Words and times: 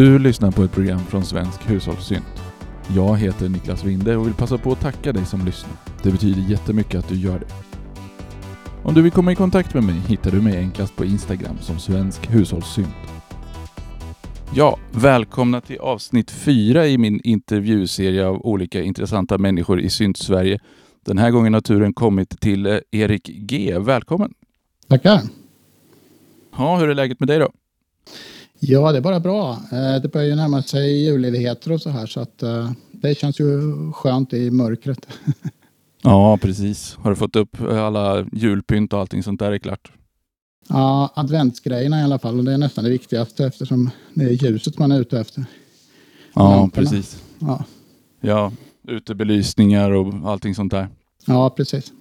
Du 0.00 0.18
lyssnar 0.18 0.50
på 0.50 0.62
ett 0.62 0.72
program 0.72 0.98
från 0.98 1.24
Svensk 1.24 1.70
Hushållssynt. 1.70 2.42
Jag 2.96 3.16
heter 3.16 3.48
Niklas 3.48 3.84
Winde 3.84 4.16
och 4.16 4.26
vill 4.26 4.34
passa 4.34 4.58
på 4.58 4.72
att 4.72 4.80
tacka 4.80 5.12
dig 5.12 5.26
som 5.26 5.44
lyssnar. 5.44 5.72
Det 6.02 6.10
betyder 6.10 6.50
jättemycket 6.50 6.94
att 6.94 7.08
du 7.08 7.14
gör 7.14 7.38
det. 7.38 7.46
Om 8.82 8.94
du 8.94 9.02
vill 9.02 9.12
komma 9.12 9.32
i 9.32 9.34
kontakt 9.34 9.74
med 9.74 9.84
mig 9.84 9.94
hittar 9.94 10.30
du 10.30 10.42
mig 10.42 10.58
enklast 10.58 10.96
på 10.96 11.04
Instagram 11.04 11.58
som 11.60 11.78
Svensk 11.78 12.30
Hushållssynt. 12.30 12.88
Ja, 14.54 14.78
välkomna 14.92 15.60
till 15.60 15.78
avsnitt 15.78 16.30
fyra 16.30 16.86
i 16.86 16.98
min 16.98 17.20
intervjuserie 17.24 18.26
av 18.26 18.46
olika 18.46 18.82
intressanta 18.82 19.38
människor 19.38 19.80
i 19.80 19.90
Synt-Sverige. 19.90 20.58
Den 21.04 21.18
här 21.18 21.30
gången 21.30 21.54
har 21.54 21.60
turen 21.60 21.94
kommit 21.94 22.40
till 22.40 22.66
eh, 22.66 22.78
Erik 22.90 23.26
G. 23.26 23.78
Välkommen! 23.78 24.34
Tackar! 24.88 25.20
Ja, 26.56 26.76
hur 26.76 26.88
är 26.88 26.94
läget 26.94 27.20
med 27.20 27.28
dig 27.28 27.38
då? 27.38 27.52
Ja, 28.60 28.92
det 28.92 28.98
är 28.98 29.02
bara 29.02 29.20
bra. 29.20 29.52
Eh, 29.72 30.02
Det 30.02 30.12
börjar 30.12 30.26
ju 30.28 30.34
närma 30.34 30.62
sig 30.62 31.04
julledigheter 31.04 31.72
och 31.72 31.80
så 31.82 31.90
här 31.90 32.06
så 32.06 32.20
att 32.20 32.42
eh, 32.42 32.70
det 32.92 33.18
känns 33.18 33.40
ju 33.40 33.46
skönt 33.92 34.32
i 34.32 34.50
mörkret. 34.50 35.06
Ja, 36.02 36.36
precis. 36.42 36.94
Har 37.00 37.10
du 37.10 37.16
fått 37.16 37.36
upp 37.36 37.60
alla 37.60 38.26
julpynt 38.32 38.92
och 38.92 39.00
allting 39.00 39.22
sånt 39.22 39.40
där 39.40 39.52
är 39.52 39.58
klart? 39.58 39.92
Ja, 40.68 41.12
adventsgrejerna 41.14 42.00
i 42.00 42.02
alla 42.04 42.18
fall 42.18 42.38
och 42.38 42.44
det 42.44 42.52
är 42.52 42.58
nästan 42.58 42.84
det 42.84 42.90
viktigaste 42.90 43.46
eftersom 43.46 43.90
det 44.14 44.24
är 44.24 44.28
ljuset 44.30 44.78
man 44.78 44.92
är 44.92 45.00
ute 45.00 45.20
efter. 45.20 45.44
Ja, 46.34 46.56
Lamporna. 46.56 46.70
precis. 46.90 47.22
Ja, 47.38 47.64
Ja, 48.20 48.52
utebelysningar 48.88 49.90
och 49.90 50.30
allting 50.30 50.54
sånt 50.54 50.70
där. 50.72 50.88
ja 51.26 51.50
precis. 51.50 51.92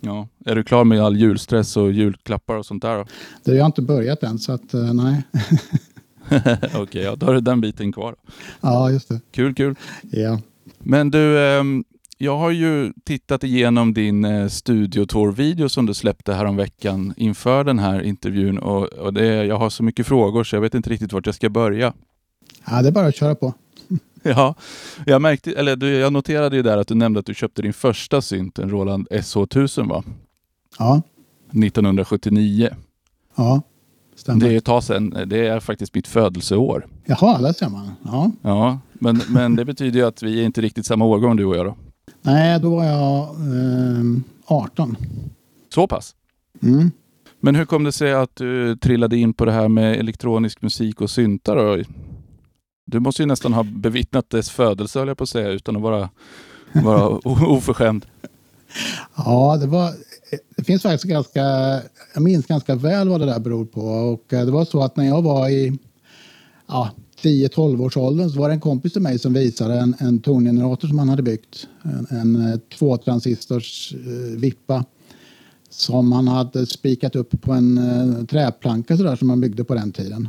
Ja. 0.00 0.28
Är 0.44 0.54
du 0.54 0.64
klar 0.64 0.84
med 0.84 1.00
all 1.00 1.16
julstress 1.16 1.76
och 1.76 1.92
julklappar 1.92 2.56
och 2.56 2.66
sånt 2.66 2.82
där 2.82 2.98
då? 2.98 3.04
Det 3.44 3.50
har 3.50 3.58
jag 3.58 3.66
inte 3.66 3.82
börjat 3.82 4.22
än 4.22 4.38
så 4.38 4.52
att 4.52 4.74
eh, 4.74 4.94
nej. 4.94 5.22
Okej, 6.74 7.02
ja, 7.02 7.16
då 7.16 7.26
har 7.26 7.34
du 7.34 7.40
den 7.40 7.60
biten 7.60 7.92
kvar. 7.92 8.16
Ja, 8.60 8.90
just 8.90 9.08
det. 9.08 9.20
Kul, 9.30 9.54
kul. 9.54 9.74
Ja. 10.10 10.40
Men 10.78 11.10
du, 11.10 11.40
ehm, 11.40 11.84
jag 12.18 12.38
har 12.38 12.50
ju 12.50 12.92
tittat 13.04 13.44
igenom 13.44 13.94
din 13.94 14.24
eh, 14.24 14.48
studiotour-video 14.48 15.68
som 15.68 15.86
du 15.86 15.94
släppte 15.94 16.34
häromveckan 16.34 17.14
inför 17.16 17.64
den 17.64 17.78
här 17.78 18.00
intervjun 18.02 18.58
och, 18.58 18.84
och 18.84 19.14
det, 19.14 19.44
jag 19.44 19.58
har 19.58 19.70
så 19.70 19.82
mycket 19.82 20.06
frågor 20.06 20.44
så 20.44 20.56
jag 20.56 20.60
vet 20.60 20.74
inte 20.74 20.90
riktigt 20.90 21.12
vart 21.12 21.26
jag 21.26 21.34
ska 21.34 21.48
börja. 21.48 21.92
ja, 22.66 22.82
det 22.82 22.88
är 22.88 22.92
bara 22.92 23.06
att 23.06 23.16
köra 23.16 23.34
på. 23.34 23.54
Ja, 24.36 24.54
jag, 25.06 25.22
märkte, 25.22 25.52
eller 25.52 25.76
du, 25.76 25.90
jag 25.90 26.12
noterade 26.12 26.56
ju 26.56 26.62
där 26.62 26.78
att 26.78 26.88
du 26.88 26.94
nämnde 26.94 27.20
att 27.20 27.26
du 27.26 27.34
köpte 27.34 27.62
din 27.62 27.72
första 27.72 28.22
synt, 28.22 28.58
en 28.58 28.70
Roland 28.70 29.08
SH1000 29.10 29.88
va? 29.88 30.02
Ja, 30.78 31.02
1979. 31.50 32.70
ja. 33.36 33.62
Stämmer. 34.16 34.40
Det 34.40 34.54
är 34.54 34.58
ett 34.58 34.64
tag 34.64 34.84
sedan. 34.84 35.14
Det 35.26 35.46
är 35.46 35.60
faktiskt 35.60 35.94
mitt 35.94 36.08
födelseår. 36.08 36.86
Jaha, 37.04 37.38
där 37.42 37.52
ser 37.52 37.68
man. 37.68 37.90
Ja. 38.04 38.30
Ja, 38.42 38.78
men, 38.92 39.20
men 39.28 39.56
det 39.56 39.64
betyder 39.64 40.00
ju 40.00 40.06
att 40.06 40.22
vi 40.22 40.40
är 40.40 40.44
inte 40.44 40.60
riktigt 40.60 40.86
samma 40.86 41.04
årgång 41.04 41.36
du 41.36 41.44
och 41.44 41.56
jag 41.56 41.66
då. 41.66 41.76
Nej, 42.22 42.60
då 42.60 42.76
var 42.76 42.84
jag 42.84 43.22
eh, 43.22 44.04
18. 44.46 44.96
Så 45.74 45.86
pass. 45.86 46.14
Mm. 46.62 46.90
Men 47.40 47.54
hur 47.54 47.64
kom 47.64 47.84
det 47.84 47.92
sig 47.92 48.12
att 48.12 48.36
du 48.36 48.76
trillade 48.76 49.16
in 49.16 49.32
på 49.34 49.44
det 49.44 49.52
här 49.52 49.68
med 49.68 49.96
elektronisk 49.96 50.62
musik 50.62 51.00
och 51.00 51.10
syntar? 51.10 51.84
Du 52.90 53.00
måste 53.00 53.22
ju 53.22 53.26
nästan 53.26 53.52
ha 53.52 53.62
bevittnat 53.62 54.30
dess 54.30 54.50
födelse 54.50 54.98
höll 54.98 55.08
jag 55.08 55.16
på 55.18 55.24
att 55.24 55.28
säga 55.28 55.48
utan 55.48 55.76
att 55.76 55.82
vara, 55.82 56.10
vara 56.72 57.08
oförskämd. 57.48 58.06
Ja, 59.16 59.56
det 59.60 59.66
var... 59.66 59.92
Det 60.56 60.64
finns 60.64 60.82
faktiskt 60.82 61.04
ganska... 61.04 61.40
Jag 62.14 62.22
minns 62.22 62.46
ganska 62.46 62.74
väl 62.74 63.08
vad 63.08 63.20
det 63.20 63.26
där 63.26 63.40
beror 63.40 63.64
på. 63.64 63.80
Och 63.80 64.32
eh, 64.32 64.44
det 64.44 64.50
var 64.50 64.64
så 64.64 64.82
att 64.82 64.96
när 64.96 65.04
jag 65.04 65.22
var 65.22 65.48
i 65.48 65.78
ja, 66.66 66.90
10-12 67.22 67.84
års 67.84 67.96
åldern 67.96 68.30
så 68.30 68.38
var 68.38 68.48
det 68.48 68.54
en 68.54 68.60
kompis 68.60 68.92
till 68.92 69.02
mig 69.02 69.18
som 69.18 69.32
visade 69.32 69.78
en, 69.78 69.94
en 69.98 70.20
tongenerator 70.20 70.88
som 70.88 70.98
han 70.98 71.08
hade 71.08 71.22
byggt. 71.22 71.68
En, 71.82 72.06
en 72.10 72.52
eh, 72.52 72.58
tvåtransistors 72.78 73.94
eh, 73.94 74.38
vippa 74.38 74.84
som 75.70 76.12
han 76.12 76.28
hade 76.28 76.66
spikat 76.66 77.16
upp 77.16 77.40
på 77.40 77.52
en 77.52 77.78
eh, 77.78 78.24
träplanka 78.24 78.96
sådär 78.96 79.16
som 79.16 79.28
man 79.28 79.40
byggde 79.40 79.64
på 79.64 79.74
den 79.74 79.92
tiden. 79.92 80.28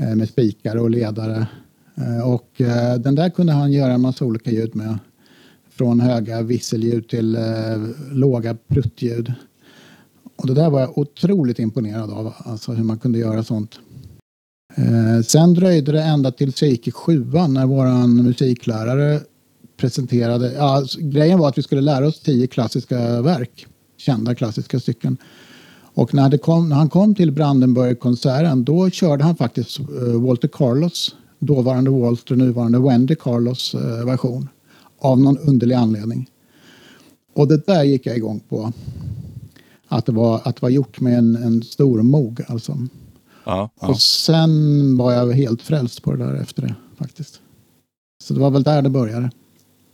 Eh, 0.00 0.14
med 0.14 0.28
spikar 0.28 0.76
och 0.76 0.90
ledare. 0.90 1.46
Eh, 1.94 2.28
och 2.28 2.60
eh, 2.60 2.94
den 2.94 3.14
där 3.14 3.30
kunde 3.30 3.52
han 3.52 3.72
göra 3.72 3.92
en 3.92 4.00
massa 4.00 4.24
olika 4.24 4.50
ljud 4.50 4.76
med. 4.76 4.98
Från 5.70 6.00
höga 6.00 6.42
visselljud 6.42 7.08
till 7.08 7.38
låga 8.10 8.56
pruttljud. 8.68 9.32
Och 10.36 10.46
det 10.46 10.54
där 10.54 10.70
var 10.70 10.80
jag 10.80 10.98
otroligt 10.98 11.58
imponerad 11.58 12.10
av, 12.10 12.34
alltså 12.38 12.72
hur 12.72 12.84
man 12.84 12.98
kunde 12.98 13.18
göra 13.18 13.44
sånt. 13.44 13.80
Sen 15.24 15.54
dröjde 15.54 15.92
det 15.92 16.02
ända 16.02 16.30
tills 16.30 16.62
jag 16.62 16.70
gick 16.70 16.88
i 16.88 16.92
sjuan 16.92 17.54
när 17.54 17.66
våran 17.66 18.16
musiklärare 18.16 19.20
presenterade, 19.76 20.52
ja, 20.52 20.76
alltså, 20.76 20.98
grejen 21.00 21.38
var 21.38 21.48
att 21.48 21.58
vi 21.58 21.62
skulle 21.62 21.80
lära 21.80 22.06
oss 22.06 22.20
tio 22.20 22.46
klassiska 22.46 23.22
verk, 23.22 23.66
kända 23.96 24.34
klassiska 24.34 24.80
stycken. 24.80 25.16
Och 25.98 26.14
när, 26.14 26.28
det 26.28 26.38
kom, 26.38 26.68
när 26.68 26.76
han 26.76 26.88
kom 26.88 27.14
till 27.14 27.32
Brandenburg-konserten 27.32 28.64
då 28.64 28.90
körde 28.90 29.24
han 29.24 29.36
faktiskt 29.36 29.78
eh, 29.78 30.20
Walter 30.20 30.48
Carlos, 30.48 31.14
dåvarande 31.38 31.90
Walter, 31.90 32.36
nuvarande 32.36 32.78
Wendy 32.78 33.14
Carlos 33.14 33.74
eh, 33.74 34.06
version 34.06 34.48
av 34.98 35.20
någon 35.20 35.38
underlig 35.38 35.74
anledning. 35.74 36.30
Och 37.34 37.48
det 37.48 37.66
där 37.66 37.84
gick 37.84 38.06
jag 38.06 38.16
igång 38.16 38.40
på. 38.48 38.72
Att 39.88 40.06
det 40.06 40.12
var, 40.12 40.40
att 40.44 40.56
det 40.56 40.62
var 40.62 40.68
gjort 40.68 41.00
med 41.00 41.18
en, 41.18 41.36
en 41.36 41.62
stor 41.62 42.02
mog 42.02 42.42
alltså. 42.48 42.78
Ja, 43.44 43.70
ja. 43.80 43.88
Och 43.88 44.00
sen 44.00 44.96
var 44.96 45.12
jag 45.12 45.32
helt 45.32 45.62
frälst 45.62 46.02
på 46.02 46.12
det 46.12 46.24
där 46.24 46.34
efter 46.34 46.62
det 46.62 46.74
faktiskt. 46.98 47.40
Så 48.24 48.34
det 48.34 48.40
var 48.40 48.50
väl 48.50 48.62
där 48.62 48.82
det 48.82 48.90
började. 48.90 49.30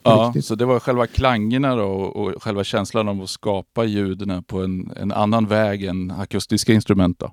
Ja 0.04 0.26
riktigt. 0.28 0.44
så 0.44 0.54
det 0.54 0.64
var 0.64 0.80
själva 0.80 1.06
klangerna 1.06 1.76
då 1.76 1.84
och, 1.84 2.42
själva 2.42 2.64
känslan 2.64 3.08
av 3.08 3.22
att 3.22 3.30
skapa 3.30 3.84
ljuden 3.84 4.42
på 4.42 4.62
en, 4.62 4.92
en 4.96 5.12
annan 5.12 5.46
väg 5.46 5.84
än 5.84 6.10
akustiska 6.10 6.72
instrument 6.72 7.18
då. 7.18 7.32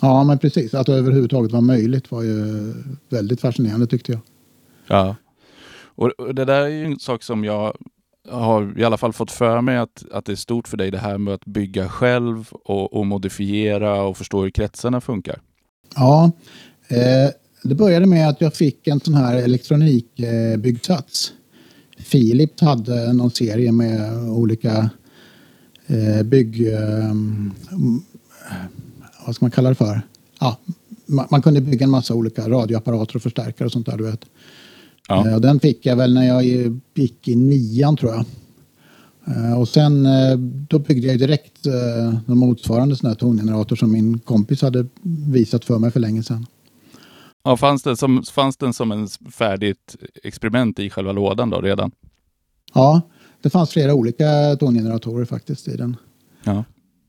Ja, 0.00 0.24
men 0.24 0.38
precis. 0.38 0.74
Att 0.74 0.86
det 0.86 0.94
överhuvudtaget 0.94 1.52
var 1.52 1.60
möjligt 1.60 2.10
var 2.10 2.22
ju 2.22 2.72
väldigt 3.08 3.40
fascinerande 3.40 3.86
tyckte 3.86 4.12
jag. 4.12 4.20
Ja. 4.86 5.16
Och, 5.94 6.10
och 6.18 6.34
det 6.34 6.44
där 6.44 6.60
är 6.60 6.68
ju 6.68 6.84
en 6.84 6.98
sak 6.98 7.22
som 7.22 7.44
jag 7.44 7.76
har 8.30 8.78
i 8.78 8.84
alla 8.84 8.96
fall 8.96 9.12
fått 9.12 9.30
för 9.30 9.60
mig 9.60 9.76
att, 9.76 10.04
att 10.12 10.24
det 10.24 10.32
är 10.32 10.36
stort 10.36 10.68
för 10.68 10.76
dig 10.76 10.90
det 10.90 10.98
här 10.98 11.18
med 11.18 11.34
att 11.34 11.44
bygga 11.44 11.88
själv 11.88 12.48
och, 12.52 12.94
och 12.94 13.06
modifiera 13.06 14.02
och 14.02 14.16
förstå 14.16 14.42
hur 14.42 14.50
kretsarna 14.50 15.00
funkar. 15.00 15.40
Ja, 15.94 16.30
eh, 16.88 17.30
det 17.62 17.74
började 17.74 18.06
med 18.06 18.28
att 18.28 18.40
jag 18.40 18.54
fick 18.54 18.86
en 18.86 19.00
sån 19.00 19.14
här 19.14 19.36
elektronikbyggsats. 19.36 21.30
Eh, 21.30 21.41
Philips 22.10 22.60
hade 22.62 23.12
någon 23.12 23.30
serie 23.30 23.72
med 23.72 24.28
olika 24.28 24.90
eh, 25.86 26.22
bygg... 26.22 26.68
Eh, 26.68 27.10
mm, 27.10 28.02
vad 29.26 29.34
ska 29.34 29.44
man 29.44 29.50
kalla 29.50 29.68
det 29.68 29.74
för? 29.74 30.02
Ja, 30.40 30.58
man, 31.06 31.26
man 31.30 31.42
kunde 31.42 31.60
bygga 31.60 31.84
en 31.84 31.90
massa 31.90 32.14
olika 32.14 32.48
radioapparater 32.48 33.16
och 33.16 33.22
förstärkare 33.22 33.66
och 33.66 33.72
sånt 33.72 33.86
där, 33.86 33.96
du 33.96 34.04
vet. 34.04 34.24
Ja. 35.08 35.28
Eh, 35.28 35.34
och 35.34 35.40
den 35.40 35.60
fick 35.60 35.86
jag 35.86 35.96
väl 35.96 36.14
när 36.14 36.26
jag 36.26 36.44
gick 36.94 37.28
i 37.28 37.36
nian, 37.36 37.96
tror 37.96 38.12
jag. 38.12 38.24
Eh, 39.26 39.60
Och 39.60 39.68
sen 39.68 40.06
eh, 40.06 40.36
då 40.68 40.78
byggde 40.78 41.06
jag 41.06 41.18
direkt 41.18 41.66
eh, 41.66 42.14
en 42.26 42.38
motsvarande 42.38 42.96
sån 42.96 43.08
här 43.08 43.14
tongenerator 43.14 43.76
som 43.76 43.92
min 43.92 44.18
kompis 44.18 44.62
hade 44.62 44.86
visat 45.26 45.64
för 45.64 45.78
mig 45.78 45.90
för 45.90 46.00
länge 46.00 46.22
sedan. 46.22 46.46
Ja, 47.44 47.56
fanns, 47.56 47.82
det 47.82 47.96
som, 47.96 48.22
fanns 48.22 48.56
den 48.56 48.72
som 48.72 48.92
en 48.92 49.08
färdigt 49.32 49.96
experiment 50.22 50.78
i 50.78 50.90
själva 50.90 51.12
lådan 51.12 51.50
då 51.50 51.60
redan? 51.60 51.90
Ja, 52.74 53.00
det 53.42 53.50
fanns 53.50 53.70
flera 53.70 53.94
olika 53.94 54.56
tongeneratorer 54.60 55.24
faktiskt 55.24 55.68
i 55.68 55.76
den. 55.76 55.96
Ja. 56.44 56.64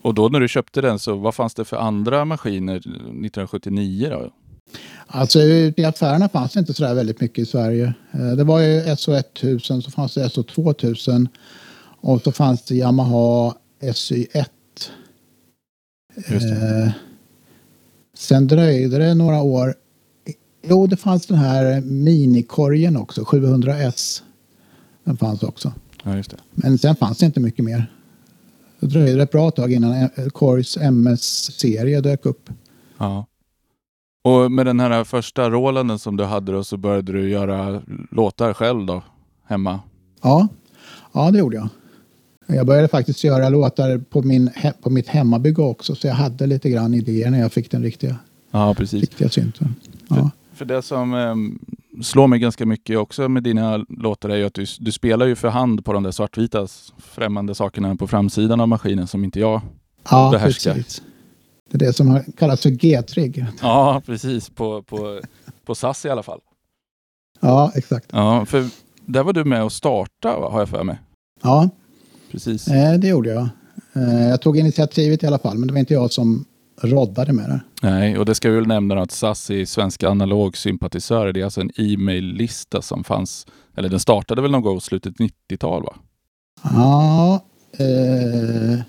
Och 0.01 0.13
då 0.13 0.29
när 0.29 0.39
du 0.39 0.47
köpte 0.47 0.81
den, 0.81 0.99
så 0.99 1.15
vad 1.15 1.35
fanns 1.35 1.53
det 1.53 1.65
för 1.65 1.77
andra 1.77 2.25
maskiner 2.25 2.75
1979 2.75 4.09
då? 4.09 4.29
Alltså 5.07 5.39
i 5.41 5.85
affärerna 5.85 6.29
fanns 6.29 6.53
det 6.53 6.59
inte 6.59 6.73
så 6.73 6.83
där 6.83 6.93
väldigt 6.93 7.21
mycket 7.21 7.39
i 7.39 7.45
Sverige. 7.45 7.93
Eh, 8.11 8.31
Det 8.31 8.43
var 8.43 8.59
ju 8.59 8.81
SO1000, 8.81 9.81
så 9.81 9.91
fanns 9.91 10.13
det 10.13 10.27
SO2000 10.27 11.27
och 12.01 12.21
så 12.21 12.31
fanns 12.31 12.65
det 12.65 12.75
Yamaha 12.75 13.55
SY1. 13.81 14.45
Just 16.15 16.47
det. 16.49 16.83
Eh, 16.85 16.91
Sen 18.17 18.47
dröjde 18.47 18.97
det 18.97 19.13
några 19.13 19.41
år. 19.41 19.75
Jo, 20.67 20.87
det 20.87 20.97
fanns 20.97 21.25
den 21.27 21.37
här 21.37 21.81
minikorgen 21.81 22.97
också, 22.97 23.21
700S. 23.23 24.21
Den 25.03 25.17
fanns 25.17 25.43
också. 25.43 25.73
Ja. 26.03 26.37
Men 26.51 26.77
sen 26.77 26.95
fanns 26.95 27.17
det 27.17 27.25
inte 27.25 27.39
mycket 27.39 27.65
mer. 27.65 27.91
Det 28.79 28.87
dröjde 28.87 29.23
ett 29.23 29.31
bra 29.31 29.51
tag 29.51 29.73
innan 29.73 29.91
eh, 29.93 30.09
Korgs 30.33 30.77
MS-serie 30.77 32.01
dök 32.01 32.25
upp. 32.25 32.49
Ja. 32.97 33.25
Och 34.29 34.51
med 34.51 34.65
den 34.65 34.79
här 34.79 35.03
första 35.03 35.49
Rolanden 35.49 35.99
som 35.99 36.17
du 36.17 36.23
hade 36.23 36.51
då 36.51 36.63
så 36.63 36.77
började 36.77 37.11
du 37.11 37.29
göra 37.29 37.81
låtar 38.11 38.53
själv 38.53 38.85
då? 38.85 39.01
Hemma? 39.47 39.79
Ja, 40.21 40.47
ja 41.13 41.31
det 41.31 41.39
gjorde 41.39 41.55
jag. 41.55 41.69
Jag 42.47 42.65
började 42.67 42.87
faktiskt 42.87 43.23
göra 43.23 43.49
låtar 43.49 43.97
på, 43.97 44.21
min, 44.21 44.49
på 44.81 44.89
mitt 44.89 45.07
hemmabygge 45.07 45.61
också, 45.61 45.95
så 45.95 46.07
jag 46.07 46.13
hade 46.13 46.47
lite 46.47 46.69
grann 46.69 46.93
idéer 46.93 47.29
när 47.31 47.39
jag 47.39 47.53
fick 47.53 47.71
den 47.71 47.83
riktiga, 47.83 48.15
Ja, 48.51 48.73
precis. 48.73 49.01
riktiga 49.01 49.29
synten. 49.29 49.75
Ja. 50.07 50.31
För 50.53 50.65
det 50.65 50.81
som 50.81 51.13
ehm, 51.13 51.59
slår 52.01 52.27
mig 52.27 52.39
ganska 52.39 52.65
mycket 52.65 52.97
också 52.97 53.29
med 53.29 53.43
dina 53.43 53.77
låtar 53.89 54.29
är 54.29 54.35
ju 54.35 54.45
att 54.45 54.53
du, 54.53 54.65
du 54.79 54.91
spelar 54.91 55.25
ju 55.25 55.35
för 55.35 55.47
hand 55.49 55.85
på 55.85 55.93
de 55.93 56.03
där 56.03 56.11
svartvita 56.11 56.67
främmande 56.97 57.55
sakerna 57.55 57.95
på 57.95 58.07
framsidan 58.07 58.59
av 58.61 58.67
maskinen 58.67 59.07
som 59.07 59.23
inte 59.23 59.39
jag 59.39 59.61
Ja, 60.09 60.29
behärskar. 60.31 60.73
precis. 60.73 61.01
Det 61.71 61.75
är 61.75 61.87
det 61.87 61.93
som 61.93 62.07
har 62.09 62.23
kallats 62.37 62.61
för 62.63 62.69
G-trigg. 62.69 63.45
Ja, 63.61 64.01
precis. 64.05 64.49
På, 64.49 64.83
på, 64.83 65.21
på 65.65 65.75
SAS 65.75 66.05
i 66.05 66.09
alla 66.09 66.23
fall. 66.23 66.39
Ja, 67.39 67.71
exakt. 67.75 68.05
Ja, 68.11 68.45
för 68.45 68.69
där 69.05 69.23
var 69.23 69.33
du 69.33 69.43
med 69.45 69.63
och 69.63 69.71
starta 69.71 70.39
va, 70.39 70.49
har 70.49 70.59
jag 70.59 70.69
för 70.69 70.83
mig. 70.83 70.99
Ja, 71.43 71.69
Precis. 72.31 72.67
eh, 72.67 72.93
det 72.99 73.07
gjorde 73.07 73.29
jag. 73.29 73.49
Eh, 73.93 74.29
Jag 74.29 74.41
tog 74.41 74.57
initiativet 74.57 75.23
i 75.23 75.27
alla 75.27 75.39
fall, 75.39 75.57
men 75.57 75.67
det 75.67 75.73
var 75.73 75.79
inte 75.79 75.93
jag 75.93 76.11
som 76.11 76.45
roddade 76.81 77.33
med 77.33 77.49
det. 77.49 77.61
Nej, 77.81 78.17
och 78.17 78.25
det 78.25 78.35
ska 78.35 78.49
vi 78.49 78.55
väl 78.55 78.67
nämna 78.67 79.01
att 79.01 79.11
SAS 79.11 79.49
är 79.49 79.65
Svenska 79.65 80.09
analogsympatisörer. 80.09 81.33
Det 81.33 81.39
är 81.39 81.43
alltså 81.43 81.61
en 81.61 81.71
e-mail-lista 81.75 82.81
som 82.81 83.03
fanns, 83.03 83.47
eller 83.75 83.89
den 83.89 83.99
startade 83.99 84.41
väl 84.41 84.51
någon 84.51 84.61
gång 84.61 84.77
i 84.77 84.81
slutet 84.81 85.15
90-tal 85.15 85.83
va? 85.83 85.95
Ja, 86.63 87.43
eh, 87.77 88.79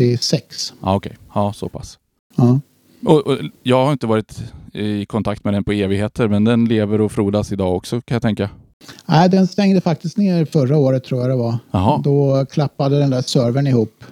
96. 0.00 0.72
Ja, 0.82 0.94
okej. 0.94 1.16
Ja, 1.34 1.52
så 1.52 1.68
pass. 1.68 1.98
Ja. 2.36 2.60
Och, 3.04 3.26
och, 3.26 3.38
jag 3.62 3.84
har 3.84 3.92
inte 3.92 4.06
varit 4.06 4.42
i 4.72 5.06
kontakt 5.06 5.44
med 5.44 5.54
den 5.54 5.64
på 5.64 5.72
evigheter, 5.72 6.28
men 6.28 6.44
den 6.44 6.64
lever 6.64 7.00
och 7.00 7.12
frodas 7.12 7.52
idag 7.52 7.76
också 7.76 8.00
kan 8.00 8.14
jag 8.14 8.22
tänka. 8.22 8.50
Nej, 9.06 9.28
den 9.28 9.46
stängde 9.46 9.80
faktiskt 9.80 10.16
ner 10.16 10.44
förra 10.44 10.76
året 10.76 11.04
tror 11.04 11.20
jag 11.20 11.30
det 11.30 11.36
var. 11.36 11.58
Jaha, 11.70 12.00
Då 12.04 12.46
klappade 12.46 12.98
den 12.98 13.10
där 13.10 13.22
servern 13.22 13.66
ihop 13.66 14.04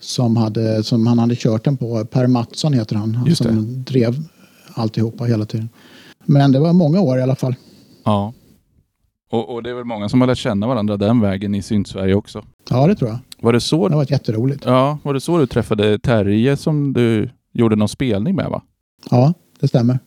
som, 0.00 0.36
hade, 0.36 0.82
som 0.84 1.06
han 1.06 1.18
hade 1.18 1.36
kört 1.36 1.64
den 1.64 1.76
på. 1.76 2.04
Per 2.04 2.26
Mattsson 2.26 2.72
heter 2.72 2.96
han. 2.96 3.14
han 3.14 3.36
som 3.36 3.84
drev 3.84 4.14
alltihopa 4.74 5.24
hela 5.24 5.44
tiden. 5.44 5.68
Men 6.24 6.52
det 6.52 6.58
var 6.58 6.72
många 6.72 7.00
år 7.00 7.18
i 7.18 7.22
alla 7.22 7.36
fall. 7.36 7.54
ja. 8.04 8.32
Och, 9.30 9.54
och 9.54 9.62
det 9.62 9.70
är 9.70 9.74
väl 9.74 9.84
många 9.84 10.08
som 10.08 10.20
har 10.20 10.28
lärt 10.28 10.38
känna 10.38 10.66
varandra 10.66 10.96
den 10.96 11.20
vägen 11.20 11.54
i 11.54 11.62
Sydsverige 11.62 12.14
också. 12.14 12.44
Ja, 12.70 12.86
det 12.86 12.94
tror 12.94 13.10
jag. 13.10 13.18
Var 13.42 13.52
det 13.52 13.56
Det 13.56 13.60
så, 13.60 13.82
har 13.88 13.96
varit 13.96 14.10
jätteroligt. 14.10 14.64
ja, 14.64 14.98
var 15.02 15.14
det 15.14 15.20
så 15.20 15.38
du 15.38 15.46
träffade 15.46 15.98
Terje 15.98 16.56
som 16.56 16.92
du 16.92 17.30
gjorde 17.52 17.76
någon 17.76 17.88
spelning 17.88 18.36
med 18.36 18.50
va? 18.50 18.62
Ja, 19.10 19.34
det 19.60 19.68
stämmer. 19.68 19.98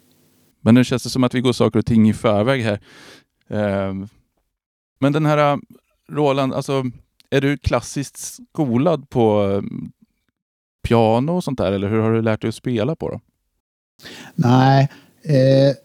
Men 0.61 0.75
nu 0.75 0.83
känns 0.83 1.03
det 1.03 1.09
som 1.09 1.23
att 1.23 1.33
vi 1.33 1.41
går 1.41 1.53
saker 1.53 1.79
och 1.79 1.85
ting 1.85 2.09
i 2.09 2.13
förväg 2.13 2.61
här. 2.63 2.79
Ehm, 3.49 4.07
Men 4.99 5.13
den 5.13 5.25
här 5.25 5.51
äh, 5.53 5.57
Roland, 6.11 6.53
alltså 6.53 6.83
är 7.29 7.41
du 7.41 7.57
klassiskt 7.57 8.17
skolad 8.17 9.09
på 9.09 9.43
ähm, 9.57 9.91
piano 10.87 11.31
och 11.31 11.43
sånt 11.43 11.57
där 11.57 11.71
eller 11.71 11.87
hur 11.89 11.99
har 11.99 12.11
du 12.11 12.21
lärt 12.21 12.41
dig 12.41 12.49
att 12.49 12.55
spela 12.55 12.95
på 12.95 13.09
då? 13.09 13.19
Nej, 14.35 14.89
eh, 15.23 15.75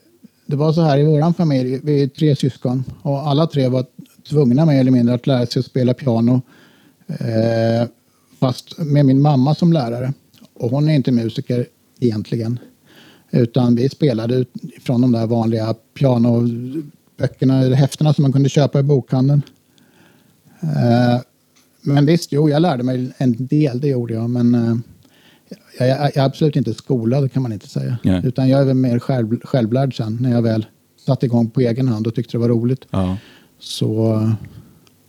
det 0.46 0.56
var 0.56 0.72
så 0.72 0.82
här 0.82 0.98
i 0.98 1.04
våran 1.04 1.34
familj. 1.34 1.80
Vi 1.84 2.02
är 2.02 2.08
tre 2.08 2.36
syskon 2.36 2.84
och 3.02 3.18
alla 3.28 3.46
tre 3.46 3.68
var 3.68 3.86
tvungna 4.28 4.66
mer 4.66 4.80
eller 4.80 4.90
mindre 4.90 5.14
att 5.14 5.26
lära 5.26 5.46
sig 5.46 5.60
att 5.60 5.66
spela 5.66 5.94
piano. 5.94 6.40
Eh, 7.18 7.88
fast 8.40 8.78
med 8.78 9.06
min 9.06 9.20
mamma 9.20 9.54
som 9.54 9.72
lärare. 9.72 10.12
Och 10.54 10.70
hon 10.70 10.88
är 10.88 10.94
inte 10.94 11.12
musiker 11.12 11.66
egentligen. 12.00 12.58
Utan 13.30 13.74
vi 13.74 13.88
spelade 13.88 14.34
ut 14.34 14.52
från 14.82 15.00
de 15.00 15.12
där 15.12 15.26
vanliga 15.26 15.74
pianoböckerna, 15.98 17.60
eller 17.60 17.76
häftena 17.76 18.14
som 18.14 18.22
man 18.22 18.32
kunde 18.32 18.48
köpa 18.48 18.80
i 18.80 18.82
bokhandeln. 18.82 19.42
Eh, 20.62 21.20
men 21.82 22.06
visst, 22.06 22.32
jo, 22.32 22.48
jag 22.48 22.62
lärde 22.62 22.82
mig 22.82 23.12
en 23.18 23.46
del, 23.46 23.80
det 23.80 23.88
gjorde 23.88 24.14
jag. 24.14 24.30
Men 24.30 24.54
eh, 24.54 24.76
jag, 25.78 25.88
jag, 25.88 25.98
jag 25.98 26.16
är 26.16 26.22
absolut 26.22 26.56
inte 26.56 26.74
skolad 26.74 27.32
kan 27.32 27.42
man 27.42 27.52
inte 27.52 27.68
säga. 27.68 27.98
Nej. 28.02 28.20
Utan 28.24 28.48
jag 28.48 28.60
är 28.60 28.64
väl 28.64 28.76
mer 28.76 28.98
själv, 28.98 29.40
självlärd 29.44 29.96
sen 29.96 30.18
när 30.20 30.30
jag 30.30 30.42
väl 30.42 30.66
satte 31.06 31.26
igång 31.26 31.50
på 31.50 31.60
egen 31.60 31.88
hand 31.88 32.06
och 32.06 32.14
tyckte 32.14 32.32
det 32.32 32.38
var 32.38 32.48
roligt. 32.48 32.86
Ja. 32.90 33.16
Så 33.58 34.20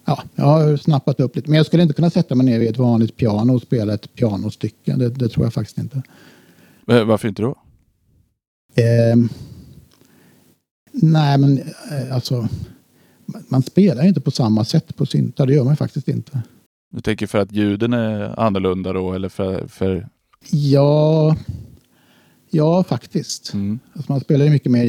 ja, 0.05 0.23
jag 0.35 0.43
har 0.45 0.77
snappat 0.77 1.19
upp 1.19 1.35
lite. 1.35 1.49
Men 1.49 1.57
jag 1.57 1.65
skulle 1.65 1.83
inte 1.83 1.95
kunna 1.95 2.09
sätta 2.09 2.35
mig 2.35 2.45
ner 2.45 2.59
vid 2.59 2.69
ett 2.69 2.77
vanligt 2.77 3.17
piano 3.17 3.55
och 3.55 3.61
spela 3.61 3.93
ett 3.93 4.15
pianostycke. 4.15 4.95
Det, 4.95 5.09
det 5.09 5.29
tror 5.29 5.45
jag 5.45 5.53
faktiskt 5.53 5.77
inte. 5.77 6.01
Eh, 6.87 7.03
Varför 7.03 7.27
inte 7.27 7.41
då? 7.41 7.55
Ehm, 8.75 9.29
nej, 10.91 11.37
men 11.37 11.57
eh, 11.91 12.15
alltså 12.15 12.47
man- 13.47 13.63
spelar 13.63 14.03
ju 14.03 14.09
inte 14.09 14.21
på 14.21 14.31
samma 14.31 14.65
sätt 14.65 14.95
på 14.95 15.05
syntar. 15.05 15.45
Det 15.45 15.53
gör 15.53 15.63
man 15.63 15.77
faktiskt 15.77 16.07
inte. 16.07 16.41
Du 16.93 17.01
tänker 17.01 17.27
för 17.27 17.37
att 17.39 17.51
ljuden 17.51 17.93
är 17.93 18.39
annorlunda 18.39 18.93
då 18.93 19.13
eller 19.13 19.29
för... 19.29 19.67
för 19.67 20.07
Ja, 20.51 21.35
ja 22.49 22.83
faktiskt. 22.83 23.53
mm. 23.53 23.79
Alltså 23.93 24.11
man 24.11 24.21
spelar 24.21 24.45
ju 24.45 24.51
mycket 24.51 24.71
mer 24.71 24.85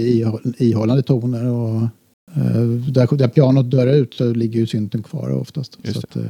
ihållande 0.63 1.03
toner 1.03 1.45
och 1.47 1.75
eh, 1.77 1.89
där, 2.35 3.17
där 3.17 3.29
pianot 3.29 3.71
dör 3.71 3.87
ut 3.87 4.15
så 4.15 4.35
ligger 4.35 4.61
ju 4.61 4.67
synten 4.67 5.03
kvar 5.03 5.31
oftast. 5.31 5.79
Att, 5.97 6.17
eh, 6.17 6.25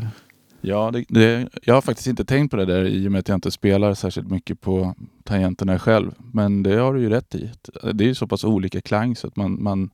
Ja, 0.64 0.90
det, 0.90 1.04
det, 1.09 1.49
jag 1.62 1.75
har 1.75 1.80
faktiskt 1.82 2.09
inte 2.09 2.25
tänkt 2.25 2.50
på 2.50 2.56
det 2.56 2.64
där 2.64 2.85
i 2.85 3.09
och 3.09 3.12
med 3.12 3.18
att 3.18 3.28
jag 3.28 3.37
inte 3.37 3.50
spelar 3.50 3.94
särskilt 3.94 4.30
mycket 4.30 4.61
på 4.61 4.94
tangenterna 5.25 5.78
själv. 5.78 6.14
Men 6.32 6.62
det 6.62 6.75
har 6.75 6.94
du 6.94 7.00
ju 7.00 7.09
rätt 7.09 7.35
i. 7.35 7.50
Det 7.92 8.04
är 8.04 8.09
ju 8.09 8.14
så 8.14 8.26
pass 8.26 8.44
olika 8.44 8.80
klang 8.80 9.16
så 9.16 9.26
att 9.26 9.37
man, 9.37 9.62
man 9.62 9.90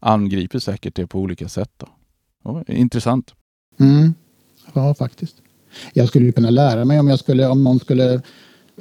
angriper 0.00 0.58
säkert 0.58 0.94
det 0.94 1.06
på 1.06 1.20
olika 1.20 1.48
sätt. 1.48 1.70
Då. 1.76 1.88
Ja, 2.44 2.64
intressant. 2.68 3.34
mm, 3.80 4.14
ja, 4.74 4.94
faktiskt. 4.94 5.36
Jag 5.92 6.08
skulle 6.08 6.26
ju 6.26 6.32
kunna 6.32 6.50
lära 6.50 6.84
mig 6.84 7.00
om 7.00 7.08
jag 7.08 7.18
skulle, 7.18 7.46
om 7.46 7.64
någon 7.64 7.78
skulle 7.78 8.22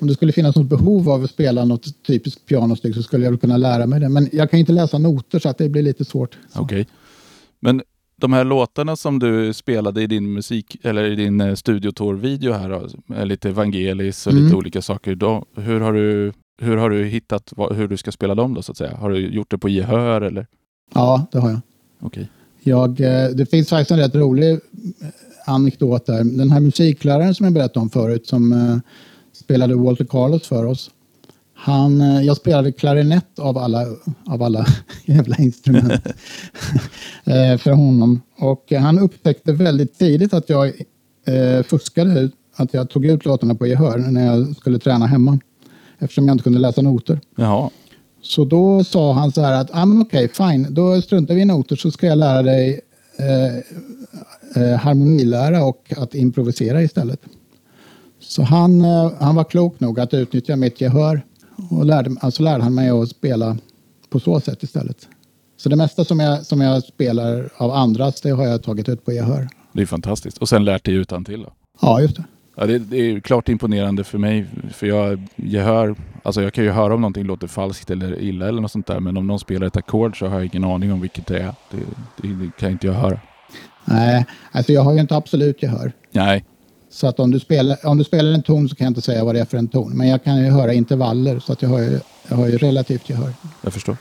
om 0.02 0.08
det 0.08 0.14
skulle 0.14 0.32
finnas 0.32 0.56
något 0.56 0.70
behov 0.70 1.10
av 1.10 1.24
att 1.24 1.30
spela 1.30 1.66
något 1.66 2.06
typiskt 2.08 2.46
pianostycke 2.46 2.94
så 2.94 3.04
skulle 3.04 3.24
jag 3.24 3.32
väl 3.32 3.40
kunna 3.40 3.58
lära 3.58 3.86
mig 3.88 4.00
det. 4.00 4.10
Men 4.10 4.30
jag 4.32 4.50
kan 4.52 4.60
inte 4.60 4.72
läsa 4.72 4.98
noter 4.98 5.40
så 5.40 5.50
att 5.50 5.58
det 5.58 5.70
blir 5.70 5.82
lite 5.82 6.06
svårt. 6.06 6.38
Okej. 6.56 6.88
Men 7.60 7.82
de 8.22 8.34
här 8.34 8.44
låtarna 8.44 8.96
som 8.96 9.20
du 9.20 9.54
spelade 9.54 10.02
i 10.02 10.08
din 10.08 10.34
musik 10.34 10.78
eller 10.84 11.04
i 11.04 11.16
din 11.16 11.42
eh, 11.42 11.56
studiotour-video 11.56 12.54
här, 12.54 13.26
lite 13.26 13.50
evangelis 13.50 14.28
och 14.28 14.34
Mm. 14.34 14.44
lite 14.46 14.56
olika 14.56 14.82
saker. 14.82 15.16
Då, 15.16 15.46
hur, 15.56 15.80
har 15.80 15.94
du, 15.94 16.34
hur 16.62 16.78
har 16.78 16.90
du 16.90 17.06
hittat 17.06 17.54
vad, 17.56 17.76
hur 17.76 17.88
du 17.88 17.98
ska 17.98 18.12
spela 18.12 18.36
dem 18.36 18.54
då 18.54 18.62
så 18.62 18.72
att 18.72 18.78
säga? 18.78 18.96
Har 18.98 19.10
du 19.10 19.18
gjort 19.28 19.52
det 19.52 19.58
på 19.58 19.70
gehör 19.70 20.22
eller? 20.22 20.48
Ja, 20.94 21.28
det 21.32 21.40
har 21.40 21.50
jag. 21.50 21.60
Okej. 22.00 22.30
jag. 22.64 23.02
eh, 23.02 23.30
Det 23.30 23.46
finns 23.46 23.70
faktiskt 23.70 23.92
en 23.92 24.00
rätt 24.00 24.16
rolig 24.16 24.52
eh, 24.52 24.58
anekdot 25.46 26.06
där. 26.06 26.24
Den 26.38 26.50
här 26.50 26.60
musikläraren 26.60 27.36
som 27.36 27.44
jag 27.44 27.54
berättade 27.54 27.80
om 27.80 27.90
förut 27.90 28.28
som 28.28 28.54
spelade 29.36 29.76
Walter 29.76 30.06
Carlos 30.06 30.48
för 30.48 30.66
oss. 30.66 30.92
Han, 31.54 32.02
eh, 32.02 32.22
jag 32.22 32.38
spelade 32.38 32.72
klarinett 32.72 33.40
av 33.40 33.58
alla, 33.58 33.86
av 34.26 34.44
alla 34.44 34.66
jävla 35.06 35.36
instrument 35.38 35.92
eh, 37.24 37.58
för 37.58 37.72
honom. 37.72 38.22
Och 38.38 38.72
han 38.72 39.00
upptäckte 39.00 39.54
väldigt 39.54 40.00
tidigt 40.00 40.34
att 40.34 40.50
jag 40.50 40.68
eh, 41.26 41.64
fuskade, 41.64 42.30
att 42.56 42.74
jag 42.74 42.90
tog 42.90 43.06
ut 43.06 43.26
låtarna 43.26 43.56
på 43.56 43.68
gehör 43.68 43.98
när 43.98 44.26
jag 44.26 44.56
skulle 44.56 44.80
träna 44.80 45.06
hemma. 45.06 45.40
Eftersom 46.00 46.28
jag 46.28 46.34
inte 46.34 46.44
kunde 46.44 46.60
läsa 46.60 46.82
noter. 46.82 47.20
Jaha. 47.36 47.70
Så 48.22 48.46
då 48.46 48.84
sa 48.84 49.14
han 49.14 49.32
så 49.32 49.42
här 49.42 49.62
att, 49.62 49.70
ah, 49.74 49.86
men 49.86 50.02
okej, 50.02 50.30
fine, 50.30 50.68
då 50.70 51.02
struntar 51.02 51.36
vi 51.36 51.42
i 51.42 51.46
noter 51.46 51.76
så 51.76 51.92
ska 51.92 52.08
jag 52.08 52.18
lära 52.18 52.42
dig 52.42 52.82
eh, 53.20 53.56
eh, 54.64 54.78
harmonilära 54.80 55.64
och 55.64 55.94
att 55.98 56.16
improvisera 56.16 56.82
istället. 56.84 57.22
Så 58.28 58.44
han, 58.44 58.82
eh, 58.82 59.12
han 59.20 59.36
var 59.36 59.44
klok 59.44 59.80
nog 59.80 60.00
att 60.00 60.14
utnyttja 60.14 60.56
mitt 60.56 60.82
gehör 60.82 61.22
och 61.70 61.86
lärde, 61.86 62.16
alltså 62.20 62.44
lärde 62.44 62.64
han 62.64 62.76
mig 62.76 62.90
att 62.90 63.10
spela 63.10 63.58
på 64.10 64.20
så 64.20 64.40
sätt 64.40 64.64
istället. 64.64 65.08
Så 65.58 65.70
det 65.70 65.76
mesta 65.76 66.06
som 66.06 66.20
jag, 66.20 66.46
som 66.46 66.62
jag 66.62 66.84
spelar 66.84 67.50
av 67.58 67.72
andras, 67.72 68.22
det 68.22 68.30
har 68.30 68.46
jag 68.48 68.64
tagit 68.64 68.90
ut 68.90 69.06
på 69.06 69.12
gehör. 69.12 69.48
Det 69.74 69.82
är 69.82 69.86
fantastiskt. 69.86 70.38
Och 70.38 70.50
sen 70.50 70.66
lärt 70.66 70.84
dig 70.84 70.94
utan 70.94 71.26
till 71.26 71.42
då. 71.42 71.54
Ja, 71.82 72.02
just 72.02 72.16
det. 72.16 72.24
Ja, 72.58 72.66
det, 72.66 72.80
det 72.80 72.98
är 72.98 73.20
klart 73.20 73.50
imponerande 73.50 74.04
för 74.04 74.18
mig. 74.18 74.46
För 74.72 74.88
jag, 74.88 75.28
jag, 75.36 75.64
hör, 75.64 75.96
alltså 76.24 76.42
jag 76.42 76.54
kan 76.54 76.64
ju 76.64 76.70
höra 76.70 76.94
om 76.94 77.02
någonting 77.02 77.24
låter 77.24 77.48
falskt 77.48 77.90
eller 77.92 78.22
illa 78.22 78.48
eller 78.48 78.62
något 78.62 78.72
sånt 78.72 78.88
där. 78.88 79.00
Men 79.00 79.18
om 79.18 79.28
någon 79.28 79.40
spelar 79.40 79.68
ett 79.68 79.78
ackord 79.78 80.20
så 80.20 80.28
har 80.28 80.36
jag 80.36 80.46
ingen 80.46 80.64
aning 80.64 80.94
om 80.94 81.02
vilket 81.02 81.28
det 81.28 81.40
är. 81.40 81.54
Det, 81.72 81.78
det, 82.22 82.28
det 82.28 82.52
kan 82.60 82.72
inte 82.72 82.88
jag 82.88 82.94
höra. 82.94 83.20
Nej, 83.86 84.26
alltså 84.52 84.72
jag 84.72 84.82
har 84.82 84.94
ju 84.94 85.00
inte 85.00 85.16
absolut 85.16 85.64
gehör. 85.64 85.92
Nej. 86.12 86.46
Så 86.96 87.08
att 87.08 87.20
om 87.20 87.32
du, 87.32 87.40
spelar, 87.40 87.78
om 87.86 87.98
du 87.98 88.04
spelar 88.04 88.32
en 88.32 88.44
ton 88.44 88.70
så 88.70 88.76
kan 88.76 88.86
jag 88.86 88.92
inte 88.92 89.02
säga 89.02 89.24
vad 89.24 89.36
det 89.36 89.42
är 89.42 89.46
för 89.46 89.58
en 89.58 89.68
ton. 89.68 89.98
Men 89.98 90.08
jag 90.08 90.24
kan 90.24 90.38
ju 90.38 90.52
höra 90.52 90.74
intervaller 90.74 91.40
så 91.40 91.54
att 91.54 91.62
jag 91.62 91.70
har 91.70 91.80
ju, 91.80 92.00
jag 92.28 92.36
har 92.36 92.48
ju 92.48 92.58
relativt 92.58 93.10
gehör. 93.10 93.34
Jag 93.62 93.74
förstår. 93.74 93.98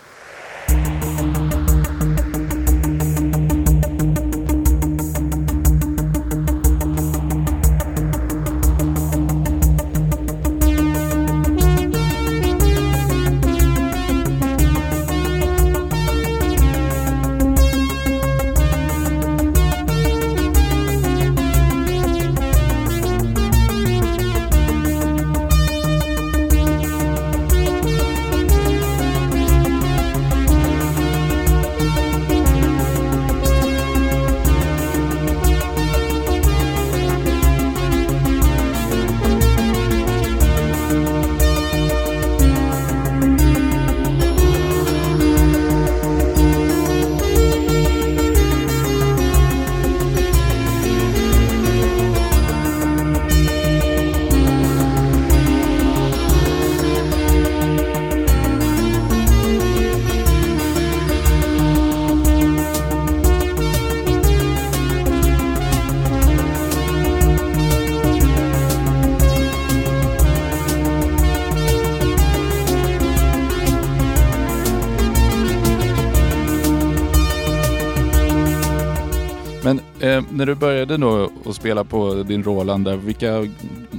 Då 81.75 81.81
att 81.81 81.87
spela 81.87 82.03
på 82.15 82.23
din 82.23 82.43
Roland, 82.43 82.85
där, 82.85 82.97
vilka, 82.97 83.49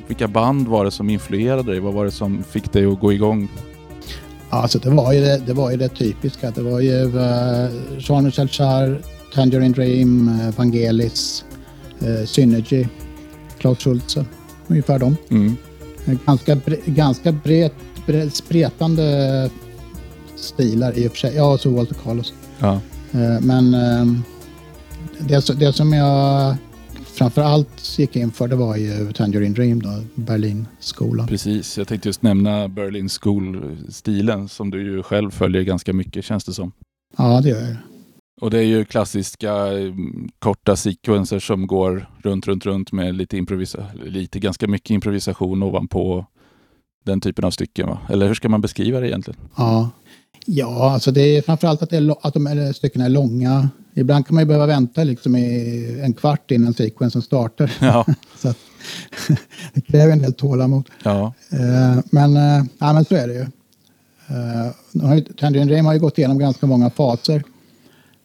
vilka 0.07 0.27
band 0.27 0.67
var 0.67 0.85
det 0.85 0.91
som 0.91 1.09
influerade 1.09 1.71
dig? 1.71 1.79
Vad 1.79 1.93
var 1.93 2.05
det 2.05 2.11
som 2.11 2.43
fick 2.43 2.71
dig 2.71 2.85
att 2.85 2.99
gå 2.99 3.13
igång? 3.13 3.49
Ja, 4.49 4.61
alltså 4.61 4.79
det, 4.79 4.89
var 4.89 5.13
ju 5.13 5.21
det, 5.21 5.41
det 5.45 5.53
var 5.53 5.71
ju 5.71 5.77
det 5.77 5.89
typiska. 5.89 6.51
Det 6.51 6.61
var 6.61 6.79
ju 6.79 7.03
uh, 7.03 7.69
Jean-Michel 7.97 8.47
Jarre, 8.51 8.97
Tangerine 9.33 9.73
Dream, 9.73 10.27
uh, 10.27 10.57
Vangelis, 10.57 11.45
uh, 12.03 12.25
Synergy, 12.25 12.85
Klaus 13.59 13.79
Schulze. 13.79 14.25
Ungefär 14.67 14.99
dem. 14.99 15.17
Mm. 15.29 15.57
Ganska, 16.25 16.57
ganska 16.85 17.31
bred, 17.31 17.71
bred, 18.05 18.33
spretande 18.33 19.49
stilar 20.35 20.97
i 20.97 21.07
och 21.07 21.11
för 21.11 21.17
sig. 21.17 21.35
Ja, 21.35 21.53
och 21.53 21.59
så 21.59 21.69
Walter 21.69 21.95
Carlos. 22.03 22.33
Ja. 22.59 22.79
Men 23.41 23.71
det, 25.19 25.59
det 25.59 25.73
som 25.73 25.93
jag 25.93 26.55
framför 27.15 27.41
allt 27.41 27.99
gick 27.99 28.15
in 28.15 28.31
för 28.31 28.47
det 28.47 28.55
var 28.55 28.75
ju 28.75 29.11
Tangerine 29.11 29.53
Dream, 29.53 29.81
då, 29.81 29.89
Berlinskolan. 30.15 31.27
Precis, 31.27 31.77
jag 31.77 31.87
tänkte 31.87 32.09
just 32.09 32.21
nämna 32.21 32.67
Berlin 32.67 33.09
School-stilen 33.09 34.49
som 34.49 34.71
du 34.71 34.83
ju 34.83 35.03
själv 35.03 35.31
följer 35.31 35.61
ganska 35.61 35.93
mycket 35.93 36.25
känns 36.25 36.45
det 36.45 36.53
som. 36.53 36.71
Ja, 37.17 37.41
det 37.41 37.49
gör 37.49 37.61
jag. 37.61 37.77
Och 38.41 38.51
det 38.51 38.57
är 38.57 38.63
ju 38.63 38.85
klassiska 38.85 39.67
korta 40.39 40.75
sekvenser 40.75 41.39
som 41.39 41.67
går 41.67 42.09
runt, 42.23 42.47
runt, 42.47 42.65
runt 42.65 42.91
med 42.91 43.15
lite 43.15 43.37
improvisation, 43.37 44.01
lite 44.03 44.39
ganska 44.39 44.67
mycket 44.67 44.89
improvisation 44.89 45.63
ovanpå 45.63 46.25
den 47.05 47.21
typen 47.21 47.45
av 47.45 47.51
stycken. 47.51 47.87
Va? 47.87 47.99
Eller 48.09 48.27
hur 48.27 48.33
ska 48.33 48.49
man 48.49 48.61
beskriva 48.61 48.99
det 48.99 49.07
egentligen? 49.07 49.39
Ja, 49.55 49.89
ja 50.45 50.91
alltså 50.91 51.11
det 51.11 51.21
är 51.21 51.41
framförallt 51.41 51.81
att, 51.81 51.89
det 51.89 51.97
är, 51.97 52.15
att 52.21 52.33
de 52.33 52.45
här 52.45 52.73
styckena 52.73 53.05
är 53.05 53.09
långa. 53.09 53.69
Ibland 53.93 54.27
kan 54.27 54.35
man 54.35 54.41
ju 54.41 54.47
behöva 54.47 54.65
vänta 54.65 55.03
liksom 55.03 55.35
i 55.35 55.99
en 56.03 56.13
kvart 56.13 56.51
innan 56.51 56.73
sekvensen 56.73 57.21
startar. 57.21 57.71
Ja. 57.81 58.05
så 58.37 58.49
att, 58.49 58.57
det 59.73 59.81
kräver 59.81 60.13
en 60.13 60.21
del 60.21 60.33
tålamod. 60.33 60.89
Ja. 61.03 61.33
Uh, 61.53 61.99
men, 62.11 62.37
uh, 62.37 62.65
ja, 62.79 62.93
men 62.93 63.05
så 63.05 63.15
är 63.15 63.27
det 63.27 63.33
ju. 63.33 63.45
Uh, 65.01 65.23
Tangerine 65.37 65.67
Dream 65.67 65.85
har 65.85 65.93
ju 65.93 65.99
gått 65.99 66.17
igenom 66.17 66.39
ganska 66.39 66.65
många 66.65 66.89
faser. 66.89 67.43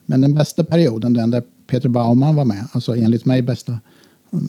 Men 0.07 0.21
den 0.21 0.35
bästa 0.35 0.65
perioden, 0.65 1.13
den 1.13 1.31
där 1.31 1.43
Peter 1.67 1.89
Baumann 1.89 2.35
var 2.35 2.45
med, 2.45 2.67
alltså 2.73 2.97
enligt 2.97 3.25
mig 3.25 3.43
bästa, 3.43 3.79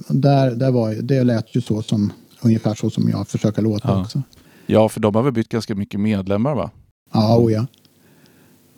där, 0.07 0.51
där 0.51 0.71
var, 0.71 0.93
det 0.93 1.23
lät 1.23 1.55
ju 1.55 1.61
så 1.61 1.81
som, 1.81 2.13
ungefär 2.41 2.75
så 2.75 2.89
som 2.89 3.09
jag 3.09 3.27
försöker 3.27 3.61
låta 3.61 3.87
ja. 3.87 4.01
också. 4.01 4.21
Ja, 4.65 4.89
för 4.89 4.99
de 4.99 5.15
har 5.15 5.23
väl 5.23 5.33
bytt 5.33 5.49
ganska 5.49 5.75
mycket 5.75 5.99
medlemmar 5.99 6.55
va? 6.55 6.71
Ja, 7.11 7.37
oh 7.37 7.51
ja. 7.53 7.65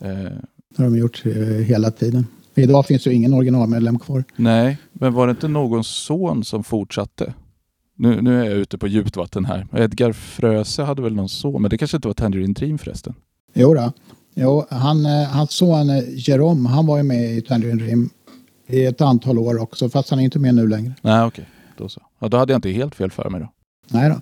Eh. 0.02 0.32
Det 0.70 0.84
har 0.84 0.90
de 0.90 0.98
gjort 0.98 1.26
eh, 1.26 1.32
hela 1.44 1.92
tiden. 1.92 2.28
Idag 2.56 2.86
finns 2.86 3.08
ju 3.08 3.14
ingen 3.14 3.34
originalmedlem 3.34 4.00
kvar. 4.00 4.24
Nej, 4.36 4.78
men 4.94 5.14
var 5.14 5.28
det 5.28 5.32
inte 5.32 5.48
någon 5.48 5.84
son 5.84 6.44
som 6.44 6.64
fortsatte? 6.64 7.34
Nu, 7.96 8.22
nu 8.22 8.42
är 8.42 8.46
jag 8.46 8.54
ute 8.54 8.78
på 8.78 8.88
djupt 8.88 9.18
vatten 9.18 9.46
här. 9.46 9.68
Edgar 9.74 10.12
Fröse 10.12 10.84
hade 10.84 11.02
väl 11.02 11.16
någon 11.16 11.30
son, 11.30 11.62
men 11.62 11.70
det 11.70 11.78
kanske 11.78 11.98
inte 11.98 12.08
var 12.08 12.16
Tangerine 12.16 12.54
Dream 12.54 12.78
förresten? 12.78 13.14
Jo, 13.54 13.74
då. 13.74 13.92
jo 14.34 14.66
han, 14.70 15.06
hans 15.06 15.52
son 15.52 15.88
Jerome, 16.16 16.70
han 16.70 16.86
var 16.86 16.98
ju 16.98 17.04
med 17.04 17.38
i 17.38 17.42
Tangerine 17.42 17.84
Dream 17.84 18.10
i 18.68 18.86
ett 18.86 19.02
antal 19.02 19.40
år 19.40 19.62
också, 19.62 19.90
fast 19.90 20.10
han 20.10 20.20
är 20.20 20.24
inte 20.24 20.40
med 20.40 20.56
nu 20.56 20.68
längre. 20.68 20.94
Nej, 21.02 21.24
okej. 21.24 21.28
Okay. 21.28 21.46
Då 21.78 21.90
så. 21.90 22.02
Ja, 22.20 22.28
då 22.28 22.38
hade 22.38 22.54
jag 22.54 22.58
inte 22.58 22.70
helt 22.70 22.96
fel 22.96 23.12
för 23.12 23.30
mig 23.30 23.42
då. 23.42 23.50
Nej 23.90 24.10
då. 24.10 24.22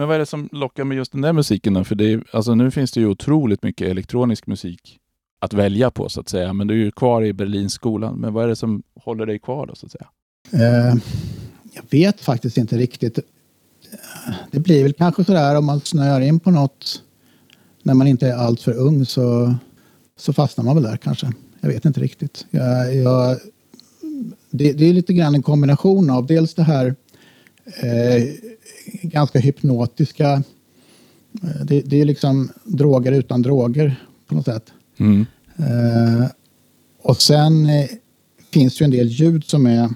Men 0.00 0.08
vad 0.08 0.14
är 0.14 0.18
det 0.18 0.26
som 0.26 0.48
lockar 0.52 0.84
med 0.84 0.96
just 0.96 1.12
den 1.12 1.20
där 1.20 1.32
musiken 1.32 1.74
då? 1.74 1.84
För 1.84 1.94
det 1.94 2.12
är, 2.12 2.22
alltså 2.32 2.54
nu 2.54 2.70
finns 2.70 2.92
det 2.92 3.00
ju 3.00 3.06
otroligt 3.06 3.62
mycket 3.62 3.88
elektronisk 3.88 4.46
musik 4.46 4.98
att 5.40 5.52
välja 5.52 5.90
på 5.90 6.08
så 6.08 6.20
att 6.20 6.28
säga. 6.28 6.52
Men 6.52 6.66
du 6.66 6.74
är 6.74 6.84
ju 6.84 6.90
kvar 6.90 7.22
i 7.22 7.32
Berlinskolan. 7.32 8.14
Men 8.14 8.32
vad 8.32 8.44
är 8.44 8.48
det 8.48 8.56
som 8.56 8.82
håller 8.94 9.26
dig 9.26 9.38
kvar 9.38 9.66
då 9.66 9.74
så 9.74 9.86
att 9.86 9.92
säga? 9.92 10.08
Eh, 10.52 10.94
jag 11.72 11.82
vet 11.90 12.20
faktiskt 12.20 12.56
inte 12.56 12.78
riktigt. 12.78 13.18
Det 14.50 14.60
blir 14.60 14.82
väl 14.82 14.92
kanske 14.92 15.24
sådär 15.24 15.56
om 15.56 15.64
man 15.64 15.80
snöar 15.80 16.20
in 16.20 16.40
på 16.40 16.50
något 16.50 17.02
när 17.82 17.94
man 17.94 18.06
inte 18.06 18.26
är 18.26 18.34
alltför 18.34 18.72
ung 18.72 19.06
så, 19.06 19.54
så 20.16 20.32
fastnar 20.32 20.64
man 20.64 20.74
väl 20.74 20.84
där 20.84 20.96
kanske. 20.96 21.32
Jag 21.60 21.68
vet 21.68 21.84
inte 21.84 22.00
riktigt. 22.00 22.46
Jag, 22.50 22.96
jag, 22.96 23.38
det, 24.50 24.72
det, 24.72 24.84
är 24.84 24.92
lite 24.92 25.12
grann 25.12 25.34
en 25.34 25.42
kombination 25.42 26.10
av 26.10 26.26
dels 26.26 26.54
det 26.54 26.62
här 26.62 26.94
eh, 27.82 28.22
ganska 29.02 29.38
hypnotiska. 29.38 30.42
Eh, 31.42 31.64
det, 31.64 31.80
det, 31.80 32.00
är 32.00 32.04
liksom 32.04 32.50
droger 32.64 33.12
utan 33.12 33.42
droger 33.42 34.04
på 34.26 34.34
något 34.34 34.44
sätt. 34.44 34.72
Mm. 34.98 35.26
Eh, 35.56 36.26
och 37.02 37.22
sen 37.22 37.66
eh, 37.66 37.86
finns 38.52 38.78
det 38.78 38.82
ju 38.82 38.84
en 38.84 38.90
del 38.90 39.08
ljud 39.08 39.44
som 39.44 39.66
är... 39.66 39.88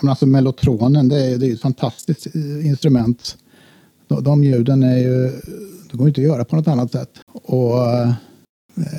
Alltså 0.00 0.26
mellotronen, 0.26 1.08
det 1.08 1.26
är, 1.26 1.38
det 1.38 1.46
är 1.46 1.54
ett 1.54 1.60
fantastiskt 1.60 2.26
eh, 2.34 2.66
instrument. 2.66 3.36
De, 4.08 4.24
de 4.24 4.44
ljuden 4.44 4.82
är 4.82 4.98
ju... 4.98 5.32
Det 5.90 5.96
går 5.96 6.08
inte 6.08 6.20
att 6.20 6.26
göra 6.26 6.44
på 6.44 6.56
något 6.56 6.68
annat 6.68 6.92
sätt. 6.92 7.10
Och 7.32 7.92
eh, 7.92 8.12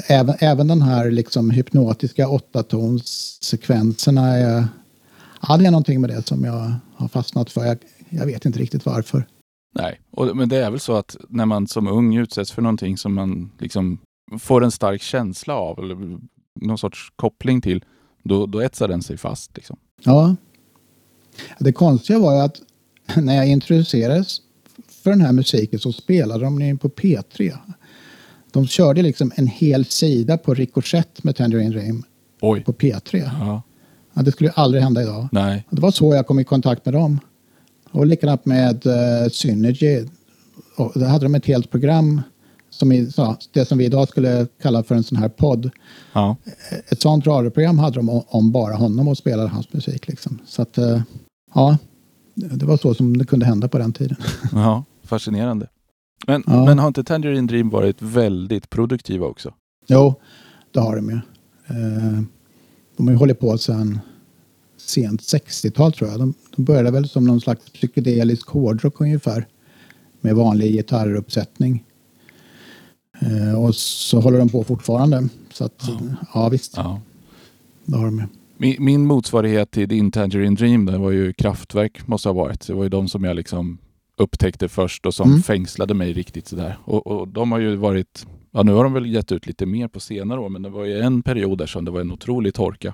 även, 0.07 0.35
även 0.39 0.67
den 0.67 0.81
här 0.81 1.11
liksom 1.11 1.49
hypnotiska 1.49 2.29
åttatonsekvenserna 2.29 4.37
är... 4.37 4.67
Ja, 5.47 5.57
det 5.57 5.65
är 5.65 5.71
någonting 5.71 6.01
med 6.01 6.09
det 6.09 6.27
som 6.27 6.43
jag 6.43 6.73
har 6.95 7.07
fastnat 7.07 7.51
för. 7.51 7.65
Jag, 7.65 7.77
jag 8.09 8.25
vet 8.25 8.45
inte 8.45 8.59
riktigt 8.59 8.85
varför. 8.85 9.27
Nej, 9.75 9.99
och, 10.11 10.37
men 10.37 10.49
det 10.49 10.57
är 10.57 10.71
väl 10.71 10.79
så 10.79 10.95
att 10.95 11.17
när 11.29 11.45
man 11.45 11.67
som 11.67 11.87
ung 11.87 12.15
utsätts 12.15 12.51
för 12.51 12.61
någonting 12.61 12.97
som 12.97 13.13
man 13.13 13.51
liksom 13.59 13.99
får 14.39 14.63
en 14.63 14.71
stark 14.71 15.01
känsla 15.01 15.55
av 15.55 15.79
eller 15.79 16.19
någon 16.61 16.77
sorts 16.77 17.11
koppling 17.15 17.61
till, 17.61 17.83
då, 18.23 18.45
då 18.45 18.59
etsar 18.59 18.87
den 18.87 19.01
sig 19.01 19.17
fast. 19.17 19.55
Liksom. 19.55 19.77
Ja. 20.03 20.35
Det 21.59 21.71
konstiga 21.71 22.19
var 22.19 22.35
ju 22.35 22.41
att 22.41 22.61
när 23.15 23.35
jag 23.35 23.47
introducerades 23.47 24.41
för 24.89 25.09
den 25.09 25.21
här 25.21 25.31
musiken 25.31 25.79
så 25.79 25.91
spelade 25.91 26.43
de 26.43 26.77
på 26.77 26.89
P3. 26.89 27.57
De 28.51 28.67
körde 28.67 29.01
liksom 29.01 29.31
en 29.35 29.47
hel 29.47 29.85
sida 29.85 30.37
på 30.37 30.53
Ricochet 30.53 31.23
med 31.23 31.35
Tangerine 31.35 31.69
Dream 31.69 32.03
Oj. 32.41 32.63
på 32.63 32.73
P3. 32.73 33.29
Ja. 33.39 33.61
Ja, 34.13 34.21
det 34.21 34.31
skulle 34.31 34.51
aldrig 34.51 34.83
hända 34.83 35.01
idag. 35.01 35.27
Nej. 35.31 35.65
Det 35.69 35.81
var 35.81 35.91
så 35.91 36.15
jag 36.15 36.27
kom 36.27 36.39
i 36.39 36.43
kontakt 36.43 36.85
med 36.85 36.93
dem. 36.93 37.19
Och 37.91 38.05
likadant 38.05 38.45
med 38.45 38.85
uh, 38.85 39.29
Synergy. 39.31 40.05
Och 40.77 40.91
där 40.95 41.07
hade 41.07 41.25
de 41.25 41.35
ett 41.35 41.45
helt 41.45 41.71
program, 41.71 42.21
som 42.69 42.91
i, 42.91 43.11
så, 43.11 43.37
det 43.53 43.65
som 43.65 43.77
vi 43.77 43.85
idag 43.85 44.07
skulle 44.07 44.47
kalla 44.61 44.83
för 44.83 44.95
en 44.95 45.03
sån 45.03 45.17
här 45.17 45.29
podd. 45.29 45.69
Ja. 46.13 46.35
Ett 46.87 47.01
sånt 47.01 47.27
radioprogram 47.27 47.79
hade 47.79 47.95
de 47.95 48.09
om, 48.27 48.51
bara 48.51 48.75
honom 48.75 49.07
och 49.07 49.17
spelade 49.17 49.49
hans 49.49 49.73
musik. 49.73 50.07
Liksom. 50.07 50.39
Så 50.45 50.61
att, 50.61 50.77
uh, 50.77 51.01
ja, 51.53 51.77
det 52.35 52.65
var 52.65 52.77
så 52.77 52.93
som 52.93 53.17
det 53.17 53.25
kunde 53.25 53.45
hända 53.45 53.67
på 53.67 53.77
den 53.77 53.93
tiden. 53.93 54.17
ja, 54.51 54.83
fascinerande. 55.03 55.67
Men, 56.27 56.43
Ja. 56.47 56.65
men 56.65 56.79
har 56.79 56.87
inte 56.87 57.03
Tangerine 57.03 57.47
Dream 57.47 57.69
varit 57.69 58.01
väldigt 58.01 58.69
produktiva 58.69 59.25
också? 59.25 59.53
Jo, 59.87 60.15
det 60.71 60.79
har 60.79 60.95
de 60.95 61.09
ju. 61.09 61.15
Eh, 61.67 62.21
de 62.97 63.07
har 63.07 63.11
ju 63.11 63.17
hållit 63.17 63.39
på 63.39 63.57
sedan 63.57 63.99
sent 64.89 65.21
60-tal 65.21 65.93
tror 65.93 66.09
jag. 66.09 66.19
De, 66.19 66.33
de 66.55 66.63
började 66.65 66.91
väl 66.91 67.09
som 67.09 67.25
någon 67.25 67.41
slags 67.41 67.69
psykedelisk 67.69 68.47
hårdrock 68.49 69.01
ungefär. 69.01 69.47
Med 70.21 70.35
vanlig 70.35 70.71
gitarruppsättning. 70.71 71.83
Eh, 73.21 73.63
och 73.63 73.75
så 73.75 74.19
håller 74.19 74.39
de 74.39 74.49
på 74.49 74.63
fortfarande. 74.63 75.27
Så 75.53 75.63
att, 75.65 75.83
ja, 76.33 76.49
visst, 76.49 76.73
Ja. 76.77 77.01
det 77.85 77.97
har 77.97 78.05
de 78.05 78.17
ju. 78.17 78.23
Min, 78.57 78.75
min 78.85 79.05
motsvarighet 79.05 79.71
till 79.71 79.89
din 79.89 80.11
Tangerine 80.11 80.55
Dream 80.55 80.85
det 80.85 80.97
var 80.97 81.11
ju 81.11 81.33
Kraftwerk 81.33 82.07
måste 82.07 82.29
ha 82.29 82.33
varit. 82.33 82.67
Det 82.67 82.73
var 82.73 82.83
ju 82.83 82.89
de 82.89 83.07
som 83.07 83.23
jag 83.23 83.35
liksom 83.35 83.77
upptäckte 84.17 84.67
först 84.67 85.05
och 85.05 85.13
som 85.13 85.29
Mm. 85.29 85.43
fängslade 85.43 85.93
mig 85.93 86.13
riktigt 86.13 86.47
sådär. 86.47 86.77
Och, 86.83 87.07
och 87.07 87.27
de 87.27 87.51
har 87.51 87.59
ju 87.59 87.75
varit, 87.75 88.27
ja 88.51 88.63
nu 88.63 88.71
har 88.73 88.83
de 88.83 88.93
väl 88.93 89.05
gett 89.13 89.31
ut 89.31 89.47
lite 89.47 89.65
mer 89.65 89.87
på 89.87 89.99
senare 89.99 90.39
år 90.39 90.49
men 90.49 90.61
det 90.61 90.69
var 90.69 90.85
ju 90.85 90.99
en 91.01 91.21
period 91.21 91.57
där 91.57 91.65
som 91.65 91.85
det 91.85 91.91
var 91.91 92.01
en 92.01 92.11
otrolig 92.11 92.53
torka. 92.53 92.93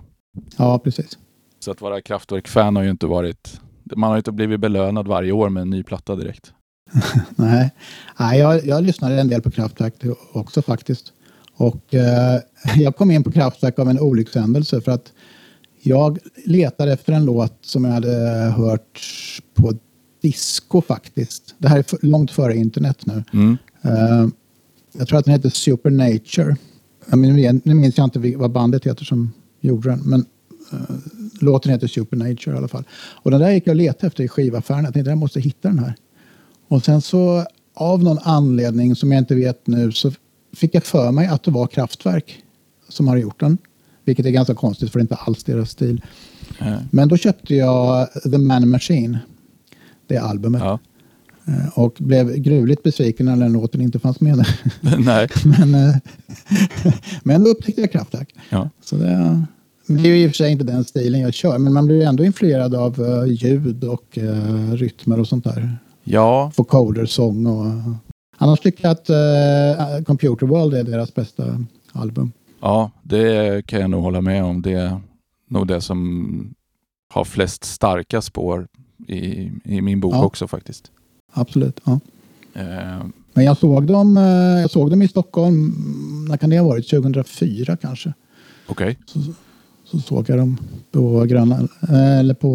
Ja, 0.58 0.80
precis. 0.80 1.18
Så 1.64 1.72
att 1.72 1.82
vara 1.82 2.02
Kraftwerk-fan 2.02 2.76
har 2.76 2.84
ju 2.84 2.90
inte 2.90 3.08
varit, 3.08 3.62
man 3.96 4.08
har 4.08 4.16
ju 4.16 4.20
inte 4.20 4.32
blivit 4.32 4.60
belönad 4.60 5.08
varje 5.08 5.32
år 5.32 5.50
med 5.50 5.62
en 5.62 5.70
ny 5.70 5.84
platta 5.84 6.16
direkt. 6.16 6.54
Nej, 7.36 7.72
Nej 8.20 8.40
jag, 8.40 8.66
jag 8.66 8.84
lyssnade 8.84 9.22
en 9.22 9.28
del 9.28 9.42
på 9.42 9.52
Kraftwerk 9.52 9.94
också 10.34 10.62
faktiskt. 10.62 11.14
Och 11.56 11.94
eh, 11.94 12.40
jag 12.76 12.96
kom 12.96 13.12
in 13.12 13.24
på 13.24 13.32
Kraftwerk 13.32 13.80
av 13.80 13.90
en 13.90 14.00
olyckshändelse 14.00 14.82
för 14.82 14.92
att 14.92 15.12
jag 15.82 16.20
letade 16.46 16.94
efter 16.94 17.14
en 17.14 17.26
låt 17.26 17.58
som 17.62 17.86
jag 17.86 17.92
hade 17.92 18.18
hört 18.58 19.02
på 19.54 19.74
disco 20.22 20.82
faktiskt. 20.82 21.56
Det 21.58 21.68
här 21.68 21.80
är 21.80 21.84
för, 21.84 22.00
långt 22.02 22.32
före 22.32 22.56
internet 22.56 23.06
nu. 23.06 23.24
Mm. 23.34 23.58
Eh, 23.82 24.28
jag 24.98 25.08
tror 25.08 25.20
att 25.20 25.26
den 25.26 25.34
heter 25.34 25.50
Supernature. 25.50 26.56
Jag 27.10 27.20
nu 27.66 27.74
minns 27.74 27.98
jag 27.98 28.04
inte 28.06 28.38
vad 28.38 28.52
bandet 28.52 28.86
heter 28.86 29.06
som 29.06 29.34
gjorde 29.62 29.90
den, 29.90 30.00
men 30.00 30.26
låten 31.42 31.72
heter 31.72 31.88
Supernature 31.88 32.56
i 32.56 32.58
alla 32.58 32.68
fall. 32.68 32.84
Och 32.94 33.32
den 33.32 33.40
där 33.40 33.52
gick 33.52 33.68
jag 33.68 33.72
och 33.72 33.76
letade 33.78 34.08
efter 34.08 34.24
i 34.24 34.28
skivaffären. 34.28 34.84
Jag 34.84 34.94
tänkte 34.94 35.12
jag 35.12 35.18
måste 35.18 35.40
hitta 35.40 35.68
den 35.68 35.80
här. 35.80 35.96
Och 36.68 36.86
sen 36.86 37.02
så 37.02 37.46
av 37.74 38.04
någon 38.04 38.20
anledning 38.24 38.96
som 38.96 39.12
jag 39.12 39.20
inte 39.20 39.36
vet 39.36 39.68
nu 39.68 39.92
så 39.92 40.12
fick 40.56 40.76
jag 40.76 40.84
för 40.84 41.12
mig 41.12 41.28
att 41.28 41.44
det 41.44 41.52
var 41.52 41.68
Kraftwerk 41.68 42.44
som 42.90 43.08
har 43.08 43.18
gjort 43.18 43.40
den. 43.40 43.58
Vilket 44.06 44.26
är 44.26 44.30
ganska 44.30 44.56
konstigt 44.56 44.92
för 44.92 45.00
det 45.00 45.02
är 45.02 45.04
inte 45.04 45.16
alls 45.16 45.44
deras 45.44 45.70
stil. 45.70 46.02
Eh, 46.60 46.76
Men 46.92 47.08
då 47.08 47.18
köpte 47.18 47.56
jag 47.56 48.08
The 48.32 48.38
Man 48.38 48.70
Machine, 48.70 49.18
det 50.08 50.18
albumet. 50.18 50.62
Ja. 50.62 50.80
Eh, 51.48 51.80
Och 51.80 51.96
blev 52.00 52.36
gruvligt 52.36 52.84
besviken 52.84 53.26
när 53.26 53.36
den 53.38 53.54
låten 53.54 53.82
inte 53.82 54.00
fanns 54.00 54.22
med. 54.22 54.46
Nej. 55.00 55.28
Men, 55.46 55.76
eh, 55.76 55.96
men 57.24 57.44
då 57.44 57.50
upptäckte 57.50 57.82
jag 57.82 57.92
Kraftwerk. 57.92 58.36
Ja. 58.50 58.70
Så 58.84 58.96
det, 58.96 59.46
det 59.88 59.94
är 60.10 60.16
ju 60.16 60.24
i 60.24 60.28
och 60.28 60.30
för 60.32 60.36
sig 60.36 60.52
inte 60.52 60.64
den 60.64 60.84
stilen 60.84 61.22
jag 61.22 61.34
kör, 61.34 61.58
men 61.58 61.74
man 61.74 61.86
blir 61.86 61.96
ju 61.96 62.04
ändå 62.04 62.24
influerad 62.26 62.76
av 62.76 63.02
eh, 63.02 63.26
ljud 63.34 63.84
och 63.84 64.18
uh, 64.18 64.72
rytmer 64.74 65.20
och 65.20 65.28
sånt 65.28 65.44
där. 65.44 65.78
ja, 66.04 66.52
Vocoder, 66.56 67.06
sång 67.06 67.46
och... 67.46 67.66
Annars 68.38 68.60
tycker 68.60 68.84
jag 68.84 68.92
att 68.92 69.10
uh, 70.00 70.04
Computer 70.04 70.46
World 70.48 70.74
är 70.74 70.84
deras 70.84 71.14
bästa 71.14 71.66
album. 71.92 72.32
ja, 72.62 72.92
det 73.04 73.66
kan 73.66 73.82
jag 73.82 73.90
nog 73.90 74.04
hålla 74.04 74.22
med 74.22 74.44
om. 74.44 74.62
Det 74.62 74.72
är 74.74 75.02
nog 75.50 75.68
det 75.68 75.82
som 75.82 76.54
har 77.14 77.26
flest 77.26 77.64
starka 77.64 78.22
spår 78.22 78.68
i, 79.08 79.52
i 79.64 79.82
min 79.82 80.00
bok 80.00 80.14
Ja. 80.14 80.26
också 80.26 80.48
faktiskt. 80.48 80.92
Absolut. 81.34 81.80
Ja. 81.84 82.00
Eh, 82.54 83.06
Men 83.34 83.46
jag 83.46 83.58
såg, 83.58 83.84
dem, 83.84 84.18
eh, 84.18 84.24
jag 84.62 84.72
såg 84.72 84.90
dem 84.90 85.02
i 85.02 85.08
Stockholm, 85.08 85.74
när 86.30 86.38
kan 86.38 86.50
det 86.50 86.60
ha 86.60 86.68
varit? 86.68 86.90
2004 86.90 87.78
kanske. 87.78 88.14
Okej. 88.68 88.98
Så 89.94 90.00
såg 90.00 90.30
jag 90.30 90.38
dem 90.38 90.58
på 90.92 91.26
Gröna, 91.26 91.68
eh, 91.90 92.20
eller 92.20 92.34
på, 92.34 92.50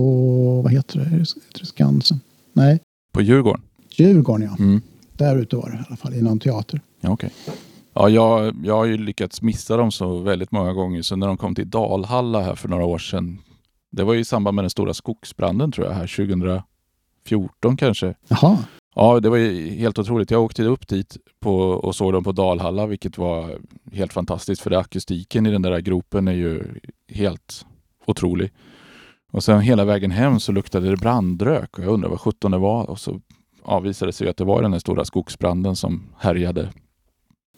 vad 0.62 0.72
heter 0.72 1.26
det, 1.54 1.66
Skansen? 1.66 2.20
Nej, 2.52 2.80
På 3.12 3.22
Djurgården? 3.22 3.62
Djurgården 3.90 4.48
ja. 4.50 4.64
Mm. 4.64 4.80
Där 5.12 5.36
ute 5.36 5.56
var 5.56 5.70
det 5.70 5.76
i 5.76 5.80
alla 5.88 5.96
fall, 5.96 6.14
i 6.14 6.22
någon 6.22 6.40
teater. 6.40 6.80
Ja, 7.00 7.10
okej. 7.10 7.30
Ja, 7.94 8.08
jag, 8.08 8.54
jag 8.64 8.76
har 8.76 8.84
ju 8.84 8.98
lyckats 8.98 9.42
missa 9.42 9.76
dem 9.76 9.92
så 9.92 10.18
väldigt 10.18 10.52
många 10.52 10.72
gånger. 10.72 11.02
Så 11.02 11.16
när 11.16 11.26
de 11.26 11.36
kom 11.36 11.54
till 11.54 11.70
Dalhalla 11.70 12.40
här 12.40 12.54
för 12.54 12.68
några 12.68 12.84
år 12.84 12.98
sedan. 12.98 13.38
Det 13.90 14.04
var 14.04 14.14
ju 14.14 14.20
i 14.20 14.24
samband 14.24 14.54
med 14.54 14.64
den 14.64 14.70
stora 14.70 14.94
skogsbranden 14.94 15.72
tror 15.72 15.86
jag, 15.86 15.94
här 15.94 16.16
2014 17.24 17.76
kanske. 17.76 18.14
Jaha, 18.28 18.58
Ja, 19.00 19.20
det 19.20 19.28
var 19.28 19.36
ju 19.36 19.70
helt 19.74 19.98
otroligt. 19.98 20.30
Jag 20.30 20.42
åkte 20.42 20.64
upp 20.64 20.88
dit 20.88 21.16
på, 21.40 21.58
och 21.58 21.94
såg 21.94 22.12
dem 22.12 22.24
på 22.24 22.32
Dalhalla, 22.32 22.86
vilket 22.86 23.18
var 23.18 23.58
helt 23.92 24.12
fantastiskt. 24.12 24.62
För 24.62 24.70
det, 24.70 24.78
akustiken 24.78 25.46
i 25.46 25.50
den 25.50 25.62
där 25.62 25.80
gropen 25.80 26.28
är 26.28 26.32
ju 26.32 26.62
helt 27.08 27.66
otrolig. 28.06 28.52
Och 29.32 29.44
sen 29.44 29.60
hela 29.60 29.84
vägen 29.84 30.10
hem 30.10 30.40
så 30.40 30.52
luktade 30.52 30.90
det 30.90 30.96
brandrök 30.96 31.78
och 31.78 31.84
jag 31.84 31.92
undrar 31.92 32.08
vad 32.10 32.20
sjutton 32.20 32.50
det 32.50 32.58
var. 32.58 32.90
Och 32.90 32.98
så 32.98 33.20
ja, 33.66 33.80
visade 33.80 34.08
det 34.08 34.12
sig 34.12 34.28
att 34.28 34.36
det 34.36 34.44
var 34.44 34.62
den 34.62 34.70
där 34.70 34.78
stora 34.78 35.04
skogsbranden 35.04 35.76
som 35.76 36.02
härjade 36.18 36.68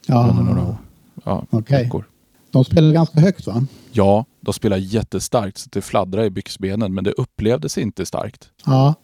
under 0.09 0.43
några 0.43 0.69
år. 0.69 0.77
ja. 1.25 1.45
Ja, 1.51 1.63
veckor. 1.69 2.05
De 2.51 2.65
spelar 2.65 2.93
ganska 2.93 3.21
högt 3.21 3.47
va? 3.47 3.65
Ja, 3.93 4.25
de 4.41 4.55
spelar 4.55 4.77
jättestarkt 4.77 5.59
så 5.59 5.69
det 5.73 5.83
fladdrade 5.83 6.27
i 6.27 6.31
byxbenen, 6.31 6.95
men 6.95 7.05
det 7.05 7.13
upplevdes 7.13 7.79
inte 7.79 8.07
starkt. 8.07 8.51
Ja, 8.67 8.95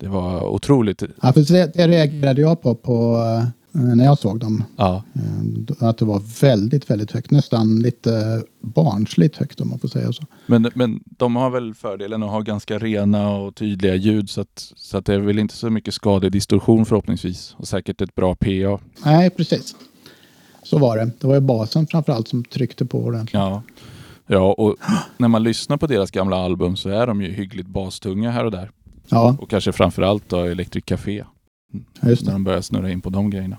Det 0.00 0.08
var 0.08 0.42
otroligt. 0.48 1.02
ja 1.22 1.32
för 1.32 1.52
det, 1.52 1.74
det 1.74 1.88
reagerade 1.88 2.40
jag 2.40 2.62
på, 2.62 2.74
på 2.74 3.16
eh, 3.74 3.80
när 3.80 4.04
jag 4.04 4.18
såg 4.18 4.40
dem. 4.40 4.64
Ja, 4.76 5.02
Eh, 5.14 5.88
Att 5.88 5.98
det 5.98 6.04
var 6.04 6.22
väldigt, 6.40 6.90
väldigt 6.90 7.12
högt. 7.12 7.30
Nästan 7.30 7.78
lite 7.80 8.42
barnsligt 8.60 9.36
högt 9.36 9.60
om 9.60 9.68
man 9.68 9.78
får 9.78 9.88
säga 9.88 10.12
så. 10.12 10.22
men, 10.46 10.70
men 10.74 11.00
de 11.04 11.36
har 11.36 11.50
väl 11.50 11.74
fördelen 11.74 12.22
att 12.22 12.30
ha 12.30 12.40
ganska 12.40 12.78
rena 12.78 13.30
och 13.30 13.54
tydliga 13.54 13.94
ljud 13.94 14.30
så 14.30 14.40
att, 14.40 14.72
så 14.76 14.98
att 14.98 15.06
det 15.06 15.14
är 15.14 15.18
väl 15.18 15.38
inte 15.38 15.54
så 15.54 15.70
mycket 15.70 15.94
skadlig 15.94 16.32
distorsion 16.32 16.86
förhoppningsvis. 16.86 17.54
Och 17.58 17.68
säkert 17.68 18.00
ett 18.00 18.14
bra 18.14 18.34
PA. 18.34 18.78
Nej, 19.04 19.30
precis. 19.30 19.74
Så 20.62 20.78
var 20.78 20.96
det. 20.96 21.10
Det 21.20 21.26
var 21.26 21.34
ju 21.34 21.40
basen 21.40 21.86
framförallt 21.86 22.28
som 22.28 22.44
tryckte 22.44 22.84
på 22.84 22.98
ordentligt. 22.98 23.34
Ja. 23.34 23.62
Ja, 24.26 24.52
och 24.52 24.76
när 25.18 25.28
man 25.28 25.42
lyssnar 25.42 25.76
på 25.76 25.86
deras 25.86 26.10
gamla 26.10 26.36
album 26.36 26.76
så 26.76 26.88
är 26.88 27.06
de 27.06 27.22
ju 27.22 27.32
hyggligt 27.32 27.68
bastunga 27.68 28.30
här 28.30 28.44
och 28.44 28.50
där. 28.50 28.70
Ja, 29.08 29.36
Och 29.40 29.50
kanske 29.50 29.72
framförallt 29.72 30.28
då 30.28 30.40
Electric 30.44 30.84
Café. 30.84 31.24
just 32.02 32.26
När 32.26 32.32
de 32.32 32.44
börjar 32.44 32.60
snurra 32.60 32.90
in 32.90 33.00
på 33.00 33.10
de 33.10 33.30
grejerna. 33.30 33.56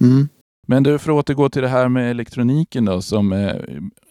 Mm. 0.00 0.28
Men 0.66 0.82
du, 0.82 0.98
för 0.98 1.12
att 1.12 1.18
återgå 1.18 1.48
till 1.50 1.62
det 1.62 1.68
här 1.68 1.88
med 1.88 2.10
elektroniken 2.10 2.84
då. 2.84 3.02
Som, 3.02 3.32
eh, 3.32 3.54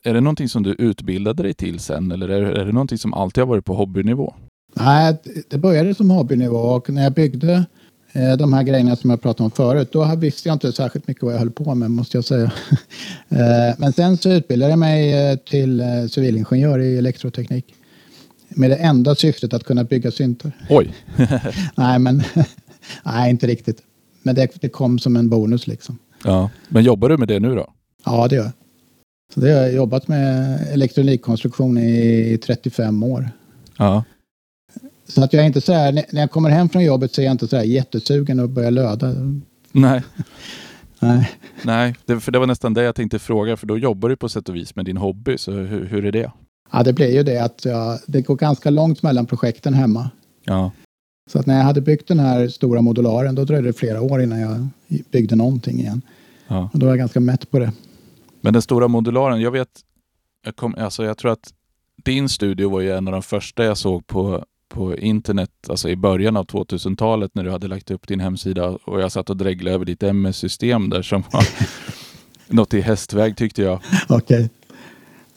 är 0.03 0.13
det 0.13 0.21
någonting 0.21 0.49
som 0.49 0.63
du 0.63 0.71
utbildade 0.73 1.43
dig 1.43 1.53
till 1.53 1.79
sen 1.79 2.11
eller 2.11 2.29
är, 2.29 2.41
är 2.41 2.65
det 2.65 2.71
någonting 2.71 2.97
som 2.97 3.13
alltid 3.13 3.41
har 3.41 3.47
varit 3.49 3.65
på 3.65 3.73
hobbynivå? 3.73 4.33
Nej, 4.75 5.17
det 5.49 5.57
började 5.57 5.95
som 5.95 6.09
hobbynivå 6.09 6.57
och 6.57 6.89
när 6.89 7.03
jag 7.03 7.13
byggde 7.13 7.65
eh, 8.13 8.37
de 8.37 8.53
här 8.53 8.63
grejerna 8.63 8.95
som 8.95 9.09
jag 9.09 9.21
pratade 9.21 9.43
om 9.43 9.51
förut, 9.51 9.89
då 9.91 10.15
visste 10.15 10.49
jag 10.49 10.55
inte 10.55 10.71
särskilt 10.71 11.07
mycket 11.07 11.23
vad 11.23 11.33
jag 11.33 11.39
höll 11.39 11.51
på 11.51 11.75
med, 11.75 11.91
måste 11.91 12.17
jag 12.17 12.25
säga. 12.25 12.51
Eh, 13.29 13.75
Men 13.77 13.93
sen 13.93 14.17
så 14.17 14.29
utbildade 14.31 14.71
jag 14.71 14.79
mig 14.79 15.37
till 15.37 15.83
civilingenjör 16.11 16.79
i 16.79 16.97
elektroteknik. 16.97 17.75
Med 18.55 18.69
det 18.69 18.75
enda 18.75 19.15
syftet 19.15 19.53
att 19.53 19.63
kunna 19.63 19.83
bygga 19.83 20.11
syntar. 20.11 20.51
Oj! 20.69 20.93
Nej, 21.75 21.99
men 21.99 22.23
nej, 23.03 23.29
inte 23.29 23.47
riktigt. 23.47 23.81
Men 24.23 24.35
det, 24.35 24.61
det 24.61 24.69
kom 24.69 24.99
som 24.99 25.15
en 25.15 25.29
bonus 25.29 25.67
liksom. 25.67 25.97
Ja. 26.23 26.49
Men 26.69 26.83
jobbar 26.83 27.09
du 27.09 27.17
med 27.17 27.27
det 27.27 27.39
nu 27.39 27.55
då? 27.55 27.73
Ja, 28.05 28.27
det 28.27 28.35
gör 28.35 28.43
jag. 28.43 28.51
Så 29.33 29.39
det 29.39 29.51
har 29.51 29.61
jag 29.61 29.73
jobbat 29.73 30.07
med 30.07 30.59
elektronikkonstruktion 30.71 31.77
i 31.77 32.39
35 32.45 33.03
år. 33.03 33.29
Ja. 33.77 34.03
Så 35.07 35.23
att 35.23 35.33
jag 35.33 35.43
är 35.43 35.47
inte 35.47 35.61
så 35.61 35.73
här, 35.73 35.91
när 35.91 36.05
när 36.11 36.21
jag 36.21 36.31
kommer 36.31 36.49
hem 36.49 36.69
från 36.69 36.83
jobbet 36.83 37.13
så 37.13 37.21
är 37.21 37.25
jag 37.25 37.31
inte 37.31 37.47
så 37.47 37.57
här 37.57 37.63
jättesugen 37.63 38.39
att 38.39 38.49
börja 38.49 38.69
löda. 38.69 39.13
Nej, 39.71 40.03
Nej. 40.99 41.31
nej 41.63 41.95
det, 42.05 42.19
för 42.19 42.31
det 42.31 42.39
var 42.39 42.47
nästan 42.47 42.73
det 42.73 42.83
jag 42.83 42.95
tänkte 42.95 43.19
fråga. 43.19 43.57
För 43.57 43.67
då 43.67 43.77
jobbar 43.77 44.09
du 44.09 44.15
på 44.15 44.29
sätt 44.29 44.49
och 44.49 44.55
vis 44.55 44.75
med 44.75 44.85
din 44.85 44.97
hobby. 44.97 45.37
Så 45.37 45.51
hur, 45.51 45.85
hur 45.85 46.05
är 46.05 46.11
det? 46.11 46.31
Ja, 46.71 46.83
det 46.83 46.93
blir 46.93 47.13
ju 47.13 47.23
det 47.23 47.37
att 47.37 47.65
jag, 47.65 47.99
det 48.07 48.21
går 48.21 48.35
ganska 48.35 48.69
långt 48.69 49.03
mellan 49.03 49.25
projekten 49.25 49.73
hemma. 49.73 50.09
Ja. 50.43 50.71
Så 51.31 51.39
att 51.39 51.45
när 51.45 51.57
jag 51.57 51.63
hade 51.63 51.81
byggt 51.81 52.07
den 52.07 52.19
här 52.19 52.47
stora 52.47 52.81
modularen 52.81 53.35
då 53.35 53.45
dröjde 53.45 53.67
det 53.67 53.73
flera 53.73 54.01
år 54.01 54.21
innan 54.21 54.39
jag 54.39 54.67
byggde 55.11 55.35
någonting 55.35 55.79
igen. 55.79 56.01
ja. 56.47 56.69
Och 56.73 56.79
då 56.79 56.85
var 56.85 56.91
jag 56.91 56.99
ganska 56.99 57.19
mätt 57.19 57.51
på 57.51 57.59
det. 57.59 57.71
Men 58.41 58.53
den 58.53 58.61
stora 58.61 58.87
modularen, 58.87 59.41
jag 59.41 59.51
vet, 59.51 59.69
jag, 60.45 60.55
kom, 60.55 60.75
alltså 60.77 61.03
jag 61.03 61.17
tror 61.17 61.31
att 61.31 61.53
din 62.03 62.29
studio 62.29 62.69
var 62.69 62.81
ju 62.81 62.91
en 62.91 63.07
av 63.07 63.11
de 63.11 63.21
första 63.21 63.63
jag 63.63 63.77
såg 63.77 64.07
på, 64.07 64.45
på 64.69 64.97
internet, 64.97 65.51
alltså 65.69 65.89
i 65.89 65.95
början 65.95 66.37
av 66.37 66.45
2000-talet 66.45 67.35
när 67.35 67.43
du 67.43 67.51
hade 67.51 67.67
lagt 67.67 67.91
upp 67.91 68.07
din 68.07 68.19
hemsida 68.19 68.69
och 68.69 69.01
jag 69.01 69.11
satt 69.11 69.29
och 69.29 69.37
dreglade 69.37 69.75
över 69.75 69.85
ditt 69.85 70.03
MS-system 70.03 70.89
där 70.89 71.01
som 71.01 71.23
var 71.31 71.43
något 72.47 72.73
i 72.73 72.81
hästväg 72.81 73.37
tyckte 73.37 73.61
jag. 73.61 73.79
Okej. 74.09 74.43
Och 74.43 74.62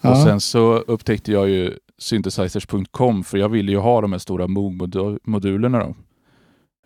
Ja. 0.09 0.25
sen 0.25 0.41
så 0.41 0.73
upptäckte 0.77 1.33
jag 1.33 1.49
ju 1.49 1.79
synthesizers.com 1.99 3.25
för 3.25 3.39
jag 3.39 3.49
ville 3.49 3.73
ju 3.73 3.79
ha 3.79 4.01
de 4.01 4.13
här 4.13 4.19
stora 4.19 4.47
Moog-modulerna 4.47 5.79
då. 5.79 5.95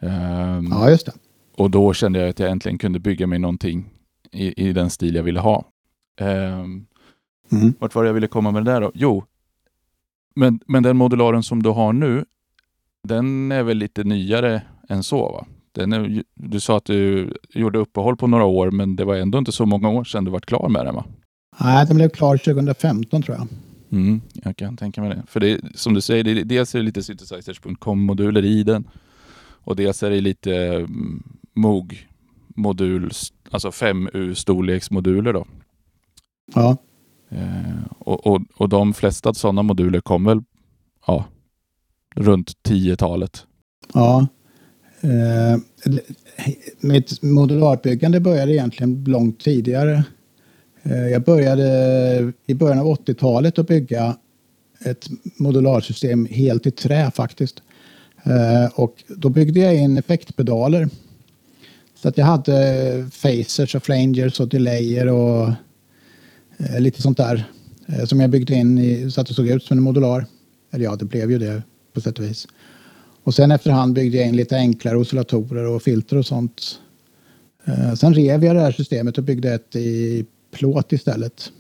Ehm, 0.07 0.67
ja, 0.71 0.91
just 0.91 1.07
det. 1.07 1.13
Och 1.57 1.71
då 1.71 1.93
kände 1.93 2.19
jag 2.19 2.29
att 2.29 2.39
jag 2.39 2.51
äntligen 2.51 2.79
kunde 2.79 2.99
bygga 2.99 3.27
mig 3.27 3.39
någonting 3.39 3.85
i, 4.33 4.69
i 4.69 4.73
den 4.73 4.91
stil 4.91 5.15
jag 5.15 5.23
ville 5.23 5.41
ha. 5.41 5.65
Ehm, 6.21 6.87
Mm. 7.53 7.73
vart 7.79 7.95
var 7.95 8.03
det 8.03 8.09
jag 8.09 8.15
ville 8.15 8.27
komma 8.27 8.51
med 8.51 8.65
det 8.65 8.71
där 8.73 8.81
då? 8.81 8.91
Jo, 8.95 9.25
men, 10.35 10.61
men 10.67 10.83
den 10.83 10.97
modularen 10.97 11.43
som 11.43 11.63
du 11.63 11.69
har 11.71 11.93
nu, 11.93 12.25
den 13.09 13.53
är 13.53 13.63
väl 13.63 13.77
lite 13.79 14.05
nyare 14.05 14.63
än 14.89 15.03
så 15.03 15.33
va? 15.33 15.47
Den 15.73 15.93
är, 15.93 16.23
du 16.35 16.61
sa 16.61 16.77
att 16.77 16.85
du 16.85 17.33
gjorde 17.49 17.79
uppehåll 17.79 18.17
på 18.17 18.27
några 18.27 18.45
år, 18.45 18.71
men 18.71 18.97
det 18.97 19.05
var 19.05 19.17
ändå 19.17 19.39
inte 19.39 19.53
så 19.53 19.67
många 19.67 19.89
år 19.91 20.05
sedan 20.05 20.25
du 20.25 20.31
var 20.31 20.41
klar 20.41 20.69
med 20.69 20.87
den 20.87 20.95
va? 20.95 21.05
Nej, 21.59 21.87
den 21.87 21.97
blev 21.97 22.09
klar 22.09 22.37
2015 22.37 23.23
tror 23.23 23.37
jag. 23.37 23.49
Mm, 23.93 24.21
jag 24.33 24.57
kan 24.57 24.77
tänka 24.77 25.01
mig 25.01 25.11
det. 25.11 25.23
För 25.27 25.41
det, 25.41 25.61
som 25.75 25.95
du 25.95 26.01
säger, 26.01 26.25
det, 26.25 26.45
dels 26.45 26.75
är 26.75 26.79
det 26.79 26.85
lite 26.85 27.03
synthesizers.com-moduler 27.03 28.45
i 28.45 28.63
den 28.63 28.89
och 29.65 29.77
dels 29.77 30.03
är 30.03 30.11
det 30.11 30.21
lite 30.21 30.55
mm, 30.57 31.23
Moog-modul, 31.55 33.11
alltså 33.51 33.69
5U-storleksmoduler 33.71 35.33
då. 35.33 35.47
Ja. 36.55 36.77
Eh, 37.29 37.85
och, 37.99 38.27
och, 38.27 38.41
och 38.57 38.69
de 38.69 38.95
flesta 38.95 39.35
sådana 39.35 39.63
moduler 39.63 40.01
kom 40.01 40.25
väl 40.25 40.43
ja, 41.07 41.25
runt 42.15 42.53
10-talet. 42.69 43.47
Ja. 43.95 44.27
Eh, 45.01 45.59
mitt 46.81 47.23
modularbyggande 47.23 48.21
började 48.21 48.53
egentligen 48.53 49.05
långt 49.05 49.41
tidigare. 49.41 50.05
Eh, 50.83 51.09
jag 51.09 51.23
började 51.23 52.33
i 52.47 52.55
början 52.55 52.79
av 52.79 52.87
80-talet 52.87 53.59
att 53.59 53.67
bygga 53.67 54.17
ett 54.85 55.09
modularsystem 55.37 56.27
helt 56.31 56.67
i 56.67 56.71
trä 56.71 57.11
faktiskt. 57.15 57.63
Eh, 58.23 58.73
och 58.75 59.05
då 59.09 59.29
byggde 59.29 59.61
jag 59.61 59.77
in 59.77 59.99
effektpedaler. 59.99 60.89
Så 61.95 62.09
att 62.09 62.19
jag 62.19 62.25
hade 62.25 63.09
phasers 63.23 63.75
och 63.75 63.83
flangers 63.83 64.41
och 64.41 64.49
delayer 64.49 65.09
och 65.09 65.49
eh, 66.59 66.81
lite 66.81 67.03
sånt 67.03 67.17
där 67.17 67.45
som 68.05 68.21
jag 68.21 68.31
byggde 68.31 68.55
in 68.55 68.79
i, 68.79 69.11
så 69.11 69.21
att 69.21 69.27
det 69.27 69.35
såg 69.35 69.49
ut 69.49 69.65
som 69.65 69.79
en 69.79 69.85
modular. 69.85 70.27
Eller 70.73 70.85
ja, 70.85 70.97
det 70.97 71.05
blev 71.05 71.31
ju 71.31 71.39
det 71.39 71.63
på 71.93 72.01
sätt 72.01 72.19
och 72.19 72.25
vis. 72.25 72.49
Och 73.23 73.35
sen 73.35 73.51
efterhand 73.51 73.95
byggde 73.95 74.19
jag 74.19 74.29
in 74.29 74.37
lite 74.37 74.57
enklare 74.57 74.97
oscillatorer 74.97 75.67
och 75.67 75.83
filter 75.83 76.17
och 76.17 76.27
sånt. 76.27 76.81
Sen 77.97 78.15
rev 78.15 78.45
jag 78.45 78.57
det 78.57 78.61
här 78.61 78.73
systemet 78.73 79.19
och 79.19 79.25
byggde 79.25 79.55
ett 79.55 79.77
i 79.77 80.27
plåt 80.51 80.93
istället. 80.93 81.53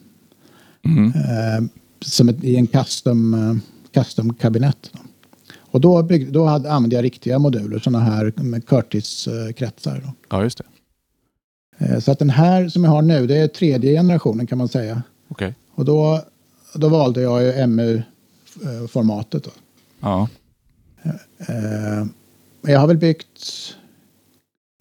Mm. 0.84 1.06
Eh, 1.06 1.70
som 2.00 2.28
ett, 2.28 2.44
i 2.44 2.56
en 2.56 2.66
custom, 2.66 3.34
eh, 3.34 3.56
custom 4.02 4.34
kabinett. 4.34 4.92
Och 5.58 5.80
då, 5.80 6.02
byggde, 6.02 6.30
då 6.30 6.44
hade, 6.44 6.72
använde 6.72 6.96
jag 6.96 7.04
riktiga 7.04 7.38
moduler, 7.38 7.78
sådana 7.78 8.04
här 8.04 8.32
med 8.36 8.66
Curtis-kretsar. 8.66 10.00
Då. 10.04 10.12
Ja, 10.30 10.42
just 10.42 10.58
det. 10.58 10.64
Eh, 11.86 11.98
så 11.98 12.12
att 12.12 12.18
den 12.18 12.30
här 12.30 12.68
som 12.68 12.84
jag 12.84 12.90
har 12.90 13.02
nu, 13.02 13.26
det 13.26 13.36
är 13.36 13.48
tredje 13.48 13.92
generationen 13.92 14.46
kan 14.46 14.58
man 14.58 14.68
säga. 14.68 15.02
Okej. 15.28 15.54
Och 15.74 15.84
då, 15.84 16.24
då 16.74 16.88
valde 16.88 17.20
jag 17.20 17.42
ju 17.42 17.66
MU-formatet. 17.66 19.44
Då. 19.44 19.50
Ja. 20.00 20.28
Eh, 21.38 22.06
jag 22.62 22.80
har 22.80 22.86
väl 22.86 22.98
byggt, 22.98 23.44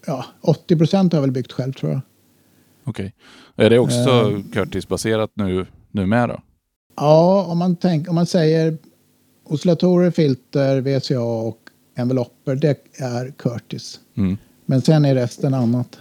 ja 0.06 0.24
80 0.40 0.76
procent 0.76 1.12
har 1.12 1.16
jag 1.18 1.22
väl 1.22 1.32
byggt 1.32 1.52
själv 1.52 1.72
tror 1.72 1.92
jag. 1.92 2.00
Okej. 2.84 3.14
Är 3.56 3.70
det 3.70 3.78
också 3.78 3.98
Eh. 3.98 4.40
Curtis-baserat 4.52 5.30
nu, 5.34 5.66
nu 5.90 6.06
med 6.06 6.28
då? 6.28 6.40
Ja, 6.96 7.44
om 7.44 7.58
man, 7.58 7.76
tänk, 7.76 8.08
om 8.08 8.14
man 8.14 8.26
säger 8.26 8.78
oscillatorer, 9.44 10.10
filter, 10.10 10.80
VCA 10.80 11.20
och 11.20 11.58
envelopper, 11.94 12.54
det 12.54 12.78
är 12.98 13.32
Curtis. 13.38 14.00
Mm. 14.14 14.36
Men 14.66 14.82
sen 14.82 15.04
är 15.04 15.14
resten 15.14 15.54
annat. 15.54 15.98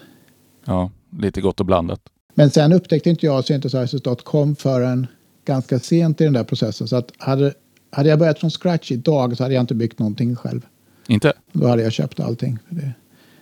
Ja, 0.66 0.92
lite 1.20 1.42
gott 1.42 1.60
och 1.60 1.66
blandat. 1.66 2.02
Men 2.34 2.50
sen 2.50 2.74
upptäckte 2.74 3.10
inte 3.10 3.26
jag 3.26 3.46
synthesizers.com 3.46 4.56
förrän 4.56 5.08
ganska 5.46 5.80
sent 5.80 6.22
i 6.22 6.24
den 6.24 6.34
där 6.34 6.44
processen. 6.44 6.88
Så 6.88 6.96
att 6.96 7.12
hade, 7.18 7.54
hade 7.92 8.10
jag 8.10 8.20
börjat 8.20 8.40
från 8.40 8.50
scratch 8.50 8.92
idag 8.92 9.38
så 9.38 9.44
hade 9.44 9.56
jag 9.56 9.64
inte 9.64 9.76
byggt 9.76 10.00
någonting 10.00 10.36
själv. 10.36 10.66
Inte? 11.08 11.34
Då 11.52 11.68
hade 11.68 11.84
jag 11.84 11.92
köpt 11.92 12.20
allting. 12.20 12.58
Det, 12.70 12.92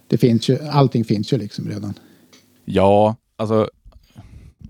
det 0.07 0.17
finns 0.17 0.49
ju, 0.49 0.59
allting 0.59 1.05
finns 1.05 1.33
ju 1.33 1.37
liksom 1.37 1.69
redan. 1.69 1.93
Ja, 2.65 3.15
alltså 3.37 3.69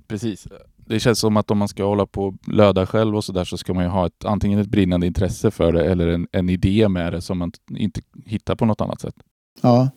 precis. 0.08 0.48
Det 0.90 1.00
känns 1.00 1.20
som 1.20 1.38
att 1.38 1.52
om 1.52 1.58
man 1.58 1.68
ska 1.68 1.84
hålla 1.86 2.06
på 2.06 2.24
och 2.26 2.34
löda 2.54 2.86
själv 2.86 3.16
och 3.16 3.24
sådär 3.24 3.44
så 3.44 3.58
ska 3.58 3.74
man 3.74 3.84
ju 3.84 3.90
ha 3.90 4.06
ett, 4.08 4.26
antingen 4.26 4.60
ett 4.60 4.68
brinnande 4.68 5.08
intresse 5.08 5.52
för 5.52 5.72
det 5.72 5.86
eller 5.86 6.08
en, 6.08 6.28
en 6.32 6.50
idé 6.50 6.88
med 6.90 7.14
det 7.14 7.22
som 7.22 7.38
man 7.38 7.52
inte 7.70 8.02
hittar 8.26 8.56
på 8.56 8.66
något 8.66 8.82
annat 8.82 9.02
sätt. 9.02 9.16
Ja. 9.62 9.90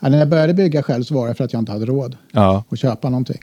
Ja, 0.00 0.08
när 0.08 0.18
jag 0.18 0.28
började 0.28 0.54
bygga 0.54 0.82
själv 0.82 1.02
så 1.02 1.14
var 1.14 1.28
det 1.28 1.34
för 1.34 1.44
att 1.44 1.52
jag 1.52 1.60
inte 1.62 1.72
hade 1.72 1.86
råd 1.86 2.16
Ja, 2.32 2.64
att 2.68 2.78
köpa 2.78 3.10
någonting. 3.10 3.40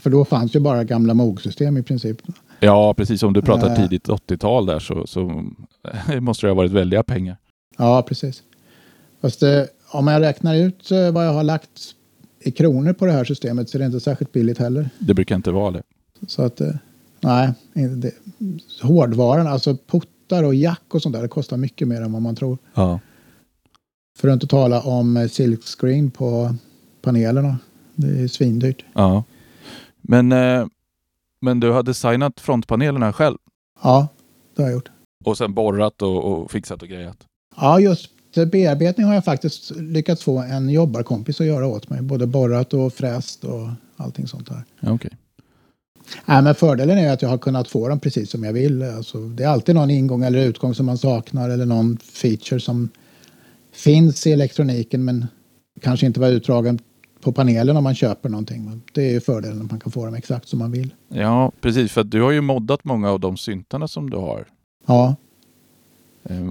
För 0.00 0.10
då 0.10 0.24
fanns 0.24 0.56
ju 0.56 0.60
bara 0.60 0.84
gamla 0.84 1.14
Moog-system 1.14 1.76
i 1.76 1.82
princip. 1.82 2.16
ja 2.60 2.94
precis. 2.94 3.22
Om 3.22 3.32
du 3.32 3.42
pratar 3.42 3.68
Eh. 3.70 3.74
tidigt 3.76 4.08
80-tal 4.08 4.66
där 4.66 4.78
så, 4.78 5.06
så 5.06 5.44
måste 6.20 6.46
det 6.46 6.50
ha 6.50 6.54
varit 6.54 6.72
väldiga 6.72 7.02
pengar. 7.02 7.36
Ja, 7.78 8.02
precis. 8.08 8.42
Fast 9.20 9.42
eh, 9.42 9.62
om 9.92 10.06
jag 10.06 10.22
räknar 10.22 10.54
ut 10.54 10.90
eh, 10.90 11.10
vad 11.10 11.26
jag 11.26 11.32
har 11.32 11.44
lagt 11.44 11.80
kronor 12.50 12.92
på 12.92 13.06
det 13.06 13.12
här 13.12 13.24
systemet 13.24 13.68
så 13.70 13.76
är 13.76 13.80
det 13.80 13.86
inte 13.86 14.00
särskilt 14.00 14.32
billigt 14.32 14.58
heller. 14.58 14.90
Det 14.98 15.14
brukar 15.14 15.36
inte 15.36 15.50
vara 15.50 15.70
det. 15.70 15.82
Så 16.26 16.42
att, 16.42 16.60
eh, 16.60 16.70
nej, 17.20 17.52
det. 17.74 18.12
hårdvaran, 18.82 19.46
alltså 19.46 19.76
puttar 19.86 20.42
och 20.44 20.54
jack 20.54 20.82
och 20.94 21.02
sånt 21.02 21.12
där, 21.14 21.22
det 21.22 21.28
kostar 21.28 21.56
mycket 21.56 21.88
mer 21.88 22.02
än 22.02 22.12
vad 22.12 22.22
man 22.22 22.36
tror. 22.36 22.58
Ja. 22.74 23.00
För 24.18 24.28
att 24.28 24.32
inte 24.34 24.46
tala 24.46 24.80
om 24.82 25.16
eh, 25.16 25.28
silkscreen 25.28 26.10
på 26.10 26.54
panelerna. 27.02 27.58
Det 27.94 28.08
är 28.22 28.28
svindyrt. 28.28 28.84
ja. 28.94 29.24
Men, 30.02 30.32
eh, 30.32 30.66
men 31.40 31.60
du 31.60 31.70
har 31.70 31.82
designat 31.82 32.40
frontpanelerna 32.40 33.12
själv 33.12 33.36
Ja, 33.82 34.08
det 34.56 34.62
har 34.62 34.68
jag 34.68 34.74
gjort. 34.76 34.88
och 35.24 35.38
sen 35.38 35.54
borrat 35.54 36.02
och, 36.02 36.24
och 36.24 36.50
fixat 36.50 36.82
och 36.82 36.88
grejat. 36.88 37.16
Ja, 37.56 37.80
just 37.80 38.10
bearbetning 38.34 39.06
har 39.06 39.14
jag 39.14 39.24
faktiskt 39.24 39.70
lyckats 39.70 40.22
få 40.22 40.38
en 40.38 40.70
jobbarkompis 40.70 41.40
att 41.40 41.46
göra 41.46 41.66
åt 41.66 41.90
mig. 41.90 42.02
Både 42.02 42.26
borrat 42.26 42.74
och 42.74 42.92
fräst 42.92 43.44
och 43.44 43.68
allting 43.96 44.26
sånt 44.26 44.48
där. 44.48 44.64
Ja, 44.80 44.92
okej. 44.92 45.10
Nej, 46.24 46.42
men 46.42 46.54
fördelen 46.54 46.98
är 46.98 47.12
att 47.12 47.22
jag 47.22 47.28
har 47.28 47.38
kunnat 47.38 47.68
få 47.68 47.88
dem 47.88 48.00
precis 48.00 48.30
som 48.30 48.44
jag 48.44 48.52
vill. 48.52 48.82
Alltså, 48.82 49.18
det 49.18 49.44
är 49.44 49.48
alltid 49.48 49.74
någon 49.74 49.90
ingång 49.90 50.24
eller 50.24 50.46
utgång 50.46 50.74
som 50.74 50.86
man 50.86 50.98
saknar 50.98 51.50
eller 51.50 51.66
någon 51.66 51.96
feature 51.96 52.60
som 52.60 52.88
finns 53.72 54.26
i 54.26 54.32
elektroniken 54.32 55.04
men 55.04 55.26
kanske 55.80 56.06
inte 56.06 56.20
var 56.20 56.28
utdragen 56.28 56.78
på 57.20 57.32
panelen 57.32 57.76
om 57.76 57.84
man 57.84 57.94
köper 57.94 58.28
någonting. 58.28 58.64
Men 58.64 58.82
Det 58.92 59.02
är 59.02 59.12
ju 59.12 59.20
fördelen 59.20 59.62
att 59.62 59.70
man 59.70 59.80
kan 59.80 59.92
få 59.92 60.04
dem 60.04 60.14
exakt 60.14 60.48
som 60.48 60.58
man 60.58 60.72
vill. 60.72 60.94
Ja, 61.08 61.52
precis. 61.60 61.92
För 61.92 62.04
du 62.04 62.22
har 62.22 62.30
ju 62.30 62.40
moddat 62.40 62.84
många 62.84 63.10
av 63.10 63.20
de 63.20 63.36
syntarna 63.36 63.88
som 63.88 64.10
du 64.10 64.16
har. 64.16 64.46
Ja, 64.86 65.16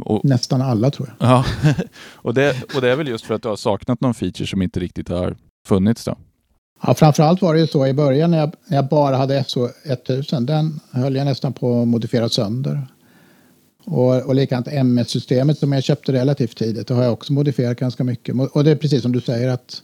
Och, 0.03 0.25
nästan 0.25 0.61
alla 0.61 0.91
tror 0.91 1.15
jag. 1.19 1.29
ja. 1.29 1.45
och, 2.11 2.33
det, 2.33 2.75
och 2.75 2.81
det 2.81 2.91
är 2.91 2.95
väl 2.95 3.07
just 3.07 3.25
för 3.25 3.33
att 3.33 3.41
du 3.41 3.49
har 3.49 3.55
saknat 3.55 4.01
någon 4.01 4.13
feature 4.13 4.47
som 4.47 4.61
inte 4.61 4.79
riktigt 4.79 5.09
har 5.09 5.35
funnits 5.67 6.05
då? 6.05 6.17
Ja, 6.81 6.93
framförallt 6.93 7.41
var 7.41 7.53
det 7.53 7.59
ju 7.59 7.67
så 7.67 7.87
i 7.87 7.93
början 7.93 8.31
när 8.31 8.37
jag, 8.37 8.53
när 8.67 8.77
jag 8.77 8.87
bara 8.87 9.17
hade 9.17 9.41
SO1000. 9.41 10.45
Den 10.45 10.79
höll 10.91 11.15
jag 11.15 11.25
nästan 11.25 11.53
på 11.53 11.81
att 11.81 11.87
modifiera 11.87 12.29
sönder. 12.29 12.87
Och, 13.85 14.21
och 14.21 14.35
likadant 14.35 14.67
MS-systemet 14.67 15.59
som 15.59 15.73
jag 15.73 15.83
köpte 15.83 16.11
relativt 16.11 16.57
tidigt. 16.57 16.87
Det 16.87 16.93
har 16.93 17.03
jag 17.03 17.13
också 17.13 17.33
modifierat 17.33 17.79
ganska 17.79 18.03
mycket. 18.03 18.35
Och 18.53 18.63
det 18.63 18.71
är 18.71 18.75
precis 18.75 19.01
som 19.01 19.11
du 19.11 19.21
säger 19.21 19.49
att 19.49 19.81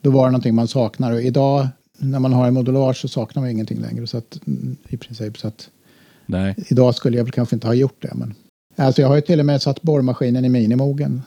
då 0.00 0.10
var 0.10 0.24
det 0.24 0.30
någonting 0.30 0.54
man 0.54 0.68
saknar. 0.68 1.12
Och 1.12 1.22
idag 1.22 1.68
när 1.98 2.18
man 2.18 2.32
har 2.32 2.46
en 2.46 2.54
modular 2.54 2.92
så 2.92 3.08
saknar 3.08 3.42
man 3.42 3.50
ingenting 3.50 3.80
längre. 3.80 4.06
Så 4.06 4.18
att, 4.18 4.46
mm, 4.46 4.76
i 4.88 4.96
princip 4.96 5.38
så 5.38 5.48
att 5.48 5.70
Nej. 6.26 6.54
idag 6.68 6.94
skulle 6.94 7.16
jag 7.16 7.24
väl 7.24 7.32
kanske 7.32 7.56
inte 7.56 7.66
ha 7.66 7.74
gjort 7.74 8.02
det. 8.02 8.12
Men, 8.14 8.34
alltså 8.76 9.02
jag 9.02 9.08
har 9.08 9.14
ju 9.14 9.20
till 9.20 9.40
och 9.40 9.46
med 9.46 9.62
satt 9.62 9.82
borrmaskinen 9.82 10.44
i 10.44 10.48
minimogen. 10.48 11.22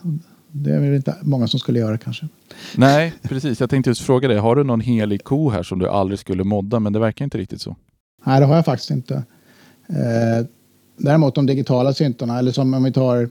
Det 0.52 0.70
är 0.70 0.80
väl 0.80 0.94
inte 0.94 1.14
många 1.22 1.46
som 1.46 1.60
skulle 1.60 1.78
göra 1.78 1.98
kanske. 1.98 2.28
Nej, 2.76 3.12
precis. 3.22 3.60
Jag 3.60 3.70
tänkte 3.70 3.90
just 3.90 4.02
fråga 4.02 4.28
dig. 4.28 4.38
Har 4.38 4.56
du 4.56 4.64
någon 4.64 4.80
helig 4.80 5.24
ko 5.24 5.50
här 5.50 5.62
som 5.62 5.78
du 5.78 5.88
aldrig 5.88 6.18
skulle 6.18 6.44
modda? 6.44 6.80
Men 6.80 6.92
det 6.92 6.98
verkar 6.98 7.24
inte 7.24 7.38
riktigt 7.38 7.60
så. 7.60 7.76
Nej, 8.24 8.40
det 8.40 8.46
har 8.46 8.56
jag 8.56 8.64
faktiskt 8.64 8.90
inte. 8.90 9.14
Eh, 9.88 10.46
däremot 10.96 11.34
de 11.34 11.46
digitala 11.46 11.94
syntarna, 11.94 12.38
eller 12.38 12.52
som 12.52 12.74
om 12.74 12.84
vi 12.84 12.92
tar 12.92 13.30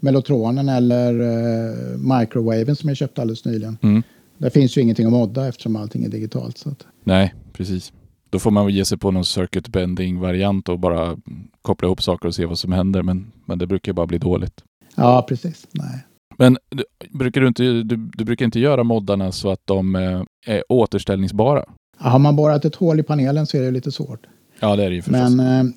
Mellotronen 0.00 0.68
eller 0.68 1.20
eh, 1.20 1.98
Microwaven 2.18 2.76
som 2.76 2.88
jag 2.88 2.96
köpte 2.96 3.20
alldeles 3.20 3.44
nyligen. 3.44 3.78
Mm. 3.82 4.02
Där 4.38 4.50
finns 4.50 4.76
ju 4.76 4.80
ingenting 4.80 5.06
att 5.06 5.12
modda 5.12 5.48
eftersom 5.48 5.76
allting 5.76 6.04
är 6.04 6.08
digitalt. 6.08 6.58
Så 6.58 6.68
att, 6.68 6.86
Nej, 7.04 7.34
precis. 7.52 7.92
Då 8.30 8.38
får 8.38 8.50
man 8.50 8.68
ge 8.68 8.84
sig 8.84 8.98
på 8.98 9.10
någon 9.10 9.24
circuit 9.24 9.68
bending 9.68 10.20
variant 10.20 10.68
och 10.68 10.78
bara 10.78 11.16
koppla 11.62 11.86
ihop 11.86 12.02
saker 12.02 12.28
och 12.28 12.34
se 12.34 12.46
vad 12.46 12.58
som 12.58 12.72
händer. 12.72 13.02
Men, 13.02 13.32
men 13.44 13.58
det 13.58 13.66
brukar 13.66 13.92
bara 13.92 14.06
bli 14.06 14.18
dåligt. 14.18 14.62
Ja, 14.94 15.26
precis. 15.28 15.66
Nej. 15.72 16.06
Men 16.38 16.58
du, 16.68 16.84
brukar 17.10 17.40
du, 17.40 17.46
inte, 17.46 17.62
du, 17.62 17.96
du 17.96 18.24
brukar 18.24 18.44
inte 18.44 18.60
göra 18.60 18.84
moddarna 18.84 19.32
så 19.32 19.50
att 19.50 19.60
de 19.64 19.96
eh, 19.96 20.22
är 20.46 20.62
återställningsbara? 20.68 21.64
Har 21.98 22.18
man 22.18 22.36
borrat 22.36 22.64
ett 22.64 22.74
hål 22.74 23.00
i 23.00 23.02
panelen 23.02 23.46
så 23.46 23.56
är 23.56 23.62
det 23.62 23.70
lite 23.70 23.92
svårt. 23.92 24.26
Ja, 24.60 24.76
det 24.76 24.84
är 24.84 24.90
det 24.90 24.96
ju 24.96 25.02
förstås. 25.02 25.30
Men 25.30 25.66
eh, 25.66 25.72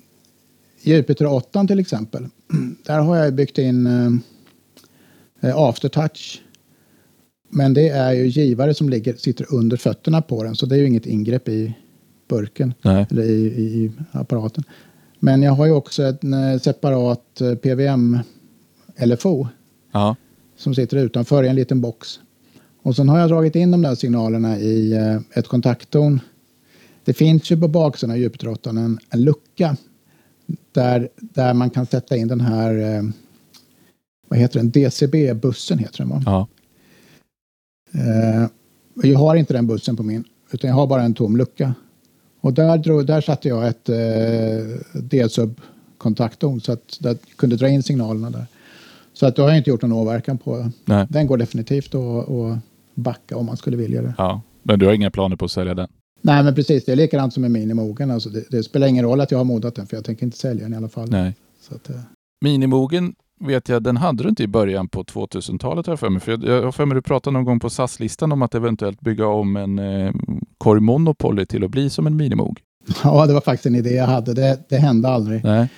Jupiter 0.82 1.26
8 1.26 1.66
till 1.66 1.78
exempel, 1.78 2.26
där 2.86 2.98
har 2.98 3.16
jag 3.16 3.34
byggt 3.34 3.58
in 3.58 3.86
eh, 3.86 5.50
eh, 5.50 5.56
aftertouch. 5.56 6.42
Men 7.48 7.74
det 7.74 7.88
är 7.88 8.12
ju 8.12 8.26
givare 8.26 8.74
som 8.74 8.88
ligger, 8.88 9.14
sitter 9.14 9.54
under 9.54 9.76
fötterna 9.76 10.22
på 10.22 10.42
den, 10.42 10.54
så 10.54 10.66
det 10.66 10.74
är 10.74 10.78
ju 10.78 10.86
inget 10.86 11.06
ingrepp 11.06 11.48
i 11.48 11.74
burken 12.30 12.74
Nej. 12.82 13.06
eller 13.10 13.22
i, 13.22 13.44
i 13.58 13.92
apparaten. 14.12 14.64
Men 15.18 15.42
jag 15.42 15.52
har 15.52 15.66
ju 15.66 15.72
också 15.72 16.02
en 16.02 16.34
eh, 16.34 16.58
separat 16.58 17.40
eh, 17.40 17.46
PWM-LFO 17.54 19.48
Ja. 19.92 20.16
som 20.56 20.74
sitter 20.74 20.96
utanför 20.96 21.44
i 21.44 21.48
en 21.48 21.56
liten 21.56 21.80
box. 21.80 22.20
Och 22.82 22.96
sen 22.96 23.08
har 23.08 23.18
jag 23.18 23.28
dragit 23.28 23.56
in 23.56 23.70
de 23.70 23.82
där 23.82 23.94
signalerna 23.94 24.58
i 24.58 24.92
eh, 24.92 25.18
ett 25.38 25.48
kontakttorn. 25.48 26.20
Det 27.04 27.12
finns 27.12 27.50
ju 27.50 27.60
på 27.60 27.68
baksidan 27.68 28.24
av 28.46 28.52
8 28.52 28.70
en, 28.70 28.98
en 29.10 29.24
lucka 29.24 29.76
där, 30.72 31.08
där 31.18 31.54
man 31.54 31.70
kan 31.70 31.86
sätta 31.86 32.16
in 32.16 32.28
den 32.28 32.40
här, 32.40 33.02
vad 34.28 34.38
heter 34.38 34.58
den, 34.60 34.70
DCB-bussen 34.70 35.78
heter 35.78 35.98
den 35.98 36.08
va? 36.08 36.22
ja. 36.26 36.48
Eh, 37.94 38.46
jag 39.02 39.18
har 39.18 39.36
inte 39.36 39.52
den 39.52 39.66
bussen 39.66 39.96
på 39.96 40.02
min, 40.02 40.24
utan 40.50 40.68
jag 40.68 40.74
har 40.74 40.86
bara 40.86 41.02
en 41.02 41.14
tom 41.14 41.36
lucka. 41.36 41.74
Och 42.40 42.52
där, 42.54 42.78
drog, 42.78 43.06
där 43.06 43.20
satte 43.20 43.48
jag 43.48 43.68
ett 43.68 43.88
eh, 43.88 45.00
D-sub-kontakttorn 45.02 46.60
så 46.60 46.72
att 46.72 46.98
jag 46.98 47.16
kunde 47.36 47.56
dra 47.56 47.68
in 47.68 47.82
signalerna 47.82 48.30
där. 48.30 48.46
Så 49.12 49.26
att 49.26 49.36
då 49.36 49.42
har 49.42 49.48
jag 49.48 49.58
inte 49.58 49.70
gjort 49.70 49.82
någon 49.82 49.92
åverkan 49.92 50.38
på 50.38 50.70
Nej. 50.84 51.06
den 51.10 51.26
går 51.26 51.36
definitivt 51.36 51.94
att, 51.94 52.28
att 52.28 52.58
backa 52.94 53.36
om 53.36 53.46
man 53.46 53.56
skulle 53.56 53.76
vilja 53.76 54.02
det. 54.02 54.14
ja. 54.18 54.42
Men 54.62 54.78
du 54.78 54.86
har 54.86 54.92
inga 54.92 55.10
planer 55.10 55.36
på 55.36 55.44
att 55.44 55.50
sälja 55.50 55.74
den? 55.74 55.88
Nej, 56.22 56.44
men 56.44 56.54
precis. 56.54 56.84
Det 56.84 56.92
är 56.92 56.96
likadant 56.96 57.34
som 57.34 57.40
med 57.40 57.50
Minimogen. 57.50 58.10
Alltså 58.10 58.28
det, 58.28 58.44
det 58.50 58.62
spelar 58.62 58.86
ingen 58.86 59.04
roll 59.04 59.20
att 59.20 59.30
jag 59.30 59.38
har 59.38 59.44
modat 59.44 59.74
den, 59.74 59.86
för 59.86 59.96
jag 59.96 60.04
tänker 60.04 60.24
inte 60.24 60.36
sälja 60.38 60.62
den 60.62 60.74
i 60.74 60.76
alla 60.76 60.88
fall. 60.88 61.10
Nej. 61.10 61.34
Så 61.60 61.74
att, 61.74 61.90
eh, 61.90 61.96
Minimogen 62.44 63.14
vet 63.40 63.68
jag, 63.68 63.82
den 63.82 63.96
hade 63.96 64.22
du 64.22 64.28
inte 64.28 64.42
i 64.42 64.46
början 64.46 64.88
på 64.88 65.02
2000-talet 65.04 65.86
har 65.86 65.92
jag 65.92 66.00
för 66.00 66.10
mig. 66.10 66.20
För 66.20 66.32
jag, 66.32 66.44
jag 66.44 66.62
har 66.62 66.72
för 66.72 66.86
mig 66.86 66.94
du 66.94 67.02
pratade 67.02 67.34
någon 67.34 67.44
gång 67.44 67.60
på 67.60 67.70
SAS-listan 67.70 68.32
om 68.32 68.42
att 68.42 68.54
eventuellt 68.54 69.00
bygga 69.00 69.26
om 69.26 69.56
en 69.56 69.78
eh, 69.78 70.12
Korg 70.58 70.80
Monopoly 70.80 71.46
till 71.46 71.64
att 71.64 71.70
bli 71.70 71.90
som 71.90 72.06
en 72.06 72.16
Minimog. 72.16 72.60
ja, 73.04 73.26
det 73.26 73.32
var 73.32 73.40
faktiskt 73.40 73.66
en 73.66 73.74
idé 73.74 73.90
jag 73.90 74.06
hade. 74.06 74.34
Det, 74.34 74.58
det 74.68 74.76
hände 74.76 75.08
aldrig. 75.08 75.44
Nej. 75.44 75.68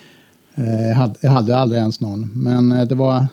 Eh, 0.54 0.88
jag, 0.88 0.94
hade, 0.94 1.14
jag 1.20 1.30
hade 1.30 1.56
aldrig 1.56 1.80
ens 1.80 2.00
någon. 2.00 2.30
Men 2.34 2.72
eh, 2.72 2.84
det 2.84 2.94
var... 2.94 3.26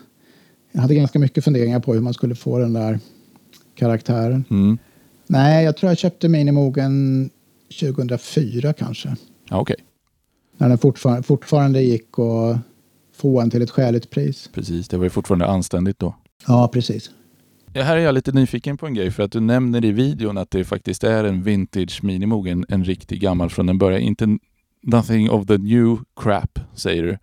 Jag 0.72 0.80
hade 0.80 0.94
ganska 0.94 1.18
mycket 1.18 1.44
funderingar 1.44 1.80
på 1.80 1.94
hur 1.94 2.00
man 2.00 2.14
skulle 2.14 2.34
få 2.34 2.58
den 2.58 2.72
där 2.72 2.98
karaktären. 3.74 4.44
Mm. 4.50 4.78
Nej, 5.26 5.64
jag 5.64 5.76
tror 5.76 5.90
jag 5.90 5.98
köpte 5.98 6.28
Minimogen 6.28 7.30
2004 7.80 8.72
kanske. 8.72 9.16
Ja, 9.48 9.60
okej. 9.60 9.76
När 10.56 10.68
den 10.68 10.78
fortfarande, 10.78 11.22
fortfarande 11.22 11.82
gick 11.82 12.18
att 12.18 12.58
få 13.20 13.40
en 13.40 13.50
till 13.50 13.62
ett 13.62 13.70
skäligt 13.70 14.10
pris. 14.10 14.50
Precis, 14.54 14.88
det 14.88 14.96
var 14.96 15.04
ju 15.04 15.10
fortfarande 15.10 15.46
anständigt 15.46 15.98
då. 15.98 16.14
Ja, 16.46 16.68
precis. 16.72 17.10
Ja, 17.72 17.82
här 17.82 17.96
är 17.96 18.00
jag 18.00 18.14
lite 18.14 18.32
nyfiken 18.32 18.76
på 18.76 18.86
en 18.86 18.94
grej 18.94 19.10
för 19.10 19.22
att 19.22 19.32
du 19.32 19.40
nämner 19.40 19.84
i 19.84 19.92
videon 19.92 20.38
att 20.38 20.50
det 20.50 20.64
faktiskt 20.64 21.04
är 21.04 21.24
en 21.24 21.42
vintage 21.42 22.04
Minimog, 22.04 22.48
en, 22.48 22.64
en 22.68 22.84
riktig 22.84 23.20
gammal 23.20 23.50
från 23.50 23.66
den 23.66 23.78
början. 23.78 24.00
Inte 24.00 24.38
nothing 24.82 25.30
of 25.30 25.46
the 25.46 25.58
new 25.58 25.98
crap, 26.20 26.58
säger 26.74 27.02
du. 27.02 27.18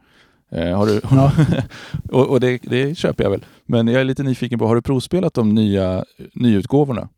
Eh, 0.57 0.77
har 0.77 0.85
du 0.85 1.01
Ja. 1.11 1.31
och 2.11 2.27
och 2.29 2.39
det, 2.39 2.57
det 2.63 2.97
köper 2.97 3.23
jag 3.23 3.31
väl. 3.31 3.45
Men 3.65 3.87
jag 3.87 4.01
är 4.01 4.05
lite 4.05 4.23
nyfiken 4.23 4.59
på, 4.59 4.67
har 4.67 4.75
du 4.75 4.81
provspelat 4.81 5.33
de 5.33 5.55
nya 5.55 6.05
nyutgåvorna? 6.33 7.09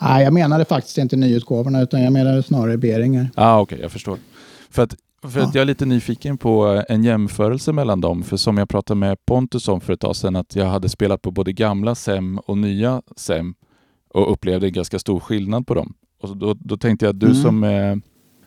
Nej, 0.00 0.24
jag 0.24 0.32
menade 0.32 0.64
faktiskt 0.64 0.98
inte 0.98 1.16
nyutgåvorna, 1.16 1.82
utan 1.82 2.02
jag 2.02 2.12
menade 2.12 2.42
snarare 2.42 2.76
Beringer. 2.76 3.30
Ja, 3.36 3.42
ah, 3.46 3.60
okej, 3.60 3.78
jag 3.82 3.92
förstår. 3.92 4.18
För 4.70 4.82
att, 4.82 4.94
för 5.22 5.40
att 5.40 5.46
Ja. 5.46 5.50
jag 5.54 5.62
är 5.62 5.64
lite 5.64 5.86
nyfiken 5.86 6.38
på 6.38 6.82
en 6.88 7.04
jämförelse 7.04 7.72
mellan 7.72 8.00
dem. 8.00 8.22
För 8.22 8.36
som 8.36 8.58
jag 8.58 8.68
pratade 8.68 9.00
med 9.00 9.26
Pontus 9.26 9.68
om 9.68 9.80
för 9.80 9.92
ett 9.92 10.00
tag 10.00 10.16
sedan, 10.16 10.36
att 10.36 10.56
jag 10.56 10.66
hade 10.66 10.88
spelat 10.88 11.22
på 11.22 11.30
både 11.30 11.52
gamla 11.52 11.94
SEM 11.94 12.38
och 12.38 12.58
nya 12.58 13.02
SEM 13.16 13.54
och 14.14 14.32
upplevde 14.32 14.66
en 14.66 14.72
ganska 14.72 14.98
stor 14.98 15.20
skillnad 15.20 15.66
på 15.66 15.74
dem. 15.74 15.94
Och 16.22 16.36
då, 16.36 16.54
då 16.54 16.76
tänkte 16.76 17.06
jag 17.06 17.10
att 17.12 17.20
du 17.20 17.26
Mm. 17.26 17.38
som 17.42 17.64
är 17.64 18.00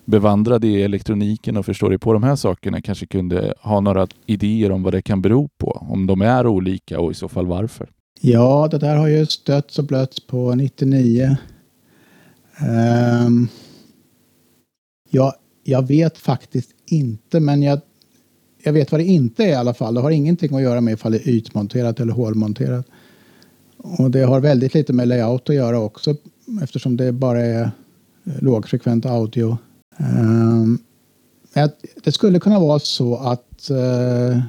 bevandrad 0.05 0.65
i 0.65 0.81
elektroniken 0.81 1.57
och 1.57 1.65
förstår 1.65 1.89
dig 1.89 1.99
på 1.99 2.13
de 2.13 2.23
här 2.23 2.35
sakerna 2.35 2.81
kanske 2.81 3.05
kunde 3.07 3.53
ha 3.61 3.79
några 3.79 4.07
idéer 4.25 4.71
om 4.71 4.83
vad 4.83 4.93
det 4.93 5.01
kan 5.01 5.21
bero 5.21 5.47
på. 5.57 5.71
Om 5.89 6.07
de 6.07 6.21
är 6.21 6.47
olika 6.47 6.99
och 6.99 7.11
i 7.11 7.13
så 7.13 7.27
fall 7.29 7.45
varför. 7.45 7.89
Ja, 8.21 8.67
det 8.71 8.77
där 8.77 8.95
har 8.95 9.07
ju 9.07 9.25
stötts 9.25 9.79
och 9.79 9.85
blötts 9.85 10.27
på 10.27 10.55
99. 10.55 11.37
Ehm, 12.59 13.47
ja, 15.09 15.33
jag 15.67 15.87
vet 15.87 16.17
faktiskt 16.17 16.69
inte, 16.85 17.39
men 17.39 17.61
jag, 17.63 17.79
jag 18.63 18.73
vet 18.73 18.91
vad 18.91 19.01
det 19.01 19.05
inte 19.05 19.43
är 19.43 19.47
i 19.47 19.53
alla 19.53 19.73
fall. 19.73 19.93
Det 19.93 20.01
har 20.01 20.11
ingenting 20.11 20.55
att 20.55 20.61
göra 20.61 20.81
med 20.81 20.93
ifall 20.93 21.11
det 21.11 21.27
är 21.27 21.29
ytmonterat 21.29 21.99
eller 21.99 22.13
hålmonterat. 22.13 22.85
Och 23.77 24.11
det 24.11 24.21
har 24.21 24.39
väldigt 24.39 24.73
lite 24.73 24.93
med 24.93 25.07
layout 25.07 25.49
att 25.49 25.55
göra 25.55 25.79
också 25.79 26.15
eftersom 26.63 26.97
det 26.97 27.11
bara 27.11 27.41
är 27.41 27.61
eh, 27.61 27.69
lågfrekvent 28.39 29.05
audio. 29.05 29.57
Um, 29.97 30.79
det 32.03 32.11
skulle 32.11 32.39
kunna 32.39 32.59
vara 32.59 32.79
så 32.79 33.15
att 33.15 33.69
uh, 33.71 34.41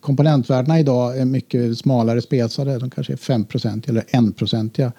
komponentvärdena 0.00 0.80
idag 0.80 1.18
är 1.18 1.24
mycket 1.24 1.78
smalare 1.78 2.22
spesade. 2.22 2.78
De 2.78 2.90
kanske 2.90 3.12
är 3.12 3.16
5 3.16 3.46
eller 3.86 4.04
1 4.08 4.36
procentiga 4.36 4.92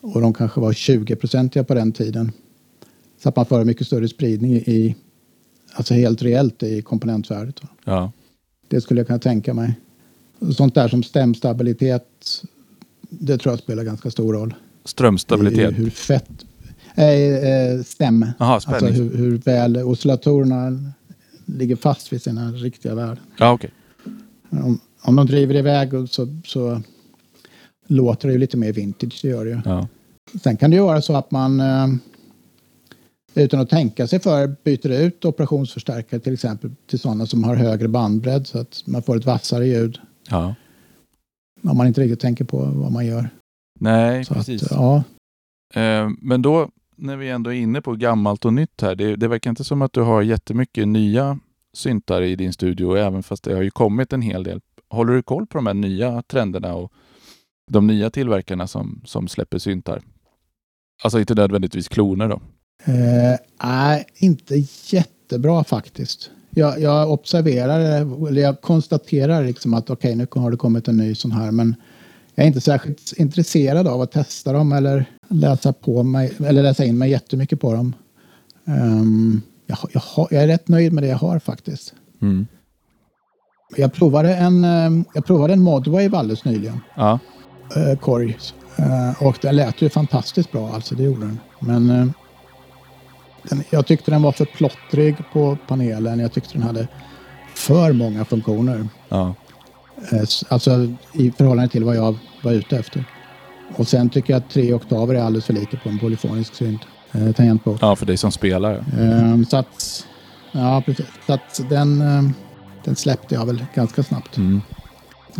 och 0.00 0.20
de 0.20 0.34
kanske 0.34 0.60
var 0.60 0.72
20% 0.72 1.62
på 1.62 1.74
den 1.74 1.92
tiden. 1.92 2.32
Så 3.26 3.30
att 3.30 3.36
man 3.36 3.46
får 3.46 3.60
en 3.60 3.66
mycket 3.66 3.86
större 3.86 4.08
spridning 4.08 4.52
i, 4.52 4.96
alltså 5.72 5.94
helt 5.94 6.22
reellt 6.22 6.62
i 6.62 6.82
komponentvärdet. 6.82 7.60
Ja, 7.84 8.12
Det 8.68 8.80
skulle 8.80 9.00
jag 9.00 9.06
kunna 9.06 9.18
tänka 9.18 9.54
mig. 9.54 9.74
Sånt 10.56 10.74
där 10.74 10.88
som 10.88 11.02
stämstabilitet, 11.02 12.06
det 13.00 13.38
tror 13.38 13.52
jag 13.52 13.58
spelar 13.58 13.84
ganska 13.84 14.10
stor 14.10 14.32
roll. 14.32 14.54
strömstabilitet. 14.84 15.72
I 15.72 15.74
hur 15.74 15.90
fett... 15.90 16.30
Eh, 16.94 17.04
eh, 17.04 17.82
stäm. 17.82 18.26
Jaha, 18.38 18.52
Alltså 18.66 18.86
hur, 18.86 19.16
hur 19.16 19.38
väl 19.38 19.76
oscillatorerna 19.76 20.82
ligger 21.44 21.76
fast 21.76 22.12
vid 22.12 22.22
sina 22.22 22.52
riktiga 22.52 22.94
värden. 22.94 23.18
Ja, 23.38 23.52
okej. 23.52 23.70
Om, 24.50 24.80
om 25.02 25.16
de 25.16 25.26
driver 25.26 25.54
iväg 25.54 25.90
så, 26.08 26.40
så 26.44 26.82
låter 27.86 28.28
det 28.28 28.32
ju 28.32 28.38
lite 28.38 28.56
mer 28.56 28.72
vintage, 28.72 29.18
det 29.22 29.28
gör 29.28 29.44
det 29.44 29.50
ju. 29.50 29.60
Ja. 29.64 29.88
Sen 30.42 30.56
kan 30.56 30.70
det 30.70 30.76
ju 30.76 30.82
vara 30.82 31.02
så 31.02 31.16
att 31.16 31.30
man 31.30 31.60
eh, 31.60 31.86
utan 33.44 33.60
att 33.60 33.70
tänka 33.70 34.06
sig 34.06 34.20
för 34.20 34.56
byter 34.64 34.90
ut 34.90 35.24
operationsförstärkare 35.24 36.20
till 36.20 36.32
exempel 36.32 36.70
till 36.86 36.98
sådana 36.98 37.26
som 37.26 37.44
har 37.44 37.56
högre 37.56 37.88
bandbredd 37.88 38.46
så 38.46 38.58
att 38.58 38.82
man 38.86 39.02
får 39.02 39.16
ett 39.16 39.26
vassare 39.26 39.66
ljud. 39.66 40.00
ja. 40.30 40.54
Om 41.62 41.76
man 41.76 41.86
inte 41.86 42.00
riktigt 42.00 42.20
tänker 42.20 42.44
på 42.44 42.58
vad 42.58 42.92
man 42.92 43.06
gör. 43.06 43.28
Nej, 43.80 44.24
Så 44.24 44.34
precis. 44.34 44.62
Att, 44.62 44.70
ja, 44.70 45.02
Eh, 45.74 46.10
Men 46.20 46.42
då, 46.42 46.70
när 46.96 47.16
vi 47.16 47.30
ändå 47.30 47.50
är 47.52 47.54
inne 47.56 47.82
på 47.82 47.92
gammalt 47.96 48.44
och 48.44 48.52
nytt 48.52 48.80
här, 48.80 48.94
det, 48.94 49.16
det 49.16 49.28
verkar 49.28 49.50
inte 49.50 49.64
som 49.64 49.82
att 49.82 49.92
du 49.92 50.00
har 50.00 50.22
jättemycket 50.22 50.88
nya 50.88 51.38
syntar 51.76 52.22
i 52.22 52.36
din 52.36 52.52
studio, 52.52 52.96
även 52.96 53.22
fast 53.22 53.44
det 53.44 53.54
har 53.54 53.62
ju 53.62 53.70
kommit 53.70 54.12
en 54.12 54.22
hel 54.22 54.44
del. 54.44 54.60
Håller 54.88 55.12
du 55.12 55.22
koll 55.22 55.46
på 55.46 55.58
de 55.58 55.66
här 55.66 55.74
nya 55.74 56.22
trenderna 56.22 56.74
och 56.74 56.92
de 57.70 57.86
nya 57.86 58.10
tillverkarna 58.10 58.66
som, 58.66 59.02
som 59.04 59.28
släpper 59.28 59.58
syntar? 59.58 60.02
Alltså 61.02 61.20
inte 61.20 61.34
nödvändigtvis 61.34 61.88
kloner 61.88 62.28
då? 62.28 62.40
Eh, 62.84 63.38
nej, 63.62 64.04
inte 64.14 64.64
jättebra 64.86 65.64
faktiskt. 65.64 66.30
Jag, 66.50 66.80
jag 66.80 67.10
observerar, 67.10 67.80
eller 68.28 68.42
jag 68.42 68.60
konstaterar 68.60 69.44
liksom 69.44 69.74
att 69.74 69.90
okej, 69.90 70.14
nu 70.14 70.26
har 70.30 70.50
det 70.50 70.56
kommit 70.56 70.88
en 70.88 70.96
ny 70.96 71.14
sån 71.14 71.32
här, 71.32 71.50
men 71.50 71.74
jag 72.34 72.44
är 72.44 72.48
inte 72.48 72.60
särskilt 72.60 73.12
intresserad 73.16 73.86
av 73.86 74.00
att 74.00 74.12
testa 74.12 74.52
dem 74.52 74.72
eller 74.72 75.04
läsa 75.28 75.72
på 75.72 76.02
mig, 76.02 76.32
eller 76.46 76.62
läsa 76.62 76.84
in 76.84 76.98
mig 76.98 77.10
jättemycket 77.10 77.60
på 77.60 77.72
dem. 77.72 77.94
Ehm, 78.66 79.42
jag, 79.66 79.78
jag, 79.92 80.00
har, 80.00 80.28
jag 80.30 80.42
är 80.42 80.46
rätt 80.46 80.68
nöjd 80.68 80.92
med 80.92 81.02
det 81.02 81.08
jag 81.08 81.16
har 81.16 81.38
faktiskt. 81.38 81.94
Mm. 82.22 82.46
Jag 83.76 83.92
provade 83.92 84.34
en, 84.34 84.64
eh, 84.64 85.04
jag 85.14 85.26
provade 85.26 85.52
en 85.52 85.62
Modwave 85.62 86.16
alldeles 86.16 86.44
nyligen, 86.44 86.80
Ja, 86.96 87.18
eh, 87.76 87.98
Korg, 87.98 88.38
eh, 88.76 89.22
och 89.22 89.38
den 89.42 89.56
lät 89.56 89.82
ju 89.82 89.88
fantastiskt 89.88 90.52
bra, 90.52 90.70
alltså 90.74 90.94
det 90.94 91.02
gjorde 91.02 91.20
den. 91.20 91.38
Men 91.60 91.90
eh, 91.90 92.06
den, 93.48 93.64
jag 93.70 93.86
tyckte 93.86 94.10
den 94.10 94.22
var 94.22 94.32
för 94.32 94.44
plottrig 94.44 95.16
på 95.32 95.58
panelen. 95.66 96.18
Jag 96.18 96.32
tyckte 96.32 96.52
den 96.52 96.62
hade 96.62 96.88
för 97.54 97.92
många 97.92 98.24
funktioner. 98.24 98.88
ja, 99.08 99.34
Eh, 100.12 100.22
Alltså 100.48 100.94
i 101.12 101.30
förhållande 101.30 101.68
till 101.72 101.84
vad 101.84 101.96
jag 101.96 102.18
var 102.42 102.52
ute 102.52 102.76
efter. 102.76 103.04
Och 103.76 103.88
sen 103.88 104.08
tycker 104.10 104.32
jag 104.32 104.38
att 104.38 104.50
tre 104.50 104.74
oktaver 104.74 105.14
är 105.14 105.22
alldeles 105.22 105.44
för 105.44 105.52
lite 105.52 105.76
på 105.76 105.88
en 105.88 105.98
polyfonisk 105.98 106.54
synt. 106.54 106.80
Eh, 107.12 107.32
tangentbord. 107.32 107.78
ja, 107.80 107.96
för 107.96 108.06
dig 108.06 108.16
som 108.16 108.32
spelare. 108.32 108.84
Eh, 109.00 109.42
så 109.48 109.56
att, 109.56 110.06
ja 110.52 110.82
precis. 110.86 111.06
Så 111.26 111.32
att 111.32 111.60
den, 111.70 112.00
eh, 112.02 112.30
den 112.84 112.96
släppte 112.96 113.34
jag 113.34 113.46
väl 113.46 113.64
ganska 113.74 114.02
snabbt. 114.02 114.36
Mm. 114.36 114.60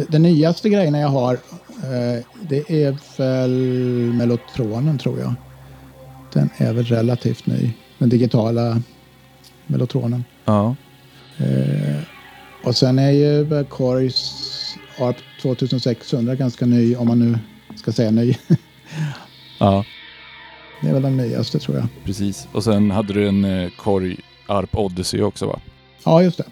det 0.09 0.19
nyaste 0.19 0.69
grejerna 0.69 0.99
jag 0.99 1.09
har, 1.09 1.35
eh, 1.35 2.25
det 2.49 2.85
är 2.85 2.97
väl 3.19 3.51
Mellotronen 4.15 4.99
tror 4.99 5.21
jag. 5.21 5.35
Den 6.33 6.51
är 6.57 6.73
väl 6.73 6.85
relativt 6.85 7.47
ny. 7.47 7.73
Den 7.99 8.09
digitala 8.09 8.83
Mellotronen. 9.67 10.25
Ja. 10.45 10.75
Eh, 11.39 11.97
och 12.65 12.77
sen 12.77 12.99
är 12.99 13.11
ju 13.11 13.65
Korgs 13.65 14.33
ARP 14.99 15.17
2600 15.43 16.35
ganska 16.35 16.67
ny, 16.67 16.97
om 16.97 17.09
man 17.09 17.19
nu 17.19 17.39
ska 17.77 17.93
säga 17.93 18.11
ny. 18.11 18.35
Ja, 19.59 19.85
Det 20.83 20.89
är 20.89 20.93
väl 20.93 21.03
den 21.03 21.17
nyaste 21.17 21.59
tror 21.59 21.77
jag. 21.77 21.87
precis. 22.05 22.49
Och 22.53 22.65
sen 22.65 22.91
hade 22.91 23.13
du 23.13 23.29
en 23.29 23.45
eh, 23.45 23.71
Korg 23.79 24.17
ARP 24.47 24.75
Odyssey 24.79 25.23
också 25.23 25.47
va? 25.47 25.61
Ja, 26.05 26.23
just 26.23 26.39
det. 26.39 26.45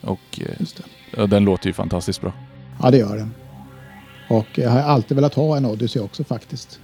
Och 0.00 0.40
eh, 0.40 0.46
Just 0.58 0.80
det. 1.12 1.26
den 1.26 1.44
låter 1.44 1.66
ju 1.66 1.72
fantastiskt 1.72 2.20
bra. 2.20 2.32
Ja, 2.82 2.90
det 2.90 2.98
gör 2.98 3.16
den. 3.16 3.34
Och 4.28 4.46
jag 4.54 4.70
har 4.70 4.80
alltid 4.80 5.14
velat 5.14 5.34
ha 5.34 5.56
en 5.56 5.66
Odyssey 5.66 6.02
också 6.02 6.24
faktiskt. 6.24 6.80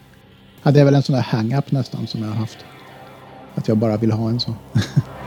Ja, 0.63 0.71
det 0.71 0.81
är 0.81 0.85
väl 0.85 0.95
en 0.95 1.03
sån 1.03 1.15
där 1.17 1.23
hang-up 1.23 1.73
nästan 1.73 2.07
som 2.07 2.23
jag 2.23 2.29
har 2.29 2.37
haft. 2.37 2.59
Att 3.59 3.69
jag 3.69 3.77
bara 3.77 3.97
vill 3.97 4.13
ha 4.13 4.29
en 4.29 4.41
sån. 4.41 4.55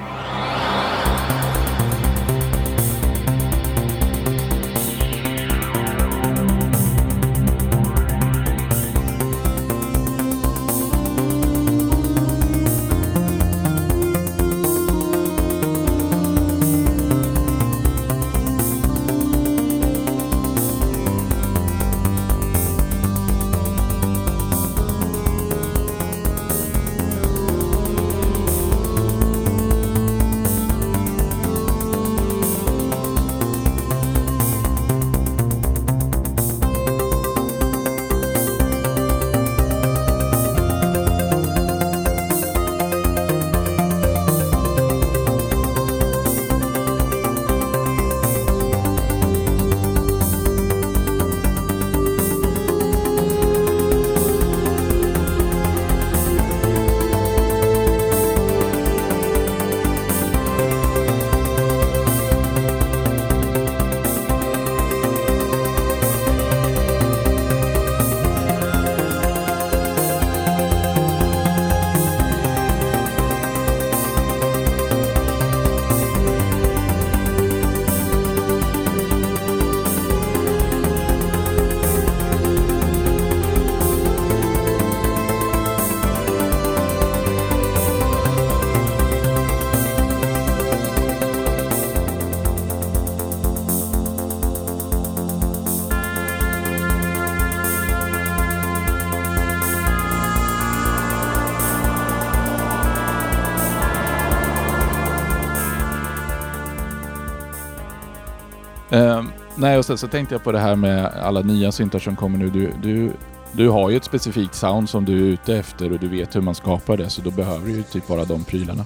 nej, 109.62 109.78
och 109.78 109.86
sen 109.86 109.98
så 109.98 110.08
tänkte 110.08 110.36
jag 110.36 110.44
på 110.44 110.52
det 110.52 110.60
här 110.60 110.76
med 110.76 111.06
alla 111.06 111.42
nya 111.42 111.72
syntar 111.72 112.00
som 112.00 112.16
kommer 112.16 112.38
nu. 112.38 112.50
Du, 112.50 112.72
du, 112.84 113.12
du 113.52 113.70
har 113.70 113.90
ju 113.90 113.98
ett 113.98 114.04
specifikt 114.04 114.56
sound 114.56 114.90
som 114.90 115.06
du 115.06 115.14
är 115.14 115.32
ute 115.32 115.56
efter 115.58 115.92
och 115.92 116.00
du 116.00 116.08
vet 116.08 116.36
hur 116.36 116.42
man 116.42 116.56
skapar 116.56 116.98
det, 116.98 117.10
så 117.10 117.22
då 117.22 117.32
behöver 117.32 117.66
du 117.68 117.72
ju 117.74 117.84
typ 117.84 118.08
bara 118.08 118.26
de 118.26 118.44
prylarna. 118.44 118.86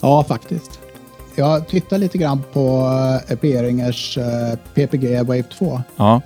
Ja, 0.00 0.24
faktiskt. 0.24 0.80
Jag 1.34 1.68
tittar 1.68 1.98
lite 1.98 2.18
grann 2.18 2.42
på 2.52 2.90
eh, 3.28 3.38
Beringers 3.40 4.18
eh, 4.18 4.58
PPG 4.74 5.16
Wave 5.22 5.42
2. 5.42 5.82
Ja, 5.96 6.20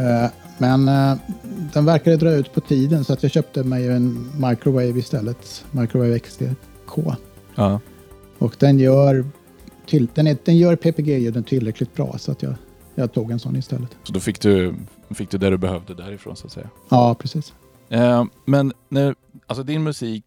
Eh, 0.00 0.30
Men 0.58 0.86
den 1.72 1.84
verkade 1.84 2.16
dra 2.16 2.30
ut 2.30 2.54
på 2.54 2.60
tiden 2.60 3.04
så 3.04 3.12
att 3.12 3.22
jag 3.22 3.32
köpte 3.32 3.64
mig 3.64 3.88
en 3.88 4.30
Microwave 4.48 4.98
istället. 4.98 5.64
Microwave 5.70 6.18
XDK. 6.18 6.98
ja. 7.54 7.80
Och 8.38 8.54
den 8.58 8.78
gör, 8.78 9.24
till, 9.86 10.08
den 10.14 10.26
är, 10.26 10.36
den 10.44 10.56
gör 10.56 10.76
PPG-ljuden 10.76 11.44
tillräckligt 11.44 11.94
bra 11.94 12.14
så 12.18 12.32
att 12.32 12.42
jag, 12.42 12.54
jag 12.96 13.12
tog 13.12 13.30
en 13.30 13.38
sån 13.38 13.56
istället. 13.56 13.96
Så 14.02 14.12
då 14.12 14.20
fick 14.20 14.40
du, 14.40 14.74
fick 15.10 15.30
du 15.30 15.38
det 15.38 15.50
du 15.50 15.58
behövde 15.58 15.94
därifrån 15.94 16.36
så 16.36 16.46
att 16.46 16.52
säga. 16.52 16.70
Ja, 16.88 17.14
precis. 17.18 17.52
Eh, 17.88 18.24
men 18.44 18.72
när, 18.88 19.14
alltså 19.46 19.62
din 19.62 19.82
musik 19.82 20.24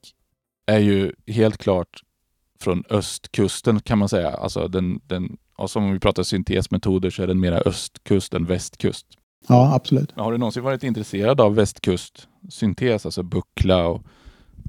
är 0.65 0.79
ju 0.79 1.13
helt 1.27 1.57
klart 1.57 2.03
från 2.59 2.83
östkusten 2.89 3.79
kan 3.79 3.97
man 3.97 4.09
säga. 4.09 4.29
Alltså 4.29 4.67
den, 4.67 4.99
den, 5.07 5.37
och 5.55 5.71
som 5.71 5.93
vi 5.93 5.99
pratar 5.99 6.23
syntesmetoder 6.23 7.09
så 7.09 7.23
är 7.23 7.27
den 7.27 7.39
mera 7.39 7.57
östkust 7.57 8.33
än 8.33 8.45
västkust. 8.45 9.05
Ja, 9.47 9.75
absolut. 9.75 10.11
Har 10.15 10.31
du 10.31 10.37
någonsin 10.37 10.63
varit 10.63 10.83
intresserad 10.83 11.41
av 11.41 11.55
västkust 11.55 12.27
syntes, 12.49 13.05
alltså 13.05 13.23
buckla 13.23 13.87
och, 13.87 14.03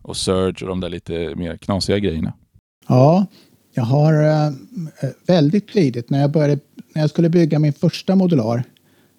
och 0.03 0.17
surge 0.17 0.63
och 0.63 0.69
de 0.69 0.81
där 0.81 0.89
lite 0.89 1.35
mer 1.37 1.57
knasiga 1.57 1.99
grejerna? 1.99 2.33
Ja, 2.89 3.27
jag 3.75 3.83
har 3.83 4.23
eh, 4.23 4.53
väldigt 5.27 5.69
tidigt 5.69 6.11
när 6.11 6.21
jag, 6.21 6.31
började, 6.31 6.61
när 6.95 7.03
jag 7.03 7.11
skulle 7.11 7.29
bygga 7.29 7.59
min 7.59 7.73
första 7.73 8.17
modular 8.17 8.65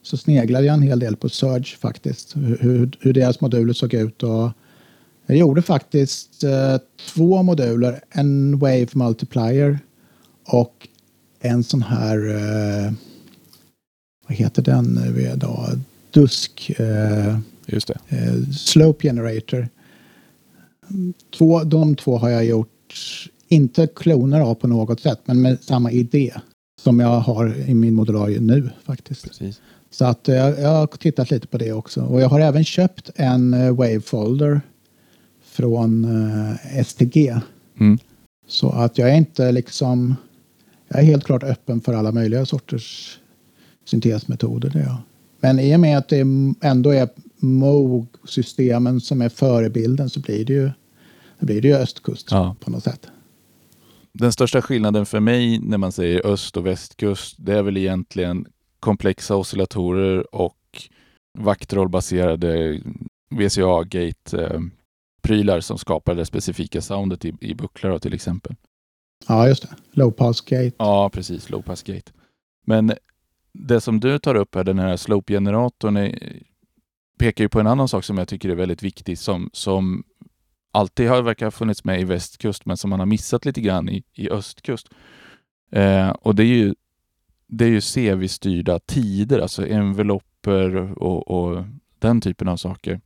så 0.01 0.17
sneglade 0.17 0.65
jag 0.65 0.73
en 0.73 0.81
hel 0.81 0.99
del 0.99 1.15
på 1.15 1.29
Surge 1.29 1.77
faktiskt. 1.77 2.36
Hur, 2.36 2.91
hur, 2.99 3.13
deras 3.13 3.41
moduler 3.41 3.73
såg 3.73 3.93
ut. 3.93 4.23
Och 4.23 4.51
jag 5.25 5.38
gjorde 5.38 5.62
faktiskt 5.62 6.43
eh, 6.43 6.77
två 7.13 7.43
moduler. 7.43 8.01
En 8.10 8.60
Wave 8.60 8.88
Multiplier 8.93 9.79
och 10.47 10.88
en 11.39 11.63
sån 11.63 11.81
här, 11.81 12.17
eh, 12.29 12.93
vad 14.27 14.38
heter 14.38 14.62
den 14.62 14.86
nu 14.86 15.31
då? 15.36 15.67
Dusk 16.12 16.71
eh, 16.79 17.39
Just 17.65 17.88
det. 17.88 17.99
eh, 18.07 18.51
Slope 18.51 19.07
Generator. 19.07 19.69
Två, 21.38 21.63
de 21.63 21.95
två 21.95 22.17
har 22.17 22.29
jag 22.29 22.45
gjort, 22.45 22.93
inte 23.47 23.88
kloner 23.88 24.39
av 24.41 24.55
på 24.55 24.67
något 24.67 24.99
sätt, 24.99 25.19
men 25.25 25.41
med 25.41 25.63
samma 25.63 25.91
idé 25.91 26.34
som 26.84 27.00
jag 27.00 27.19
har 27.19 27.56
i 27.69 27.73
min 27.73 27.94
modularie 27.94 28.40
nu 28.40 28.69
faktiskt. 28.86 29.23
Precis. 29.27 29.62
Så 29.90 30.06
att 30.06 30.29
eh, 30.29 30.36
jag, 30.36 30.60
jag 30.60 30.69
har 30.69 30.88
tittat 30.88 31.32
lite 31.32 31.48
på 31.48 31.58
det 31.58 31.71
också. 31.71 32.02
Och 32.02 32.21
jag 32.21 32.29
har 32.29 32.40
även 32.40 32.63
köpt 32.63 33.10
en 33.15 33.54
eh, 33.54 33.69
Wavefolder 33.71 34.62
från 35.44 36.06
eh, 36.06 36.84
STG. 36.84 37.36
Mm. 37.79 37.98
Så 38.48 38.69
att 38.69 38.98
jag 38.98 39.10
är 39.10 39.15
inte 39.15 39.52
liksom, 39.52 40.15
jag 40.88 41.00
är 41.00 41.04
helt 41.04 41.23
klart 41.25 41.44
öppen 41.44 41.82
för 41.82 41.94
alla 41.94 42.12
möjliga 42.12 42.46
sorters 42.46 43.19
syntesmetoder. 43.86 44.69
Det 44.69 44.79
jag. 44.79 44.98
Men 45.40 45.60
i 45.60 45.75
och 45.75 45.79
med 45.79 45.98
att 45.98 46.10
det 46.10 46.25
ändå 46.62 46.90
är 46.90 47.10
Moog-systemen 47.38 49.02
som 49.02 49.21
är 49.21 49.29
förebilden 49.29 50.10
så 50.10 50.19
blir 50.19 50.46
det 50.46 50.54
ju, 50.54 50.69
blir 51.40 51.62
det 51.62 51.67
ju 51.67 51.75
östkust 51.75 52.27
Ja. 52.32 52.56
på 52.60 52.71
något 52.71 52.84
sätt. 52.84 53.08
Den 54.13 54.31
största 54.31 54.62
skillnaden 54.62 55.05
för 55.05 55.19
mig 55.19 55.59
när 55.59 55.77
man 55.77 55.91
säger 55.91 56.27
öst 56.27 56.57
och 56.57 56.65
västkust, 56.65 57.35
det 57.39 57.57
är 57.57 57.63
väl 57.63 57.77
egentligen 57.77 58.45
komplexa 58.79 59.35
oscillatorer 59.35 60.35
och 60.35 60.57
vaktrollbaserade 61.39 62.81
VCA-gate-prylar 63.35 65.59
som 65.59 65.77
skapar 65.77 66.15
det 66.15 66.25
specifika 66.25 66.81
soundet 66.81 67.25
i, 67.25 67.33
i 67.41 67.53
bucklor 67.53 67.99
till 67.99 68.13
exempel. 68.13 68.55
Ja, 69.27 69.47
just 69.47 69.63
det. 69.63 69.69
Low 69.91 70.12
pass 70.12 70.41
gate. 70.41 70.71
Ja, 70.77 71.09
precis. 71.09 71.49
Low 71.49 71.62
pass 71.62 71.83
gate. 71.83 72.12
Men 72.65 72.93
det 73.53 73.81
som 73.81 73.99
du 73.99 74.19
tar 74.19 74.35
upp 74.35 74.55
här, 74.55 74.63
den 74.63 74.79
här 74.79 74.97
slope-generatorn, 74.97 75.97
är, 75.97 76.39
pekar 77.19 77.43
ju 77.43 77.49
på 77.49 77.59
en 77.59 77.67
annan 77.67 77.87
sak 77.87 78.03
som 78.03 78.17
jag 78.17 78.27
tycker 78.27 78.49
är 78.49 78.55
väldigt 78.55 78.83
viktig, 78.83 79.17
som, 79.17 79.49
som 79.53 80.03
alltid 80.72 81.10
har 81.10 81.22
verkar 81.22 81.46
ha 81.46 81.52
funnits 81.52 81.84
med 81.84 82.02
i 82.02 82.04
västkust, 82.04 82.65
men 82.65 82.78
som 82.78 82.90
man 82.90 83.00
har 83.00 83.06
missat 83.06 83.46
lite 83.46 83.62
grann 83.62 83.90
i, 83.90 84.04
i 84.13 84.30
östkust. 84.30 84.88
Eh, 85.72 86.10
och 86.10 86.36
det 86.36 86.44
är 86.44 86.48
ju 86.48 86.76
det 87.48 87.65
är 87.65 87.69
ju 87.69 87.82
CV-styrda 87.82 88.80
tider, 88.80 89.40
alltså 89.40 89.67
envelopper 89.67 90.76
och, 91.04 91.28
och 91.28 91.63
den 92.00 92.22
typen 92.22 92.48
av 92.48 92.58
saker. 92.58 93.02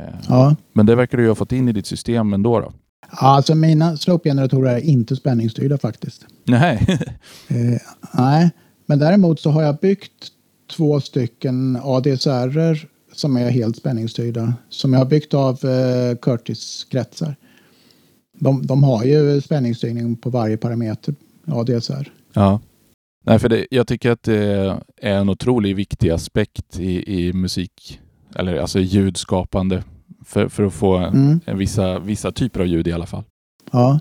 Eh, 0.00 0.14
Ja. 0.28 0.56
Men 0.72 0.86
det 0.86 0.94
verkar 0.94 1.18
du 1.18 1.24
ju 1.24 1.28
ha 1.30 1.34
fått 1.34 1.52
in 1.52 1.68
i 1.68 1.72
ditt 1.72 1.86
system 1.86 2.32
ändå 2.32 2.60
då? 2.60 2.72
Ja, 3.10 3.16
Alltså 3.20 3.54
mina 3.54 3.96
slope-generatorer 3.96 4.74
är 4.74 4.80
inte 4.80 5.16
spänningsstyrda 5.16 5.78
faktiskt. 5.78 6.26
Nej. 6.44 6.86
Eh, 7.48 7.80
nej, 8.14 8.50
men 8.86 8.98
däremot 8.98 9.40
så 9.40 9.50
har 9.50 9.62
jag 9.62 9.78
byggt 9.78 10.28
två 10.76 11.00
stycken 11.00 11.78
ADSR 11.82 12.88
som 13.16 13.36
är 13.36 13.50
helt 13.50 13.76
spänningsstyrda. 13.76 14.54
Som 14.68 14.92
jag 14.92 15.00
har 15.00 15.06
byggt 15.06 15.34
av 15.34 15.64
eh, 15.64 16.16
Curtis-kretsar. 16.16 17.36
De, 18.38 18.66
de 18.66 18.82
har 18.82 19.04
ju 19.04 19.40
spänningsstyrning 19.40 20.16
på 20.16 20.30
varje 20.30 20.56
parameter 20.56 21.14
ADSR. 21.46 22.12
ja. 22.32 22.60
Nej, 23.26 23.38
för 23.38 23.48
det, 23.48 23.66
jag 23.70 23.86
tycker 23.86 24.10
att 24.10 24.22
det 24.22 24.36
är 25.00 25.14
en 25.16 25.28
otroligt 25.28 25.76
viktig 25.76 26.10
aspekt 26.10 26.80
i, 26.80 27.20
i 27.28 27.32
musik, 27.32 28.00
eller 28.34 28.56
alltså 28.56 28.80
ljudskapande, 28.80 29.84
för, 30.24 30.48
för 30.48 30.62
att 30.64 30.72
få 30.74 30.96
Mm. 30.96 31.40
vissa, 31.58 31.98
vissa 31.98 32.32
typer 32.32 32.60
av 32.60 32.66
ljud 32.66 32.88
i 32.88 32.92
alla 32.92 33.06
fall. 33.06 33.22
Ja. 33.72 34.00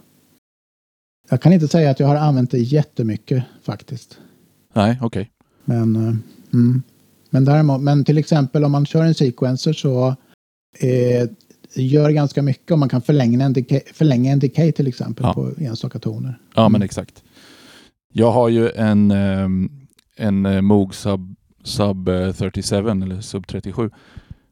Jag 1.30 1.42
kan 1.42 1.54
inte 1.54 1.68
säga 1.68 1.90
att 1.90 2.00
jag 2.00 2.08
har 2.08 2.16
använt 2.16 2.52
det 2.52 2.60
jättemycket 2.60 3.44
faktiskt. 3.62 4.18
Nej, 4.74 4.98
okej. 5.02 5.30
Men, 5.66 5.96
eh, 5.96 6.14
mm. 6.54 6.82
Men, 7.34 7.46
däremot, 7.46 7.82
men 7.82 8.04
till 8.06 8.18
exempel 8.18 8.64
om 8.64 8.72
man 8.72 8.86
kör 8.86 9.04
en 9.04 9.14
sequencer 9.14 9.74
så 9.74 10.08
eh, 10.80 11.30
gör 11.76 12.08
det 12.08 12.14
ganska 12.14 12.42
mycket 12.42 12.72
om 12.72 12.80
man 12.80 12.90
kan 12.90 13.02
förlänga 13.02 13.46
en 13.46 13.54
decay, 13.54 13.82
förlänga 13.94 14.32
en 14.32 14.40
decay 14.40 14.72
till 14.72 14.88
exempel 14.88 15.26
Ja. 15.26 15.34
på 15.34 15.52
enstaka 15.58 16.00
toner. 16.00 16.40
Ja, 16.56 16.62
Mm. 16.62 16.72
men 16.72 16.82
exakt. 16.82 17.24
Jag 18.14 18.32
har 18.32 18.50
ju 18.50 18.70
en, 18.70 19.12
ehm, 19.12 19.70
en 20.18 20.46
eh, 20.46 20.62
Moog 20.62 20.96
Sub, 20.96 21.36
Sub 21.64 22.08
eh, 22.10 22.32
37 22.32 22.76
eller 22.90 23.22
Sub 23.22 23.48
37. 23.48 23.90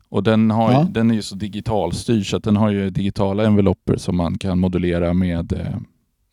Och 0.10 0.24
den, 0.24 0.52
har, 0.52 0.72
Ja. 0.72 0.88
den 0.92 1.12
är 1.12 1.16
ju 1.16 1.22
så 1.22 1.36
digitalstyrd 1.36 2.30
så 2.30 2.38
att 2.38 2.44
den 2.44 2.56
har 2.58 2.70
ju 2.70 2.90
digitala 2.90 3.46
envelopper 3.46 3.98
som 3.98 4.18
man 4.18 4.38
kan 4.38 4.60
modulera 4.60 5.14
med 5.14 5.54
eh, 5.54 5.78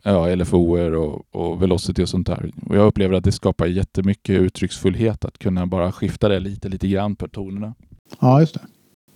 ja, 0.03 0.35
LFOer 0.35 0.95
och, 0.95 1.27
och 1.31 1.63
velocity 1.63 2.03
och 2.03 2.09
sånt 2.09 2.27
där. 2.27 2.51
Och 2.67 2.77
jag 2.77 2.87
upplever 2.87 3.15
att 3.15 3.25
det 3.25 3.33
skapar 3.33 3.67
jättemycket 3.67 4.41
uttrycksfullhet 4.41 5.25
att 5.25 5.39
kunna 5.39 5.67
bara 5.67 5.93
skifta 5.93 6.29
det 6.29 6.41
lite, 6.41 6.69
lite 6.69 6.89
grann 6.89 7.17
på 7.17 7.29
tonerna. 7.29 7.75
Ja, 8.21 8.41
just 8.41 8.55
det. 8.55 8.61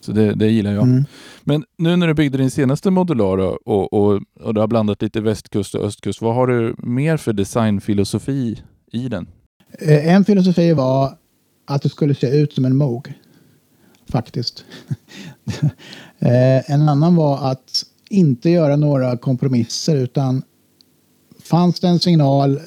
Så 0.01 0.13
det, 0.13 0.35
det 0.35 0.49
gillar 0.49 0.73
jag. 0.73 0.83
Mm. 0.83 1.05
Men 1.45 1.65
nu 1.79 1.97
när 1.97 2.07
du 2.07 2.15
byggde 2.15 2.39
din 2.39 2.51
senaste 2.51 2.91
modular 2.91 3.39
och, 3.39 3.93
och, 3.93 4.23
och 4.41 4.55
du 4.55 4.61
har 4.61 4.67
blandat 4.67 5.03
lite 5.03 5.21
västkust 5.21 5.75
och 5.75 5.85
östkust, 5.85 6.23
vad 6.23 6.35
har 6.35 6.47
du 6.47 6.75
mer 6.79 7.17
för 7.17 7.33
designfilosofi 7.33 8.63
i 8.93 9.09
den? 9.09 9.27
Eh, 9.79 10.15
En 10.15 10.25
filosofi 10.25 10.73
var 10.73 11.19
att 11.65 11.83
det 11.83 11.89
skulle 11.89 12.15
se 12.15 12.27
ut 12.41 12.53
som 12.53 12.65
en 12.65 12.77
Moog. 12.77 13.13
Faktiskt. 14.11 14.65
Eh, 16.25 16.71
en 16.71 16.89
annan 16.89 17.17
var 17.17 17.51
att 17.51 17.85
inte 18.11 18.51
göra 18.51 18.77
några 18.77 19.17
kompromisser 19.17 19.97
utan 19.97 20.43
fanns 21.53 21.81
det 21.81 21.89
en 21.89 21.99
signal 21.99 22.61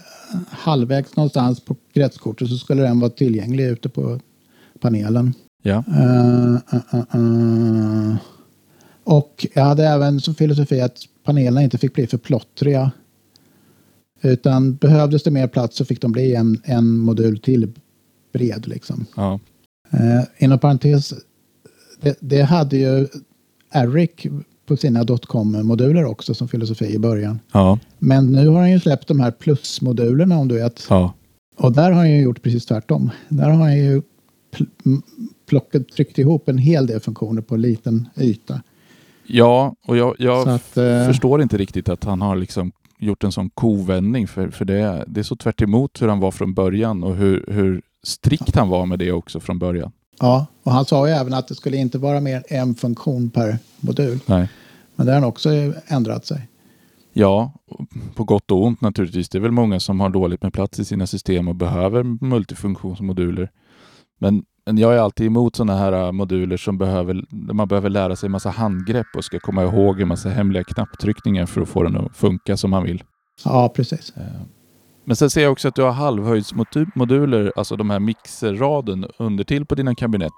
halvvägs 0.49 1.15
någonstans 1.15 1.59
på 1.59 1.75
kretskortet 1.93 2.49
så 2.49 2.57
skulle 2.57 2.81
den 2.81 2.99
vara 2.99 3.09
tillgänglig 3.09 3.65
ute 3.65 3.89
på 3.89 4.19
panelen. 4.79 5.33
Ja. 5.63 5.83
Eh, 5.87 6.53
eh, 6.53 6.99
eh. 7.13 8.15
Och 9.03 9.47
jag 9.53 9.63
hade 9.63 9.87
även 9.87 10.21
som 10.21 10.35
filosofi 10.35 10.81
att 10.81 10.97
panelerna 11.23 11.63
inte 11.63 11.77
fick 11.77 11.93
bli 11.93 12.07
för 12.07 12.17
plottriga. 12.17 12.91
Utan 14.21 14.75
behövdes 14.75 15.23
det 15.23 15.31
mer 15.31 15.47
plats 15.47 15.77
så 15.77 15.85
fick 15.85 16.01
de 16.01 16.11
bli 16.11 16.35
en, 16.35 16.61
en 16.63 16.97
modul 16.97 17.39
till 17.39 17.71
bred. 18.33 18.67
Liksom. 18.67 19.05
Ja. 19.15 19.39
Eh, 19.89 20.23
inom 20.37 20.59
parentes, 20.59 21.13
det, 22.01 22.17
det 22.19 22.41
hade 22.41 22.77
ju 22.77 23.07
Eric 23.73 24.27
på 24.65 24.77
sina 24.77 25.03
dotcom-moduler 25.03 26.05
också 26.05 26.33
som 26.33 26.47
filosofi 26.47 26.85
i 26.95 26.99
början. 26.99 27.39
Ja. 27.51 27.79
Men 27.99 28.31
nu 28.31 28.47
har 28.47 28.59
han 28.59 28.71
ju 28.71 28.79
släppt 28.79 29.07
de 29.07 29.19
här 29.19 29.31
plusmodulerna 29.31 30.37
om 30.37 30.47
du 30.47 30.55
vet. 30.55 30.85
Ja. 30.89 31.13
Och 31.57 31.71
där 31.73 31.83
har 31.91 31.97
han 31.97 32.11
ju 32.11 32.21
gjort 32.21 32.41
precis 32.43 32.65
tvärtom. 32.65 33.09
Där 33.29 33.49
har 33.49 33.57
han 33.63 33.77
ju 33.77 34.01
plockat, 35.49 35.87
tryckt 35.89 36.17
ihop 36.19 36.49
en 36.49 36.57
hel 36.57 36.87
del 36.87 36.99
funktioner 36.99 37.41
på 37.41 37.55
en 37.55 37.61
liten 37.61 38.07
yta. 38.17 38.61
Ja, 39.27 39.75
och 39.87 39.97
jag, 39.97 40.15
jag 40.19 40.49
att, 40.49 40.77
eh, 40.77 41.05
förstår 41.07 41.41
inte 41.41 41.57
riktigt 41.57 41.89
att 41.89 42.03
han 42.03 42.21
har 42.21 42.35
liksom 42.35 42.71
gjort 42.99 43.23
en 43.23 43.31
sån 43.31 43.49
kovändning 43.49 44.27
för, 44.27 44.49
för 44.49 44.65
det, 44.65 44.73
är- 44.79 45.03
det 45.07 45.19
är 45.19 45.23
så 45.23 45.35
tvärt 45.35 45.61
emot 45.61 46.01
hur 46.01 46.07
han 46.07 46.19
var 46.19 46.31
från 46.31 46.53
början 46.53 47.03
och 47.03 47.15
hur, 47.15 47.45
hur 47.47 47.81
strikt 48.03 48.55
han 48.55 48.69
var 48.69 48.85
med 48.85 48.99
det 48.99 49.11
också 49.11 49.39
från 49.39 49.59
början. 49.59 49.91
Ja, 50.19 50.45
och 50.63 50.71
han 50.71 50.85
sa 50.85 51.07
ju 51.07 51.13
även 51.13 51.33
att 51.33 51.47
det 51.47 51.55
skulle 51.55 51.77
inte 51.77 51.97
vara 51.97 52.19
mer 52.19 52.43
än 52.47 52.59
en 52.69 52.75
funktion 52.75 53.29
per 53.29 53.57
modul. 53.79 54.19
Nej. 54.25 54.49
Men 54.95 55.05
det 55.05 55.11
har 55.11 55.19
han 55.19 55.29
också 55.29 55.49
ändrat 55.87 56.25
sig. 56.25 56.47
Ja, 57.13 57.53
på 58.15 58.23
gott 58.23 58.51
och 58.51 58.63
ont 58.63 58.81
naturligtvis. 58.81 59.29
Det 59.29 59.37
är 59.37 59.39
väl 59.39 59.51
många 59.51 59.79
som 59.79 59.99
har 59.99 60.09
dåligt 60.09 60.43
med 60.43 60.53
plats 60.53 60.79
i 60.79 60.85
sina 60.85 61.07
system 61.07 61.47
och 61.47 61.55
behöver 61.55 62.03
multifunktionsmoduler. 62.03 63.51
Men, 64.19 64.43
men 64.65 64.77
jag 64.77 64.95
är 64.95 64.99
alltid 64.99 65.27
emot 65.27 65.55
sådana 65.55 65.77
här 65.77 66.05
äh, 66.05 66.11
moduler 66.11 66.57
som 66.57 66.77
behöver, 66.77 67.25
man 67.53 67.67
behöver 67.67 67.89
lära 67.89 68.15
sig 68.15 68.27
en 68.27 68.31
massa 68.31 68.49
handgrepp 68.49 69.07
och 69.15 69.23
ska 69.23 69.39
komma 69.39 69.63
ihåg 69.63 70.01
en 70.01 70.07
massa 70.07 70.29
hemliga 70.29 70.63
knapptryckningar 70.63 71.45
för 71.45 71.61
att 71.61 71.69
få 71.69 71.83
den 71.83 71.97
att 71.97 72.17
funka 72.17 72.57
som 72.57 72.71
man 72.71 72.83
vill. 72.83 73.03
Ja, 73.43 73.69
precis. 73.75 74.13
Men 75.05 75.15
sen 75.15 75.29
ser 75.29 75.41
jag 75.43 75.51
också 75.51 75.67
att 75.67 75.75
du 75.75 75.81
har 75.81 75.91
halvhöjdsmoduler, 75.91 77.53
alltså 77.55 77.75
de 77.75 77.89
här 77.89 77.99
mixerraden 77.99 79.05
undertill 79.19 79.65
på 79.65 79.75
dina 79.75 79.95
kabinett. 79.95 80.33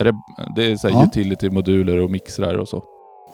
Är 0.00 0.04
det, 0.04 0.14
det 0.56 0.72
är 0.72 0.76
så 0.76 0.88
här 0.88 0.94
Ja. 0.94 1.04
utility-moduler 1.06 1.98
och 1.98 2.10
mixrar 2.10 2.54
och 2.58 2.68
så. 2.68 2.84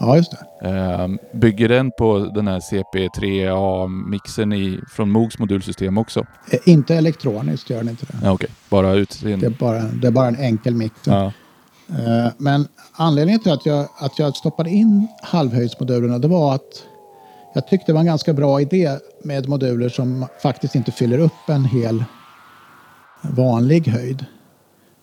Ja, 0.01 0.17
just 0.17 0.33
det. 0.63 0.69
Eh, 0.69 1.09
bygger 1.41 1.69
den 1.69 1.91
på 1.99 2.19
den 2.19 2.49
här 2.49 2.61
CP3A-mixen 2.61 4.53
i, 4.53 4.81
från 4.91 5.11
Moogs 5.11 5.39
modulsystem 5.39 5.99
också? 5.99 6.21
Eh, 6.53 6.59
Inte 6.73 6.95
elektroniskt 6.97 7.71
gör 7.71 7.79
den 7.79 7.89
inte 7.89 8.07
det. 8.07 8.19
Ja, 8.23 8.31
Okej, 8.33 8.49
bara 8.69 8.87
Det 8.87 8.93
är 8.93 8.97
utseende. 8.97 9.51
bara, 9.51 9.83
det 9.83 10.07
är 10.07 10.11
bara 10.11 10.29
en 10.29 10.37
enkel 10.37 10.75
mix. 10.75 10.95
Ja. 11.05 11.33
Eh, 11.89 12.33
Men 12.39 12.69
anledningen 12.93 13.41
till 13.41 13.53
att 13.53 13.67
jag, 13.67 13.87
att 14.01 14.19
jag 14.19 14.37
stoppade 14.37 14.71
in 14.71 15.09
halvhöjdsmodulerna 15.23 16.19
det 16.19 16.29
var 16.29 16.55
att 16.55 16.85
jag 17.55 17.67
tyckte 17.69 17.87
det 17.87 17.93
var 17.93 18.01
en 18.01 18.07
ganska 18.07 18.33
bra 18.33 18.61
idé 18.61 18.99
med 19.23 19.49
moduler 19.49 19.89
som 19.89 20.27
faktiskt 20.43 20.75
inte 20.75 20.93
fyller 20.93 21.19
upp 21.19 21.49
en 21.49 21.65
hel 21.65 22.05
vanlig 23.23 23.89
höjd. 23.89 24.25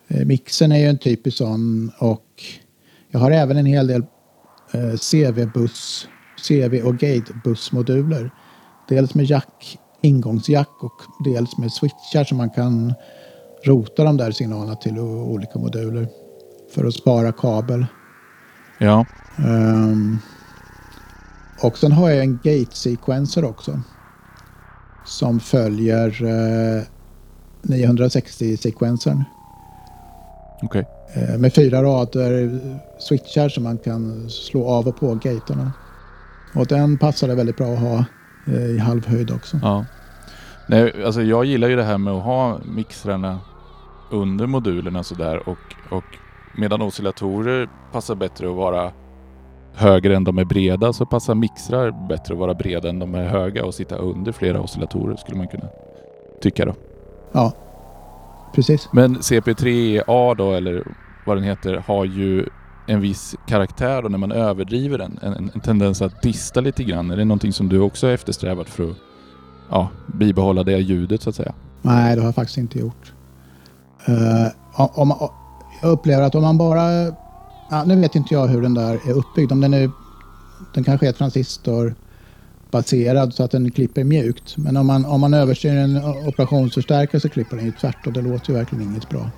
Eh, 0.07 0.25
Mixen 0.25 0.71
är 0.71 0.77
ju 0.77 0.85
en 0.85 0.97
typisk 0.97 1.37
sån 1.37 1.91
och 1.99 2.43
jag 3.11 3.19
har 3.19 3.31
även 3.31 3.57
en 3.57 3.65
hel 3.65 3.87
del 3.87 4.03
eh, 4.71 4.93
CV-buss, 5.11 6.07
CV 6.47 6.81
och 6.83 6.95
gate-bussmoduler. 6.95 8.31
Dels 8.89 9.15
med 9.15 9.25
jack, 9.25 9.79
ingångsjack 10.01 10.83
och 10.83 11.01
dels 11.25 11.57
med 11.57 11.71
switchar 11.71 12.23
som 12.23 12.37
man 12.37 12.49
kan 12.49 12.93
rota 13.65 14.03
de 14.03 14.17
där 14.17 14.31
signalerna 14.31 14.75
till 14.75 14.99
olika 14.99 15.59
moduler 15.59 16.07
för 16.75 16.85
att 16.85 16.93
spara 16.93 17.31
kabel. 17.31 17.85
ja. 18.79 19.05
Ehm, 19.37 20.19
och 21.61 21.77
sen 21.77 21.91
har 21.91 22.09
jag 22.09 22.19
en 22.19 22.39
gate-sequencer 22.43 23.45
också. 23.45 23.79
Som 25.05 25.39
följer 25.39 26.23
uh, 26.23 26.83
960-sekvensern. 27.61 29.23
Okej. 30.61 30.85
Eh, 31.13 31.37
med 31.37 31.53
fyra 31.53 31.83
rader 31.83 32.59
switchar 32.99 33.49
som 33.49 33.63
man 33.63 33.77
kan 33.77 34.29
slå 34.29 34.67
av 34.67 34.87
och 34.87 34.99
på 34.99 35.15
gatorna. 35.15 35.71
Och 36.55 36.67
den 36.67 36.97
passade 36.97 37.35
väldigt 37.35 37.57
bra 37.57 37.73
att 37.73 37.79
ha 37.79 38.05
eh, 38.47 38.65
i 38.65 38.77
halvhöjd 38.77 39.31
också. 39.31 39.59
Ja. 39.61 39.85
Nej, 40.67 41.03
alltså 41.05 41.21
jag 41.21 41.45
gillar 41.45 41.67
ju 41.67 41.75
det 41.75 41.83
här 41.83 41.97
med 41.97 42.13
att 42.13 42.23
ha 42.23 42.59
mixrarna 42.65 43.39
under 44.11 44.47
modulerna 44.47 45.03
sådär 45.03 45.49
och, 45.49 45.75
och 45.89 46.03
medan 46.57 46.81
oscillatorer 46.81 47.69
passar 47.91 48.15
bättre 48.15 48.49
att 48.49 48.55
vara 48.55 48.91
högre 49.75 50.15
än 50.15 50.23
de 50.23 50.37
är 50.37 50.45
breda 50.45 50.93
så 50.93 51.05
passar 51.05 51.35
mixrar 51.35 52.07
bättre 52.07 52.33
att 52.33 52.39
vara 52.39 52.53
breda 52.53 52.89
än 52.89 52.99
de 52.99 53.15
är 53.15 53.27
höga 53.27 53.65
och 53.65 53.73
sitta 53.73 53.95
under 53.95 54.31
flera 54.31 54.61
oscillatorer 54.61 55.15
skulle 55.15 55.37
man 55.37 55.47
kunna 55.47 55.67
tycka 56.41 56.65
då. 56.65 56.73
Ja, 57.31 57.53
precis. 58.53 58.89
Men 58.93 59.17
CP3A 59.17 60.35
då 60.35 60.51
eller 60.51 60.87
vad 61.25 61.37
den 61.37 61.43
heter 61.43 61.83
har 61.87 62.05
ju 62.05 62.45
en 62.87 63.01
viss 63.01 63.35
karaktär 63.47 64.01
då 64.01 64.09
när 64.09 64.17
man 64.17 64.31
överdriver 64.31 64.97
den. 64.97 65.19
En, 65.21 65.33
en, 65.33 65.51
en 65.53 65.59
tendens 65.59 66.01
att 66.01 66.21
dista 66.21 66.61
lite 66.61 66.83
grann. 66.83 67.11
Är 67.11 67.17
det 67.17 67.25
någonting 67.25 67.53
som 67.53 67.69
du 67.69 67.79
också 67.79 68.07
har 68.07 68.13
eftersträvat 68.13 68.69
för 68.69 68.89
att 68.89 68.97
ja, 69.69 69.89
bibehålla 70.07 70.63
det 70.63 70.77
ljudet 70.77 71.21
så 71.21 71.29
att 71.29 71.35
säga? 71.35 71.53
Nej, 71.81 72.15
det 72.15 72.21
har 72.21 72.27
jag 72.27 72.35
faktiskt 72.35 72.57
inte 72.57 72.79
gjort. 72.79 73.13
Eh, 74.07 74.47
om, 74.73 75.11
om, 75.11 75.29
jag 75.81 75.91
upplever 75.91 76.23
att 76.23 76.35
om 76.35 76.41
man 76.41 76.57
bara... 76.57 77.15
Ja, 77.69 77.83
nu 77.83 77.95
vet 77.95 78.15
inte 78.15 78.33
jag 78.33 78.47
hur 78.47 78.61
den 78.61 78.73
där 78.73 78.93
är 78.93 79.11
uppbyggd. 79.11 79.51
Om 79.51 79.61
den, 79.61 79.73
är, 79.73 79.91
den 80.73 80.83
kanske 80.83 81.07
är 81.07 81.11
transistorbaserad 81.11 83.33
så 83.33 83.43
att 83.43 83.51
den 83.51 83.71
klipper 83.71 84.03
mjukt. 84.03 84.57
Men 84.57 84.77
om 84.77 84.87
man, 84.87 85.05
om 85.05 85.21
man 85.21 85.33
överstyr 85.33 85.69
en 85.69 86.03
operationsförstärkare 86.27 87.21
så 87.21 87.29
klipper 87.29 87.57
den 87.57 87.65
ju 87.65 87.71
tvärt 87.71 88.07
och 88.07 88.13
det 88.13 88.21
låter 88.21 88.49
ju 88.49 88.55
verkligen 88.55 88.83
inget 88.83 89.09
bra. 89.09 89.29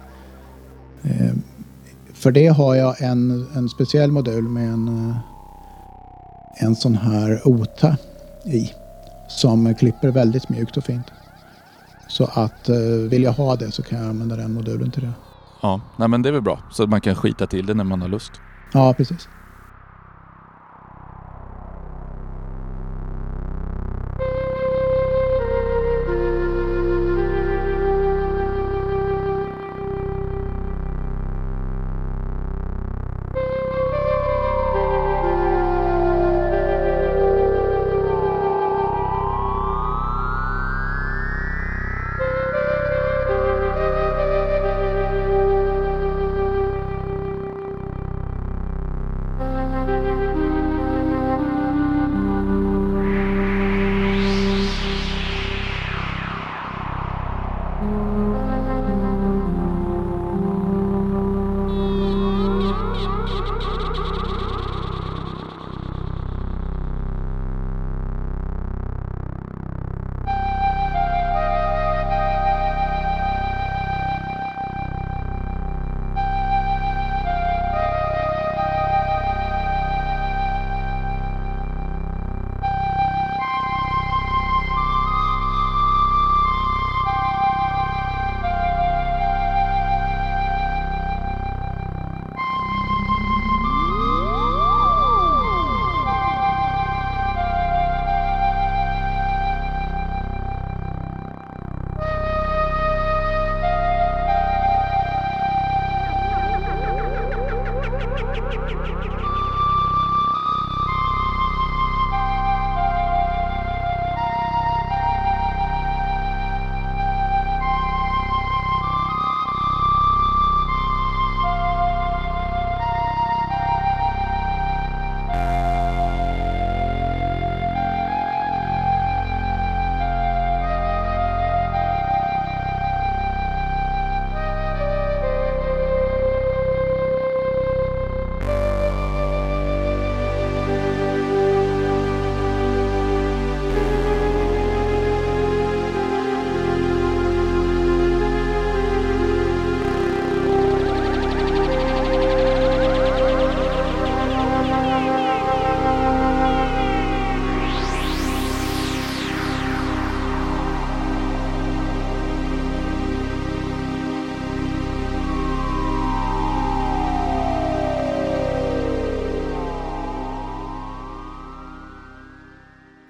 Eh, 1.03 1.31
för 2.13 2.31
det 2.31 2.47
har 2.47 2.75
jag 2.75 3.01
en, 3.01 3.47
en 3.55 3.69
speciell 3.69 4.11
modul 4.11 4.43
med 4.43 4.73
en, 4.73 4.87
eh, 4.87 5.15
en 6.65 6.75
sån 6.75 6.95
här 6.95 7.41
OTA 7.45 7.97
i 8.45 8.71
som 9.27 9.75
klipper 9.75 10.11
väldigt 10.11 10.49
mjukt 10.49 10.77
och 10.77 10.83
fint. 10.83 11.05
Så 12.07 12.29
att 12.33 12.69
eh, 12.69 12.77
vill 13.09 13.23
jag 13.23 13.31
ha 13.31 13.55
det 13.55 13.71
så 13.71 13.83
kan 13.83 13.99
jag 13.99 14.09
använda 14.09 14.35
den 14.35 14.53
modulen 14.53 14.91
till 14.91 15.01
det. 15.01 15.13
Ja, 15.67 15.81
nej 15.95 16.07
men 16.07 16.21
det 16.21 16.29
är 16.29 16.33
väl 16.33 16.41
bra. 16.41 16.59
Så 16.69 16.83
att 16.83 16.89
man 16.89 17.01
kan 17.01 17.15
skita 17.15 17.47
till 17.47 17.65
det 17.65 17.73
när 17.73 17.83
man 17.83 18.01
har 18.01 18.09
lust. 18.09 18.41
Ja, 18.73 18.93
precis. 18.93 19.29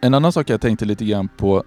En 0.08 0.14
annan 0.14 0.32
sak 0.32 0.50
jag 0.50 0.62
tänkte 0.62 0.86
lite 0.86 1.06
grann 1.06 1.30
på 1.38 1.64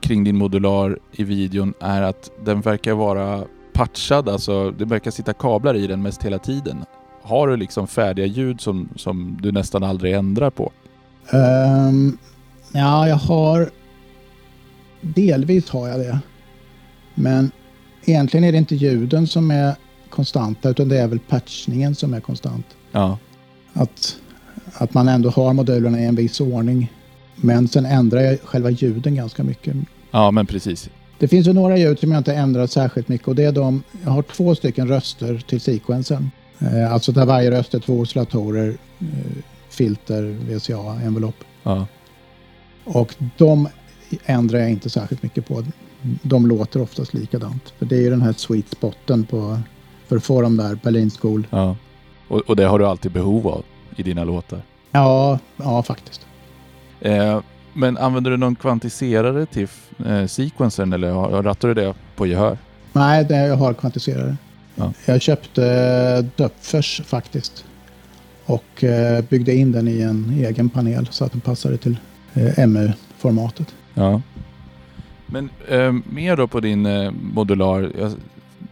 kring 0.00 0.24
din 0.24 0.36
modular 0.36 0.98
i 1.12 1.24
videon 1.24 1.74
är 1.80 2.02
att 2.02 2.30
den 2.44 2.60
verkar 2.60 2.94
vara 2.94 3.44
patchad, 3.72 4.28
alltså 4.28 4.70
det 4.70 4.84
verkar 4.84 5.10
sitta 5.10 5.32
kablar 5.32 5.74
i 5.74 5.86
den 5.86 6.02
mest 6.02 6.22
hela 6.22 6.38
tiden. 6.38 6.84
Har 7.22 7.48
du 7.48 7.56
liksom 7.56 7.86
färdiga 7.86 8.26
ljud 8.26 8.60
som, 8.60 8.88
som 8.96 9.38
du 9.42 9.52
nästan 9.52 9.82
aldrig 9.82 10.14
ändrar 10.14 10.50
på? 10.50 10.72
Um, 11.32 12.18
ja, 12.72 13.08
jag 13.08 13.16
har... 13.16 13.70
Delvis 15.00 15.70
har 15.70 15.88
jag 15.88 16.00
det. 16.00 16.18
Men 17.14 17.50
egentligen 18.04 18.44
är 18.44 18.52
det 18.52 18.58
inte 18.58 18.74
ljuden 18.74 19.26
som 19.26 19.50
är 19.50 19.74
konstanta 20.10 20.70
utan 20.70 20.88
det 20.88 20.98
är 20.98 21.08
väl 21.08 21.18
patchningen 21.18 21.94
som 21.94 22.14
är 22.14 22.20
konstant. 22.20 22.66
Ja. 22.92 23.18
Att, 23.72 24.16
att 24.74 24.94
man 24.94 25.08
ändå 25.08 25.30
har 25.30 25.52
modulerna 25.52 26.00
i 26.00 26.04
en 26.04 26.16
viss 26.16 26.40
ordning. 26.40 26.90
Men 27.42 27.68
sen 27.68 27.86
ändrar 27.86 28.20
jag 28.20 28.40
själva 28.40 28.70
ljuden 28.70 29.14
ganska 29.14 29.42
mycket. 29.42 29.76
Ja, 30.10 30.30
men 30.30 30.46
precis. 30.46 30.90
Det 31.18 31.28
finns 31.28 31.46
ju 31.46 31.52
några 31.52 31.76
ljud 31.76 31.98
som 31.98 32.10
jag 32.12 32.20
inte 32.20 32.34
ändrat 32.34 32.70
särskilt 32.70 33.08
mycket 33.08 33.28
och 33.28 33.34
det 33.34 33.44
är 33.44 33.52
de, 33.52 33.82
jag 34.04 34.10
har 34.10 34.22
två 34.22 34.54
stycken 34.54 34.88
röster 34.88 35.42
till 35.46 35.60
sequensen. 35.60 36.30
Eh, 36.58 36.92
alltså 36.92 37.12
där 37.12 37.26
varje 37.26 37.50
röst 37.50 37.74
är 37.74 37.78
två 37.78 37.98
oscillatorer, 37.98 38.68
eh, 39.00 39.06
filter, 39.68 40.22
VCA, 40.22 41.06
envelopp. 41.06 41.44
Ja. 41.62 41.86
Och 42.84 43.14
de 43.36 43.68
ändrar 44.24 44.58
jag 44.58 44.70
inte 44.70 44.90
särskilt 44.90 45.22
mycket 45.22 45.48
på. 45.48 45.64
De 46.22 46.46
låter 46.46 46.82
oftast 46.82 47.14
likadant. 47.14 47.72
För 47.78 47.86
det 47.86 47.96
är 47.96 48.00
ju 48.00 48.10
den 48.10 48.22
här 48.22 48.32
sweet 48.32 48.68
spoten 48.68 49.24
på, 49.24 49.58
för 50.06 50.16
att 50.16 50.24
få 50.24 50.40
de 50.40 50.56
där 50.56 50.78
Berlin 50.82 51.10
School. 51.10 51.46
ja. 51.50 51.76
Och, 52.28 52.40
och 52.40 52.56
det 52.56 52.64
har 52.64 52.78
du 52.78 52.86
alltid 52.86 53.12
behov 53.12 53.48
av 53.48 53.64
i 53.96 54.02
dina 54.02 54.24
låtar. 54.24 54.62
Ja, 54.90 55.38
ja 55.56 55.82
faktiskt. 55.82 56.26
Eh, 57.02 57.40
men 57.72 57.98
använder 57.98 58.30
du 58.30 58.36
någon 58.36 58.54
kvantiserare 58.54 59.46
till 59.46 59.68
eh, 60.06 60.26
sequencern 60.26 60.92
eller 60.92 61.12
rattar 61.42 61.68
du 61.68 61.74
det 61.74 61.94
på 62.16 62.26
gehör? 62.26 62.58
Nej, 62.92 63.24
det 63.24 63.46
jag 63.46 63.56
har 63.56 63.74
kvantiserare. 63.74 64.36
Ja. 64.74 64.92
Jag 65.06 65.22
köpte 65.22 66.22
Döpfers 66.36 67.00
faktiskt. 67.04 67.64
Och 68.44 68.84
eh, 68.84 69.24
byggde 69.24 69.54
in 69.54 69.72
den 69.72 69.88
i 69.88 70.00
en 70.00 70.44
egen 70.46 70.68
panel 70.68 71.08
så 71.10 71.24
att 71.24 71.32
den 71.32 71.40
passade 71.40 71.76
till 71.76 71.96
eh, 72.34 72.66
MU-formatet. 72.66 73.74
Ja. 73.94 74.22
Men 75.26 75.50
eh, 75.68 75.92
mer 76.10 76.36
då 76.36 76.46
på 76.46 76.60
din 76.60 76.86
eh, 76.86 77.10
modular. 77.10 77.92
Jag, 77.98 78.12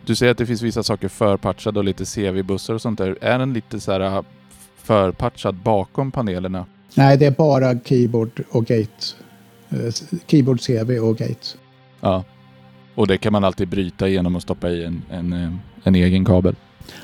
du 0.04 0.14
säger 0.14 0.32
att 0.32 0.38
det 0.38 0.46
finns 0.46 0.62
vissa 0.62 0.82
saker 0.82 1.08
förpatchade 1.08 1.78
och 1.78 1.84
lite 1.84 2.04
CV-bussar 2.04 2.74
och 2.74 2.82
sånt 2.82 2.98
där. 2.98 3.18
Är 3.20 3.38
den 3.38 3.52
lite 3.52 3.80
så 3.80 3.92
här 3.92 4.00
eh, 4.00 4.22
förpatchad 4.76 5.54
bakom 5.54 6.10
panelerna? 6.10 6.66
Nej, 6.94 7.16
det 7.16 7.26
är 7.26 7.30
bara 7.30 7.78
keyboard 7.84 8.42
och 8.50 8.66
gate. 8.66 9.06
Eh, 9.70 9.94
keyboard 10.26 10.60
CV 10.60 10.98
och 10.98 11.16
gate. 11.16 11.46
Ja. 12.00 12.24
Och 12.94 13.06
det 13.06 13.18
kan 13.18 13.32
man 13.32 13.44
alltid 13.44 13.68
bryta 13.68 14.08
genom 14.08 14.36
att 14.36 14.42
stoppa 14.42 14.70
i 14.70 14.84
en, 14.84 15.02
en, 15.10 15.32
eh, 15.32 15.52
en 15.84 15.94
egen 15.94 16.24
kabel? 16.24 16.54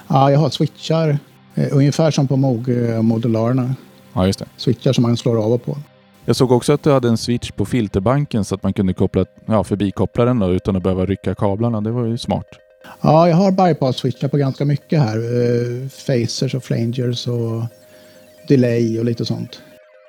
Ja, 0.09 0.31
jag 0.31 0.39
har 0.39 0.51
switchar. 0.51 1.19
Eh, 1.55 1.69
ungefär 1.73 2.11
som 2.11 2.29
på 2.29 2.37
Moog-modularerna. 2.37 3.75
Ja, 4.13 4.27
just 4.27 4.39
det. 4.39 4.47
Switchar 4.57 4.93
som 4.93 5.03
man 5.03 5.17
slår 5.17 5.45
av 5.45 5.53
och 5.53 5.65
på. 5.65 5.79
Jag 6.25 6.37
såg 6.37 6.53
också 6.53 6.73
att 6.73 6.83
du 6.83 6.93
hade 6.93 7.09
en 7.09 7.19
switch 7.19 7.51
på 7.51 7.65
filterbanken 7.65 8.45
så 8.45 8.55
att 8.55 8.63
man 8.63 8.73
kunde 8.73 8.95
koppla, 8.95 9.25
ja, 9.47 9.65
förbikoppla 9.65 10.25
den 10.25 10.39
då, 10.39 10.53
utan 10.53 10.77
att 10.77 10.83
behöva 10.83 11.07
rycka 11.07 11.35
kablarna. 11.35 11.81
Det 11.81 11.91
var 11.91 12.05
ju 12.05 12.19
smart. 12.19 12.47
Ja, 13.01 13.29
jag 13.29 13.37
har 13.37 13.51
bypass-switchar 13.51 14.29
på 14.29 14.37
ganska 14.37 14.65
mycket 14.65 15.01
här. 15.01 15.19
Phasers 16.07 16.55
och 16.55 16.65
flangers 16.65 17.27
och 17.27 17.63
delay 18.49 18.99
och 18.99 19.05
lite 19.05 19.25
sånt. 19.25 19.61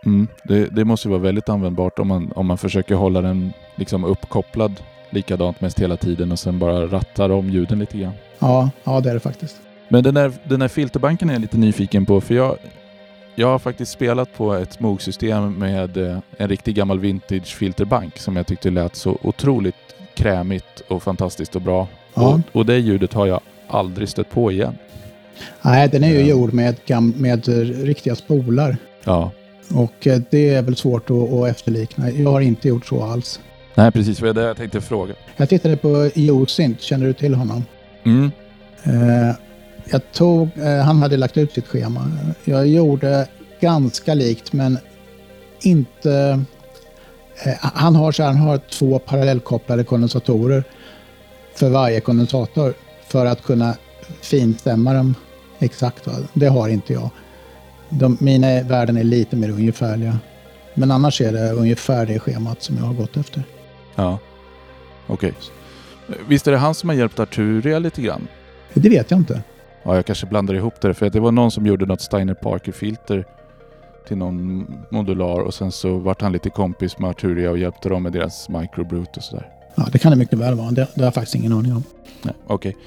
Mm. 0.06 0.28
Det, 0.43 0.66
det 0.66 0.86
måste 0.86 1.08
ju 1.08 1.10
vara 1.12 1.22
väldigt 1.22 1.50
användbart 1.50 2.00
om 2.00 2.08
man, 2.08 2.32
om 2.36 2.45
man 2.45 2.58
försöker 2.58 2.95
hålla 2.95 3.22
den 3.22 3.54
liksom 3.76 4.04
uppkopplad 4.04 4.82
likadant 5.10 5.62
mest 5.62 5.80
hela 5.80 5.98
tiden 5.98 6.32
och 6.32 6.39
sen 6.39 6.60
bara 6.60 6.88
rattar 6.88 7.30
om 7.30 7.50
ljuden 7.50 7.80
lite 7.80 7.98
grann. 7.98 8.14
Ja, 8.39 8.70
ja 8.84 9.00
det 9.02 9.10
är 9.10 9.14
det 9.14 9.20
faktiskt. 9.20 9.56
Men 9.89 10.04
den 10.04 10.14
där, 10.14 10.32
den 10.43 10.60
där 10.60 10.68
filterbanken 10.68 11.30
är 11.30 11.34
jag 11.34 11.41
lite 11.41 11.58
nyfiken 11.58 12.06
på 12.06 12.22
för 12.22 12.36
jag, 12.36 12.58
jag 13.36 13.48
har 13.48 13.60
faktiskt 13.60 13.91
spelat 13.91 14.38
på 14.38 14.54
ett 14.54 14.80
Moog-system 14.80 15.54
med 15.54 15.98
eh, 15.98 16.18
en 16.38 16.50
riktig 16.50 16.76
gammal 16.76 17.00
vintage 17.00 17.56
filterbank 17.56 18.18
som 18.18 18.36
jag 18.36 18.48
tyckte 18.48 18.70
lät 18.70 18.95
så 18.95 19.18
otroligt 19.22 19.76
krämigt 20.16 20.82
och 20.88 21.04
fantastiskt 21.04 21.56
och 21.56 21.62
bra. 21.62 21.88
Ja. 22.14 22.22
Och, 22.34 22.56
och 22.60 22.66
det 22.66 22.78
ljudet 22.78 23.14
har 23.14 23.28
jag 23.28 23.39
aldrig 23.68 24.10
stött 24.10 24.30
på 24.30 24.52
igen. 24.52 24.78
Nej, 25.62 25.89
den 25.89 26.04
är 26.04 26.10
ju 26.10 26.20
Ja. 26.20 26.26
gjord 26.26 26.54
med, 26.54 26.76
med 27.16 27.50
eh, 27.50 27.54
riktiga 27.86 28.16
spolar. 28.16 28.78
Ja. 29.04 29.32
Och 29.74 30.07
eh, 30.07 30.22
det 30.30 30.49
är 30.49 30.61
väl 30.61 30.76
svårt 30.76 31.09
att, 31.09 31.34
att 31.34 31.49
efterlikna. 31.49 32.11
Jag 32.11 32.32
har 32.32 32.41
inte 32.41 32.68
gjort 32.68 32.86
så 32.86 33.03
alls. 33.03 33.39
Nej, 33.76 33.91
precis. 33.91 34.18
Det 34.18 34.26
var 34.26 34.34
det 34.34 34.41
jag 34.41 34.57
tänkte 34.57 34.82
fråga. 34.82 35.13
Jag 35.38 35.49
tittade 35.49 35.78
på 35.78 36.09
Josint, 36.15 36.82
känner 36.82 37.05
du 37.05 37.13
till 37.13 37.36
honom? 37.36 37.63
Mm. 38.03 38.32
Eh, 38.84 39.36
jag 39.91 40.11
tog, 40.11 40.49
eh, 40.57 40.78
han 40.78 41.01
hade 41.01 41.18
lagt 41.18 41.38
ut 41.38 41.53
sitt 41.53 41.68
schema. 41.68 42.11
Jag 42.43 42.68
gjorde 42.68 43.28
ganska 43.59 44.13
likt 44.13 44.53
men 44.53 44.78
inte... 45.61 46.39
Eh, 47.45 47.53
han, 47.59 47.95
har 47.95 48.11
så 48.11 48.24
här, 48.24 48.30
han 48.30 48.38
har 48.41 48.57
två 48.57 48.99
parallellkopplade 48.99 49.84
kondensatorer 49.84 50.63
för 51.55 51.70
varje 51.70 51.99
kondensator 51.99 52.74
för 53.07 53.26
att 53.26 53.43
kunna 53.43 53.76
finstämma 54.22 54.93
dem 54.93 55.15
exakt. 55.59 56.07
Va? 56.07 56.13
Det 56.34 56.47
har 56.47 56.70
inte 56.70 56.93
jag. 56.93 57.09
De, 57.90 58.18
mina 58.20 58.62
värden 58.64 58.98
är 58.98 59.04
lite 59.04 59.36
mer 59.36 59.50
ungefärliga. 59.50 60.20
Men 60.74 60.92
annars 60.92 61.22
är 61.22 61.34
det 61.34 61.52
ungefär 61.52 62.06
det 62.06 62.20
schemat 62.20 62.62
som 62.62 62.78
jag 62.78 62.84
har 62.84 62.94
gått 62.94 63.18
efter. 63.18 63.44
Ja. 63.96 64.20
Okej. 65.08 65.34
Visst 66.28 66.48
är 66.48 66.52
det 66.52 66.58
han 66.58 66.76
som 66.76 66.90
har 66.90 66.96
hjälpt 66.96 67.20
Arturia 67.20 67.80
lite 67.80 68.02
grann? 68.02 68.28
Det 68.74 68.90
vet 68.90 69.12
jag 69.12 69.20
inte. 69.20 69.42
Ja, 69.84 69.96
jag 69.96 70.06
kanske 70.06 70.26
blandar 70.28 70.54
ihop 70.54 70.82
det. 70.82 70.94
För 70.94 71.10
det 71.10 71.20
var 71.20 71.32
någon 71.32 71.52
som 71.52 71.66
gjorde 71.66 71.86
något 71.86 72.02
Steiner 72.02 72.34
Parker-filter 72.34 73.26
till 74.08 74.18
någon 74.18 74.68
modular 74.92 75.40
och 75.40 75.54
sen 75.54 75.72
så 75.72 75.98
vart 75.98 76.22
han 76.22 76.32
lite 76.32 76.50
kompis 76.50 77.00
med 77.00 77.10
Arturia 77.10 77.52
och 77.52 77.58
hjälpte 77.58 77.90
dem 77.90 78.04
med 78.04 78.12
deras 78.12 78.50
microbrute 78.50 79.12
och 79.16 79.24
sådär. 79.24 79.57
Ja, 79.78 79.88
det 79.92 79.98
kan 79.98 80.12
det 80.12 80.18
mycket 80.18 80.40
väl 80.40 80.56
vara. 80.56 80.72
Det, 80.72 80.88
det 80.96 81.02
har 81.02 81.04
jag 81.04 81.14
faktiskt 81.14 81.36
ingen 81.36 81.54
aning 81.54 81.74
om. 81.74 81.84
Nej, 82.22 82.34
okej. 82.48 82.78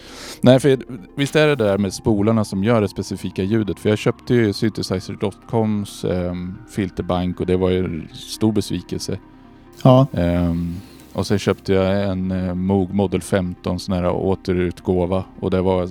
Nej, 0.40 0.60
för 0.60 0.78
visst 1.16 1.36
är 1.36 1.46
det 1.46 1.56
det 1.56 1.64
där 1.64 1.78
med 1.78 1.92
spolarna 1.92 2.44
som 2.44 2.64
gör 2.64 2.80
det 2.80 2.88
specifika 2.88 3.42
ljudet? 3.42 3.80
För 3.80 3.88
jag 3.88 3.98
köpte 3.98 4.34
ju 4.34 4.52
Synthesizer.coms 4.52 6.04
ehm, 6.04 6.54
filterbank 6.70 7.40
och 7.40 7.46
det 7.46 7.56
var 7.56 7.70
ju 7.70 7.84
en 7.84 8.08
stor 8.14 8.52
besvikelse. 8.52 9.18
Ja, 9.82 10.06
Ehm, 10.12 10.76
och 11.12 11.26
sen 11.26 11.38
köpte 11.38 11.72
jag 11.72 12.02
en 12.10 12.32
uh, 12.32 12.54
Moog 12.54 12.94
Model 12.94 13.22
15 13.22 13.80
sån 13.80 13.94
här 13.94 14.10
återutgåva 14.10 15.24
och 15.40 15.50
det 15.50 15.60
var 15.60 15.88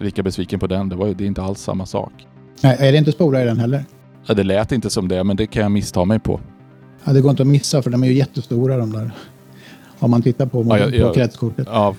lika 0.00 0.22
besviken 0.22 0.60
på 0.60 0.66
den. 0.66 0.88
Det 0.88 0.96
var 0.96 1.06
ju 1.06 1.14
det 1.14 1.24
är 1.24 1.28
inte 1.28 1.42
alls 1.42 1.60
samma 1.60 1.86
sak. 1.86 2.12
Nej, 2.60 2.76
är 2.80 2.92
det 2.92 2.98
inte 2.98 3.12
spolar 3.12 3.42
i 3.42 3.44
den 3.44 3.58
heller? 3.58 3.84
Ja, 4.26 4.34
det 4.34 4.42
lät 4.42 4.72
inte 4.72 4.90
som 4.90 5.08
det, 5.08 5.24
men 5.24 5.36
det 5.36 5.46
kan 5.46 5.62
jag 5.62 5.72
missta 5.72 6.04
mig 6.04 6.18
på. 6.18 6.40
Ja, 7.04 7.12
det 7.12 7.20
går 7.20 7.30
inte 7.30 7.42
att 7.42 7.46
missa 7.46 7.82
för 7.82 7.90
de 7.90 8.02
är 8.02 8.06
ju 8.06 8.14
jättestora 8.14 8.76
de 8.76 8.92
där. 8.92 9.10
Om 9.98 10.10
man 10.10 10.22
tittar 10.22 10.46
på, 10.46 10.64
Ja, 10.68 10.78
jag- 10.78 10.90
på 10.90 10.96
jag- 10.96 11.14
kretskortet. 11.14 11.66
Ja, 11.70 11.94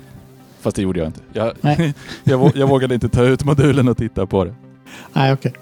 fast 0.60 0.76
det 0.76 0.82
gjorde 0.82 1.00
jag 1.00 1.08
inte. 1.08 1.20
Jag, 1.34 1.54
jag, 2.24 2.52
jag 2.58 2.68
vågade 2.68 2.94
inte 2.94 3.10
ta 3.10 3.24
ut 3.24 3.44
modulen 3.44 3.88
och 3.88 3.98
titta 3.98 4.26
på 4.26 4.46
det. 4.46 4.56
Nej, 5.14 5.34
okej. 5.34 5.54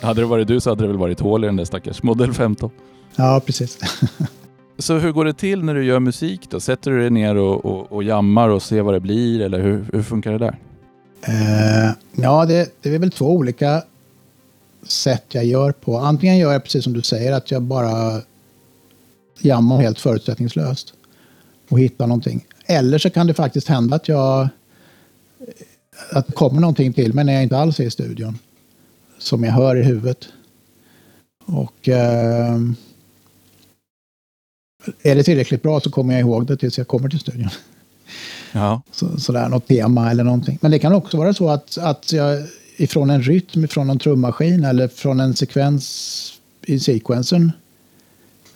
Hade 0.00 0.20
det 0.20 0.26
varit 0.26 0.48
du 0.48 0.60
så 0.60 0.70
hade 0.70 0.82
det 0.84 0.88
väl 0.88 0.96
varit 0.96 1.20
hål 1.20 1.44
i 1.44 1.46
den 1.46 1.56
där 1.56 1.64
stackars 1.64 2.02
Model 2.02 2.32
15. 2.32 2.70
Ja, 3.16 3.40
precis. 3.46 3.78
Så 4.78 4.98
hur 4.98 5.12
går 5.12 5.24
det 5.24 5.32
till 5.32 5.62
när 5.62 5.74
du 5.74 5.84
gör 5.84 6.00
musik 6.00 6.50
då? 6.50 6.60
Sätter 6.60 6.90
du 6.90 7.00
dig 7.00 7.10
ner 7.10 7.36
och, 7.36 7.64
och, 7.64 7.92
och 7.92 8.02
jammar 8.02 8.48
och 8.48 8.62
ser 8.62 8.82
vad 8.82 8.94
det 8.94 9.00
blir 9.00 9.40
eller 9.40 9.60
hur, 9.60 9.84
hur 9.92 10.02
funkar 10.02 10.32
det 10.32 10.38
där? 10.38 10.58
Eh, 11.22 11.90
ja, 12.12 12.44
det, 12.46 12.68
det 12.82 12.94
är 12.94 12.98
väl 12.98 13.10
två 13.10 13.30
olika 13.30 13.82
sätt 14.82 15.24
jag 15.28 15.44
gör 15.44 15.72
på. 15.72 15.98
Antingen 15.98 16.38
gör 16.38 16.52
jag 16.52 16.62
precis 16.62 16.84
som 16.84 16.92
du 16.92 17.02
säger, 17.02 17.32
att 17.32 17.50
jag 17.50 17.62
bara 17.62 18.20
jammar 19.38 19.78
helt 19.80 20.00
förutsättningslöst 20.00 20.94
och 21.68 21.80
hittar 21.80 22.06
någonting. 22.06 22.44
Eller 22.66 22.98
så 22.98 23.10
kan 23.10 23.26
det 23.26 23.34
faktiskt 23.34 23.68
hända 23.68 23.96
att 23.96 24.08
jag 24.08 24.48
att 26.10 26.26
det 26.26 26.32
kommer 26.32 26.60
någonting 26.60 26.92
till 26.92 27.14
mig 27.14 27.24
när 27.24 27.32
jag 27.32 27.42
inte 27.42 27.58
alls 27.58 27.80
är 27.80 27.84
i 27.84 27.90
studion. 27.90 28.38
Som 29.18 29.44
jag 29.44 29.52
hör 29.52 29.76
i 29.76 29.82
huvudet. 29.82 30.28
Och 31.46 31.88
eh, 31.88 32.56
är 35.02 35.14
det 35.14 35.22
tillräckligt 35.22 35.62
bra 35.62 35.80
så 35.80 35.90
kommer 35.90 36.14
jag 36.14 36.20
ihåg 36.20 36.46
det 36.46 36.56
tills 36.56 36.78
jag 36.78 36.88
kommer 36.88 37.08
till 37.08 37.20
studion. 37.20 37.50
Ja. 38.52 38.82
Så, 38.92 39.20
sådär, 39.20 39.48
något 39.48 39.66
tema 39.66 40.10
eller 40.10 40.24
någonting. 40.24 40.58
Men 40.62 40.70
det 40.70 40.78
kan 40.78 40.92
också 40.92 41.16
vara 41.16 41.34
så 41.34 41.48
att, 41.48 41.78
att 41.78 42.12
jag 42.12 42.46
ifrån 42.76 43.10
en 43.10 43.22
rytm, 43.22 43.64
ifrån 43.64 43.90
en 43.90 43.98
trummaskin 43.98 44.64
eller 44.64 44.88
från 44.88 45.20
en 45.20 45.36
sekvens 45.36 46.32
i 46.62 46.80
sequensen 46.80 47.52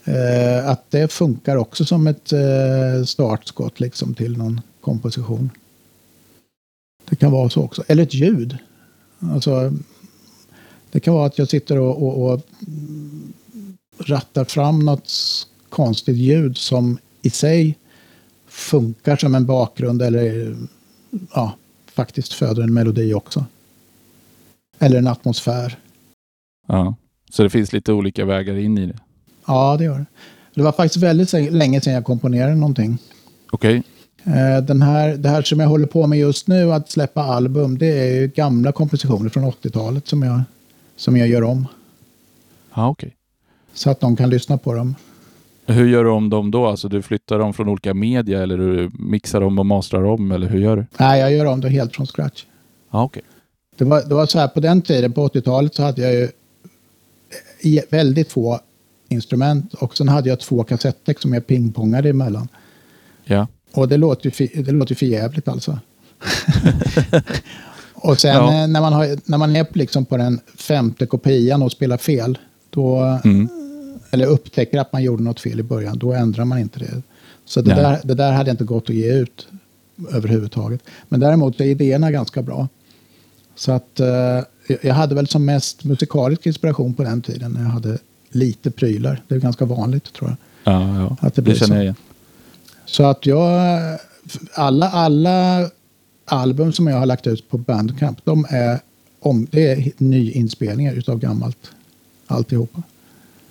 eh, 0.04 0.68
att 0.68 0.90
det 0.90 1.12
funkar 1.12 1.56
också 1.56 1.84
som 1.84 2.06
ett 2.06 2.32
eh, 2.32 3.04
startskott 3.06 3.80
liksom 3.80 4.14
till 4.14 4.38
någon 4.38 4.60
komposition. 4.80 5.50
Det 7.08 7.16
kan 7.16 7.32
vara 7.32 7.48
så 7.48 7.62
också. 7.62 7.84
Eller 7.88 8.02
ett 8.02 8.14
ljud. 8.14 8.58
Alltså, 9.18 9.72
det 10.90 11.00
kan 11.00 11.14
vara 11.14 11.26
att 11.26 11.38
jag 11.38 11.48
sitter 11.48 11.78
och, 11.78 12.02
och, 12.02 12.32
och 12.32 12.40
rattar 13.98 14.44
fram 14.44 14.84
något 14.84 15.12
konstigt 15.68 16.16
ljud 16.16 16.56
som 16.56 16.98
i 17.22 17.30
sig 17.30 17.78
funkar 18.46 19.16
som 19.16 19.34
en 19.34 19.46
bakgrund 19.46 20.02
eller 20.02 20.56
ja, 21.34 21.56
faktiskt 21.86 22.32
föder 22.32 22.62
en 22.62 22.74
melodi 22.74 23.14
också. 23.14 23.44
Eller 24.78 24.98
en 24.98 25.06
atmosfär. 25.06 25.78
ja. 26.68 26.94
Så 27.32 27.42
det 27.42 27.50
finns 27.50 27.72
lite 27.72 27.92
olika 27.92 28.24
vägar 28.24 28.54
in 28.54 28.78
i 28.78 28.86
det? 28.86 28.98
Ja, 29.46 29.76
det 29.78 29.84
gör 29.84 29.98
det. 29.98 30.06
Det 30.54 30.62
var 30.62 30.72
faktiskt 30.72 30.96
väldigt 31.04 31.32
länge 31.52 31.80
sedan 31.80 31.92
jag 31.94 32.04
komponerade 32.04 32.54
någonting. 32.54 32.98
Okej. 33.52 33.82
Eh, 34.24 34.64
Den 34.64 34.82
här, 34.82 35.16
det 35.16 35.28
här 35.28 35.42
som 35.42 35.60
jag 35.60 35.68
håller 35.68 35.86
på 35.86 36.06
med 36.06 36.18
just 36.18 36.48
nu, 36.48 36.72
att 36.72 36.90
släppa 36.90 37.22
album, 37.22 37.78
det 37.78 37.86
är 37.86 38.20
ju 38.20 38.26
gamla 38.28 38.72
kompositioner 38.72 39.30
från 39.30 39.44
80-talet 39.44 40.08
som 40.08 40.22
jag, 40.22 40.40
som 40.96 41.16
jag 41.16 41.28
gör 41.28 41.42
om. 41.42 41.66
Ja, 42.74 42.88
okej. 42.88 43.16
Så 43.74 43.90
att 43.90 44.00
de 44.00 44.16
kan 44.16 44.30
lyssna 44.30 44.58
på 44.58 44.74
dem. 44.74 44.94
Hur 45.66 45.86
gör 45.88 46.04
du 46.04 46.10
om 46.10 46.30
dem 46.30 46.50
då? 46.50 46.66
Alltså 46.66 46.88
du 46.88 47.02
flyttar 47.02 47.38
dem 47.38 47.54
från 47.54 47.68
olika 47.68 47.94
media 47.94 48.42
eller 48.42 48.58
du 48.58 48.90
mixar 48.98 49.40
dem 49.40 49.58
och 49.58 49.66
mastrar 49.66 50.04
om 50.04 50.32
eller 50.32 50.48
hur 50.48 50.60
gör 50.60 50.76
du? 50.76 50.86
Nej, 50.98 51.20
jag 51.20 51.32
gör 51.32 51.46
om 51.46 51.60
det 51.60 51.68
helt 51.68 51.96
från 51.96 52.06
scratch. 52.06 52.44
Ja, 52.90 53.02
okej. 53.04 53.22
Det 53.76 53.84
var, 53.84 54.02
det 54.08 54.14
var 54.14 54.26
så 54.26 54.38
här, 54.38 54.48
på 54.48 54.60
den 54.60 54.82
tiden, 54.82 55.12
på 55.12 55.28
80-talet, 55.28 55.74
så 55.74 55.82
hade 55.82 56.02
jag 56.02 56.12
ju 56.12 56.28
i- 57.60 57.82
väldigt 57.90 58.32
få 58.32 58.60
instrument 59.10 59.74
och 59.74 59.96
sen 59.96 60.08
hade 60.08 60.28
jag 60.28 60.40
två 60.40 60.64
kassettdäck 60.64 61.18
som 61.20 61.34
jag 61.34 61.46
pingpongade 61.46 62.08
emellan. 62.10 62.48
Ja. 63.24 63.46
Och 63.72 63.88
det 63.88 63.96
låter 63.96 64.42
ju 64.42 64.62
det 64.62 64.72
låter 64.72 64.94
för 64.94 65.06
jävligt 65.06 65.48
alltså. 65.48 65.78
och 67.94 68.20
sen 68.20 68.34
Ja. 68.34 68.62
eh, 68.62 68.68
när, 68.68 68.80
man 68.80 68.92
har, 68.92 69.18
när 69.24 69.38
man 69.38 69.56
är 69.56 69.66
liksom 69.72 70.04
på 70.04 70.16
den 70.16 70.40
femte 70.58 71.06
kopian 71.06 71.62
och 71.62 71.72
spelar 71.72 71.96
fel, 71.96 72.38
då, 72.70 73.20
Mm. 73.24 73.48
eller 74.10 74.26
upptäcker 74.26 74.78
att 74.80 74.92
man 74.92 75.02
gjorde 75.02 75.22
något 75.22 75.40
fel 75.40 75.60
i 75.60 75.62
början, 75.62 75.98
då 75.98 76.12
ändrar 76.12 76.44
man 76.44 76.58
inte 76.58 76.78
det. 76.78 77.02
Så 77.44 77.60
det 77.62 77.74
Nej. 77.74 77.82
där, 77.82 78.00
det 78.04 78.14
där 78.14 78.32
hade 78.32 78.50
inte 78.50 78.64
gått 78.64 78.90
att 78.90 78.96
ge 78.96 79.12
ut 79.12 79.48
överhuvudtaget. 80.10 80.80
Men 81.08 81.20
däremot 81.20 81.60
är 81.60 81.64
idéerna 81.64 82.10
ganska 82.10 82.42
bra. 82.42 82.68
Så 83.54 83.72
att 83.72 84.00
eh, 84.00 84.40
jag 84.82 84.94
hade 84.94 85.14
väl 85.14 85.26
som 85.26 85.44
mest 85.44 85.84
musikalisk 85.84 86.46
inspiration 86.46 86.94
på 86.94 87.02
den 87.02 87.22
tiden 87.22 87.52
när 87.52 87.62
jag 87.62 87.68
hade 87.70 87.98
lite 88.30 88.70
prylar. 88.70 89.22
Det 89.28 89.34
är 89.34 89.38
ganska 89.38 89.64
vanligt 89.64 90.12
tror 90.12 90.30
jag. 90.30 90.36
Ja, 90.74 90.96
ja. 90.96 91.16
Att 91.20 91.34
det 91.34 91.42
det, 91.42 91.42
blir 91.42 91.54
känner 91.54 91.66
så. 91.68 91.74
jag 91.74 91.82
igen. 91.82 91.94
Så 92.86 93.04
att 93.04 93.26
jag, 93.26 93.60
alla, 94.54 94.88
alla 94.88 95.70
album 96.24 96.72
som 96.72 96.86
jag 96.86 96.96
har 96.96 97.06
lagt 97.06 97.26
ut 97.26 97.50
på 97.50 97.58
Bandcamp, 97.58 98.24
de 98.24 98.46
är, 98.48 98.80
om, 99.20 99.46
det 99.50 99.72
är 99.72 99.92
nyinspelningar 99.98 100.94
utav 100.94 101.18
gammalt. 101.18 101.70
Alltihopa. 102.26 102.82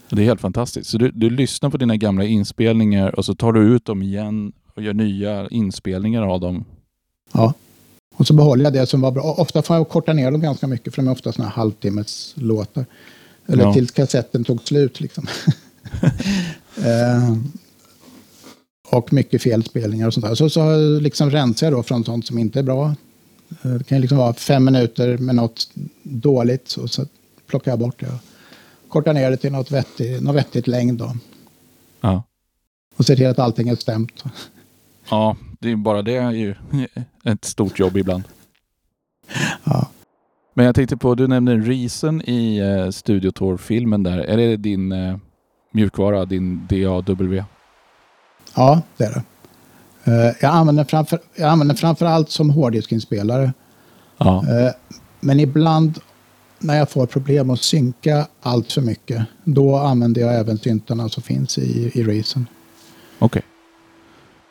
Det 0.10 0.22
är 0.22 0.26
helt 0.26 0.42
fantastiskt. 0.42 0.90
Så 0.90 0.98
du, 0.98 1.12
du 1.12 1.30
lyssnar 1.30 1.70
på 1.70 1.78
dina 1.78 1.98
gamla 1.98 2.24
inspelningar 2.24 3.16
och 3.16 3.26
så 3.26 3.36
tar 3.36 3.54
du 3.54 3.76
ut 3.76 3.86
dem 3.86 4.02
igen 4.02 4.52
och 4.76 4.84
gör 4.84 4.94
nya 4.94 5.48
inspelningar 5.50 6.22
av 6.22 6.40
dem. 6.40 6.66
Ja. 7.32 7.54
Och 8.16 8.28
så 8.28 8.34
behåller 8.34 8.64
jag 8.64 8.74
det 8.74 8.88
som 8.88 9.02
var 9.02 9.12
bra. 9.12 9.24
Ofta 9.24 9.62
får 9.62 9.76
jag 9.76 9.90
korta 9.90 10.14
ner 10.14 10.32
dem 10.32 10.42
ganska 10.42 10.68
mycket 10.68 10.96
för 10.96 11.02
de 11.02 11.08
är 11.08 11.12
ofta 11.12 11.32
såna 11.32 11.48
här 11.48 11.56
halvtimmes 11.56 12.34
låtar. 12.38 12.86
Eller 13.50 13.64
Ja. 13.64 13.74
tills 13.74 13.92
kassetten 13.92 14.44
tog 14.44 14.62
slut 14.68 15.00
liksom. 15.00 15.28
eh, 16.78 17.36
och 18.92 19.14
mycket 19.14 19.42
felspelningar 19.42 20.08
och 20.08 20.14
sånt 20.14 20.26
där. 20.26 20.36
Så, 20.36 20.50
så 20.50 20.80
liksom 21.00 21.32
rensar 21.32 21.68
jag 21.68 21.74
då 21.74 21.84
från 21.84 22.04
sånt 22.06 22.28
som 22.28 22.38
inte 22.38 22.60
är 22.60 22.64
bra. 22.64 22.96
Eh, 23.64 23.72
Det 23.72 23.84
kan 23.84 24.02
liksom 24.02 24.18
vara 24.18 24.34
fem 24.34 24.66
minuter 24.66 25.18
med 25.18 25.36
något 25.36 25.70
dåligt 26.04 26.74
och 26.74 26.90
så 26.90 27.06
plockar 27.48 27.72
jag 27.72 27.80
bort 27.80 28.00
det. 28.00 28.20
kortar 28.90 29.14
ner 29.14 29.32
det 29.32 29.38
till 29.38 29.52
något 29.52 29.72
vettigt, 29.72 30.22
något 30.24 30.36
vettigt 30.36 30.68
längd 30.68 30.98
då. 31.00 31.16
Ja. 32.02 32.24
Och 32.96 33.06
ser 33.06 33.16
till 33.16 33.28
att 33.28 33.40
allting 33.40 33.70
är 33.70 33.76
stämt. 33.76 34.24
Ja, 35.10 35.38
det 35.60 35.72
är 35.72 35.76
bara 35.76 36.02
det 36.02 36.16
är 36.16 36.32
ju 36.32 36.56
ett 37.24 37.46
stort 37.46 37.80
jobb 37.80 37.98
ibland. 37.98 38.24
Ja. 39.64 39.90
Men 40.60 40.66
jag 40.66 40.76
tänkte 40.76 40.98
på, 40.98 41.16
du 41.16 41.28
nämnde 41.28 41.58
Reason 41.58 42.22
i 42.22 42.58
eh, 42.58 42.90
Studio 42.90 43.32
Tour-filmen 43.32 44.04
där. 44.04 44.18
Är 44.18 44.38
det 44.38 44.58
din 44.58 44.92
eh, 44.92 45.18
mjukvara, 45.72 46.26
din 46.26 46.68
DAW? 46.70 47.44
Ja, 48.56 48.82
det 48.98 49.04
är 49.04 49.12
det. 49.14 49.24
Eh, 50.12 50.36
jag, 50.42 50.56
använder 50.56 50.84
framför, 50.84 51.20
jag 51.36 51.50
använder 51.50 51.76
framför 51.76 52.06
allt 52.06 52.30
som 52.30 52.50
hårddiskinspelare. 52.50 53.54
Ja. 54.18 54.38
Eh, 54.38 54.72
men 55.20 55.40
ibland 55.40 56.00
när 56.60 56.78
jag 56.78 56.90
får 56.90 57.06
problem 57.06 57.50
att 57.50 57.62
synka 57.62 58.28
allt 58.42 58.72
för 58.72 58.82
mycket, 58.82 59.26
då 59.44 59.78
använder 59.78 60.22
jag 60.22 60.40
även 60.40 60.58
syntarna 60.58 61.10
som 61.10 61.24
finns 61.24 61.58
i, 61.58 61.92
i 61.94 62.04
Reason. 62.04 62.48
Okej. 63.20 63.44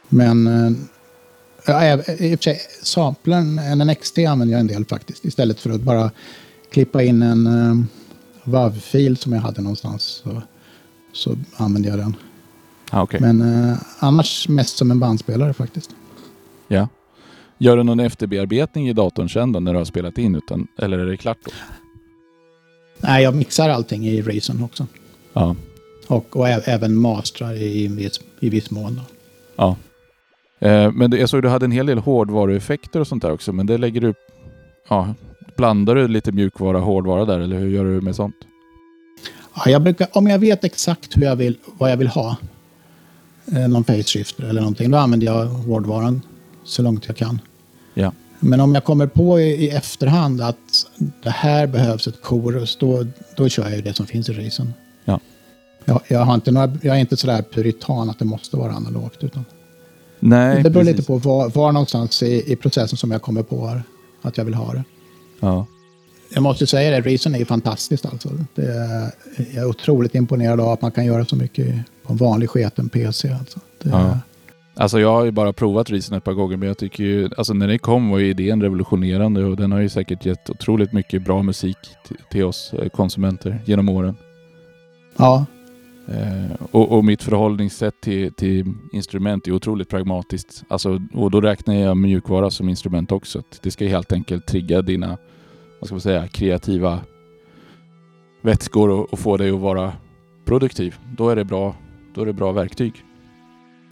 Men 0.09 0.47
eh, 0.47 0.73
ja, 1.73 1.95
i 1.95 2.35
och 2.35 2.39
för 2.39 2.43
sig, 2.43 2.61
samplen, 2.83 3.61
NNXT 3.77 4.19
använder 4.19 4.53
jag 4.53 4.61
en 4.61 4.67
del 4.67 4.85
faktiskt. 4.85 5.25
Istället 5.25 5.61
för 5.61 5.71
att 5.71 5.81
bara 5.81 6.11
klippa 6.71 7.03
in 7.03 7.23
en 7.23 7.47
uh, 7.47 7.85
WAV-fil 8.45 9.17
som 9.17 9.33
jag 9.33 9.41
hade 9.41 9.63
någonstans. 9.63 10.03
Så, 10.03 10.43
så 11.13 11.37
använder 11.57 11.91
jag 11.91 11.99
den. 11.99 12.17
Ja, 12.93 13.03
okej. 13.03 13.21
Men 13.21 13.71
eh, 13.71 13.79
annars 13.99 14.49
mest 14.49 14.77
som 14.77 14.91
en 14.91 15.01
bandspelare 15.01 15.53
faktiskt. 15.53 15.91
Ja. 16.69 16.89
Gör 17.59 17.77
du 17.77 17.83
någon 17.83 18.01
efterbearbetning 18.01 18.89
i 18.89 18.93
datorn 18.93 19.29
sen 19.29 19.53
då 19.53 19.61
när 19.61 19.73
du 19.73 19.79
har 19.79 19.85
spelat 19.85 20.19
in? 20.19 20.35
Utan, 20.35 20.67
eller 20.79 20.99
är 20.99 21.07
det 21.07 21.17
klart 21.17 21.39
då? 21.45 21.51
Nej, 23.01 23.23
jag 23.23 23.35
mixar 23.35 23.69
allting 23.69 24.07
i 24.07 24.23
Reason 24.23 24.63
också. 24.63 24.87
Ja. 25.33 25.57
Och, 26.07 26.37
och 26.37 26.49
även 26.49 26.97
mastrar 26.97 27.55
i, 27.55 27.89
viss, 27.89 28.21
i 28.41 28.49
viss 28.49 28.71
mån. 28.71 28.95
Då. 28.95 29.03
ja. 29.57 29.77
Eh, 30.59 30.93
men 30.93 31.11
det, 31.11 31.19
jag 31.19 31.29
såg 31.29 31.39
att 31.39 31.43
du 31.43 31.49
hade 31.49 31.65
en 31.65 31.73
hel 31.73 31.87
del 31.87 31.99
hårdvarueffekter 31.99 33.01
och 33.01 33.07
sånt 33.07 33.23
där 33.23 33.33
också. 33.33 33.53
Men 33.53 33.67
det 33.67 33.79
lägger 33.79 34.01
du... 34.01 34.15
Ja, 34.89 35.15
blandar 35.57 35.95
du 35.95 36.09
lite 36.09 36.33
mjukvara 36.33 36.79
och 36.79 36.85
hårdvara 36.85 37.25
där 37.25 37.41
eller 37.41 37.59
hur 37.59 37.69
gör 37.69 37.85
du 37.85 38.01
med 38.01 38.17
sånt? 38.17 38.37
Ja, 39.55 39.71
jag 39.71 39.83
brukar, 39.83 40.09
om 40.13 40.27
jag 40.27 40.39
vet 40.39 40.65
exakt 40.65 41.17
hur 41.17 41.23
jag 41.23 41.37
vill, 41.37 41.57
vad 41.79 41.91
jag 41.91 41.97
vill 41.97 42.09
ha, 42.09 42.37
eh, 43.53 43.69
någon 43.69 43.85
face 43.85 44.03
shifter 44.03 44.45
eller 44.45 44.61
någonting, 44.61 44.91
då 44.91 44.99
använder 44.99 45.27
jag 45.27 45.47
hårdvaran 45.47 46.23
så 46.65 46.83
långt 46.83 47.07
jag 47.07 47.17
kan. 47.17 47.41
Ja. 47.95 48.13
Men 48.41 48.61
om 48.61 48.75
jag 48.75 48.85
kommer 48.85 49.07
på 49.07 49.41
i, 49.41 49.65
i 49.65 49.71
efterhand 49.71 50.41
att 50.41 50.87
det 51.23 51.31
här 51.31 51.67
behövs 51.67 52.07
ett 52.07 52.19
chorus, 52.23 52.77
då, 52.77 53.07
då 53.37 53.49
kör 53.49 53.63
jag 53.63 53.77
ju 53.77 53.83
det 53.83 53.95
som 53.95 54.07
finns 54.07 54.29
i 54.29 54.33
Reason. 54.33 54.75
Ja. 55.05 55.21
Jag, 55.85 56.01
jag, 56.09 56.21
har 56.21 56.35
inte 56.35 56.51
några, 56.51 56.73
jag 56.83 56.97
är 56.97 57.01
inte 57.01 57.17
sådär 57.17 57.45
puritan 57.53 58.11
att 58.11 58.19
det 58.19 58.25
måste 58.25 58.57
vara 58.57 58.73
analogt. 58.73 59.25
Utan 59.25 59.45
Nej, 60.21 60.63
det 60.63 60.71
beror 60.71 60.85
precis. 60.85 60.97
lite 60.97 61.07
på 61.07 61.19
var, 61.19 61.51
var 61.51 61.73
någonstans 61.73 62.23
i, 62.23 62.53
i 62.53 62.57
processen 62.57 62.99
som 62.99 63.11
jag 63.11 63.23
kommer 63.23 63.43
på 63.43 63.67
här, 63.67 63.83
att 64.23 64.39
jag 64.39 64.45
vill 64.45 64.55
ha 64.55 64.73
det. 64.73 64.85
Ja. 65.41 65.67
Jag 66.35 66.43
måste 66.43 66.67
säga 66.67 66.91
det, 66.91 67.11
Reason 67.11 67.35
är 67.35 67.39
ju 67.39 67.45
fantastiskt 67.45 68.07
alltså. 68.07 68.29
Det 68.55 68.63
är, 68.63 69.11
jag 69.37 69.65
är 69.65 69.69
otroligt 69.69 70.15
imponerad 70.15 70.61
av 70.61 70.69
att 70.69 70.83
man 70.83 70.91
kan 70.91 71.07
göra 71.07 71.25
så 71.25 71.37
mycket 71.37 71.77
på 72.07 72.13
en 72.13 72.17
vanlig 72.17 72.51
sketen 72.51 72.89
PC. 72.89 73.29
Alltså. 73.29 73.61
Det, 73.83 73.89
Ja. 73.91 74.19
Alltså 74.81 75.01
jag 75.01 75.13
har 75.13 75.25
ju 75.25 75.31
bara 75.31 75.53
provat 75.53 75.91
Reason 75.91 76.19
ett 76.19 76.25
par 76.25 76.33
gånger 76.33 76.57
men 76.57 76.69
jag 76.69 76.79
tycker 76.79 77.05
ju, 77.05 77.31
alltså 77.37 77.55
när 77.55 77.69
det 77.69 77.79
kom 77.79 78.11
var 78.11 78.19
ju 78.19 78.31
idén 78.31 78.63
revolutionerande 78.63 79.45
och 79.45 79.57
den 79.57 79.73
har 79.73 79.81
ju 79.81 79.89
säkert 79.89 80.27
gett 80.27 80.51
otroligt 80.51 80.93
mycket 80.93 81.25
bra 81.25 81.43
musik 81.43 81.77
till, 82.07 82.17
till 82.31 82.45
oss 82.45 82.75
eh, 82.75 82.89
konsumenter 82.89 83.59
genom 83.65 83.89
åren. 83.89 84.17
ja, 85.17 85.47
Eh, 86.09 86.57
och, 86.71 86.93
och 86.93 87.05
mitt 87.05 87.23
förhållningssätt 87.23 88.01
till, 88.01 88.33
till 88.33 88.75
instrument 88.93 89.47
är 89.47 89.53
otroligt 89.53 89.89
pragmatiskt. 89.89 90.65
Alltså, 90.69 91.01
och 91.15 91.31
då 91.31 91.41
räknar 91.41 91.75
jag 91.75 91.97
mjukvara 91.97 92.51
som 92.51 92.69
instrument 92.69 93.13
också. 93.13 93.39
Att 93.39 93.63
Det 93.63 93.71
ska 93.71 93.87
helt 93.87 94.13
enkelt 94.13 94.47
trigga 94.47 94.83
dina, 94.83 95.19
vad 95.81 95.89
ska 95.89 95.95
man 95.95 96.01
säga, 96.01 96.29
kreativa 96.29 97.01
vätskor 98.41 98.91
och, 98.91 99.13
och 99.13 99.19
få 99.19 99.37
dig 99.37 99.51
att 99.51 99.61
vara 99.61 99.93
produktiv. 100.45 100.95
Då 101.17 101.31
är 101.31 101.37
det 101.37 101.45
bra, 101.45 101.77
då 102.15 102.23
är 102.23 102.27
det 102.27 102.33
bra 102.33 102.53
verktyg. 102.53 102.93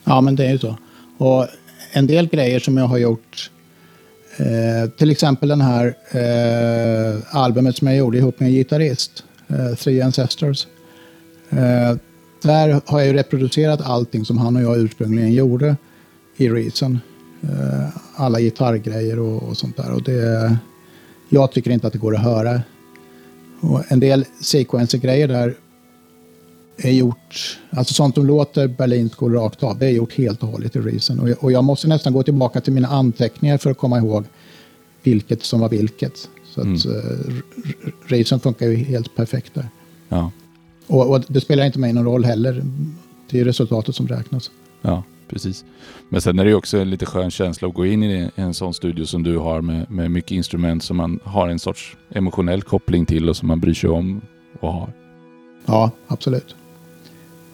ja, 0.05 0.21
men 0.21 0.37
det 0.37 0.47
är 0.47 0.53
ju 0.53 0.59
så. 0.59 0.77
Och 1.19 1.47
en 1.93 2.07
del 2.07 2.29
grejer 2.29 2.61
som 2.61 2.77
jag 2.77 2.87
har 2.87 2.99
gjort, 2.99 3.51
eh, 4.37 4.91
till 4.91 5.11
exempel 5.11 5.49
den 5.49 5.61
här 5.61 5.95
eh, 6.11 7.37
albumet 7.37 7.77
som 7.77 7.89
jag 7.89 7.97
gjorde 7.97 8.19
ihop 8.19 8.41
med 8.41 8.47
en 8.47 8.55
gitarrist, 8.55 9.25
eh, 9.49 9.77
Three 9.77 10.03
Ancestors. 10.03 10.67
Eh, 11.51 11.97
där 12.47 12.81
har 12.87 12.99
jag 13.01 13.07
ju 13.09 13.13
reproducerat 13.15 13.81
allting 13.81 14.25
som 14.25 14.39
han 14.39 14.57
och 14.57 14.63
jag 14.63 14.79
ursprungligen 14.79 15.33
gjorde 15.33 15.77
i 16.37 16.49
Reason. 16.49 16.99
Eh, 17.43 17.89
alla 18.15 18.41
gitarrgrejer 18.41 19.19
och, 19.19 19.43
och 19.43 19.57
sånt 19.57 19.77
där. 19.77 19.93
Och 19.93 20.03
det, 20.03 20.57
jag 21.29 21.53
tycker 21.53 21.71
inte 21.71 21.87
att 21.87 21.93
det 21.93 21.99
går 21.99 22.15
att 22.17 22.23
höra. 22.23 22.61
Och 23.61 23.83
en 23.93 24.01
del 24.01 24.25
sequencer-grejer 24.41 25.29
där 25.29 25.55
är 26.77 26.91
gjort, 26.93 27.59
alltså 27.71 27.95
sånt 27.95 28.15
som 28.15 28.27
låter 28.27 28.69
Berlin 28.69 29.11
School 29.17 29.33
rakt 29.33 29.63
av, 29.63 29.79
det 29.79 29.87
är 29.87 29.91
gjort 29.91 30.13
helt 30.13 30.43
och 30.43 30.49
hållet 30.49 30.77
i 30.77 30.81
Reason. 30.81 31.21
Och 31.21 31.29
jag, 31.31 31.45
och 31.45 31.53
jag 31.53 31.65
måste 31.65 31.89
nästan 31.89 32.13
gå 32.13 32.23
tillbaka 32.23 32.61
till 32.61 32.73
mina 32.73 32.89
anteckningar 32.89 33.59
för 33.59 33.71
att 33.71 33.79
komma 33.79 33.99
ihåg 33.99 34.25
vilket 35.03 35.43
som 35.43 35.61
var 35.61 35.69
vilket. 35.69 36.29
Så 36.45 36.61
att 36.61 36.67
Mm. 36.67 36.77
R- 36.87 37.93
Reason 38.07 38.41
funkar 38.41 38.67
ju 38.67 38.75
helt 38.77 39.17
perfekt 39.17 39.55
där. 39.55 39.69
Ja, 40.09 40.31
Och, 40.87 41.11
och 41.11 41.25
det 41.29 41.41
spelar 41.41 41.65
inte 41.67 41.79
mig 41.79 41.93
någon 41.93 42.05
roll 42.05 42.25
heller. 42.25 42.63
Det 43.31 43.41
är 43.41 43.45
resultatet 43.45 43.95
som 43.95 44.09
räknas. 44.09 44.51
ja 44.83 45.03
precis. 45.29 45.65
Men 46.09 46.21
sen 46.21 46.39
är 46.39 46.45
det 46.45 46.55
också 46.55 46.79
en 46.79 46.91
lite 46.91 47.07
skön 47.07 47.31
känsla 47.31 47.69
att 47.69 47.75
gå 47.75 47.87
in 47.87 48.03
i 48.03 48.31
en 48.35 48.55
sån 48.55 48.75
studio 48.75 49.05
som 49.05 49.23
du 49.23 49.39
har 49.39 49.61
med, 49.61 49.91
med 49.91 50.11
mycket 50.11 50.31
instrument 50.31 50.83
som 50.83 50.97
man 50.97 51.21
har 51.25 51.49
en 51.49 51.59
sorts 51.59 51.97
emotionell 52.11 52.63
koppling 52.63 53.07
till 53.07 53.29
och 53.29 53.37
som 53.37 53.49
man 53.49 53.61
bryr 53.61 53.75
sig 53.75 53.91
om 53.91 54.21
och 54.61 54.73
har. 54.73 54.93
Ja, 55.67 55.91
absolut. 56.07 56.57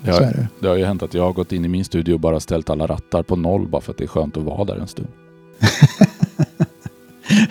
Det 0.04 0.10
har, 0.10 0.20
det. 0.20 0.48
det 0.60 0.68
har 0.68 0.76
ju 0.76 0.84
hänt 0.84 1.02
att 1.02 1.14
jag 1.14 1.22
har 1.22 1.32
gått 1.32 1.52
in 1.52 1.64
i 1.64 1.68
min 1.68 1.84
studio 1.84 2.14
och 2.14 2.20
bara 2.20 2.40
ställt 2.40 2.70
alla 2.70 2.86
rattar 2.86 3.22
på 3.22 3.36
noll 3.36 3.68
bara 3.68 3.82
för 3.82 3.92
att 3.92 3.98
det 3.98 4.04
är 4.04 4.08
skönt 4.08 4.36
att 4.36 4.44
vara 4.44 4.64
där 4.64 4.76
en 4.76 4.88
stund. 4.88 5.08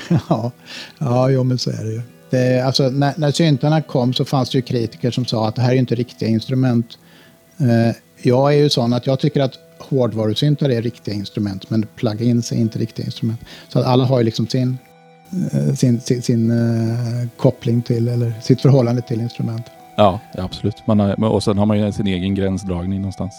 ja, 0.29 0.51
ja 0.97 1.29
jo, 1.29 1.43
men 1.43 1.57
så 1.57 1.69
är 1.69 1.83
det 1.83 1.91
ju 1.91 2.01
eh, 2.33 2.65
alltså, 2.65 2.89
när, 2.89 3.13
när 3.17 3.31
syntarna 3.31 3.81
kom 3.81 4.13
så 4.13 4.25
fanns 4.25 4.49
det 4.49 4.57
ju 4.57 4.61
kritiker 4.61 5.11
som 5.11 5.25
sa 5.25 5.47
att 5.47 5.55
det 5.55 5.61
här 5.61 5.71
är 5.71 5.75
inte 5.75 5.95
riktiga 5.95 6.29
instrument. 6.29 6.97
Eh, 7.57 7.95
jag 8.21 8.53
är 8.53 8.57
ju 8.57 8.69
sån 8.69 8.93
att 8.93 9.07
jag 9.07 9.19
tycker 9.19 9.41
att 9.41 9.53
hårdvarusyntar 9.79 10.69
är 10.69 10.81
riktiga 10.81 11.15
instrument, 11.15 11.69
men 11.69 11.87
plugins 11.95 12.51
är 12.51 12.55
inte 12.55 12.79
riktiga 12.79 13.05
instrument. 13.05 13.39
Så 13.69 13.79
att 13.79 13.85
alla 13.85 14.05
har 14.05 14.19
ju 14.19 14.25
liksom 14.25 14.47
sin, 14.47 14.77
eh, 15.51 15.73
sin, 15.73 16.01
sin, 16.01 16.21
sin 16.21 16.51
eh, 16.51 17.27
koppling 17.37 17.81
till, 17.81 18.07
eller 18.07 18.33
sitt 18.41 18.61
förhållande 18.61 19.01
till 19.01 19.21
instrument. 19.21 19.65
Ja, 19.97 20.19
ja 20.33 20.43
absolut. 20.43 20.75
Man 20.87 20.99
har, 20.99 21.23
och 21.23 21.43
sen 21.43 21.57
har 21.57 21.65
man 21.65 21.79
ju 21.79 21.91
sin 21.91 22.07
egen 22.07 22.35
gränsdragning 22.35 23.01
någonstans. 23.01 23.33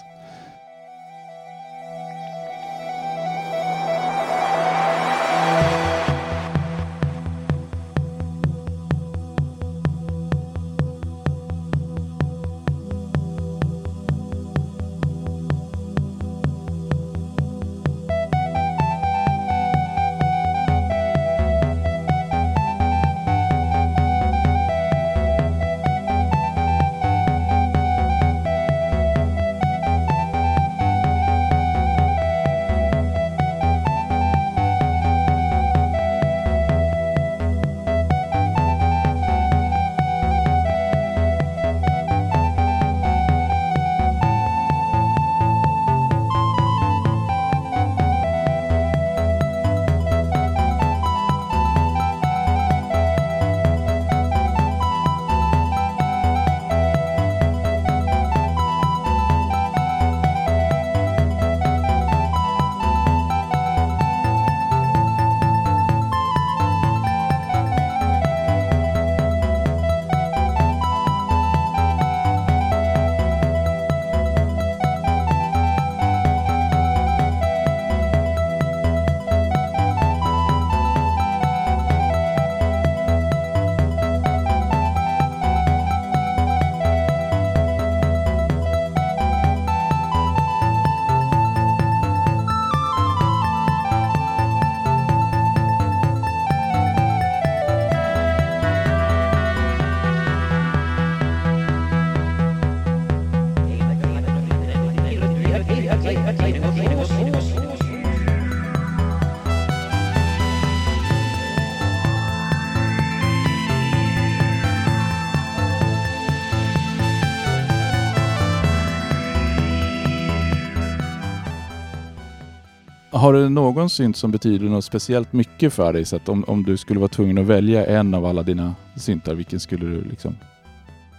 Har 123.32 123.38
du 123.38 123.48
någon 123.48 123.90
synt 123.90 124.16
som 124.16 124.30
betyder 124.30 124.66
något 124.66 124.84
speciellt 124.84 125.32
mycket 125.32 125.72
för 125.72 125.92
dig? 125.92 126.04
Så 126.04 126.16
att 126.16 126.28
om, 126.28 126.44
om 126.44 126.62
du 126.62 126.76
skulle 126.76 127.00
vara 127.00 127.08
tvungen 127.08 127.38
att 127.38 127.46
välja 127.46 127.86
en 127.86 128.14
av 128.14 128.26
alla 128.26 128.42
dina 128.42 128.74
syntar, 128.96 129.34
vilken 129.34 129.60
skulle 129.60 129.86
du 129.86 130.04
liksom... 130.04 130.36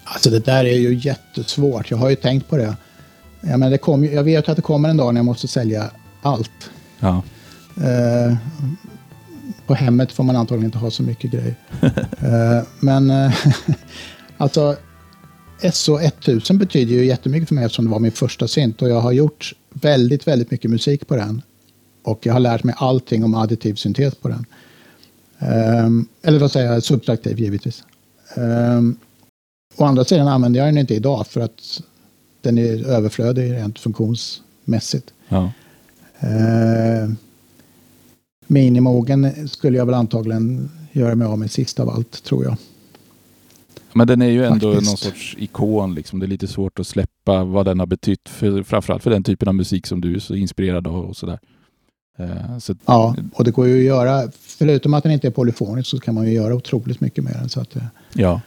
Alltså 0.03 0.29
det 0.29 0.45
där 0.45 0.65
är 0.65 0.77
ju 0.77 0.93
jättesvårt. 0.93 1.91
Jag 1.91 1.97
har 1.97 2.09
ju 2.09 2.15
tänkt 2.15 2.49
på 2.49 2.57
det. 2.57 2.75
Ja, 3.41 3.57
men 3.57 3.71
det 3.71 3.77
kom, 3.77 4.05
jag 4.05 4.23
vet 4.23 4.49
att 4.49 4.55
det 4.55 4.61
kommer 4.61 4.89
en 4.89 4.97
dag 4.97 5.13
när 5.13 5.19
jag 5.19 5.25
måste 5.25 5.47
sälja 5.47 5.91
allt. 6.21 6.69
Ja. 6.99 7.23
Eh, 7.77 8.35
på 9.67 9.73
hemmet 9.73 10.11
får 10.11 10.23
man 10.23 10.35
antagligen 10.35 10.65
inte 10.65 10.77
ha 10.77 10.91
så 10.91 11.03
mycket 11.03 11.31
grejer. 11.31 11.55
eh, 11.81 12.67
men 12.79 13.09
eh, 13.09 13.33
alltså 14.37 14.75
SO1000 15.61 16.57
betyder 16.57 16.95
ju 16.95 17.05
jättemycket 17.05 17.47
för 17.47 17.55
mig 17.55 17.65
eftersom 17.65 17.85
det 17.85 17.91
var 17.91 17.99
min 17.99 18.11
första 18.11 18.47
synt 18.47 18.81
och 18.81 18.89
jag 18.89 19.01
har 19.01 19.11
gjort 19.11 19.53
väldigt, 19.73 20.27
väldigt 20.27 20.51
mycket 20.51 20.71
musik 20.71 21.07
på 21.07 21.15
den. 21.15 21.41
Och 22.03 22.25
jag 22.25 22.33
har 22.33 22.39
lärt 22.39 22.63
mig 22.63 22.75
allting 22.77 23.23
om 23.23 23.35
additiv 23.35 23.75
syntes 23.75 24.15
på 24.15 24.27
den. 24.27 24.45
Um, 25.85 26.07
eller 26.21 26.39
vad 26.39 26.51
säger 26.51 26.73
jag, 26.73 26.83
subtraktiv 26.83 27.39
givetvis. 27.39 27.83
Um, 28.35 28.97
å 29.75 29.85
andra 29.85 30.03
sidan 30.03 30.27
använder 30.27 30.59
jag 30.59 30.67
den 30.67 30.77
inte 30.77 30.95
idag 30.95 31.27
för 31.27 31.41
att 31.41 31.81
den 32.41 32.57
är 32.57 32.85
överflödig 32.85 33.53
rent 33.53 33.79
funktionsmässigt. 33.79 35.13
Ja. 35.27 35.51
Uh, 36.23 37.13
minimogen 38.47 39.47
skulle 39.49 39.77
jag 39.77 39.85
väl 39.85 39.95
antagligen 39.95 40.69
göra 40.91 41.15
mig 41.15 41.27
av 41.27 41.39
med 41.39 41.51
sist 41.51 41.79
av 41.79 41.89
allt, 41.89 42.23
tror 42.23 42.43
jag. 42.43 42.57
Men 43.93 44.07
den 44.07 44.21
är 44.21 44.29
ju 44.29 44.45
ändå 44.45 44.73
Faktiskt. 44.73 44.91
någon 44.91 44.97
sorts 44.97 45.35
ikon. 45.39 45.95
Liksom. 45.95 46.19
Det 46.19 46.25
är 46.25 46.27
lite 46.27 46.47
svårt 46.47 46.79
att 46.79 46.87
släppa 46.87 47.43
vad 47.43 47.65
den 47.65 47.79
har 47.79 47.85
betytt, 47.85 48.29
för, 48.29 48.63
framförallt 48.63 49.03
för 49.03 49.09
den 49.09 49.23
typen 49.23 49.47
av 49.47 49.55
musik 49.55 49.87
som 49.87 50.01
du 50.01 50.15
är 50.15 50.19
så 50.19 50.35
inspirerad 50.35 50.87
av 50.87 51.05
och 51.05 51.17
sådär. 51.17 51.39
Eh, 52.17 52.57
så, 52.59 52.75
Ja, 52.85 53.15
och 53.33 53.43
det 53.43 53.51
går 53.51 53.67
ju 53.67 53.77
att 53.77 53.83
göra, 53.83 54.31
förutom 54.39 54.93
att 54.93 55.03
den 55.03 55.11
inte 55.11 55.27
är 55.27 55.31
polyfonisk 55.31 55.89
så 55.89 55.99
kan 55.99 56.15
man 56.15 56.25
ju 56.25 56.31
göra 56.33 56.55
otroligt 56.55 56.99
mycket 57.01 57.23
med 57.23 57.33
den. 57.33 57.49
Så 57.49 57.61
att, 57.61 57.75
eh, 57.75 57.83
ja. 58.13 58.41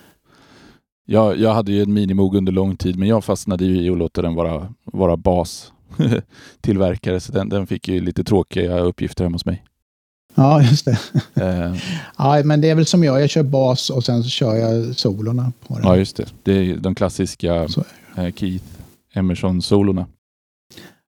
Jag, 1.09 1.39
jag 1.39 1.55
hade 1.55 1.73
ju 1.73 1.83
en 1.83 1.93
minimog 1.93 2.35
under 2.37 2.53
lång 2.53 2.77
tid, 2.77 2.99
men 2.99 3.09
jag 3.09 3.25
fastnade 3.25 3.65
ju 3.65 3.83
i 3.83 3.91
att 3.91 3.99
låta 3.99 4.23
den 4.23 4.35
vara, 4.35 4.75
vara 4.85 5.17
bas-tillverkare, 5.17 7.21
så 7.21 7.33
den, 7.33 7.49
den 7.49 7.67
fick 7.67 7.89
ju 7.89 8.01
lite 8.01 8.25
tråkiga 8.25 8.79
uppgifter 8.79 9.25
hemma 9.25 9.35
hos 9.35 9.45
mig. 9.45 9.65
ja, 10.35 10.63
just 10.63 10.85
det. 10.85 10.99
Eh, 11.35 11.75
Ja, 12.19 12.43
men 12.45 12.61
det 12.61 12.71
är 12.71 12.75
väl 12.75 12.87
som 12.87 13.05
jag, 13.05 13.21
jag 13.21 13.31
kör 13.31 13.43
bas 13.43 13.91
och 13.91 14.05
sen 14.05 14.23
så 14.23 14.29
kör 14.29 14.55
jag 14.55 14.97
solorna 14.97 15.53
på 15.67 15.75
den. 15.75 15.83
ja, 15.85 15.97
just 15.97 16.17
det. 16.17 16.27
Det 16.43 16.53
är 16.53 16.77
de 16.77 16.95
klassiska 16.95 17.55
eh, 18.17 18.33
Keith 18.37 18.65
Emerson-solorna. 19.15 20.07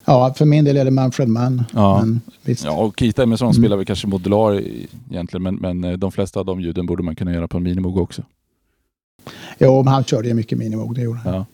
Ja, 0.09 0.35
för 0.35 0.45
min 0.45 0.65
del 0.65 0.77
är 0.77 0.85
det 0.85 0.91
Manfred 0.91 1.29
Mann. 1.29 1.65
Ja. 1.75 1.99
Men 2.01 2.21
visst. 2.45 2.65
Ja, 2.65 2.73
och 2.73 2.95
Keith 3.01 3.21
Emerson 3.21 3.47
Mm. 3.47 3.63
spelar 3.63 3.77
väl 3.77 3.87
kanske 3.87 4.07
modular 4.07 4.63
egentligen, 5.11 5.43
men, 5.43 5.55
men 5.55 5.85
eh, 5.85 5.93
de 5.99 6.13
flesta 6.13 6.41
av 6.41 6.47
de 6.47 6.61
ljuden 6.61 6.87
borde 6.87 7.03
man 7.03 7.17
kunna 7.17 7.33
göra 7.33 7.49
på 7.49 7.57
en 7.57 7.63
minimog 7.63 7.97
också. 7.97 8.23
Jo, 9.59 9.83
men 9.83 9.93
han 9.93 10.05
körde 10.05 10.29
ju 10.29 10.35
mycket 10.35 10.59
minimog, 10.59 10.95
det 10.95 11.01
gjorde 11.01 11.19
han. 11.19 11.35
Ja. 11.35 11.47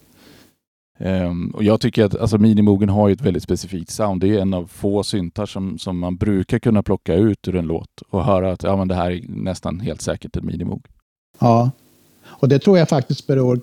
Ehm, 0.98 1.50
och 1.50 1.64
jag 1.64 1.80
tycker 1.80 2.04
att 2.04 2.16
alltså, 2.20 2.38
minimogen 2.38 2.88
har 2.88 3.08
ju 3.08 3.12
ett 3.14 3.20
väldigt 3.20 3.42
specifikt 3.42 3.90
sound. 3.90 4.20
Det 4.20 4.28
är 4.28 4.38
en 4.40 4.54
av 4.54 4.66
få 4.66 5.02
syntar 5.02 5.46
som, 5.46 5.78
som 5.78 5.98
man 5.98 6.16
brukar 6.16 6.58
kunna 6.58 6.82
plocka 6.82 7.14
ut 7.14 7.48
ur 7.48 7.56
en 7.56 7.66
låt 7.66 8.02
och 8.10 8.24
höra 8.24 8.52
att 8.52 8.62
ja, 8.62 8.76
men 8.76 8.88
det 8.88 8.94
här 8.94 9.10
är 9.10 9.24
nästan 9.28 9.80
helt 9.80 10.00
säkert 10.00 10.36
en 10.36 10.46
minimog. 10.46 10.86
Ja. 11.38 11.70
Och 12.24 12.48
det 12.48 12.58
tror 12.58 12.78
jag 12.78 12.88
faktiskt 12.88 13.26
beror 13.26 13.60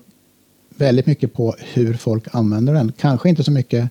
väldigt 0.76 1.06
mycket 1.06 1.32
på 1.34 1.54
hur 1.58 1.94
folk 1.94 2.24
använder 2.32 2.74
den. 2.74 2.92
Kanske 2.98 3.28
inte 3.28 3.44
så 3.44 3.50
mycket, 3.50 3.90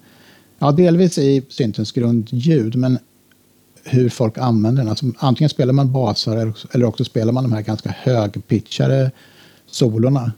ja 0.62 0.72
delvis 0.72 1.18
i 1.18 1.42
syntens 1.50 1.92
grundljud, 1.92 2.76
men 2.76 3.00
hur 3.84 4.10
folk 4.10 4.38
använder 4.38 4.82
den. 4.84 4.90
Alltså, 4.90 5.06
antingen 5.18 5.50
spelar 5.50 5.74
man 5.74 5.92
basar 5.92 6.54
eller 6.72 6.86
också- 6.86 7.06
spelar 7.06 7.34
man 7.34 7.44
de 7.44 7.54
här 7.54 7.62
ganska 7.62 7.90
högpitchade 7.90 9.12
solorna. 9.66 10.32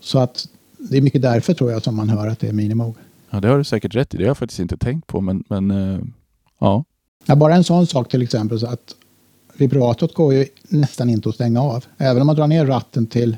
Så 0.00 0.18
att 0.18 0.48
det 0.78 0.96
är 0.96 1.02
mycket 1.02 1.22
därför 1.22 1.54
tror 1.54 1.72
jag 1.72 1.82
som 1.82 1.96
man 1.96 2.08
hör 2.08 2.26
att 2.28 2.38
det 2.40 2.48
är 2.48 2.52
minimog. 2.52 2.96
Ja, 3.30 3.40
det 3.40 3.48
har 3.48 3.58
du 3.58 3.64
säkert 3.64 3.94
rätt 3.94 4.14
i. 4.14 4.16
Det 4.16 4.24
har 4.24 4.28
jag 4.28 4.38
faktiskt 4.38 4.60
inte 4.60 4.76
tänkt 4.76 5.06
på, 5.06 5.20
men, 5.20 5.44
men 5.48 5.70
eh, 5.70 6.00
ja. 6.58 6.84
Ja, 7.26 7.36
bara 7.36 7.54
en 7.54 7.64
sån 7.64 7.86
sak 7.86 8.08
till 8.08 8.22
exempel 8.22 8.60
så 8.60 8.66
att 8.66 8.94
vibratot 9.56 10.14
går 10.14 10.34
ju 10.34 10.46
nästan 10.68 11.10
inte 11.10 11.28
att 11.28 11.34
stänga 11.34 11.62
av. 11.62 11.84
Även 11.98 12.20
om 12.22 12.26
man 12.26 12.36
drar 12.36 12.46
ner 12.46 12.66
ratten 12.66 13.06
till 13.06 13.36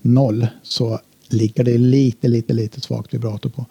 noll 0.00 0.46
så 0.62 1.00
ligger 1.28 1.64
det 1.64 1.78
lite, 1.78 2.28
lite, 2.28 2.52
lite 2.52 2.80
svagt 2.80 3.14
vibrato 3.14 3.50
på. 3.50 3.66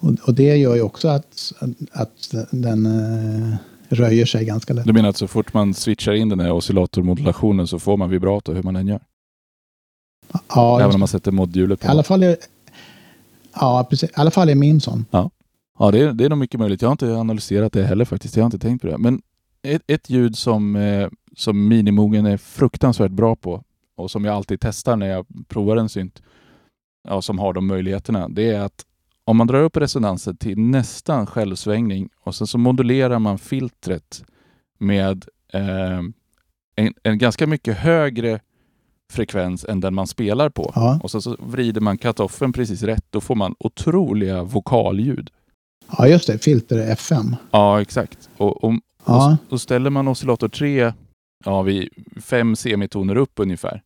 Och, 0.00 0.14
och 0.26 0.34
det 0.34 0.56
gör 0.56 0.74
ju 0.74 0.82
också 0.82 1.08
att, 1.08 1.52
att 1.92 2.34
den 2.50 2.86
eh, 2.86 3.56
röjer 3.88 4.26
sig 4.26 4.44
ganska 4.44 4.74
lätt. 4.74 4.84
Du 4.86 4.92
menar 4.92 5.08
att 5.08 5.16
så 5.16 5.28
fort 5.28 5.54
man 5.54 5.74
switchar 5.74 6.12
in 6.12 6.28
den 6.28 6.40
här 6.40 6.52
oscillatormodulationen 6.52 7.66
så 7.66 7.78
får 7.78 7.96
man 7.96 8.10
vibrato 8.10 8.52
hur 8.52 8.62
man 8.62 8.76
än 8.76 8.86
gör? 8.86 9.00
Ja, 10.48 10.80
Även 10.80 10.94
om 10.94 11.00
man 11.00 11.08
sätter 11.08 11.32
modhjulet 11.32 11.82
I 11.82 11.86
på? 11.86 11.90
alla 11.90 12.02
fall 12.02 12.22
är, 12.22 12.36
ja, 13.54 13.86
precis. 13.90 14.10
I 14.10 14.12
alla 14.16 14.30
fall 14.30 14.48
är 14.48 14.54
min 14.54 14.80
sån. 14.80 15.04
Ja, 15.10 15.90
det 15.90 16.00
är, 16.00 16.12
det 16.12 16.24
är 16.24 16.28
nog 16.28 16.38
mycket 16.38 16.60
möjligt. 16.60 16.82
Jag 16.82 16.88
har 16.88 16.92
inte 16.92 17.14
analyserat 17.16 17.72
det 17.72 17.84
heller 17.84 18.04
faktiskt. 18.04 18.36
Jag 18.36 18.42
har 18.42 18.46
inte 18.46 18.58
tänkt 18.58 18.80
på 18.80 18.86
det. 18.86 18.98
Men 18.98 19.22
ett, 19.62 19.82
ett 19.86 20.10
ljud 20.10 20.36
som, 20.36 20.76
eh, 20.76 21.08
som 21.36 21.68
minimogen 21.68 22.26
är 22.26 22.36
fruktansvärt 22.36 23.10
bra 23.10 23.36
på 23.36 23.62
och 23.96 24.10
som 24.10 24.24
jag 24.24 24.34
alltid 24.34 24.60
testar 24.60 24.96
när 24.96 25.06
jag 25.06 25.26
provar 25.48 25.76
en 25.76 25.88
synt 25.88 26.22
ja, 27.08 27.22
som 27.22 27.38
har 27.38 27.52
de 27.52 27.66
möjligheterna, 27.66 28.28
det 28.28 28.50
är 28.50 28.60
att 28.60 28.84
om 29.28 29.36
man 29.36 29.46
drar 29.46 29.62
upp 29.62 29.76
resonansen 29.76 30.36
till 30.36 30.58
nästan 30.58 31.26
självsvängning 31.26 32.08
och 32.20 32.34
sen 32.34 32.46
så 32.46 32.58
modulerar 32.58 33.18
man 33.18 33.38
filtret 33.38 34.24
med 34.78 35.24
eh, 35.52 35.98
en, 36.76 36.94
en 37.02 37.18
ganska 37.18 37.46
mycket 37.46 37.76
högre 37.76 38.40
frekvens 39.12 39.64
än 39.64 39.80
den 39.80 39.94
man 39.94 40.06
spelar 40.06 40.48
på. 40.48 40.72
Ja, 40.74 41.00
Och 41.02 41.10
sen 41.10 41.22
så 41.22 41.36
vrider 41.38 41.80
man 41.80 41.98
cut-offen 41.98 42.52
precis 42.52 42.82
rätt. 42.82 43.04
Då 43.10 43.20
får 43.20 43.34
man 43.34 43.54
otroliga 43.58 44.42
vokalljud. 44.42 45.30
ja 45.98 46.08
just 46.08 46.26
det. 46.26 46.38
Filter 46.38 46.78
FM. 46.78 47.36
Ja, 47.50 47.80
exakt. 47.80 48.28
Och, 48.36 48.64
och, 48.64 48.74
Ja, 49.06 49.36
och, 49.46 49.52
och 49.52 49.60
ställer 49.60 49.90
man 49.90 50.08
oscillator 50.08 50.48
3 50.48 50.92
ja, 51.44 51.62
vid 51.62 51.88
fem 52.22 52.56
semitoner 52.56 53.16
upp 53.16 53.32
ungefär. 53.36 53.82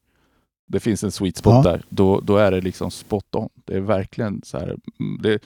Det 0.72 0.80
finns 0.80 1.04
en 1.04 1.12
sweet 1.12 1.36
spot 1.36 1.52
Ja. 1.54 1.62
där. 1.70 1.82
Då, 1.88 2.20
då 2.20 2.36
är 2.36 2.50
det 2.50 2.60
liksom 2.60 2.90
spot 2.90 3.34
on. 3.34 3.48
Det 3.64 3.74
är 3.76 3.80
verkligen 3.80 4.40
så 4.44 4.58
här. 4.58 4.76
mm, 5.00 5.22
Det, 5.22 5.38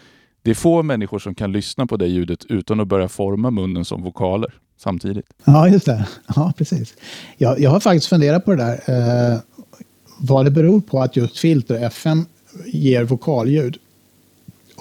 det 0.43 0.51
är 0.51 0.55
få 0.55 0.83
människor 0.83 1.19
som 1.19 1.35
kan 1.35 1.53
lyssna 1.53 1.87
på 1.87 1.97
det 1.97 2.07
ljudet 2.07 2.45
utan 2.45 2.81
att 2.81 2.89
börja 2.89 3.09
forma 3.09 3.51
munnen 3.51 3.85
som 3.85 4.03
vokaler 4.03 4.55
samtidigt. 4.77 5.27
ja 5.45 5.69
just 5.69 5.87
det. 5.87 6.09
Ja, 6.37 6.53
precis. 6.57 6.95
Jag, 7.37 7.61
jag 7.61 7.71
har 7.71 7.81
faktiskt 7.81 8.07
funderat 8.07 8.45
på 8.45 8.55
det 8.55 8.57
där. 8.57 9.33
Eh, 9.35 9.39
vad 10.19 10.45
det 10.47 10.51
beror 10.51 10.81
på 10.81 11.01
att 11.03 11.17
just 11.17 11.39
filter 11.39 11.75
FM 11.87 12.25
ger 12.67 13.05
vokalljud. 13.05 13.77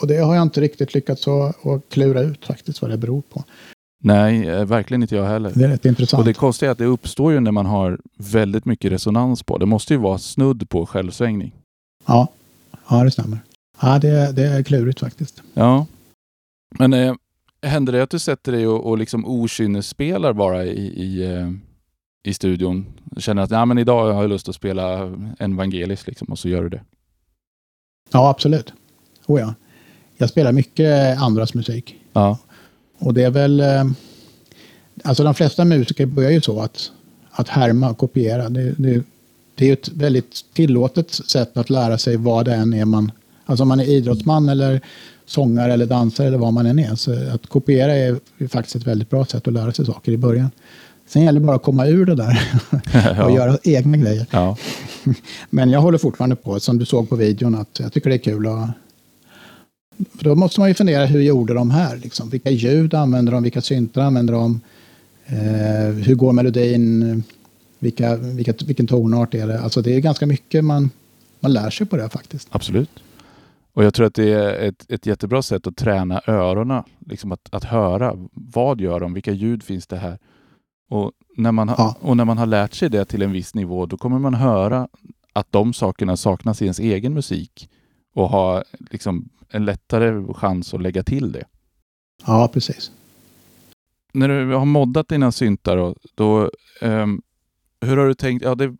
Och 0.02 0.08
det 0.08 0.18
har 0.18 0.36
jag 0.36 0.41
inte 0.41 0.62
riktigt 0.62 0.93
lyckats 0.93 1.28
att, 1.28 1.66
att 1.66 1.82
klura 1.89 2.22
ut 2.22 2.46
faktiskt 2.46 2.82
vad 2.82 2.91
det 2.91 2.98
beror 2.98 3.22
på. 3.22 3.43
Nej, 4.04 4.50
eh, 4.50 4.66
verkligen 4.66 5.02
inte 5.02 5.16
jag 5.16 5.26
heller. 5.26 5.52
Det 5.56 5.64
är 5.64 5.68
rätt 5.68 5.86
intressant. 5.86 6.20
Och 6.20 6.26
det 6.26 6.34
konstiga 6.34 6.70
är 6.70 6.72
att 6.72 6.78
det 6.78 6.86
uppstår 6.86 7.32
ju 7.34 7.39
när 7.39 7.52
man 7.52 7.66
har 7.66 8.00
väldigt 8.18 8.66
mycket 8.66 8.91
resonans 8.91 9.43
på. 9.43 9.58
Det 9.58 9.66
måste 9.66 9.93
ju 9.93 10.00
vara 10.00 10.18
snudd 10.18 10.70
på 10.70 10.86
självsvängning. 10.86 11.52
Ja, 12.06 12.28
ja 12.89 13.04
det 13.04 13.12
stämmer. 13.12 13.39
Ja, 13.82 14.00
det, 14.00 14.32
det 14.32 14.43
är 14.43 14.64
klurigt 14.64 15.00
faktiskt. 15.00 15.41
Ja. 15.54 15.86
Men 16.80 16.93
eh, 16.93 17.16
händer 17.62 17.93
det 17.93 18.04
att 18.04 18.10
du 18.10 18.20
sätter 18.20 18.52
dig 18.52 18.68
och, 18.68 18.89
och 18.89 18.98
liksom 18.98 19.26
okynnesspelar 19.26 20.34
bara 20.34 20.66
i, 20.66 21.04
i, 21.04 21.34
eh, 21.34 21.52
i 22.24 22.34
studion? 22.34 22.86
Känner 23.18 23.41
att 23.41 23.52
ja, 23.52 23.66
men 23.66 23.78
idag 23.78 24.14
har 24.14 24.22
jag 24.22 24.30
lust 24.30 24.50
att 24.50 24.56
spela 24.56 25.14
en 25.39 25.56
Vangelis 25.56 26.08
liksom, 26.08 26.28
och 26.28 26.39
så 26.39 26.50
gör 26.50 26.64
du 26.64 26.70
det. 26.70 26.82
Ja, 28.12 28.30
absolut. 28.30 28.74
Oh, 29.28 29.39
ja. 29.39 29.54
Jag 30.18 30.30
spelar 30.30 30.52
mycket 30.52 31.22
andras 31.22 31.54
musik. 31.54 31.96
Ja, 32.14 32.38
Och 33.00 33.14
det 33.14 33.24
är 33.24 33.30
väl... 33.30 33.60
Eh, 33.60 33.86
alltså 35.04 35.24
de 35.24 35.34
flesta 35.34 35.66
musiker 35.66 36.06
börjar 36.06 36.32
ju 36.32 36.41
så 36.41 36.60
att, 36.60 36.91
att 37.32 37.50
härma 37.50 37.89
och 37.89 37.98
kopiera. 37.98 38.50
Det, 38.50 38.74
det, 38.78 39.04
det 39.56 39.66
är 39.66 39.68
ju 39.68 39.74
ett 39.74 39.89
väldigt 39.89 40.46
tillåtet 40.54 41.12
sätt 41.12 41.58
att 41.58 41.70
lära 41.70 41.98
sig 41.98 42.18
vad 42.18 42.46
det 42.46 42.54
än 42.54 42.74
är 42.74 42.86
man... 42.86 43.12
Alltså 43.46 43.64
om 43.64 43.68
man 43.68 43.80
är 43.80 43.86
idrottsman 43.86 44.50
eller 44.50 44.82
sångare 45.26 45.74
eller 45.74 45.86
dansare 45.86 46.28
eller 46.28 46.38
vad 46.38 46.54
man 46.54 46.66
än 46.66 46.80
är. 46.80 46.96
Så 46.96 47.30
att 47.34 47.48
kopiera 47.48 47.96
är 47.96 48.20
faktiskt 48.48 48.76
ett 48.76 48.88
väldigt 48.88 49.10
bra 49.10 49.26
sätt 49.26 49.48
att 49.48 49.54
lära 49.54 49.72
sig 49.72 49.86
saker 49.86 50.12
i 50.12 50.18
början. 50.18 50.52
Sen 51.08 51.22
gäller 51.22 51.39
det 51.39 51.46
bara 51.46 51.56
att 51.56 51.64
komma 51.64 51.88
ur 51.88 52.06
det 52.06 52.16
där 52.16 52.39
och 53.24 53.32
ja. 53.32 53.36
göra 53.36 53.58
egna 53.64 53.98
grejer. 53.98 54.26
ja. 54.32 54.58
Men 55.50 55.70
jag 55.70 55.82
håller 55.82 55.98
fortfarande 55.98 56.36
på, 56.36 56.60
som 56.60 56.78
du 56.78 56.86
såg 56.86 57.10
på 57.10 57.16
videon, 57.16 57.56
att 57.56 57.80
jag 57.80 57.93
tycker 57.93 58.10
det 58.10 58.16
är 58.16 58.18
kul 58.18 58.48
att... 58.48 58.70
För 60.18 60.24
då 60.24 60.36
måste 60.36 60.60
man 60.60 60.70
ju 60.70 60.76
fundera, 60.76 61.06
hur 61.06 61.22
gjorde 61.22 61.54
de 61.54 61.72
här? 61.72 61.98
Liksom? 61.98 62.30
Vilka 62.30 62.50
ljud 62.50 62.93
använder 62.93 63.32
de? 63.34 63.43
Vilka 63.43 63.62
syntar 63.62 64.02
använder 64.02 64.34
de? 64.34 64.62
Eh, 65.26 65.93
hur 66.06 66.16
går 66.16 66.34
melodin? 66.34 67.24
Vilka, 67.80 68.16
vilka, 68.16 68.54
vilken 68.66 68.88
tonart 68.88 69.34
är 69.34 69.48
det? 69.48 69.60
Alltså 69.60 69.82
det 69.82 69.96
är 69.96 70.00
ganska 70.00 70.26
mycket 70.26 70.64
man, 70.66 70.89
man 71.39 71.54
lär 71.54 71.70
sig 71.70 71.88
på 71.88 71.98
det 71.98 72.10
faktiskt. 72.10 72.48
Absolut. 72.52 72.89
Och 73.74 73.84
jag 73.84 73.93
tror 73.93 74.08
att 74.08 74.14
det 74.14 74.34
är 74.34 74.54
ett, 74.70 74.91
ett 74.91 75.06
jättebra 75.06 75.41
sätt 75.41 75.68
att 75.68 75.76
träna 75.78 76.22
öronen. 76.28 76.84
Liksom 77.06 77.32
att, 77.32 77.50
att 77.52 77.64
höra. 77.64 78.14
Vad 78.32 78.82
gör 78.82 79.00
de? 79.00 79.14
Vilka 79.14 79.32
ljud 79.32 79.64
finns 79.64 79.88
det 79.88 79.98
här? 79.98 80.18
Och 80.89 81.12
när, 81.38 81.52
man 81.52 81.70
ha, 81.70 81.76
Ja. 81.78 81.96
och 82.02 82.18
när 82.18 82.26
man 82.26 82.38
har 82.38 82.46
lärt 82.46 82.74
sig 82.74 82.89
det 82.89 83.06
till 83.06 83.22
en 83.22 83.32
viss 83.32 83.56
nivå, 83.56 83.86
då 83.86 83.98
kommer 83.98 84.20
man 84.20 84.34
höra 84.34 84.88
att 85.34 85.52
de 85.52 85.74
sakerna 85.74 86.18
saknas 86.18 86.62
i 86.62 86.66
ens 86.66 86.80
egen 86.80 87.14
musik 87.14 87.70
och 88.16 88.30
ha 88.30 88.64
liksom 88.91 89.30
en 89.50 89.66
lättare 89.66 90.34
chans 90.34 90.74
att 90.74 90.82
lägga 90.82 91.04
till 91.04 91.32
det. 91.32 91.43
Ja, 92.26 92.50
precis. 92.54 92.91
När 94.14 94.28
du 94.28 94.54
har 94.54 94.66
moddat 94.66 95.08
dina 95.08 95.32
syntar, 95.32 95.78
då, 95.78 95.96
då 96.16 96.52
ehm, 96.82 97.22
hur 97.82 97.98
har 97.98 98.08
du 98.08 98.14
tänkt? 98.14 98.43
Ja, 98.43 98.56
det, 98.56 98.78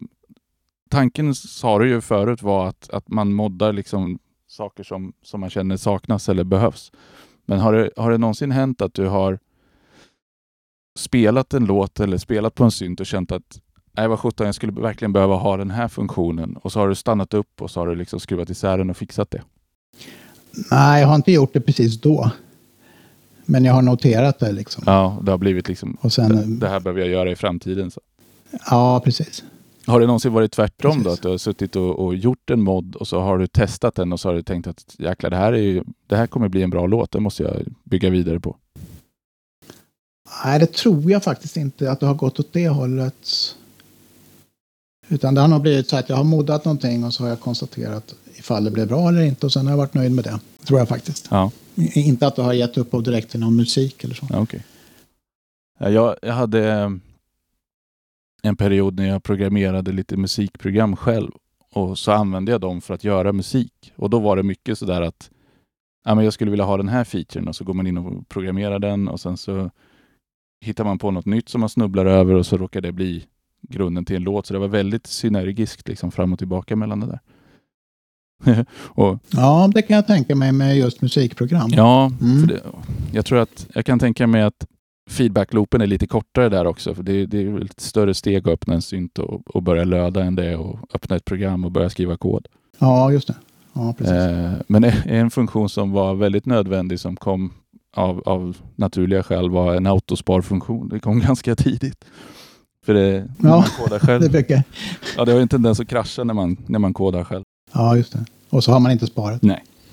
tanken 0.90 1.36
sa 1.36 1.80
du 1.80 1.90
ju 1.90 2.02
förut 2.02 2.42
var 2.42 2.68
att, 2.68 2.90
att 2.90 3.10
man 3.10 3.34
moddar 3.34 3.74
liksom 3.74 4.20
saker 4.48 4.84
som, 4.84 5.14
som 5.22 5.40
man 5.40 5.50
känner 5.50 5.78
saknas 5.78 6.30
eller 6.30 6.44
behövs. 6.44 6.92
Men 7.46 7.60
har 7.60 7.74
det, 7.74 7.90
har 7.98 8.12
det 8.12 8.18
någonsin 8.18 8.52
hänt 8.52 8.82
att 8.82 8.94
du 8.94 9.08
har 9.08 9.40
spelat 11.00 11.54
en 11.54 11.66
låt 11.66 12.00
eller 12.00 12.18
spelat 12.18 12.56
på 12.56 12.64
en 12.64 12.72
synt 12.72 13.00
och 13.00 13.06
känt 13.06 13.32
att 13.32 13.62
nej 13.92 14.08
vad 14.08 14.20
sjutton, 14.20 14.46
jag 14.46 14.56
skulle 14.56 14.72
verkligen 14.72 15.14
behöva 15.14 15.36
ha 15.36 15.58
den 15.58 15.72
här 15.72 15.88
funktionen. 15.88 16.58
Och 16.58 16.72
så 16.72 16.80
har 16.80 16.90
du 16.90 16.96
stannat 16.96 17.34
upp 17.34 17.62
och 17.62 17.72
så 17.72 17.80
har 17.80 17.88
du 17.88 17.96
liksom 17.96 18.20
skruvat 18.20 18.50
isär 18.50 18.78
den 18.78 18.90
och 18.90 18.98
fixat 18.98 19.32
det. 19.32 19.42
Nej, 20.72 21.02
jag 21.02 21.08
har 21.08 21.16
inte 21.16 21.32
gjort 21.32 21.54
det 21.54 21.62
precis 21.62 22.02
då. 22.02 22.32
Men 23.46 23.66
jag 23.66 23.74
har 23.74 23.82
noterat 23.82 24.40
det 24.40 24.52
liksom. 24.52 24.84
Ja, 24.86 25.20
det 25.24 25.32
har 25.32 25.38
blivit 25.38 25.68
liksom, 25.68 25.98
Och 26.02 26.14
sen, 26.14 26.60
det 26.60 26.68
här 26.68 26.80
behöver 26.80 27.02
jag 27.02 27.10
göra 27.10 27.32
i 27.32 27.36
framtiden. 27.36 27.92
Så. 27.92 28.02
ja, 28.70 29.02
precis. 29.06 29.44
Har 29.86 30.00
det 30.00 30.06
någonsin 30.06 30.34
varit 30.34 30.52
tvärtom 30.52 30.98
då? 30.98 31.04
Precis. 31.04 31.20
Att 31.20 31.22
du 31.24 31.30
har 31.30 31.38
suttit 31.38 31.76
och, 31.76 32.06
och 32.06 32.16
gjort 32.16 32.50
en 32.50 32.62
mod 32.62 32.96
och 32.96 33.08
så 33.08 33.20
har 33.20 33.38
du 33.38 33.48
testat 33.48 33.96
den 33.96 34.14
och 34.14 34.20
så 34.20 34.30
har 34.30 34.36
du 34.36 34.42
tänkt 34.42 34.68
att 34.68 34.96
jäklar, 34.98 35.30
det 35.30 35.38
här, 35.38 35.54
är 35.54 35.58
ju, 35.58 35.84
det 36.08 36.16
här 36.16 36.28
kommer 36.28 36.48
bli 36.48 36.64
en 36.64 36.70
bra 36.70 36.88
låt. 36.88 37.12
Det 37.12 37.20
måste 37.20 37.44
jag 37.44 37.56
bygga 37.84 38.10
vidare 38.10 38.40
på. 38.40 38.56
Nej, 40.46 40.60
det 40.60 40.74
tror 40.74 41.12
jag 41.12 41.24
faktiskt 41.24 41.58
inte 41.58 41.92
att 41.92 42.00
det 42.00 42.06
har 42.06 42.14
gått 42.14 42.40
åt 42.40 42.54
det 42.54 42.70
hållet. 42.70 43.56
Utan 45.10 45.36
det 45.36 45.42
har 45.42 45.48
nog 45.48 45.62
blivit 45.62 45.90
så 45.90 45.98
att 45.98 46.10
jag 46.10 46.16
har 46.16 46.24
moddat 46.24 46.66
någonting 46.66 47.04
och 47.04 47.14
så 47.14 47.24
har 47.24 47.30
jag 47.30 47.40
konstaterat 47.40 48.16
ifall 48.36 48.64
det 48.64 48.72
blev 48.72 48.88
bra 48.88 49.10
eller 49.10 49.22
inte 49.22 49.46
och 49.46 49.54
sen 49.54 49.66
har 49.66 49.74
jag 49.74 49.78
varit 49.78 49.94
nöjd 49.94 50.12
med 50.12 50.24
det. 50.24 50.40
Tror 50.68 50.80
jag 50.80 50.88
faktiskt. 50.90 51.28
Ja, 51.32 51.52
Inte 51.94 52.28
att 52.28 52.36
det 52.36 52.42
har 52.44 52.54
gett 52.54 52.78
upphov 52.78 53.04
direkt 53.04 53.32
till 53.32 53.40
någon 53.40 53.56
musik 53.56 54.04
eller 54.04 54.16
så. 54.16 54.28
ja. 54.30 54.46
Ja, 55.80 55.90
jag, 55.90 56.16
jag 56.22 56.34
hade 56.34 56.72
eh, 56.74 56.90
en 58.44 58.56
period 58.56 58.96
när 58.96 59.08
jag 59.08 59.24
programmerade 59.24 59.92
lite 59.92 60.18
musikprogram 60.18 60.96
själv 60.96 61.32
och 61.72 61.98
så 61.98 62.12
använde 62.12 62.52
jag 62.52 62.62
dem 62.62 62.82
för 62.82 62.94
att 62.94 63.04
göra 63.04 63.34
musik. 63.34 63.94
Och 63.96 64.10
då 64.10 64.20
var 64.20 64.36
det 64.36 64.44
mycket 64.44 64.78
sådär 64.78 65.02
att 65.02 65.30
ja, 66.06 66.16
men 66.16 66.24
jag 66.24 66.34
skulle 66.34 66.52
vilja 66.52 66.66
ha 66.66 66.78
den 66.78 66.88
här 66.88 67.04
featuren 67.04 67.48
och 67.48 67.56
så 67.56 67.64
går 67.64 67.74
man 67.74 67.88
in 67.88 67.98
och 67.98 68.30
programmerar 68.30 68.80
den 68.80 69.08
och 69.08 69.20
sen 69.20 69.38
så 69.38 69.70
hittar 70.62 70.84
man 70.84 71.00
på 71.00 71.12
något 71.12 71.26
nytt 71.26 71.50
som 71.50 71.60
man 71.62 71.70
snubblar 71.70 72.06
över 72.06 72.34
och 72.34 72.46
så 72.46 72.58
råkar 72.58 72.82
det 72.82 72.92
bli 72.92 73.26
grunden 73.70 74.06
till 74.06 74.16
en 74.16 74.24
låt. 74.24 74.46
Så 74.46 74.54
det 74.54 74.60
var 74.60 74.68
väldigt 74.68 75.08
synergiskt 75.08 75.88
liksom 75.88 76.12
fram 76.12 76.34
och 76.34 76.40
tillbaka 76.40 76.76
mellan 76.76 77.00
det 77.00 77.08
där. 77.08 77.20
och, 78.80 79.20
Ja, 79.30 79.70
det 79.74 79.82
kan 79.82 79.96
jag 79.96 80.08
tänka 80.08 80.36
mig 80.36 80.52
med 80.52 80.78
just 80.78 81.02
musikprogram. 81.02 81.70
ja, 81.74 82.12
Mm. 82.22 82.48
det, 82.48 82.62
jag 83.14 83.26
tror 83.26 83.40
att 83.40 83.68
jag 83.74 83.86
kan 83.86 84.00
tänka 84.00 84.28
mig 84.28 84.42
att 84.42 84.66
feedbackloopen 85.10 85.82
är 85.82 85.88
lite 85.88 86.08
kortare 86.08 86.50
där 86.50 86.66
också. 86.68 86.96
För 86.96 87.04
det, 87.04 87.26
det 87.26 87.38
är 87.42 87.66
ett 87.66 87.80
större 87.80 88.14
steg 88.14 88.38
att 88.48 88.54
öppna 88.54 88.74
en 88.74 88.82
synt 88.82 89.20
och, 89.20 89.56
och 89.56 89.64
börja 89.64 89.84
löda 89.84 90.24
än 90.24 90.36
det 90.36 90.56
och 90.56 90.80
öppna 90.96 91.16
ett 91.16 91.26
program 91.26 91.66
och 91.66 91.72
börja 91.72 91.90
skriva 91.90 92.18
kod. 92.18 92.48
Ja, 92.80 93.12
just 93.12 93.28
det. 93.28 93.36
Ja, 93.74 93.94
precis. 93.98 94.14
Eh, 94.14 94.52
men 94.68 94.84
en 95.06 95.32
funktion 95.32 95.70
som 95.70 95.92
var 95.92 96.16
väldigt 96.16 96.46
nödvändig 96.46 97.00
som 97.00 97.16
kom 97.16 97.54
av, 97.96 98.20
av 98.26 98.58
naturliga 98.76 99.24
skäl 99.24 99.50
var 99.50 99.76
en 99.76 99.88
autosparfunktion. 99.88 100.90
Det 100.90 101.00
kom 101.00 101.20
ganska 101.28 101.56
tidigt. 101.56 102.06
För 102.86 102.94
det, 102.94 103.12
Ja, 103.12 103.26
man 103.50 103.64
kodar 103.64 104.00
Det 104.00 104.06
själv. 104.06 104.32
brukar... 104.32 104.64
Ja, 105.18 105.26
det 105.26 105.32
har 105.32 105.38
ju 105.38 105.42
en 105.42 105.48
tendens 105.48 105.80
att 105.80 105.88
krascha 105.88 106.24
när 106.24 106.34
man, 106.34 106.58
när 106.68 106.80
man 106.80 106.94
kodar 106.94 107.24
själv. 107.24 107.44
Ja, 107.74 107.98
just 107.98 108.14
det. 108.14 108.26
Och 108.50 108.64
så 108.64 108.72
har 108.72 108.80
man 108.80 108.92
inte 108.92 109.08
sparat. 109.08 109.42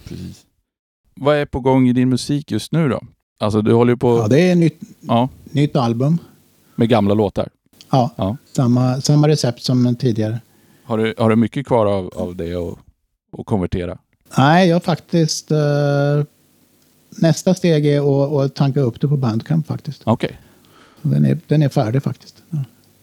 Precis. 0.08 0.42
Vad 1.14 1.36
är 1.36 1.46
på 1.46 1.60
gång 1.60 1.88
i 1.88 1.92
din 1.92 2.08
musik 2.08 2.50
just 2.50 2.72
nu 2.72 2.88
då? 2.88 3.00
Alltså 3.40 3.62
du 3.62 3.72
håller 3.72 3.92
ju 3.92 3.96
på 3.96 4.18
Ja, 4.18 4.28
det 4.28 4.40
är 4.50 4.54
nytt, 4.54 4.80
ja, 5.00 5.28
nytt 5.44 5.76
album. 5.76 6.18
med 6.74 6.88
gamla 6.88 7.14
låtar. 7.14 7.48
Ja, 7.90 8.10
Ja. 8.16 8.36
Samma, 8.52 9.00
samma 9.00 9.28
recept 9.28 9.62
som 9.62 9.96
tidigare. 9.96 10.40
Har 10.84 10.98
du, 10.98 11.14
har 11.18 11.30
du 11.30 11.36
mycket 11.36 11.66
kvar 11.66 11.86
av, 11.86 12.10
av 12.16 12.36
det 12.36 12.56
och, 12.56 12.78
och 13.32 13.46
konvertera? 13.46 13.98
Nej, 14.38 14.68
jag 14.68 14.84
faktiskt... 14.84 15.50
eh, 15.50 15.58
nästa 17.10 17.54
steg 17.54 17.86
är 17.86 18.00
att, 18.24 18.32
att 18.46 18.54
tanka 18.54 18.80
upp 18.80 19.00
det 19.00 19.08
på 19.08 19.16
Bandcamp 19.16 19.66
faktiskt. 19.66 20.02
Okej. 20.04 20.38
Den 21.02 21.24
är, 21.24 21.38
den 21.46 21.62
är 21.62 21.68
färdig 21.68 22.02
faktiskt. 22.02 22.31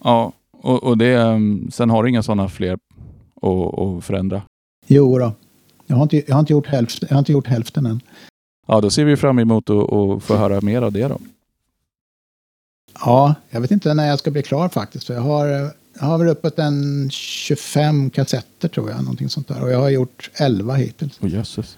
Ja. 0.03 0.33
Och, 0.51 0.83
och 0.83 0.97
det, 0.97 1.15
um, 1.17 1.69
sen 1.71 1.89
har 1.89 2.03
du 2.03 2.09
inga 2.09 2.23
sådana 2.23 2.49
fler 2.49 2.73
att, 3.41 4.03
förändra? 4.03 4.41
Jo 4.87 5.17
då. 5.19 5.31
Jag 5.87 5.95
har, 5.95 6.03
inte, 6.03 6.23
jag, 6.27 6.35
har 6.35 6.39
inte 6.39 6.53
gjort 6.53 6.67
hälften, 6.67 7.07
jag 7.09 7.15
har 7.15 7.19
inte 7.19 7.31
gjort 7.31 7.47
hälften 7.47 7.85
än. 7.85 8.01
Ja, 8.67 8.81
då 8.81 8.89
ser 8.89 9.05
vi 9.05 9.17
fram 9.17 9.39
emot 9.39 9.69
att, 9.69 9.93
att 9.93 10.23
få 10.23 10.35
höra 10.35 10.61
mer 10.61 10.81
av 10.81 10.91
det 10.91 11.07
då. 11.07 11.19
Ja, 13.05 13.35
jag 13.49 13.61
vet 13.61 13.71
inte 13.71 13.93
när 13.93 14.07
jag 14.07 14.19
ska 14.19 14.31
bli 14.31 14.43
klar 14.43 14.69
faktiskt. 14.69 15.07
För 15.07 15.13
jag 15.13 15.21
har, 15.21 15.45
jag 15.99 16.05
har 16.05 16.17
väl 16.17 16.27
uppåt 16.27 16.59
en 16.59 17.09
25 17.11 18.09
kassetter 18.09 18.67
tror 18.67 18.89
jag. 18.89 18.99
Någonting 19.03 19.29
sånt 19.29 19.47
där. 19.47 19.63
Och 19.63 19.69
jag 19.71 19.79
har 19.79 19.89
gjort 19.89 20.29
11 20.33 20.73
hittills. 20.73 21.19
Åh 21.21 21.29
jösses. 21.29 21.77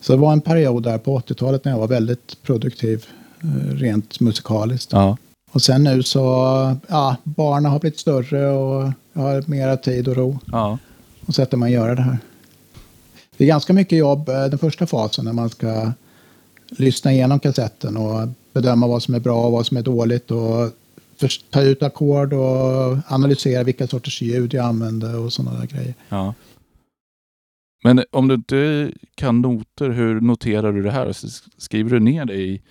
Så 0.00 0.12
det 0.12 0.18
var 0.18 0.32
en 0.32 0.40
period 0.40 0.82
där 0.82 0.98
på 0.98 1.18
80-talet 1.18 1.64
när 1.64 1.72
jag 1.72 1.78
var 1.78 1.88
väldigt 1.88 2.42
produktiv. 2.42 3.06
eh, 3.42 3.74
Rent 3.74 4.20
musikaliskt. 4.20 4.92
Ja. 4.92 5.16
Och 5.54 5.62
sen 5.62 5.84
nu 5.84 6.02
så, 6.02 6.20
ja, 6.88 7.16
barnen 7.24 7.72
har 7.72 7.78
blivit 7.80 7.98
större 7.98 8.50
och 8.50 8.92
jag 9.12 9.22
har 9.22 9.44
mera 9.46 9.76
tid 9.76 10.08
och 10.08 10.16
ro. 10.16 10.38
ja. 10.52 10.78
Och 11.26 11.34
sätter 11.34 11.56
man 11.56 11.72
göra 11.72 11.94
det 11.94 12.02
här. 12.02 12.18
Det 13.36 13.44
är 13.44 13.48
ganska 13.48 13.72
mycket 13.72 13.98
jobb 13.98 14.28
eh, 14.28 14.44
den 14.44 14.58
första 14.58 14.86
fasen 14.86 15.24
när 15.24 15.32
man 15.32 15.50
ska 15.50 15.92
lyssna 16.68 17.12
igenom 17.12 17.40
kassetten 17.40 17.96
och 17.96 18.28
bedöma 18.52 18.86
vad 18.86 19.02
som 19.02 19.14
är 19.14 19.20
bra 19.20 19.46
och 19.46 19.52
vad 19.52 19.66
som 19.66 19.76
är 19.76 19.82
dåligt 19.82 20.30
och 20.30 20.70
ta 21.50 21.62
ut 21.62 21.82
ackord 21.82 22.32
och 22.32 22.98
analysera 23.08 23.62
vilka 23.62 23.86
sorters 23.86 24.22
ljud 24.22 24.54
jag 24.54 24.64
använder 24.64 25.18
och 25.18 25.32
sådana 25.32 25.58
där 25.60 25.66
grejer. 25.66 25.94
ja. 26.08 26.34
Men 27.84 28.04
om 28.10 28.28
du 28.28 28.34
inte 28.34 28.92
kan 29.14 29.40
noter, 29.40 29.90
hur 29.90 30.20
noterar 30.20 30.72
du 30.72 30.82
det 30.82 30.90
här? 30.90 31.12
Skriver 31.56 31.90
du 31.90 32.00
ner 32.00 32.24
det 32.24 32.34
i, 32.34 32.62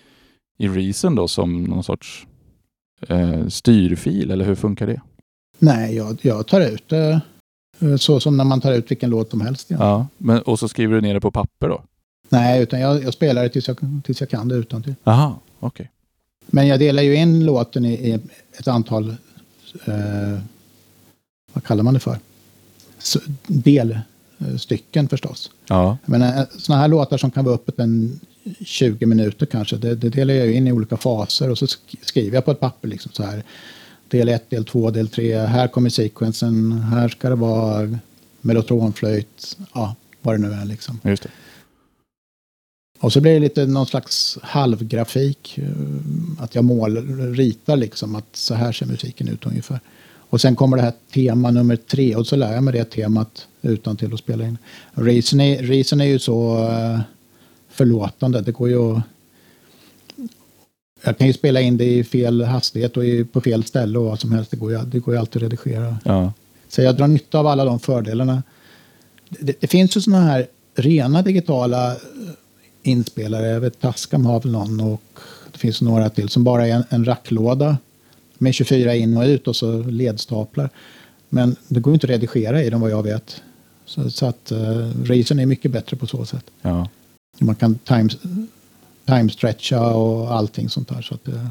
i 0.58 0.68
Reason 0.68 1.16
då 1.16 1.28
som 1.28 1.64
någon 1.64 1.84
sorts 1.84 2.28
eh, 3.10 3.48
styrfil 3.48 4.32
eller 4.32 4.46
hur 4.46 4.56
funkar 4.56 4.88
det? 4.88 5.02
Nej, 5.60 5.96
jag, 5.96 6.18
jag 6.22 6.48
tar 6.48 6.62
ut 6.62 6.90
det 6.90 7.22
eh, 7.80 7.96
så 7.96 8.20
som 8.20 8.38
när 8.38 8.44
man 8.44 8.62
tar 8.62 8.74
ut 8.74 8.92
vilken 8.92 9.10
låt 9.10 9.30
som 9.32 9.42
helst. 9.42 9.66
Ja. 9.70 9.78
Ja. 9.80 10.08
Men, 10.18 10.42
och 10.42 10.60
så 10.60 10.68
skriver 10.68 10.96
du 10.96 11.02
ner 11.02 11.14
det 11.14 11.22
på 11.22 11.32
papper 11.32 11.70
då? 11.70 11.84
Nej, 12.30 12.62
utan 12.64 12.80
jag, 12.80 13.04
jag 13.04 13.14
spelar 13.14 13.44
det 13.44 13.50
tills 13.50 13.68
jag, 13.68 13.78
tills 14.04 14.20
jag 14.22 14.30
kan 14.30 14.48
det 14.48 14.56
utan 14.56 14.84
till. 14.84 14.96
Aha, 15.04 15.40
okej. 15.60 15.90
Men 16.48 16.68
jag 16.68 16.80
delar 16.80 17.04
ju 17.04 17.16
in 17.16 17.46
låten 17.46 17.86
i, 17.86 17.94
i 17.94 18.20
ett 18.60 18.68
antal, 18.68 19.10
eh, 19.86 20.40
vad 21.54 21.64
kallar 21.64 21.84
man 21.84 21.94
det 21.94 22.00
för? 22.00 22.18
S- 23.00 23.18
delstycken 23.48 25.08
förstås. 25.10 25.52
Ja. 25.68 25.98
Men 26.06 26.46
sådana 26.58 26.82
här 26.82 26.88
låtar 26.88 27.18
som 27.18 27.32
kan 27.32 27.46
vara 27.46 27.56
öppet 27.56 27.80
en 27.80 28.20
20 28.66 29.06
minuter 29.06 29.46
kanske, 29.46 29.78
det, 29.78 29.96
det 29.96 30.10
delar 30.10 30.34
jag 30.34 30.52
in 30.54 30.68
i 30.68 30.72
olika 30.72 30.98
faser 30.98 31.50
och 31.50 31.58
så 31.58 31.66
sk- 31.66 31.98
skriver 32.02 32.38
jag 32.38 32.46
på 32.46 32.52
ett 32.52 32.60
papper 32.60 32.88
liksom 32.88 33.12
så 33.12 33.24
här. 33.24 33.44
Del 34.08 34.30
1, 34.30 34.50
del 34.50 34.66
2, 34.66 34.92
del 34.92 35.08
3, 35.08 35.38
här 35.38 35.68
kommer 35.68 35.90
sequensen, 35.90 36.72
här 36.72 37.10
ska 37.10 37.30
det 37.30 37.36
vara 37.36 38.00
mellotronflöjt, 38.42 39.58
ja, 39.74 39.96
vad 40.22 40.36
det 40.36 40.48
nu 40.48 40.54
är 40.54 40.66
liksom. 40.66 41.00
Just 41.04 41.24
det. 41.24 41.30
Och 43.00 43.14
så 43.14 43.22
blir 43.22 43.34
det 43.34 43.40
lite 43.40 43.66
någon 43.66 43.86
slags 43.86 44.38
halvgrafik. 44.42 45.58
eh, 45.58 46.44
Att 46.44 46.56
jag 46.56 46.64
målar, 46.66 47.02
ritar 47.34 47.76
liksom 47.78 48.16
att 48.16 48.36
så 48.36 48.54
här 48.54 48.72
ser 48.72 48.86
musiken 48.86 49.28
ut 49.28 49.46
ungefär. 49.46 49.80
Och 50.30 50.42
sen 50.42 50.56
kommer 50.56 50.78
det 50.78 50.84
här 50.84 50.94
tema 51.14 51.52
nummer 51.52 51.76
tre 51.76 52.16
och 52.16 52.28
så 52.28 52.36
lär 52.36 52.54
jag 52.54 52.64
mig 52.64 52.74
det 52.74 52.86
temat 52.86 53.48
utan 53.62 53.98
till 53.98 54.14
att 54.14 54.20
spela 54.20 54.48
in. 54.48 54.58
Reason 54.94 55.40
är, 55.42 55.64
Reason 55.64 56.02
är 56.02 56.06
ju 56.06 56.20
så 56.20 56.68
eh, 56.70 57.00
förlåtande. 57.74 58.42
Det 58.42 58.52
går 58.52 58.70
ju 58.70 58.92
att... 58.92 59.04
Jag 61.06 61.18
kan 61.18 61.28
ju 61.28 61.34
spela 61.34 61.62
in 61.62 61.78
det 61.78 61.86
i 61.86 62.04
fel 62.04 62.42
hastighet 62.42 62.98
och 62.98 63.04
på 63.32 63.42
fel 63.42 63.64
ställe 63.64 64.00
och 64.00 64.06
vad 64.06 64.20
som 64.20 64.32
helst. 64.32 64.52
Det 64.52 64.58
går 64.58 64.72
ju, 64.72 64.80
det 64.86 65.00
går 65.00 65.14
ju 65.14 65.20
alltid 65.20 65.44
att 65.44 65.52
redigera. 65.52 65.98
Ja. 66.06 66.34
Så 66.68 66.82
jag 66.82 66.98
drar 66.98 67.08
nytta 67.08 67.40
av 67.40 67.48
alla 67.48 67.66
de 67.66 67.80
fördelarna. 67.80 68.44
Det, 69.30 69.62
det 69.62 69.68
finns 69.68 69.98
ju 69.98 70.02
sådana 70.02 70.26
här 70.26 70.48
rena 70.76 71.22
digitala 71.22 71.92
eh, 71.92 71.98
inspelare. 72.84 73.48
Jag 73.48 73.60
vet 73.60 73.80
Tascam 73.80 74.26
har 74.26 74.40
väl 74.40 74.52
någon 74.52 74.80
och 74.80 75.02
det 75.52 75.58
finns 75.58 75.82
några 75.82 76.10
till 76.10 76.30
som 76.30 76.44
bara 76.44 76.68
är 76.68 76.72
en, 76.72 76.84
en 76.90 77.06
racklåda 77.06 77.78
med 78.38 78.54
24 78.54 78.96
in 78.96 79.18
och 79.18 79.24
ut 79.24 79.48
och 79.48 79.56
så 79.56 79.84
ledstaplar. 79.84 80.70
Men 81.30 81.56
det 81.68 81.80
går 81.80 81.92
ju 81.92 81.94
inte 81.94 82.08
att 82.08 82.12
redigera 82.12 82.64
i 82.64 82.70
dem 82.70 82.82
vad 82.82 82.92
jag 82.92 83.04
vet. 83.04 83.42
Så, 83.86 84.10
så 84.10 84.26
att 84.26 84.52
uh, 84.52 84.92
Reason 85.04 85.40
är 85.40 85.46
mycket 85.46 85.72
bättre 85.72 85.98
på 85.98 86.08
så 86.08 86.26
sätt. 86.26 86.46
Ja. 86.62 86.88
Man 87.40 87.56
kan 87.56 87.76
time, 87.76 88.10
time 89.06 89.30
stretcha 89.30 89.94
och 89.96 90.32
allting 90.32 90.70
sånt 90.70 90.88
där. 90.88 91.02
Så 91.02 91.16
att, 91.16 91.28
uh, 91.28 91.48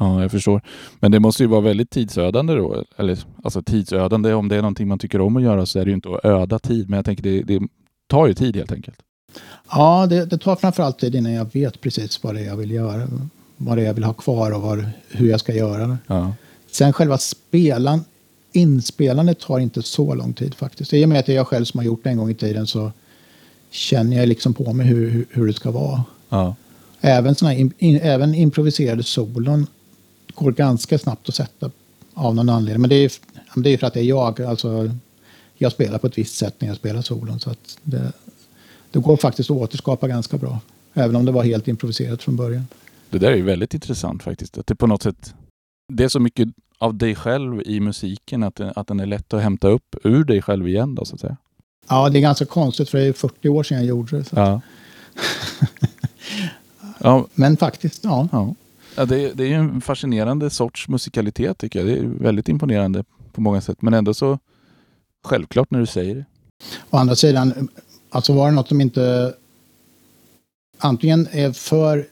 Ja, 0.00 0.22
jag 0.22 0.30
förstår. 0.30 0.62
Men 1.00 1.10
det 1.10 1.20
måste 1.20 1.42
ju 1.42 1.46
vara 1.46 1.60
väldigt 1.60 1.90
tidsödande 1.90 2.54
då. 2.54 2.84
Eller 2.96 3.18
alltså 3.44 3.62
tidsödande, 3.62 4.32
om 4.34 4.48
det 4.48 4.56
är 4.56 4.62
någonting 4.62 4.88
man 4.88 4.98
tycker 4.98 5.20
om 5.20 5.36
att 5.36 5.42
göra 5.42 5.66
så 5.66 5.78
är 5.78 5.84
det 5.84 5.88
ju 5.88 5.94
inte 5.94 6.08
att 6.08 6.24
öda 6.24 6.58
tid. 6.58 6.90
Men 6.90 6.96
jag 6.96 7.04
tänker 7.04 7.22
det, 7.22 7.42
det 7.42 7.62
tar 8.06 8.26
ju 8.26 8.34
tid 8.34 8.56
helt 8.56 8.72
enkelt. 8.72 8.96
Ja, 9.70 10.06
det, 10.06 10.24
det 10.24 10.38
tar 10.38 10.56
framförallt 10.56 10.98
tid 10.98 11.14
innan 11.14 11.32
jag 11.32 11.52
vet 11.52 11.80
precis 11.80 12.22
vad 12.22 12.34
det 12.34 12.40
är 12.40 12.44
jag 12.44 12.56
vill 12.56 12.70
göra. 12.70 13.08
Vad 13.56 13.76
det 13.76 13.82
är 13.82 13.86
jag 13.86 13.94
vill 13.94 14.04
ha 14.04 14.12
kvar 14.12 14.50
och 14.50 14.62
vad, 14.62 14.90
hur 15.08 15.30
jag 15.30 15.40
ska 15.40 15.54
göra 15.54 15.86
det. 15.86 15.96
Ja. 16.06 16.32
Sen 16.70 16.92
själva 16.92 17.18
spelan, 17.18 18.04
inspelandet 18.52 19.40
tar 19.40 19.58
inte 19.58 19.82
så 19.82 20.14
lång 20.14 20.32
tid 20.32 20.54
faktiskt. 20.54 20.94
I 20.94 21.04
och 21.04 21.08
med 21.08 21.18
att 21.18 21.26
det 21.26 21.32
är 21.32 21.36
jag 21.36 21.46
själv 21.46 21.64
som 21.64 21.78
har 21.78 21.84
gjort 21.84 22.04
det 22.04 22.10
en 22.10 22.16
gång 22.16 22.30
i 22.30 22.34
tiden 22.34 22.66
så 22.66 22.92
känner 23.70 24.16
jag 24.16 24.28
liksom 24.28 24.54
på 24.54 24.72
mig 24.72 24.86
hur, 24.86 25.26
hur, 25.30 25.46
det 25.46 25.52
ska 25.52 25.70
vara. 25.70 26.04
Ja. 26.28 26.54
Även, 27.00 27.34
såna 27.34 27.54
in, 27.54 27.72
in, 27.78 27.96
även 27.96 28.34
improviserade 28.34 29.02
solon 29.02 29.66
går 30.34 30.52
ganska 30.52 30.98
snabbt 30.98 31.28
att 31.28 31.34
sätta 31.34 31.70
av 32.14 32.34
någon 32.34 32.48
anledning. 32.48 32.80
Men 32.80 32.90
det 32.90 32.96
är, 32.96 33.12
det 33.56 33.70
är 33.70 33.78
för 33.78 33.86
att 33.86 33.94
det 33.94 34.00
är 34.00 34.04
jag. 34.04 34.40
Alltså, 34.40 34.90
jag 35.54 35.72
spelar 35.72 35.98
på 35.98 36.06
ett 36.06 36.18
visst 36.18 36.36
sätt 36.36 36.54
när 36.58 36.68
jag 36.68 36.76
spelar 36.76 37.02
solon. 37.02 37.40
Så 37.40 37.50
att 37.50 37.78
det, 37.82 38.12
det 38.90 38.98
går 38.98 39.16
faktiskt 39.16 39.50
att 39.50 39.56
återskapa 39.56 40.08
ganska 40.08 40.38
bra. 40.38 40.60
Även 40.94 41.16
om 41.16 41.24
det 41.24 41.32
var 41.32 41.42
helt 41.42 41.68
improviserat 41.68 42.22
från 42.22 42.36
början. 42.36 42.66
Det 43.10 43.18
där 43.18 43.32
är 43.32 43.36
ju 43.36 43.42
väldigt 43.42 43.74
intressant 43.74 44.22
faktiskt. 44.22 44.58
Att 44.58 44.66
det 44.66 44.74
på 44.74 44.86
något 44.86 45.02
sätt 45.02 45.34
det 45.92 46.04
är 46.04 46.08
så 46.08 46.20
mycket 46.20 46.48
av 46.78 46.94
dig 46.94 47.14
själv 47.14 47.62
i 47.62 47.80
musiken 47.80 48.42
att, 48.42 48.60
att 48.60 48.86
den 48.86 49.00
är 49.00 49.06
lätt 49.06 49.34
att 49.34 49.42
hämta 49.42 49.68
upp 49.68 49.96
ur 50.04 50.24
dig 50.24 50.42
själv 50.42 50.68
igen 50.68 50.94
då 50.94 51.04
så 51.04 51.14
att 51.14 51.20
säga. 51.20 51.36
Ja, 51.90 52.08
det 52.08 52.18
är 52.18 52.20
ganska 52.20 52.44
konstigt 52.44 52.88
för 52.88 52.98
det 52.98 53.04
är 53.04 53.12
40 53.12 53.48
år 53.48 53.62
sedan 53.62 53.78
jag 53.78 53.86
gjorde 53.86 54.18
det. 54.18 54.24
Ja. 54.30 54.60
ja. 56.98 57.26
Men 57.34 57.56
faktiskt, 57.56 58.04
ja. 58.04 58.28
ja. 58.32 58.54
ja 58.96 59.04
det, 59.04 59.32
det 59.32 59.52
är 59.52 59.58
en 59.58 59.80
fascinerande 59.80 60.50
sorts 60.50 60.88
musikalitet 60.88 61.58
tycker 61.58 61.78
jag. 61.78 61.88
Det 61.88 61.98
är 61.98 62.04
väldigt 62.04 62.48
imponerande 62.48 63.04
på 63.32 63.40
många 63.40 63.60
sätt. 63.60 63.82
Men 63.82 63.94
ändå 63.94 64.14
så 64.14 64.38
självklart 65.24 65.70
när 65.70 65.80
du 65.80 65.86
säger 65.86 66.14
det. 66.14 66.24
Å 66.90 66.96
andra 66.96 67.16
sidan, 67.16 67.68
alltså 68.10 68.32
var 68.32 68.46
det 68.46 68.52
något 68.52 68.68
som 68.68 68.80
inte 68.80 69.34
antingen 70.78 71.28
är 71.30 71.52
för 71.52 72.06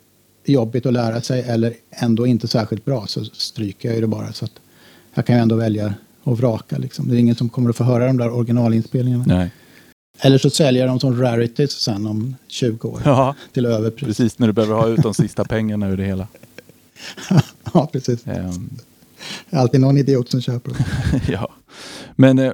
jobbigt 0.45 0.87
att 0.87 0.93
lära 0.93 1.20
sig 1.20 1.43
eller 1.43 1.74
ändå 1.91 2.26
inte 2.26 2.49
särskilt 2.49 2.85
bra 2.85 3.07
så 3.07 3.24
stryker 3.24 3.89
jag 3.89 3.95
ju 3.95 4.01
det 4.01 4.07
bara. 4.07 4.33
Så 4.33 4.45
att 4.45 4.53
jag 5.14 5.26
kan 5.26 5.37
ju 5.37 5.43
ändå 5.43 5.57
välja 5.57 5.95
att 6.24 6.39
vraka. 6.39 6.79
Liksom. 6.79 7.09
Det 7.09 7.16
är 7.16 7.18
ingen 7.18 7.35
som 7.35 7.49
kommer 7.49 7.70
att 7.70 7.76
få 7.76 7.85
höra 7.85 8.07
de 8.07 8.16
där 8.16 8.31
originalinspelningarna. 8.31 9.24
Nej. 9.26 9.51
Eller 10.20 10.38
så 10.38 10.50
säljer 10.50 10.86
dem 10.86 11.00
som 11.00 11.20
rarities 11.20 11.70
sen 11.70 12.06
om 12.06 12.36
20 12.48 12.88
år. 12.88 13.02
Ja, 13.04 13.34
till 13.52 13.66
överpris. 13.66 14.06
Precis 14.06 14.38
när 14.38 14.46
du 14.46 14.52
behöver 14.52 14.74
ha 14.74 14.88
ut 14.88 15.02
de 15.02 15.14
sista 15.14 15.44
pengarna 15.44 15.88
ur 15.88 15.96
det 15.96 16.04
hela. 16.04 16.26
ja, 17.74 17.88
precis. 17.92 18.26
Um. 18.26 18.70
Alltid 19.50 19.80
någon 19.80 19.96
idiot 19.96 20.30
som 20.30 20.40
köper 20.40 20.70
dem. 20.70 20.84
ja. 21.28 21.48
Men 22.16 22.38
eh, 22.38 22.52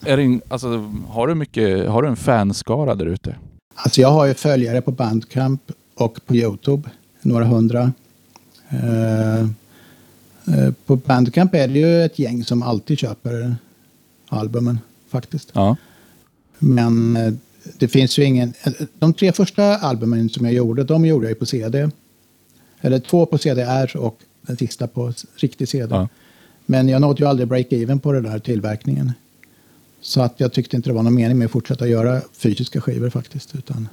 är 0.00 0.16
det, 0.16 0.40
alltså, 0.48 0.92
har, 1.08 1.26
du 1.26 1.34
mycket, 1.34 1.88
har 1.88 2.02
du 2.02 2.08
en 2.08 2.16
fanskara 2.16 2.94
där 2.94 3.06
ute? 3.06 3.36
Alltså 3.74 4.00
jag 4.00 4.08
har 4.08 4.26
ju 4.26 4.34
följare 4.34 4.82
på 4.82 4.90
Bandcamp 4.90 5.62
och 5.94 6.20
på 6.26 6.34
Youtube 6.34 6.90
några 7.22 7.44
hundra. 7.44 7.92
Eh, 8.68 9.40
eh, 9.40 10.72
på 10.86 10.96
Bandcamp 10.96 11.54
är 11.54 11.68
det 11.68 11.78
ju 11.78 12.04
ett 12.04 12.18
gäng 12.18 12.44
som 12.44 12.62
alltid 12.62 12.98
köper 12.98 13.56
albumen 14.28 14.78
faktiskt. 15.08 15.50
Ja. 15.52 15.76
Men 16.60 17.16
eh, 17.16 17.32
det 17.78 17.88
finns 17.88 18.18
ju 18.18 18.24
ingen... 18.24 18.52
De 18.98 19.14
tre 19.14 19.32
första 19.32 19.76
albumen 19.76 20.28
som 20.28 20.44
jag 20.44 20.54
gjorde, 20.54 20.84
de 20.84 21.06
gjorde 21.06 21.26
jag 21.26 21.30
ju 21.30 21.34
på 21.34 21.46
CD. 21.46 21.90
Eller 22.80 22.98
två 22.98 23.26
på 23.26 23.38
CDR 23.38 23.96
och 23.96 24.20
den 24.42 24.56
sista 24.56 24.86
på 24.86 25.12
riktig 25.36 25.68
CD. 25.68 25.94
Ja. 25.94 26.08
Men 26.66 26.88
jag 26.88 27.00
nådde 27.00 27.22
ju 27.22 27.28
aldrig 27.28 27.48
break-even 27.48 27.98
på 27.98 28.12
den 28.12 28.22
där 28.22 28.38
tillverkningen. 28.38 29.12
Så 30.00 30.20
att 30.22 30.34
jag 30.40 30.52
tyckte 30.52 30.76
inte 30.76 30.90
det 30.90 30.94
var 30.94 31.02
någon 31.02 31.14
mening 31.14 31.38
med 31.38 31.44
att 31.44 31.50
fortsätta 31.50 31.88
göra 31.88 32.20
fysiska 32.32 32.80
skivor 32.80 33.10
faktiskt. 33.10 33.54
Utan 33.54 33.88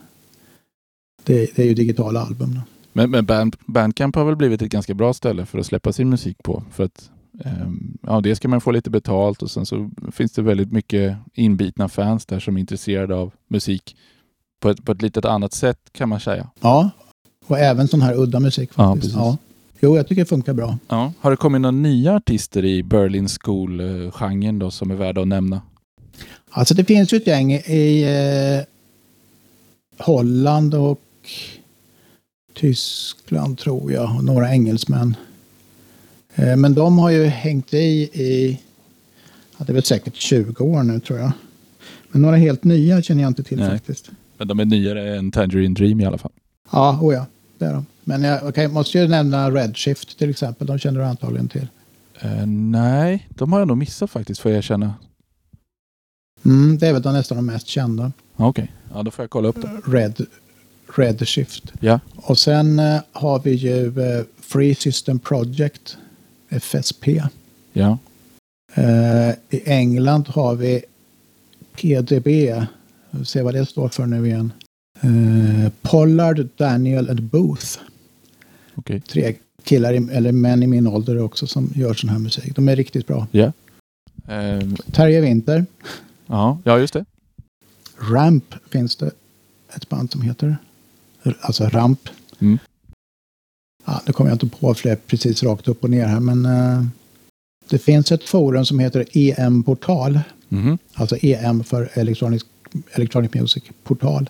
det, 1.23 1.55
det 1.55 1.61
är 1.61 1.67
ju 1.67 1.73
digitala 1.73 2.21
album. 2.21 2.53
Då. 2.55 2.61
Men, 2.93 3.11
men 3.11 3.25
Band, 3.25 3.55
Bandcamp 3.65 4.15
har 4.15 4.25
väl 4.25 4.35
blivit 4.35 4.61
ett 4.61 4.71
ganska 4.71 4.93
bra 4.93 5.13
ställe 5.13 5.45
för 5.45 5.59
att 5.59 5.65
släppa 5.65 5.93
sin 5.93 6.09
musik 6.09 6.37
på. 6.43 6.63
För 6.71 6.83
att 6.83 7.09
ja, 8.01 8.21
det 8.21 8.35
ska 8.35 8.47
man 8.47 8.61
få 8.61 8.71
lite 8.71 8.89
betalt 8.89 9.41
och 9.41 9.51
sen 9.51 9.65
så 9.65 9.89
finns 10.11 10.31
det 10.31 10.41
väldigt 10.41 10.71
mycket 10.71 11.17
inbitna 11.33 11.89
fans 11.89 12.25
där 12.25 12.39
som 12.39 12.55
är 12.55 12.59
intresserade 12.59 13.15
av 13.15 13.33
musik 13.47 13.95
på 14.59 14.69
ett, 14.69 14.85
på 14.85 14.91
ett 14.91 15.01
litet 15.01 15.25
annat 15.25 15.53
sätt 15.53 15.79
kan 15.91 16.09
man 16.09 16.19
säga. 16.19 16.49
Ja, 16.59 16.89
och 17.47 17.59
även 17.59 17.87
sån 17.87 18.01
här 18.01 18.19
udda 18.19 18.39
musik 18.39 18.73
faktiskt. 18.73 19.15
Ja, 19.15 19.21
ja. 19.21 19.37
Jo, 19.79 19.95
jag 19.95 20.07
tycker 20.07 20.21
det 20.21 20.29
funkar 20.29 20.53
bra. 20.53 20.77
Ja. 20.87 21.13
Har 21.19 21.31
det 21.31 21.37
kommit 21.37 21.61
några 21.61 21.71
nya 21.71 22.15
artister 22.15 22.65
i 22.65 22.83
Berlin 22.83 23.27
School-genren 23.27 24.59
då 24.59 24.71
som 24.71 24.91
är 24.91 24.95
värda 24.95 25.21
att 25.21 25.27
nämna? 25.27 25.61
Alltså 26.49 26.73
det 26.73 26.85
finns 26.85 27.13
ju 27.13 27.17
ett 27.17 27.27
gäng 27.27 27.53
i 27.53 28.03
eh, 28.03 28.65
Holland 30.05 30.75
och 30.75 30.99
Tyskland 32.53 33.57
tror 33.57 33.91
jag 33.91 34.15
och 34.15 34.23
några 34.23 34.51
engelsmän. 34.51 35.15
Eh, 36.37 36.55
men 36.55 36.73
de 36.73 36.97
har 36.97 37.09
ju 37.09 37.25
hängt 37.25 37.73
i 37.73 37.77
i, 37.77 38.59
ja, 39.57 39.65
det 39.65 39.71
är 39.71 39.73
väl 39.73 39.83
säkert 39.83 40.15
20 40.15 40.63
år 40.63 40.83
nu 40.83 40.99
tror 40.99 41.19
jag. 41.19 41.31
Men 42.11 42.21
några 42.21 42.35
helt 42.35 42.63
nya 42.63 43.01
känner 43.01 43.21
jag 43.21 43.29
inte 43.29 43.43
till 43.43 43.59
Nej. 43.59 43.69
faktiskt. 43.69 44.09
Men 44.37 44.47
de 44.47 44.59
är 44.59 44.65
nyare 44.65 45.17
än 45.17 45.31
Tangerine 45.31 45.73
Dream 45.73 46.01
i 46.01 46.05
alla 46.05 46.17
fall. 46.17 46.31
Ja, 46.71 46.99
oh 47.01 47.13
ja, 47.13 47.25
det 47.57 47.65
är 47.65 47.73
de. 47.73 47.85
Men 48.03 48.23
jag 48.23 48.43
okay, 48.43 48.67
måste 48.67 48.99
ju 48.99 49.07
nämna 49.07 49.51
Redshift 49.51 50.19
till 50.19 50.29
exempel. 50.29 50.67
De 50.67 50.79
känner 50.79 50.99
du 50.99 51.05
antagligen 51.05 51.47
till. 51.47 51.67
Uh, 52.25 52.45
nej, 52.47 53.27
de 53.29 53.53
har 53.53 53.59
jag 53.59 53.67
nog 53.67 53.77
missat 53.77 54.11
faktiskt 54.11 54.41
får 54.41 54.51
jag 54.51 54.57
erkänna. 54.57 54.93
Mm, 56.45 56.77
det 56.77 56.87
är 56.87 56.93
väl 56.93 57.01
de 57.01 57.13
nästan 57.13 57.35
de 57.35 57.45
mest 57.45 57.67
kända. 57.67 58.11
Okej, 58.35 58.63
okay. 58.63 58.67
ja 58.93 59.03
då 59.03 59.11
får 59.11 59.23
jag 59.23 59.29
kolla 59.29 59.47
upp 59.47 59.61
det. 59.61 59.91
Red, 59.91 60.25
Redshift. 60.95 61.73
Ja. 61.79 61.99
Och 62.15 62.37
sen 62.37 62.79
uh, 62.79 62.99
har 63.11 63.39
vi 63.39 63.51
ju 63.51 63.99
uh, 63.99 64.23
Free 64.41 64.75
System 64.75 65.19
Project, 65.19 65.97
FSP. 66.49 67.07
Ja. 67.73 67.97
Uh, 68.77 69.33
I 69.49 69.61
England 69.65 70.27
har 70.27 70.55
vi 70.55 70.83
PDB, 71.75 72.27
se 73.25 73.41
vad 73.41 73.53
det 73.53 73.65
står 73.65 73.89
för 73.89 74.05
nu 74.05 74.27
igen. 74.27 74.53
Pollard, 75.81 76.47
Daniel 76.57 77.09
and 77.09 77.23
Booth. 77.23 77.79
Okay. 78.75 78.99
Tre 78.99 79.35
killar, 79.63 79.93
eller 79.93 80.31
män 80.31 80.63
i 80.63 80.67
min 80.67 80.87
ålder 80.87 81.21
också, 81.21 81.47
som 81.47 81.71
gör 81.75 81.93
sån 81.93 82.09
här 82.09 82.19
musik. 82.19 82.55
De 82.55 82.69
är 82.69 82.75
riktigt 82.75 83.07
bra. 83.07 83.27
Ja. 83.31 83.51
Um... 84.27 84.75
Terje 84.91 85.21
Winter. 85.21 85.65
Ja, 86.27 86.59
ja, 86.63 86.79
just 86.79 86.93
det. 86.93 87.05
Ramp 87.97 88.55
finns 88.71 88.95
det 88.95 89.11
ett 89.75 89.89
band 89.89 90.11
som 90.11 90.21
heter. 90.21 90.57
Alltså 91.41 91.63
Ramp. 91.63 92.09
Mm. 92.39 92.59
Ja, 93.87 94.01
nu 94.05 94.13
kommer 94.13 94.29
jag 94.29 94.35
inte 94.35 94.57
på 94.57 94.73
fler 94.73 94.95
precis 94.95 95.43
rakt 95.43 95.67
upp 95.67 95.83
och 95.83 95.89
ner 95.89 96.05
här, 96.05 96.19
men 96.19 96.45
uh, 96.45 96.85
det 97.69 97.77
finns 97.77 98.11
ett 98.11 98.23
forum 98.23 98.65
som 98.65 98.79
heter 98.79 99.05
EM-portal. 99.13 100.19
Mm. 100.49 100.77
Alltså 100.93 101.17
EM 101.21 101.63
för 101.63 101.89
Electronic, 101.93 102.45
Electronic 102.91 103.33
Music 103.33 103.63
Portal. 103.83 104.29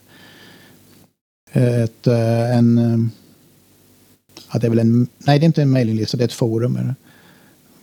Ett, 1.51 2.07
uh, 2.07 2.57
en... 2.57 2.77
Uh, 2.77 3.07
ja, 4.53 4.59
det 4.59 4.67
är 4.67 4.69
väl 4.69 4.79
en... 4.79 5.07
Nej, 5.17 5.39
det 5.39 5.43
är 5.43 5.47
inte 5.47 5.61
en 5.61 5.69
mailinglista, 5.71 6.17
det 6.17 6.23
är 6.23 6.27
ett 6.27 6.34
forum. 6.34 6.93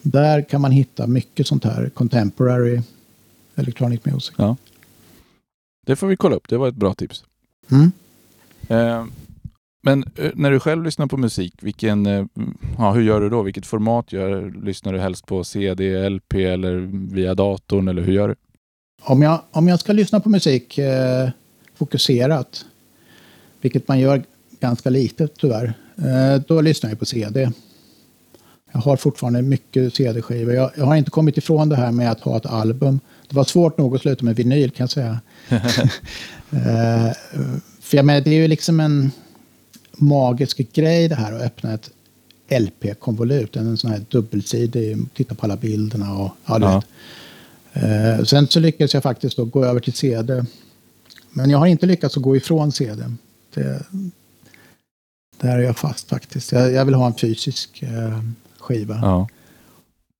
Där 0.02 0.42
kan 0.42 0.60
man 0.60 0.70
hitta 0.70 1.06
mycket 1.06 1.46
sånt 1.46 1.64
här 1.64 1.90
contemporary 1.94 2.82
electronic 3.54 4.04
music. 4.04 4.34
Ja. 4.36 4.56
Det 5.86 5.96
får 5.96 6.06
vi 6.06 6.16
kolla 6.16 6.36
upp. 6.36 6.48
Det 6.48 6.56
var 6.56 6.68
ett 6.68 6.74
bra 6.74 6.94
tips. 6.94 7.24
Mm. 7.70 7.92
Eh, 8.68 9.06
men 9.84 10.04
eh, 10.16 10.30
när 10.34 10.50
du 10.50 10.60
själv 10.60 10.84
lyssnar 10.84 11.06
på 11.06 11.16
musik, 11.16 11.54
vilken, 11.60 12.06
eh, 12.06 12.24
ja, 12.78 12.92
hur 12.92 13.02
gör 13.02 13.20
du 13.20 13.28
då? 13.28 13.42
Vilket 13.42 13.66
format 13.66 14.12
gör, 14.12 14.52
lyssnar 14.64 14.92
du 14.92 15.00
helst 15.00 15.26
på? 15.26 15.44
CD, 15.44 16.08
LP 16.08 16.34
eller 16.34 16.76
via 17.14 17.34
datorn? 17.34 17.88
Eller 17.88 18.02
hur 18.02 18.12
gör 18.12 18.28
du? 18.28 18.34
Om 19.02 19.22
jag, 19.22 19.40
om 19.50 19.68
jag 19.68 19.80
ska 19.80 19.92
lyssna 19.92 20.20
på 20.20 20.28
musik 20.28 20.78
eh, 20.78 21.28
fokuserat, 21.74 22.64
vilket 23.60 23.88
man 23.88 24.00
gör 24.00 24.22
ganska 24.60 24.90
lite 24.90 25.28
tyvärr, 25.28 25.74
eh, 25.96 26.42
då 26.48 26.60
lyssnar 26.60 26.90
jag 26.90 26.98
på 26.98 27.04
CD. 27.04 27.50
Jag 28.72 28.80
har 28.80 28.96
fortfarande 28.96 29.42
mycket 29.42 29.94
CD-skivor. 29.94 30.54
Jag, 30.54 30.70
jag, 30.76 30.84
har 30.84 30.96
inte 30.96 31.10
kommit 31.10 31.36
ifrån 31.36 31.68
det 31.68 31.76
här 31.76 31.92
med 31.92 32.10
att 32.10 32.20
ha 32.20 32.36
ett 32.36 32.46
album. 32.46 33.00
Det 33.28 33.36
var 33.36 33.44
svårt 33.44 33.78
nog 33.78 33.94
att 33.94 34.00
sluta 34.00 34.24
med 34.24 34.36
vinyl 34.36 34.70
kan 34.70 34.84
jag 34.84 34.90
säga. 34.90 35.20
uh, 35.50 37.12
för 37.80 37.96
jag 37.96 38.04
menar, 38.04 38.20
det 38.20 38.30
är 38.30 38.34
ju 38.34 38.48
liksom 38.48 38.80
en 38.80 39.10
magisk 39.96 40.72
grej 40.72 41.08
det 41.08 41.14
här 41.14 41.32
att 41.32 41.42
öppna 41.42 41.74
ett 41.74 41.90
LP-konvolut. 42.48 43.56
En 43.56 43.76
sån 43.76 43.90
här 43.90 44.02
dubbelsidig, 44.08 44.98
titta 45.14 45.34
på 45.34 45.46
alla 45.46 45.56
bilderna 45.56 46.14
och 46.14 46.30
ja, 46.46 46.58
ja. 46.60 46.82
Eh, 47.72 48.24
sen 48.24 48.46
så 48.46 48.60
lyckades 48.60 48.94
jag 48.94 49.02
faktiskt 49.02 49.36
då 49.36 49.44
gå 49.44 49.64
över 49.64 49.80
till 49.80 49.92
CD. 49.92 50.44
Men 51.30 51.50
jag 51.50 51.58
har 51.58 51.66
inte 51.66 51.86
lyckats 51.86 52.16
att 52.16 52.22
gå 52.22 52.36
ifrån 52.36 52.72
CD. 52.72 53.02
Det, 53.54 53.82
där 55.40 55.58
är 55.58 55.62
jag 55.62 55.78
fast 55.78 56.08
faktiskt. 56.08 56.52
Jag, 56.52 56.72
jag 56.72 56.84
vill 56.84 56.94
ha 56.94 57.06
en 57.06 57.14
fysisk 57.14 57.82
eh, 57.82 58.20
skiva. 58.58 58.98
Ja. 59.02 59.28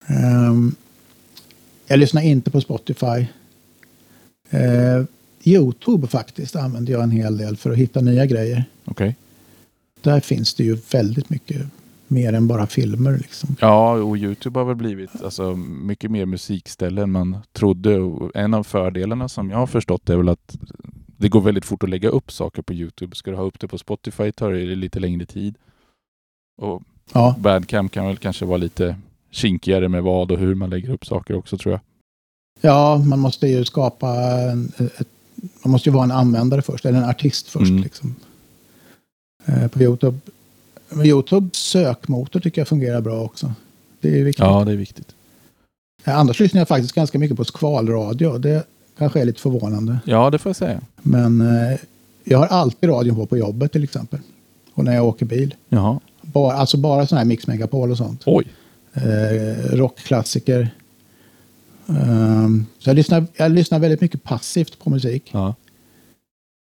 Ehm, 0.07 0.75
jag 1.87 1.99
lyssnar 1.99 2.23
inte 2.23 2.51
på 2.51 2.61
Spotify. 2.61 3.27
Eh, 4.51 5.05
Youtube 5.45 6.07
faktiskt 6.07 6.57
använder 6.57 6.93
jag 6.93 7.03
en 7.03 7.11
hel 7.11 7.37
del 7.37 7.57
för 7.57 7.71
att 7.71 7.77
hitta 7.77 8.01
nya 8.01 8.27
grejer. 8.27 8.65
Okej. 8.85 9.17
Där 10.05 10.21
finns 10.21 10.55
det 10.55 10.65
ju 10.65 10.77
väldigt 10.91 11.31
mycket 11.31 11.67
mer 12.09 12.33
än 12.33 12.47
bara 12.49 12.67
filmer. 12.67 13.19
Liksom. 13.19 13.57
Ja, 13.61 13.93
och 13.93 14.17
Youtube 14.17 14.61
har 14.61 14.65
väl 14.67 14.77
blivit 14.77 15.23
alltså, 15.23 15.57
mycket 15.57 16.11
mer 16.11 16.27
musikställe 16.27 17.03
än 17.03 17.11
man 17.11 17.37
trodde. 17.53 17.99
Och 18.01 18.31
en 18.35 18.55
av 18.55 18.65
fördelarna 18.65 19.29
som 19.29 19.51
jag 19.51 19.59
har 19.59 19.67
förstått 19.67 20.11
är 20.11 20.17
väl 20.17 20.29
att 20.29 20.57
det 21.17 21.29
går 21.29 21.41
väldigt 21.41 21.65
fort 21.65 21.83
att 21.83 21.91
lägga 21.91 22.09
upp 22.09 22.33
saker 22.33 22.63
på 22.63 22.73
Youtube. 22.75 23.17
Ska 23.17 23.31
du 23.31 23.37
ha 23.37 23.45
upp 23.45 23.61
det 23.61 23.69
på 23.69 23.79
Spotify 23.79 24.33
tar 24.33 24.53
det 24.53 24.75
lite 24.75 25.01
längre 25.01 25.27
tid. 25.27 25.55
Och 26.63 26.83
Ja, 27.13 27.35
Badcamp 27.39 27.93
kan 27.93 28.07
väl 28.07 28.17
kanske 28.17 28.45
vara 28.45 28.57
lite 28.57 28.97
kinkigare 29.31 29.89
med 29.89 30.03
vad 30.03 30.31
och 30.33 30.39
hur 30.39 30.55
man 30.55 30.71
lägger 30.71 30.91
upp 30.91 31.07
saker 31.07 31.35
också 31.37 31.59
tror 31.59 31.73
jag. 31.73 31.81
ja, 32.61 32.99
man 32.99 33.19
måste 33.19 33.47
ju 33.47 33.65
skapa 33.65 34.09
en, 34.51 34.73
ett, 34.79 35.09
man 35.65 35.71
måste 35.71 35.89
ju 35.89 35.95
vara 35.95 36.05
en 36.05 36.11
användare 36.11 36.63
först, 36.63 36.85
eller 36.85 36.99
en 36.99 37.09
artist 37.09 37.49
först. 37.49 37.71
Mm. 37.71 37.83
Liksom. 37.83 38.15
Eh, 39.47 39.69
på 39.69 39.83
Youtube. 39.83 40.19
Men 40.89 41.07
Youtubes 41.07 41.57
sökmotor 41.57 42.41
tycker 42.41 42.61
jag 42.61 42.69
fungerar 42.69 43.01
bra 43.01 43.21
också. 43.21 43.53
Det 44.01 44.21
är 44.21 44.25
viktigt. 44.25 44.45
Ja, 44.45 44.65
det 44.65 44.73
är 44.73 44.77
viktigt. 44.77 45.15
Eh, 46.05 46.19
Annars 46.19 46.41
lyssnar 46.41 46.61
jag 46.61 46.69
faktiskt 46.69 46.95
ganska 46.95 47.19
mycket 47.19 47.37
på 47.37 47.45
skvalradio. 47.45 48.39
Det 48.39 48.65
kanske 48.99 49.21
är 49.21 49.25
lite 49.25 49.41
förvånande. 49.41 49.99
Ja, 50.05 50.31
det 50.31 50.39
får 50.39 50.51
jag 50.51 50.57
säga. 50.57 50.81
Men 51.03 51.41
eh, 51.41 51.79
jag 52.25 52.39
har 52.39 52.47
alltid 52.47 52.91
radion 52.91 53.17
på 53.17 53.27
på 53.27 53.37
jobbet 53.37 53.73
till 53.73 53.85
exempel. 53.85 54.21
Och 54.75 54.85
när 54.85 54.95
jag 54.95 55.05
åker 55.05 55.27
bil. 55.27 55.55
Jaha. 55.69 56.01
Bara, 56.23 56.55
alltså 56.55 56.77
bara 56.77 57.07
sådana 57.07 57.21
här 57.21 57.27
Mix 57.29 57.47
Megapol 57.47 57.91
och 57.91 57.97
sånt. 57.97 58.23
Oj. 58.27 58.47
Eh, 58.93 59.77
rockklassiker. 59.77 60.71
Ehm, 61.89 62.67
så 62.79 62.91
jag 62.91 62.97
lyssnar, 62.97 63.27
jag 63.37 63.51
lyssnar 63.53 63.79
väldigt 63.79 64.01
mycket 64.01 64.23
passivt 64.23 64.79
på 64.79 64.91
musik. 64.91 65.31
Ja. 65.33 65.55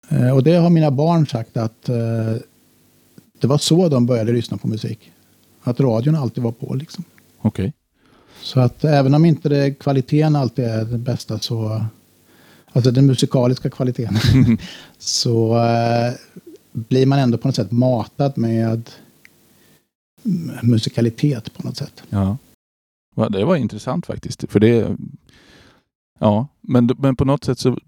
Eh, 0.09 0.31
och 0.31 0.43
det 0.43 0.55
har 0.55 0.71
mina 0.71 0.91
barn 0.91 1.27
sagt 1.27 1.57
att 1.57 1.89
eh, 1.89 2.37
det 3.41 3.47
var 3.47 3.59
så 3.59 3.89
de 3.89 4.07
började 4.07 4.33
lyssna 4.33 4.57
på 4.57 4.69
musik. 4.69 5.12
Att 5.62 5.81
radion 5.81 6.15
alltid 6.15 6.45
var 6.45 6.53
på 6.53 6.75
liksom. 6.75 7.05
Okej. 7.41 7.73
Så 8.43 8.61
att 8.61 8.85
även 8.85 9.15
om 9.15 9.25
inte 9.25 9.49
det, 9.49 9.75
kvaliteten 9.75 10.37
alltid 10.37 10.65
är 10.65 10.85
det 10.85 10.99
bästa 10.99 11.39
så, 11.39 11.85
alltså 12.73 12.91
den 12.91 13.07
musikaliska 13.07 13.71
kvaliteten, 13.71 14.19
så 14.99 15.59
eh, 15.59 16.12
blir 16.73 17.07
man 17.07 17.19
ändå 17.19 17.39
på 17.39 17.49
något 17.49 17.57
sätt 17.57 17.71
matad 17.71 18.39
med 18.39 18.91
mm, 20.25 20.57
musikalitet 20.62 21.55
på 21.55 21.62
något 21.62 21.77
sätt. 21.77 22.03
Ja. 22.09 22.37
Det 23.31 23.45
var 23.45 23.57
intressant 23.57 24.07
faktiskt. 24.07 24.45
För 24.49 24.61
det... 24.61 24.97
Ja, 26.19 26.49
men, 26.61 26.91
men 26.99 27.17
på 27.17 27.25
något 27.25 27.45
sätt 27.45 27.59
så... 27.59 27.79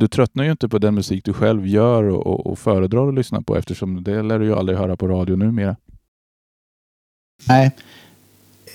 Du 0.00 0.08
tröttnar 0.08 0.44
ju 0.44 0.50
inte 0.50 0.68
på 0.68 0.78
den 0.78 0.94
musik 0.94 1.24
du 1.24 1.32
själv 1.32 1.66
gör 1.66 2.02
och, 2.02 2.26
och, 2.26 2.46
och 2.46 2.58
föredrar 2.58 3.08
att 3.08 3.14
lyssna 3.14 3.42
på 3.42 3.56
eftersom 3.56 4.04
det 4.04 4.22
lär 4.22 4.38
du 4.38 4.44
ju 4.44 4.54
aldrig 4.54 4.78
höra 4.78 4.96
på 4.96 5.08
radio 5.08 5.36
numera. 5.36 5.76
Nej, 7.48 7.70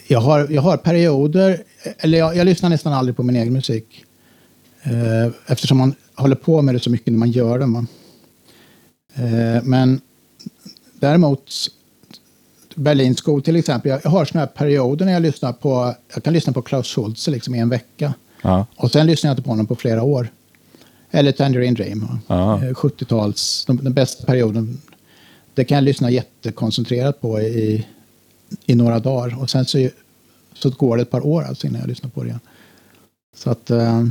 jag 0.08 0.20
har, 0.20 0.48
jag 0.50 0.62
har 0.62 0.78
perioder, 0.78 1.64
eller 1.98 2.18
jag, 2.18 2.36
jag 2.36 2.46
lyssnar 2.46 2.70
nästan 2.70 2.94
aldrig 2.94 3.18
på 3.18 3.24
min 3.24 3.36
egen 3.36 3.54
musik. 3.54 4.06
Eh, 4.84 5.34
eftersom 5.48 5.78
man 5.78 5.96
håller 6.16 6.36
på 6.36 6.62
med 6.62 6.76
det 6.76 6.80
så 6.80 6.90
mycket 6.90 7.14
när 7.14 7.20
man 7.20 7.32
gör 7.32 7.60
det. 7.60 7.66
Man. 7.66 7.88
Eh, 9.16 9.64
men 9.64 10.02
däremot, 11.00 11.52
Berlin 12.76 13.16
School 13.16 13.42
till 13.42 13.56
exempel, 13.56 13.90
jag, 13.90 14.02
jag 14.04 14.12
har 14.12 14.26
såna 14.26 14.40
här 14.40 14.48
perioder 14.48 15.06
när 15.06 15.14
jag 15.14 15.22
lyssnar 15.22 15.54
på, 15.54 15.96
jag 16.14 16.24
kan 16.24 16.34
lyssna 16.34 16.54
på 16.54 16.62
Klaus 16.62 16.88
Schulze 16.88 17.32
liksom 17.32 17.56
i 17.56 17.60
en 17.60 17.70
vecka. 17.70 18.14
Ja. 18.42 18.66
Och 18.76 18.92
sen 18.92 19.08
lyssnar 19.08 19.30
jag 19.30 19.34
inte 19.34 19.44
på 19.44 19.50
honom 19.50 19.68
på 19.68 19.76
flera 19.76 20.04
år. 20.04 20.30
Eller 21.16 21.32
Tangerine 21.32 21.74
Dream. 21.76 22.04
Eh, 22.64 22.74
70-tals, 22.74 23.66
de- 23.66 23.78
den 23.84 23.94
bästa 23.94 24.26
perioden. 24.26 24.78
Det 25.54 25.66
kan 25.66 25.76
jag 25.76 25.84
lyssna 25.84 26.10
jättekoncentrerat 26.12 27.22
på 27.22 27.40
i, 27.42 27.86
i 28.66 28.76
några 28.76 29.00
dagar. 29.00 29.42
Och 29.42 29.50
sen 29.50 29.66
så, 29.66 29.90
så 30.54 30.70
går 30.70 30.96
det 30.98 31.02
ett 31.02 31.12
par 31.12 31.26
år 31.26 31.44
alltså 31.44 31.68
innan 31.68 31.80
jag 31.80 31.88
lyssnar 31.90 32.10
på 32.10 32.24
det 32.24 32.28
igen. 32.28 32.40
Så 33.36 33.50
att, 33.50 33.70
eh, 33.70 34.08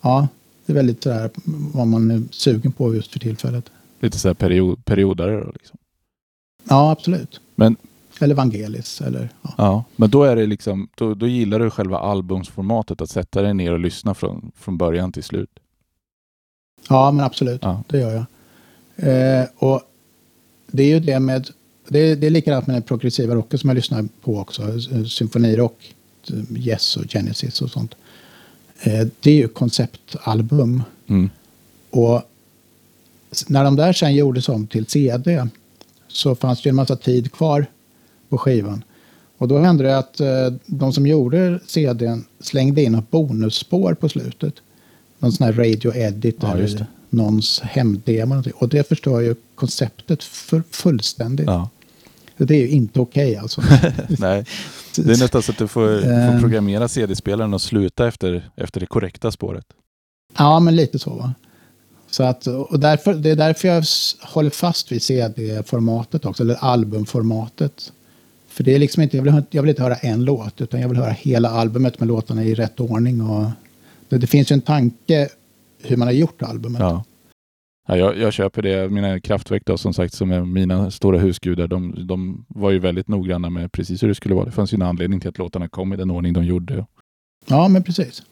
ja, 0.00 0.28
det 0.66 0.72
är 0.72 0.74
väldigt 0.74 1.02
sådär 1.02 1.30
vad 1.74 1.86
man 1.86 2.10
är 2.10 2.22
sugen 2.30 2.72
på 2.72 2.94
just 2.94 3.12
för 3.12 3.18
tillfället. 3.18 3.70
Lite 4.00 4.18
så 4.18 4.28
här 4.28 4.34
period, 4.34 4.84
periodare 4.84 5.40
då 5.44 5.50
liksom. 5.52 5.78
Ja, 6.68 6.90
absolut. 6.90 7.40
Men- 7.54 7.76
Eller 8.20 8.34
Vangelis, 8.34 9.00
eller 9.00 9.28
ja. 9.42 9.54
Ja, 9.58 9.84
men 9.96 10.10
då 10.10 10.22
är 10.24 10.36
det 10.36 10.46
liksom, 10.46 10.88
då, 10.96 11.14
då 11.14 11.26
gillar 11.26 11.58
du 11.58 11.70
själva 11.70 11.98
albumsformatet, 11.98 13.00
att 13.00 13.10
sätta 13.10 13.42
dig 13.42 13.54
ner 13.54 13.72
och 13.72 13.80
lyssna 13.80 14.14
från, 14.14 14.52
från 14.56 14.78
början 14.78 15.12
till 15.12 15.22
slut. 15.22 15.50
Ja, 16.88 17.10
men 17.10 17.24
absolut. 17.24 17.60
Ja. 17.62 17.82
Det 17.86 17.98
gör 17.98 18.12
jag. 18.12 18.26
Eh, 18.96 19.46
och 19.56 19.82
det 20.66 20.82
är 20.82 20.88
ju 20.88 21.00
det 21.00 21.20
med... 21.20 21.48
Det 21.88 21.98
är, 21.98 22.16
det 22.16 22.26
är 22.26 22.30
likadant 22.30 22.66
med 22.66 22.76
den 22.76 22.82
progressiva 22.82 23.34
rocken 23.34 23.58
som 23.58 23.70
jag 23.70 23.74
lyssnar 23.74 24.08
på 24.22 24.38
också. 24.38 24.80
Symfonirock, 25.08 25.94
Yes 26.56 26.96
och 26.96 27.04
Genesis 27.08 27.62
och 27.62 27.70
sånt. 27.70 27.94
Eh, 28.80 29.06
det 29.20 29.30
är 29.30 29.34
ju 29.34 29.48
konceptalbum. 29.48 30.82
Mm. 31.06 31.30
Och 31.90 32.22
när 33.46 33.64
de 33.64 33.76
där 33.76 33.92
sen 33.92 34.14
gjordes 34.14 34.48
om 34.48 34.66
till 34.66 34.86
CD 34.86 35.48
så 36.08 36.34
fanns 36.34 36.62
det 36.62 36.68
en 36.68 36.76
massa 36.76 36.96
tid 36.96 37.32
kvar 37.32 37.66
på 38.28 38.38
skivan. 38.38 38.84
Och 39.38 39.48
då 39.48 39.58
hände 39.58 39.84
det 39.84 39.98
att 39.98 40.20
eh, 40.20 40.52
de 40.66 40.92
som 40.92 41.06
gjorde 41.06 41.60
CDn 41.66 42.24
slängde 42.40 42.82
in 42.82 42.94
ett 42.94 43.10
bonusspår 43.10 43.94
på 43.94 44.08
slutet. 44.08 44.54
Någon 45.18 45.32
sån 45.32 45.44
här 45.46 45.52
radio 45.52 45.94
edit 45.94 46.36
Ja, 46.40 46.52
eller 46.54 46.86
någons 47.10 47.60
hemdemo. 47.60 48.42
Och 48.54 48.68
det 48.68 48.88
förstör 48.88 49.20
ju 49.20 49.34
konceptet 49.54 50.24
för, 50.24 50.62
fullständigt. 50.70 51.46
Ja. 51.46 51.70
Det 52.36 52.54
är 52.54 52.58
ju 52.58 52.68
inte 52.68 53.00
okej 53.00 53.36
alltså. 53.36 53.60
Nej, 54.18 54.44
det 54.96 55.12
är 55.12 55.18
nästan 55.18 55.42
så 55.42 55.52
att 55.52 55.58
du 55.58 55.68
får, 55.68 56.00
får 56.00 56.10
Eh. 56.10 56.40
programmera 56.40 56.88
CD-spelaren 56.88 57.54
och 57.54 57.62
sluta 57.62 58.08
efter, 58.08 58.50
efter 58.56 58.80
det 58.80 58.86
korrekta 58.86 59.30
spåret. 59.30 59.64
Ja, 60.38 60.60
men 60.60 60.76
lite 60.76 60.98
så 60.98 61.10
va. 61.10 61.34
Så 62.10 62.22
att, 62.22 62.46
och 62.46 62.80
därför, 62.80 63.14
det 63.14 63.30
är 63.30 63.36
därför 63.36 63.68
jag 63.68 63.84
håller 64.22 64.50
fast 64.50 64.92
vid 64.92 65.02
CD-formatet 65.02 66.24
också, 66.24 66.42
eller 66.42 66.54
albumformatet. 66.54 67.92
För 68.48 68.64
det 68.64 68.74
är 68.74 68.78
liksom 68.78 69.02
inte, 69.02 69.16
jag 69.16 69.24
vill, 69.24 69.42
jag 69.50 69.62
vill 69.62 69.68
inte 69.70 69.82
höra 69.82 69.94
en 69.96 70.24
låt, 70.24 70.60
utan 70.60 70.80
jag 70.80 70.88
vill 70.88 70.98
höra 70.98 71.10
hela 71.10 71.50
albumet 71.50 72.00
med 72.00 72.08
låtarna 72.08 72.44
i 72.44 72.54
rätt 72.54 72.80
ordning. 72.80 73.20
Och 73.22 73.50
det, 74.08 74.26
finns 74.26 74.50
ju 74.50 74.54
en 74.54 74.60
tanke 74.60 75.28
hur 75.82 75.96
man 75.96 76.08
har 76.08 76.12
gjort 76.12 76.42
albumet. 76.42 76.80
Ja. 76.80 77.04
Ja, 77.88 77.96
jag, 77.96 78.18
jag 78.18 78.32
köper 78.32 78.62
det. 78.62 78.88
Mina 78.88 79.20
kraftverk 79.20 79.62
då, 79.66 79.78
som 79.78 79.94
sagt, 79.94 80.14
som 80.14 80.30
är 80.30 80.40
mina 80.40 80.90
stora 80.90 81.18
husgudar, 81.18 81.66
de, 81.66 82.06
de 82.06 82.44
var 82.48 82.70
ju 82.70 82.78
väldigt 82.78 83.08
noggranna 83.08 83.50
med 83.50 83.72
precis 83.72 84.02
hur 84.02 84.08
det 84.08 84.14
skulle 84.14 84.34
vara. 84.34 84.44
Det 84.44 84.50
fanns 84.50 84.72
ju 84.72 84.74
en 84.74 84.82
anledning 84.82 85.20
till 85.20 85.28
att 85.28 85.38
låtarna 85.38 85.68
kom 85.68 85.92
i 85.92 85.96
den 85.96 86.10
ordning 86.10 86.32
de 86.32 86.44
gjorde. 86.44 86.86
Ja, 87.46 87.68
men 87.68 87.82
precis. 87.82 88.22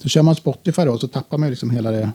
Så 0.00 0.08
kör 0.08 0.22
man 0.22 0.34
Spotify 0.34 0.84
då 0.84 0.98
så 0.98 1.08
tappar 1.08 1.38
man 1.38 1.46
ju 1.46 1.50
liksom 1.50 1.70
hela 1.70 1.90
det. 1.90 2.12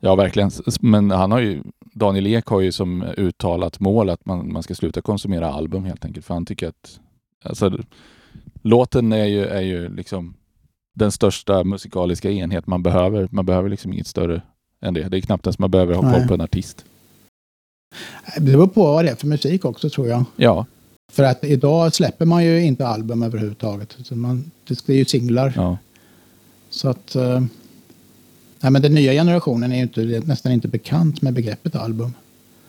Ja, 0.00 0.14
verkligen. 0.14 0.50
Men 0.80 1.10
han 1.10 1.30
har 1.30 1.40
ju, 1.40 1.62
Daniel 1.94 2.26
Ek 2.26 2.46
har 2.46 2.60
ju 2.60 2.72
som 2.72 3.02
uttalat 3.02 3.80
mål 3.80 4.10
att 4.10 4.26
man, 4.26 4.52
man 4.52 4.62
ska 4.62 4.74
sluta 4.74 5.02
konsumera 5.02 5.52
album 5.52 5.84
helt 5.84 6.04
enkelt. 6.04 6.26
För 6.26 6.34
han 6.34 6.46
tycker 6.46 6.68
att 6.68 7.00
alltså, 7.44 7.78
låten 8.62 9.12
är 9.12 9.24
ju, 9.24 9.44
är 9.44 9.60
ju 9.60 9.88
liksom 9.96 10.34
den 10.94 11.12
största 11.12 11.64
musikaliska 11.64 12.30
enhet 12.30 12.66
man 12.66 12.82
behöver. 12.82 13.28
Man 13.30 13.46
behöver 13.46 13.68
liksom 13.68 13.92
inget 13.92 14.06
större 14.06 14.42
än 14.80 14.94
det. 14.94 15.08
Det 15.08 15.16
är 15.16 15.20
knappt 15.20 15.46
ens 15.46 15.58
man 15.58 15.70
behöver 15.70 15.94
ha 15.94 16.02
koll 16.02 16.10
Nej. 16.10 16.28
på 16.28 16.34
en 16.34 16.40
artist. 16.40 16.84
Det 18.36 18.40
beror 18.40 18.66
på 18.66 18.82
vad 18.82 19.04
det 19.04 19.10
är 19.10 19.14
för 19.14 19.26
musik 19.26 19.64
också 19.64 19.90
tror 19.90 20.08
jag. 20.08 20.24
Ja, 20.36 20.66
För 21.12 21.22
att 21.22 21.44
idag 21.44 21.94
släpper 21.94 22.24
man 22.24 22.44
ju 22.44 22.64
inte 22.64 22.86
album 22.86 23.22
överhuvudtaget. 23.22 24.10
Man, 24.10 24.50
det 24.66 24.88
är 24.88 24.92
ju 24.92 25.04
singlar. 25.04 25.52
ja. 25.56 25.78
Så 26.70 26.88
att... 26.88 27.14
Eh, 27.14 27.40
nej, 28.60 28.72
men 28.72 28.82
den 28.82 28.94
nya 28.94 29.12
generationen 29.12 29.72
är 29.72 29.76
ju 29.76 29.82
inte, 29.82 30.22
nästan 30.26 30.52
inte 30.52 30.68
bekant 30.68 31.22
med 31.22 31.34
begreppet 31.34 31.76
album. 31.76 32.14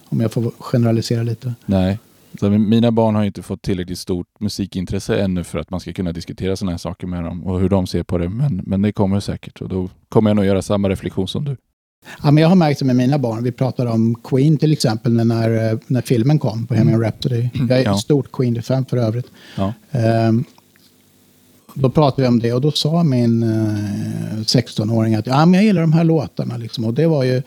Om 0.10 0.22
jag 0.22 0.32
får 0.32 0.52
generalisera 0.60 1.24
lite. 1.24 1.54
Nej. 1.66 2.00
Så 2.40 2.50
mina 2.50 2.92
barn 2.92 3.16
har 3.16 3.24
inte 3.24 3.42
fått 3.42 3.62
tillräckligt 3.62 4.00
stort 4.00 4.28
musikintresse 4.40 5.18
ännu 5.18 5.44
för 5.44 5.60
att 5.60 5.70
man 5.70 5.80
ska 5.80 5.94
kunna 5.94 6.12
diskutera 6.12 6.56
sådana 6.56 6.72
här 6.72 6.78
saker 6.78 7.08
med 7.08 7.24
dem 7.24 7.44
och 7.44 7.60
hur 7.60 7.70
de 7.70 7.88
ser 7.88 8.04
på 8.04 8.18
det. 8.18 8.30
Men, 8.30 8.62
men 8.66 8.82
det 8.82 8.92
kommer 8.92 9.20
säkert 9.20 9.62
och 9.62 9.70
då 9.70 9.90
kommer 10.10 10.30
jag 10.30 10.36
nog 10.36 10.46
göra 10.46 10.62
samma 10.62 10.90
reflektion 10.90 11.28
som 11.28 11.46
du. 11.46 11.58
Ja, 12.24 12.32
men 12.32 12.42
jag 12.42 12.50
har 12.50 12.56
märkt 12.56 12.80
det 12.80 12.86
med 12.86 12.96
mina 12.96 13.18
barn. 13.20 13.44
Vi 13.44 13.52
pratade 13.52 13.90
om 13.90 14.16
Queen 14.24 14.58
till 14.58 14.72
exempel 14.74 15.14
när, 15.14 15.26
när, 15.26 15.74
eh, 15.98 16.02
filmen 16.02 16.40
kom, 16.40 16.66
Bohemian 16.66 17.02
Rhapsody. 17.02 17.50
Jag 17.54 17.72
är 17.80 17.84
Ja. 17.84 17.94
ett 17.94 18.00
stort 18.00 18.32
Queen-fan 18.32 18.86
för 18.86 18.98
övrigt. 18.98 19.28
Ja. 19.58 19.74
Ehm, 19.92 20.44
Då 21.74 21.90
pratade 21.90 22.22
vi 22.22 22.28
om 22.28 22.40
det 22.40 22.54
och 22.54 22.62
då 22.62 22.72
sa 22.72 23.04
min 23.04 23.44
eh, 23.44 24.40
16-åring 24.46 25.16
att 25.16 25.28
ja, 25.28 25.46
men 25.46 25.54
jag 25.54 25.64
gillar 25.64 25.82
de 25.82 25.94
här 25.94 26.04
låtarna. 26.04 26.58
Liksom. 26.58 26.86
Och 26.86 26.94
det 26.94 27.08
var 27.08 27.24
ju, 27.24 27.42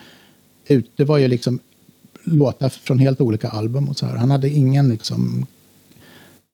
det 0.96 1.04
var 1.04 1.18
ju 1.18 1.28
liksom 1.28 1.58
låtar 2.28 2.68
från 2.68 2.98
helt 2.98 3.20
olika 3.20 3.48
album. 3.48 3.88
och 3.88 3.96
så 3.96 4.06
här. 4.06 4.16
Han 4.16 4.30
hade 4.30 4.50
ingen 4.50 4.88
liksom, 4.88 5.46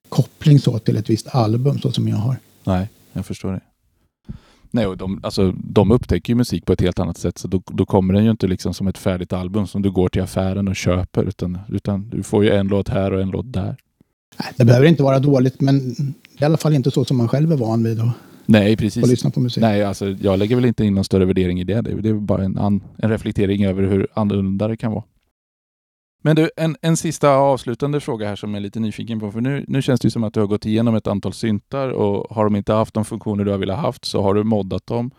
koppling 0.09 0.59
så 0.59 0.79
till 0.79 0.97
ett 0.97 1.11
visst 1.11 1.35
album 1.35 1.79
så 1.79 1.93
som 1.93 2.09
jag 2.09 2.17
har. 2.17 2.37
Nej, 2.65 2.89
jag 3.13 3.27
förstår 3.27 3.53
det. 3.53 3.61
Nej, 4.71 4.87
och 4.87 4.97
de, 4.97 5.21
alltså, 5.23 5.55
de 5.57 5.91
upptäcker 5.91 6.31
ju 6.31 6.35
musik 6.35 6.67
på 6.67 6.73
ett 6.73 6.81
helt 6.81 6.99
annat 6.99 7.19
sätt. 7.19 7.39
Så 7.39 7.49
då, 7.49 7.63
då 7.67 7.87
kommer 7.87 8.15
den 8.15 8.25
ju 8.25 8.31
inte 8.31 8.47
liksom 8.47 8.75
som 8.75 8.87
ett 8.87 8.99
färdigt 8.99 9.33
album 9.33 9.67
som 9.67 9.83
du 9.83 9.91
går 9.91 10.09
till 10.09 10.23
affären 10.23 10.69
och 10.69 10.77
köper. 10.77 11.25
Utan, 11.25 11.59
utan 11.69 12.09
du 12.09 12.23
får 12.23 12.45
ju 12.45 12.51
en 12.51 12.69
låt 12.69 12.89
här 12.89 13.13
och 13.13 13.23
en 13.23 13.31
låt 13.31 13.53
där. 13.53 13.77
Nej, 14.39 14.53
det 14.57 14.65
behöver 14.65 14.87
inte 14.87 15.03
vara 15.03 15.19
dåligt, 15.19 15.61
men 15.61 15.95
i 16.39 16.45
alla 16.45 16.57
fall 16.57 16.75
inte 16.75 16.91
så 16.91 17.05
som 17.05 17.17
man 17.17 17.29
själv 17.29 17.53
är 17.53 17.57
van 17.57 17.83
vid. 17.83 17.97
Då. 17.97 18.13
Nej, 18.47 18.77
precis. 18.77 19.03
Och 19.03 19.09
lyssna 19.09 19.31
på 19.31 19.41
musik. 19.41 19.61
Nej, 19.61 19.85
alltså, 19.85 20.09
jag 20.09 20.39
lägger 20.39 20.57
väl 20.57 20.65
inte 20.65 20.85
in 20.85 20.95
någon 20.95 21.05
större 21.05 21.25
värdering 21.25 21.61
i 21.61 21.65
det. 21.65 21.81
Det 21.81 21.91
är, 21.91 21.97
det 21.97 22.09
är 22.09 22.15
bara 22.15 22.45
en, 22.45 22.59
an, 22.59 22.83
en 22.97 23.11
reflektering 23.11 23.65
över 23.65 23.83
hur 23.83 24.07
annorlunda 24.15 24.69
det 24.69 24.77
kan 24.77 24.93
vara. 24.93 25.05
Men 26.27 26.37
du, 26.37 26.51
en, 26.57 26.77
en 26.81 26.97
sista 26.97 27.31
avslutande 27.31 28.01
fråga 28.01 28.29
här 28.29 28.37
som 28.37 28.51
jag 28.51 28.57
är 28.57 28.63
lite 28.63 28.81
nyfiken 28.81 29.21
på. 29.21 29.33
För 29.33 29.41
nu, 29.41 29.65
nu 29.69 29.83
känns 29.83 30.01
det 30.01 30.11
som 30.11 30.25
att 30.25 30.35
du 30.35 30.41
har 30.41 30.47
gått 30.47 30.67
igenom 30.67 30.95
ett 30.95 31.07
antal 31.07 31.33
syntar 31.33 31.89
och 31.89 32.37
har 32.37 32.45
de 32.45 32.57
inte 32.57 32.73
haft 32.73 32.95
de 32.95 33.05
funktioner 33.05 33.45
du 33.45 33.51
har 33.51 33.59
velat 33.59 33.79
haft 33.79 34.05
så 34.05 34.23
har 34.23 34.35
du 34.35 34.45
moddat 34.45 34.87
dem. 34.87 35.11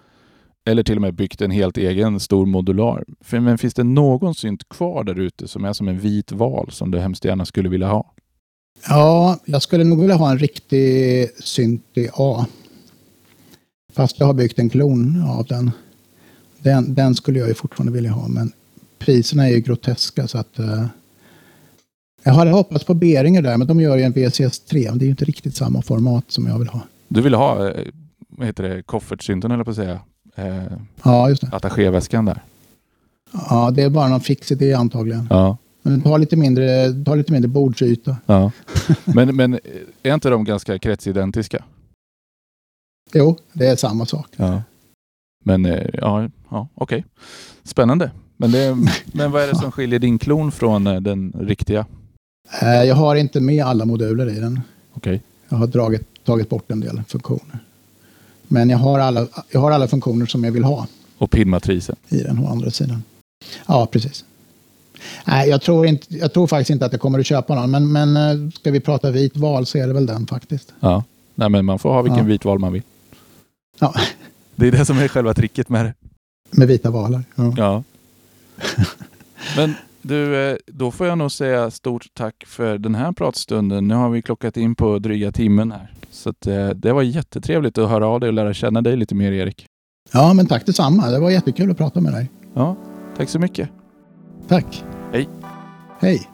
Eller 0.66 0.84
till 0.84 0.96
och 0.96 1.02
med 1.02 1.14
byggt 1.14 1.42
en 1.42 1.52
helt 1.52 1.78
egen 1.78 2.20
stor 2.20 2.46
modular. 2.46 3.06
För, 3.22 3.40
men 3.40 3.58
finns 3.58 3.74
det 3.74 3.84
någon 3.84 4.36
synt 4.36 4.70
kvar 4.70 5.04
där 5.04 5.20
ute 5.20 5.48
som 5.48 5.66
är 5.66 5.74
som 5.74 5.88
en 5.88 6.00
vit 6.00 6.32
val 6.32 6.72
som 6.72 6.92
du 6.92 7.00
hemskt 7.00 7.26
gärna 7.26 7.46
skulle 7.46 7.70
vilja 7.70 7.88
ha? 7.88 8.14
Ja, 8.88 9.40
jag 9.46 9.62
skulle 9.62 9.84
nog 9.84 10.00
vilja 10.00 10.16
ha 10.16 10.32
en 10.32 10.40
riktig 10.40 11.30
synt 11.44 11.86
i 11.94 12.10
A. 12.14 12.46
Fast 13.94 14.20
jag 14.20 14.28
har 14.28 14.34
byggt 14.34 14.60
en 14.60 14.70
klon 14.70 15.24
av 15.28 15.46
den. 15.46 15.72
Den, 16.60 16.94
den 16.94 17.16
skulle 17.16 17.40
jag 17.40 17.48
ju 17.48 17.54
fortfarande 17.54 17.94
vilja 17.94 18.12
ha, 18.12 18.28
men 18.28 18.52
priserna 19.00 19.48
är 19.48 19.52
ju 19.52 19.60
groteska 19.60 20.28
så 20.28 20.38
att 20.38 20.60
uh, 20.60 20.86
jag 22.28 22.34
hade 22.34 22.52
hoppats 22.52 22.86
på 22.86 22.94
Beringer 22.94 23.42
där, 23.42 23.58
men 23.58 23.68
de 23.68 23.80
gör 23.80 23.98
ju 23.98 24.04
en 24.04 24.14
VCS3. 24.14 24.90
Men 24.90 24.98
det 24.98 25.04
är 25.04 25.08
ju 25.08 25.12
inte 25.12 25.26
riktigt 25.26 25.56
samma 25.56 25.82
format 25.82 26.32
som 26.32 26.48
jag 26.48 26.60
vill 26.60 26.68
ha. 26.68 26.82
Du 27.08 27.22
vill 27.22 27.34
ha, 27.34 27.70
eh, 27.70 27.88
vad 28.28 28.48
heter 28.48 28.64
det, 28.64 28.84
koffertsynten 28.84 29.52
eller 29.52 29.64
på 29.64 29.70
att 29.70 29.76
säga? 29.76 30.00
Eh, 30.36 30.64
ja, 31.04 31.30
just 31.30 31.42
det. 31.42 31.50
Attachéväskan 31.52 32.26
där. 32.26 32.42
Ja, 33.50 33.72
det 33.72 33.84
är 33.84 33.90
bara 33.90 34.08
någon 34.08 34.22
fix 34.22 34.52
idé 34.52 34.74
antagligen. 34.74 35.28
Ja. 35.30 35.58
Men 35.82 36.02
har 36.02 36.20
lite 36.20 36.36
mindre, 36.36 36.64
har 37.08 37.16
lite 37.16 37.32
mindre 37.32 37.50
bordsyta. 37.50 38.18
Ja. 38.26 38.52
Men, 39.06 39.36
men 39.36 39.60
är 40.04 40.14
inte 40.14 40.30
de 40.30 40.44
ganska 40.44 40.80
kretsidentiska? 40.80 41.64
Jo, 43.14 43.38
det 43.54 43.68
är 43.68 43.76
samma 43.76 44.06
sak. 44.06 44.28
Ja. 44.36 44.64
Men 45.44 45.66
ja, 45.94 46.30
ja 46.50 46.68
okej. 46.76 47.00
Okay. 47.00 47.04
Spännande. 47.64 48.12
Men, 48.38 48.52
det, 48.52 48.78
men 49.06 49.32
vad 49.32 49.44
är 49.44 49.48
det 49.48 49.56
som 49.56 49.72
skiljer 49.72 50.00
din 50.00 50.20
klon 50.20 50.52
från 50.52 50.88
eh, 50.88 51.02
den 51.02 51.34
riktiga? 51.40 51.86
Eh, 52.62 52.84
jag 52.84 52.96
har 52.96 53.16
inte 53.16 53.42
med 53.42 53.66
alla 53.66 53.86
moduler 53.86 54.38
i 54.38 54.40
den. 54.40 54.62
Okay. 54.94 55.20
Jag 55.50 55.58
har 55.58 55.68
dragit, 55.68 56.02
tagit 56.24 56.50
bort 56.50 56.72
en 56.72 56.80
del 56.80 57.02
funktioner. 57.08 57.60
Men 58.48 58.70
jag 58.70 58.78
har, 58.78 59.00
alla, 59.00 59.28
jag 59.50 59.60
har 59.60 59.72
alla 59.72 59.88
funktioner 59.88 60.26
som 60.26 60.44
jag 60.44 60.52
vill 60.52 60.64
ha. 60.64 60.88
Och 61.18 61.32
pinmatrisen? 61.32 61.96
I 62.10 62.18
den 62.18 62.40
å 62.40 62.50
andra 62.50 62.72
sidan. 62.72 63.04
Ja, 63.68 63.86
precis. 63.86 64.26
Nej, 65.26 65.50
jag 65.50 65.62
tror, 65.62 65.86
inte, 65.86 66.16
jag 66.16 66.34
tror 66.34 66.48
faktiskt 66.48 66.70
inte 66.70 66.86
att 66.86 66.92
jag 66.92 67.02
kommer 67.02 67.20
att 67.20 67.26
köpa 67.26 67.56
någon. 67.56 67.72
Men, 67.72 67.92
men 67.92 68.18
eh, 68.18 68.52
ska 68.52 68.72
vi 68.72 68.80
prata 68.80 69.12
vit 69.12 69.38
val 69.38 69.66
så 69.66 69.78
är 69.78 69.88
det 69.88 69.94
väl 69.94 70.06
den 70.06 70.28
faktiskt. 70.28 70.74
Ja, 70.80 71.04
Nej, 71.36 71.50
men 71.50 71.66
man 71.66 71.80
får 71.80 71.94
ha 71.94 72.02
vilken 72.02 72.20
ja. 72.20 72.26
vit 72.26 72.46
val 72.46 72.60
man 72.60 72.74
vill. 72.74 72.82
Ja. 73.80 73.94
Det 74.56 74.68
är 74.68 74.72
det 74.72 74.86
som 74.86 74.98
är 74.98 75.08
själva 75.08 75.34
tricket 75.34 75.70
med 75.70 75.86
det. 75.86 75.94
Med 76.52 76.68
vita 76.68 76.90
valar. 76.90 77.24
Ja. 77.36 77.54
ja. 77.58 77.84
Men 79.58 79.74
du, 80.02 80.50
eh, 80.50 80.58
då 80.68 80.92
får 80.92 81.08
jag 81.08 81.18
nog 81.18 81.32
säga 81.32 81.72
stort 81.72 82.06
tack 82.14 82.44
för 82.48 82.78
den 82.78 82.96
här 82.96 83.12
pratstunden. 83.12 83.88
Nu 83.88 83.96
har 83.96 84.10
vi 84.10 84.22
klockat 84.22 84.58
in 84.58 84.76
på 84.76 85.00
dryga 85.00 85.32
timmen 85.32 85.72
här. 85.72 85.92
Så 86.12 86.30
att, 86.30 86.48
eh, 86.48 86.70
det 86.70 86.94
var 86.94 87.02
jättetrevligt 87.02 87.78
att 87.78 87.90
höra 87.90 88.08
av 88.08 88.20
dig 88.20 88.28
och 88.28 88.34
lära 88.34 88.54
känna 88.54 88.82
dig 88.82 88.98
lite 88.98 89.16
mer, 89.16 89.32
Erik. 89.32 89.68
Ja, 90.12 90.34
men 90.34 90.46
tack 90.48 90.66
detsamma. 90.66 91.10
Det 91.10 91.20
var 91.20 91.32
jättekul 91.32 91.72
att 91.72 91.78
prata 91.78 92.02
med 92.02 92.14
dig. 92.14 92.32
Ja, 92.54 92.76
tack 93.18 93.30
så 93.30 93.40
mycket. 93.40 93.70
Tack. 94.48 94.84
Hej. 95.12 95.30
Hej. 96.00 96.30